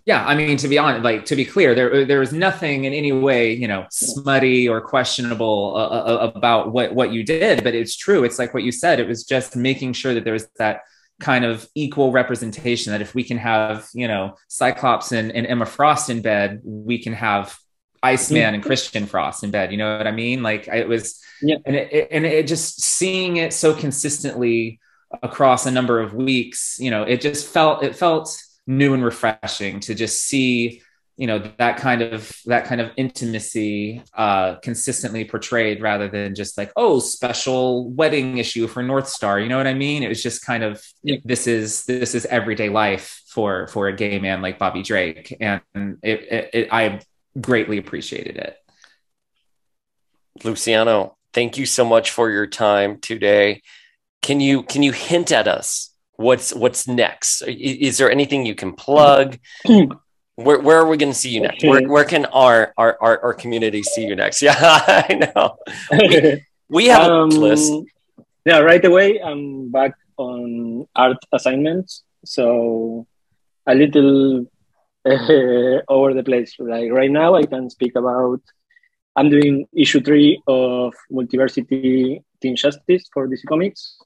Yeah, 0.06 0.26
I 0.26 0.36
mean, 0.36 0.58
to 0.58 0.68
be 0.68 0.78
honest, 0.78 1.04
like 1.04 1.26
to 1.26 1.36
be 1.36 1.46
clear, 1.46 1.74
there 1.74 2.06
there 2.06 2.20
was 2.20 2.34
nothing 2.34 2.84
in 2.84 2.94
any 2.94 3.14
way, 3.14 3.54
you 3.54 3.68
know, 3.68 3.86
smutty 3.92 4.68
or 4.68 4.82
questionable 4.82 5.74
uh, 5.76 5.88
uh, 5.88 6.32
about 6.36 6.74
what 6.74 6.94
what 6.94 7.12
you 7.14 7.24
did. 7.24 7.64
But 7.64 7.76
it's 7.76 7.96
true. 7.96 8.24
It's 8.26 8.38
like 8.38 8.54
what 8.54 8.64
you 8.64 8.72
said. 8.74 9.00
It 9.00 9.08
was 9.08 9.24
just 9.24 9.56
making 9.56 9.94
sure 9.94 10.14
that 10.14 10.24
there 10.26 10.34
was 10.34 10.48
that 10.58 10.82
kind 11.22 11.46
of 11.46 11.68
equal 11.76 12.12
representation. 12.12 12.92
That 12.92 13.02
if 13.02 13.16
we 13.16 13.24
can 13.24 13.38
have, 13.38 13.88
you 13.94 14.08
know, 14.10 14.36
Cyclops 14.50 15.14
and, 15.14 15.32
and 15.32 15.48
Emma 15.48 15.66
Frost 15.66 16.10
in 16.10 16.22
bed, 16.22 16.60
we 16.66 17.02
can 17.02 17.14
have 17.14 17.58
Iceman 18.14 18.54
and 18.56 18.64
Christian 18.64 19.06
Frost 19.06 19.44
in 19.44 19.52
bed. 19.52 19.72
You 19.72 19.78
know 19.78 19.98
what 19.98 20.08
I 20.08 20.12
mean? 20.12 20.44
Like 20.44 20.68
it 20.68 20.88
was, 20.88 21.20
Yeah. 21.42 21.58
and 21.66 21.76
it, 21.76 21.92
it 21.92 22.08
and 22.12 22.26
it 22.26 22.48
just 22.48 22.82
seeing 22.82 23.38
it 23.38 23.52
so 23.54 23.74
consistently 23.74 24.80
across 25.24 25.66
a 25.66 25.72
number 25.72 26.00
of 26.00 26.14
weeks, 26.14 26.78
you 26.80 26.92
know, 26.92 27.04
it 27.04 27.22
just 27.22 27.48
felt 27.48 27.84
it 27.84 27.96
felt 27.96 28.28
new 28.68 28.94
and 28.94 29.04
refreshing 29.04 29.80
to 29.80 29.94
just 29.96 30.22
see 30.24 30.82
you 31.18 31.28
know 31.28 31.40
that 31.58 31.78
kind 31.78 32.02
of 32.02 32.20
that 32.46 32.66
kind 32.66 32.82
of 32.82 32.92
intimacy 32.98 34.02
uh 34.16 34.56
consistently 34.56 35.24
portrayed 35.24 35.82
rather 35.82 36.10
than 36.10 36.36
just 36.36 36.58
like 36.58 36.72
oh 36.76 37.00
special 37.00 37.90
wedding 37.92 38.38
issue 38.38 38.68
for 38.68 38.84
north 38.84 39.08
star 39.08 39.40
you 39.40 39.48
know 39.48 39.56
what 39.56 39.66
i 39.68 39.74
mean 39.74 40.04
it 40.04 40.10
was 40.10 40.22
just 40.22 40.44
kind 40.46 40.62
of 40.62 40.84
Yeah. 41.04 41.18
this 41.24 41.48
is 41.48 41.86
this 41.86 42.16
is 42.16 42.26
everyday 42.26 42.68
life 42.68 43.22
for 43.28 43.68
for 43.68 43.88
a 43.88 43.96
gay 43.96 44.20
man 44.20 44.42
like 44.42 44.60
bobby 44.60 44.82
drake 44.84 45.28
and 45.40 45.62
it, 46.04 46.20
it, 46.38 46.50
it 46.54 46.68
i 46.72 47.00
greatly 47.40 47.78
appreciated 47.78 48.38
it 48.38 48.58
Luciano, 50.44 51.18
thank 51.34 51.58
you 51.58 51.66
so 51.66 51.86
much 51.86 52.12
for 52.12 52.30
your 52.30 52.48
time 52.48 53.00
today. 53.00 53.62
Can 54.22 54.40
you 54.40 54.64
can 54.64 54.84
you 54.84 54.92
hint 54.92 55.32
at 55.32 55.48
us 55.48 55.92
what's 56.18 56.54
what's 56.54 56.88
next? 56.88 57.42
Is, 57.44 57.98
there 57.98 58.12
anything 58.12 58.46
you 58.46 58.56
can 58.56 58.74
plug? 58.74 59.38
Where, 60.38 60.60
where 60.60 60.80
are 60.80 60.86
we 60.86 60.98
going 60.98 61.14
to 61.14 61.18
see 61.18 61.30
you 61.30 61.40
next? 61.40 61.64
Where, 61.64 61.88
where 61.88 62.04
can 62.04 62.26
our, 62.26 62.74
our 62.78 62.98
our 63.00 63.24
our 63.24 63.34
community 63.34 63.84
see 63.84 64.06
you 64.06 64.18
next? 64.18 64.42
Yeah, 64.42 64.54
I 64.60 65.32
know. 65.34 65.56
We 66.68 66.88
have 66.88 67.10
Um, 67.10 67.30
a 67.32 67.36
list. 67.36 67.72
Yeah, 68.44 68.60
right 68.60 68.84
away 68.84 69.22
I'm 69.22 69.72
back 69.72 69.94
on 70.18 70.90
art 70.94 71.24
assignments. 71.32 72.04
So 72.26 73.08
a 73.66 73.74
little 73.74 74.46
uh, 75.06 75.82
over 75.88 76.14
the 76.14 76.24
place. 76.24 76.56
Like 76.60 76.92
right 76.92 77.12
now, 77.12 77.36
I 77.36 77.46
can 77.46 77.70
speak 77.70 77.96
about. 77.96 78.42
I'm 79.16 79.30
doing 79.30 79.66
issue 79.74 80.02
three 80.02 80.42
of 80.46 80.94
Multiversity 81.10 82.22
Teen 82.42 82.56
Justice 82.56 83.06
for 83.14 83.28
DC 83.28 83.46
Comics, 83.48 83.98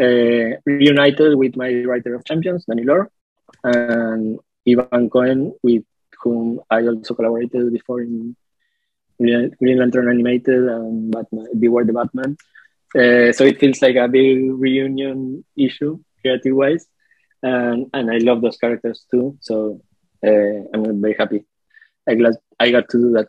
uh, 0.00 0.60
reunited 0.64 1.36
with 1.36 1.56
my 1.56 1.82
writer 1.82 2.14
of 2.14 2.24
champions, 2.24 2.64
Danny 2.66 2.84
Lore, 2.84 3.10
and 3.64 4.38
Ivan 4.68 5.10
Cohen, 5.10 5.54
with 5.62 5.82
whom 6.22 6.60
I 6.70 6.86
also 6.86 7.14
collaborated 7.14 7.72
before 7.72 8.02
in 8.02 8.36
Green 9.18 9.78
Lantern 9.78 10.08
Animated 10.08 10.68
and 10.68 11.10
Batman, 11.10 11.46
Beware 11.58 11.84
the 11.84 11.92
Batman. 11.92 12.36
Uh, 12.94 13.32
so 13.32 13.44
it 13.44 13.58
feels 13.58 13.82
like 13.82 13.96
a 13.96 14.08
big 14.08 14.52
reunion 14.52 15.44
issue, 15.56 15.98
creative 16.22 16.54
wise, 16.54 16.86
and 17.42 17.90
and 17.92 18.10
I 18.10 18.18
love 18.18 18.40
those 18.40 18.56
characters 18.56 19.04
too. 19.10 19.36
So 19.40 19.82
I'm 20.24 21.00
very 21.00 21.16
happy. 21.18 21.44
I 22.08 22.14
glad 22.14 22.34
I 22.58 22.70
got 22.70 22.88
to 22.90 22.98
do 22.98 23.12
that. 23.12 23.28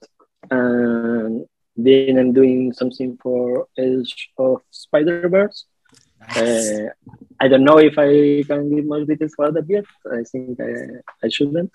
And 0.51 1.45
then 1.75 2.17
I'm 2.17 2.33
doing 2.33 2.73
something 2.73 3.17
for 3.21 3.67
Edge 3.77 4.29
of 4.37 4.61
Spider 4.71 5.27
Verse. 5.29 5.65
Uh, 6.35 6.89
I 7.39 7.47
don't 7.47 7.63
know 7.63 7.79
if 7.79 7.97
I 7.97 8.43
can 8.47 8.69
give 8.73 8.85
more 8.85 9.03
details 9.05 9.33
about 9.37 9.53
that 9.55 9.69
yet. 9.69 9.85
I 10.11 10.23
think 10.23 10.59
I, 10.59 10.99
I 11.25 11.29
shouldn't. 11.29 11.71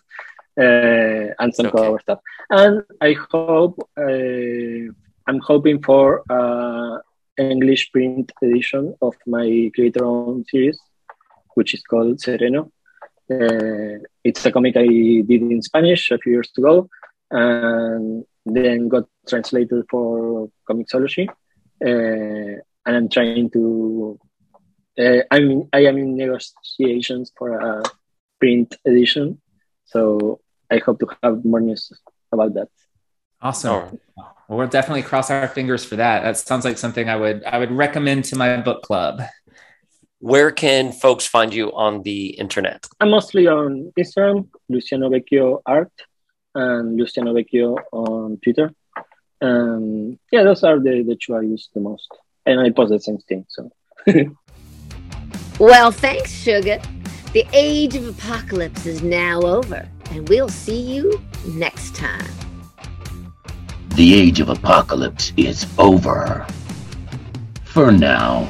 Uh, 0.57 1.35
and 1.41 1.53
some 1.55 1.67
Okay. 1.67 1.79
cover 1.79 1.99
stuff. 2.01 2.21
And 2.51 2.85
I 3.01 3.15
hope 3.33 3.89
uh, 3.99 4.93
I'm 5.27 5.41
hoping 5.41 5.83
for 5.83 6.23
uh, 6.31 6.99
English 7.39 7.91
print 7.91 8.31
edition 8.43 8.95
of 9.03 9.15
my 9.27 9.71
creator-owned 9.75 10.47
series, 10.49 10.79
which 11.55 11.75
is 11.75 11.83
called 11.83 12.21
Sereno. 12.21 12.71
It's 14.25 14.45
a 14.47 14.53
comic 14.53 14.77
I 14.77 14.87
did 14.87 15.43
in 15.43 15.63
Spanish 15.63 16.11
a 16.11 16.19
few 16.19 16.33
years 16.33 16.51
ago, 16.57 16.89
and 17.31 18.25
then 18.47 18.89
got 18.89 19.05
translated 19.29 19.85
for 19.91 20.51
Comixology. 20.69 21.29
Uh, 21.29 22.61
and 22.87 22.97
I'm 22.97 23.09
trying 23.09 23.51
to. 23.51 24.19
Uh, 24.99 25.23
I'm 25.31 25.69
I 25.73 25.85
am 25.87 25.99
in 25.99 26.17
negotiations 26.17 27.33
for 27.37 27.59
a 27.59 27.83
print 28.41 28.77
edition, 28.87 29.41
so 29.85 30.41
I 30.71 30.79
hope 30.79 31.01
to 31.01 31.09
have 31.23 31.45
more 31.45 31.61
news 31.61 31.93
about 32.33 32.55
that. 32.55 32.69
awesome 33.45 33.99
well, 34.17 34.59
we'll 34.59 34.67
definitely 34.67 35.03
cross 35.03 35.31
our 35.31 35.47
fingers 35.49 35.85
for 35.85 35.97
that 35.97 36.23
that 36.23 36.37
sounds 36.37 36.65
like 36.65 36.79
something 36.79 37.09
i 37.09 37.17
would 37.17 37.45
i 37.45 37.59
would 37.59 37.71
recommend 37.71 38.25
to 38.25 38.35
my 38.37 38.57
book 38.57 38.83
club 38.83 39.21
where 40.25 40.51
can 40.51 40.91
folks 40.91 41.27
find 41.27 41.53
you 41.53 41.71
on 41.75 42.03
the 42.03 42.29
internet? 42.29 42.87
I'm 42.99 43.11
mostly 43.11 43.47
on 43.47 43.93
Instagram, 43.99 44.49
Luciano 44.71 45.11
Vecchio 45.11 45.61
Art, 45.67 45.93
and 46.55 46.97
Luciano 46.97 47.35
Vecchio 47.35 47.77
on 47.93 48.39
Twitter. 48.43 48.73
Um, 49.43 50.19
yeah, 50.33 50.45
those 50.45 50.65
are 50.65 50.81
the, 50.81 51.05
the 51.07 51.17
two 51.17 51.35
I 51.35 51.43
use 51.43 51.69
the 51.75 51.81
most. 51.81 52.09
And 52.47 52.59
I 52.59 52.71
post 52.71 52.91
the 52.91 53.01
same 53.01 53.19
thing. 53.19 53.45
So 53.51 53.71
Well, 55.61 55.91
thanks, 55.91 56.33
Sugar. 56.33 56.81
The 57.35 57.45
age 57.53 57.95
of 57.95 58.09
apocalypse 58.09 58.87
is 58.87 59.03
now 59.03 59.43
over, 59.43 59.87
and 60.11 60.27
we'll 60.31 60.49
see 60.49 60.81
you 60.81 61.23
next 61.49 61.95
time. 61.95 62.33
The 63.97 64.15
age 64.15 64.41
of 64.41 64.49
apocalypse 64.49 65.35
is 65.37 65.67
over. 65.79 66.47
For 67.65 67.93
now. 67.93 68.49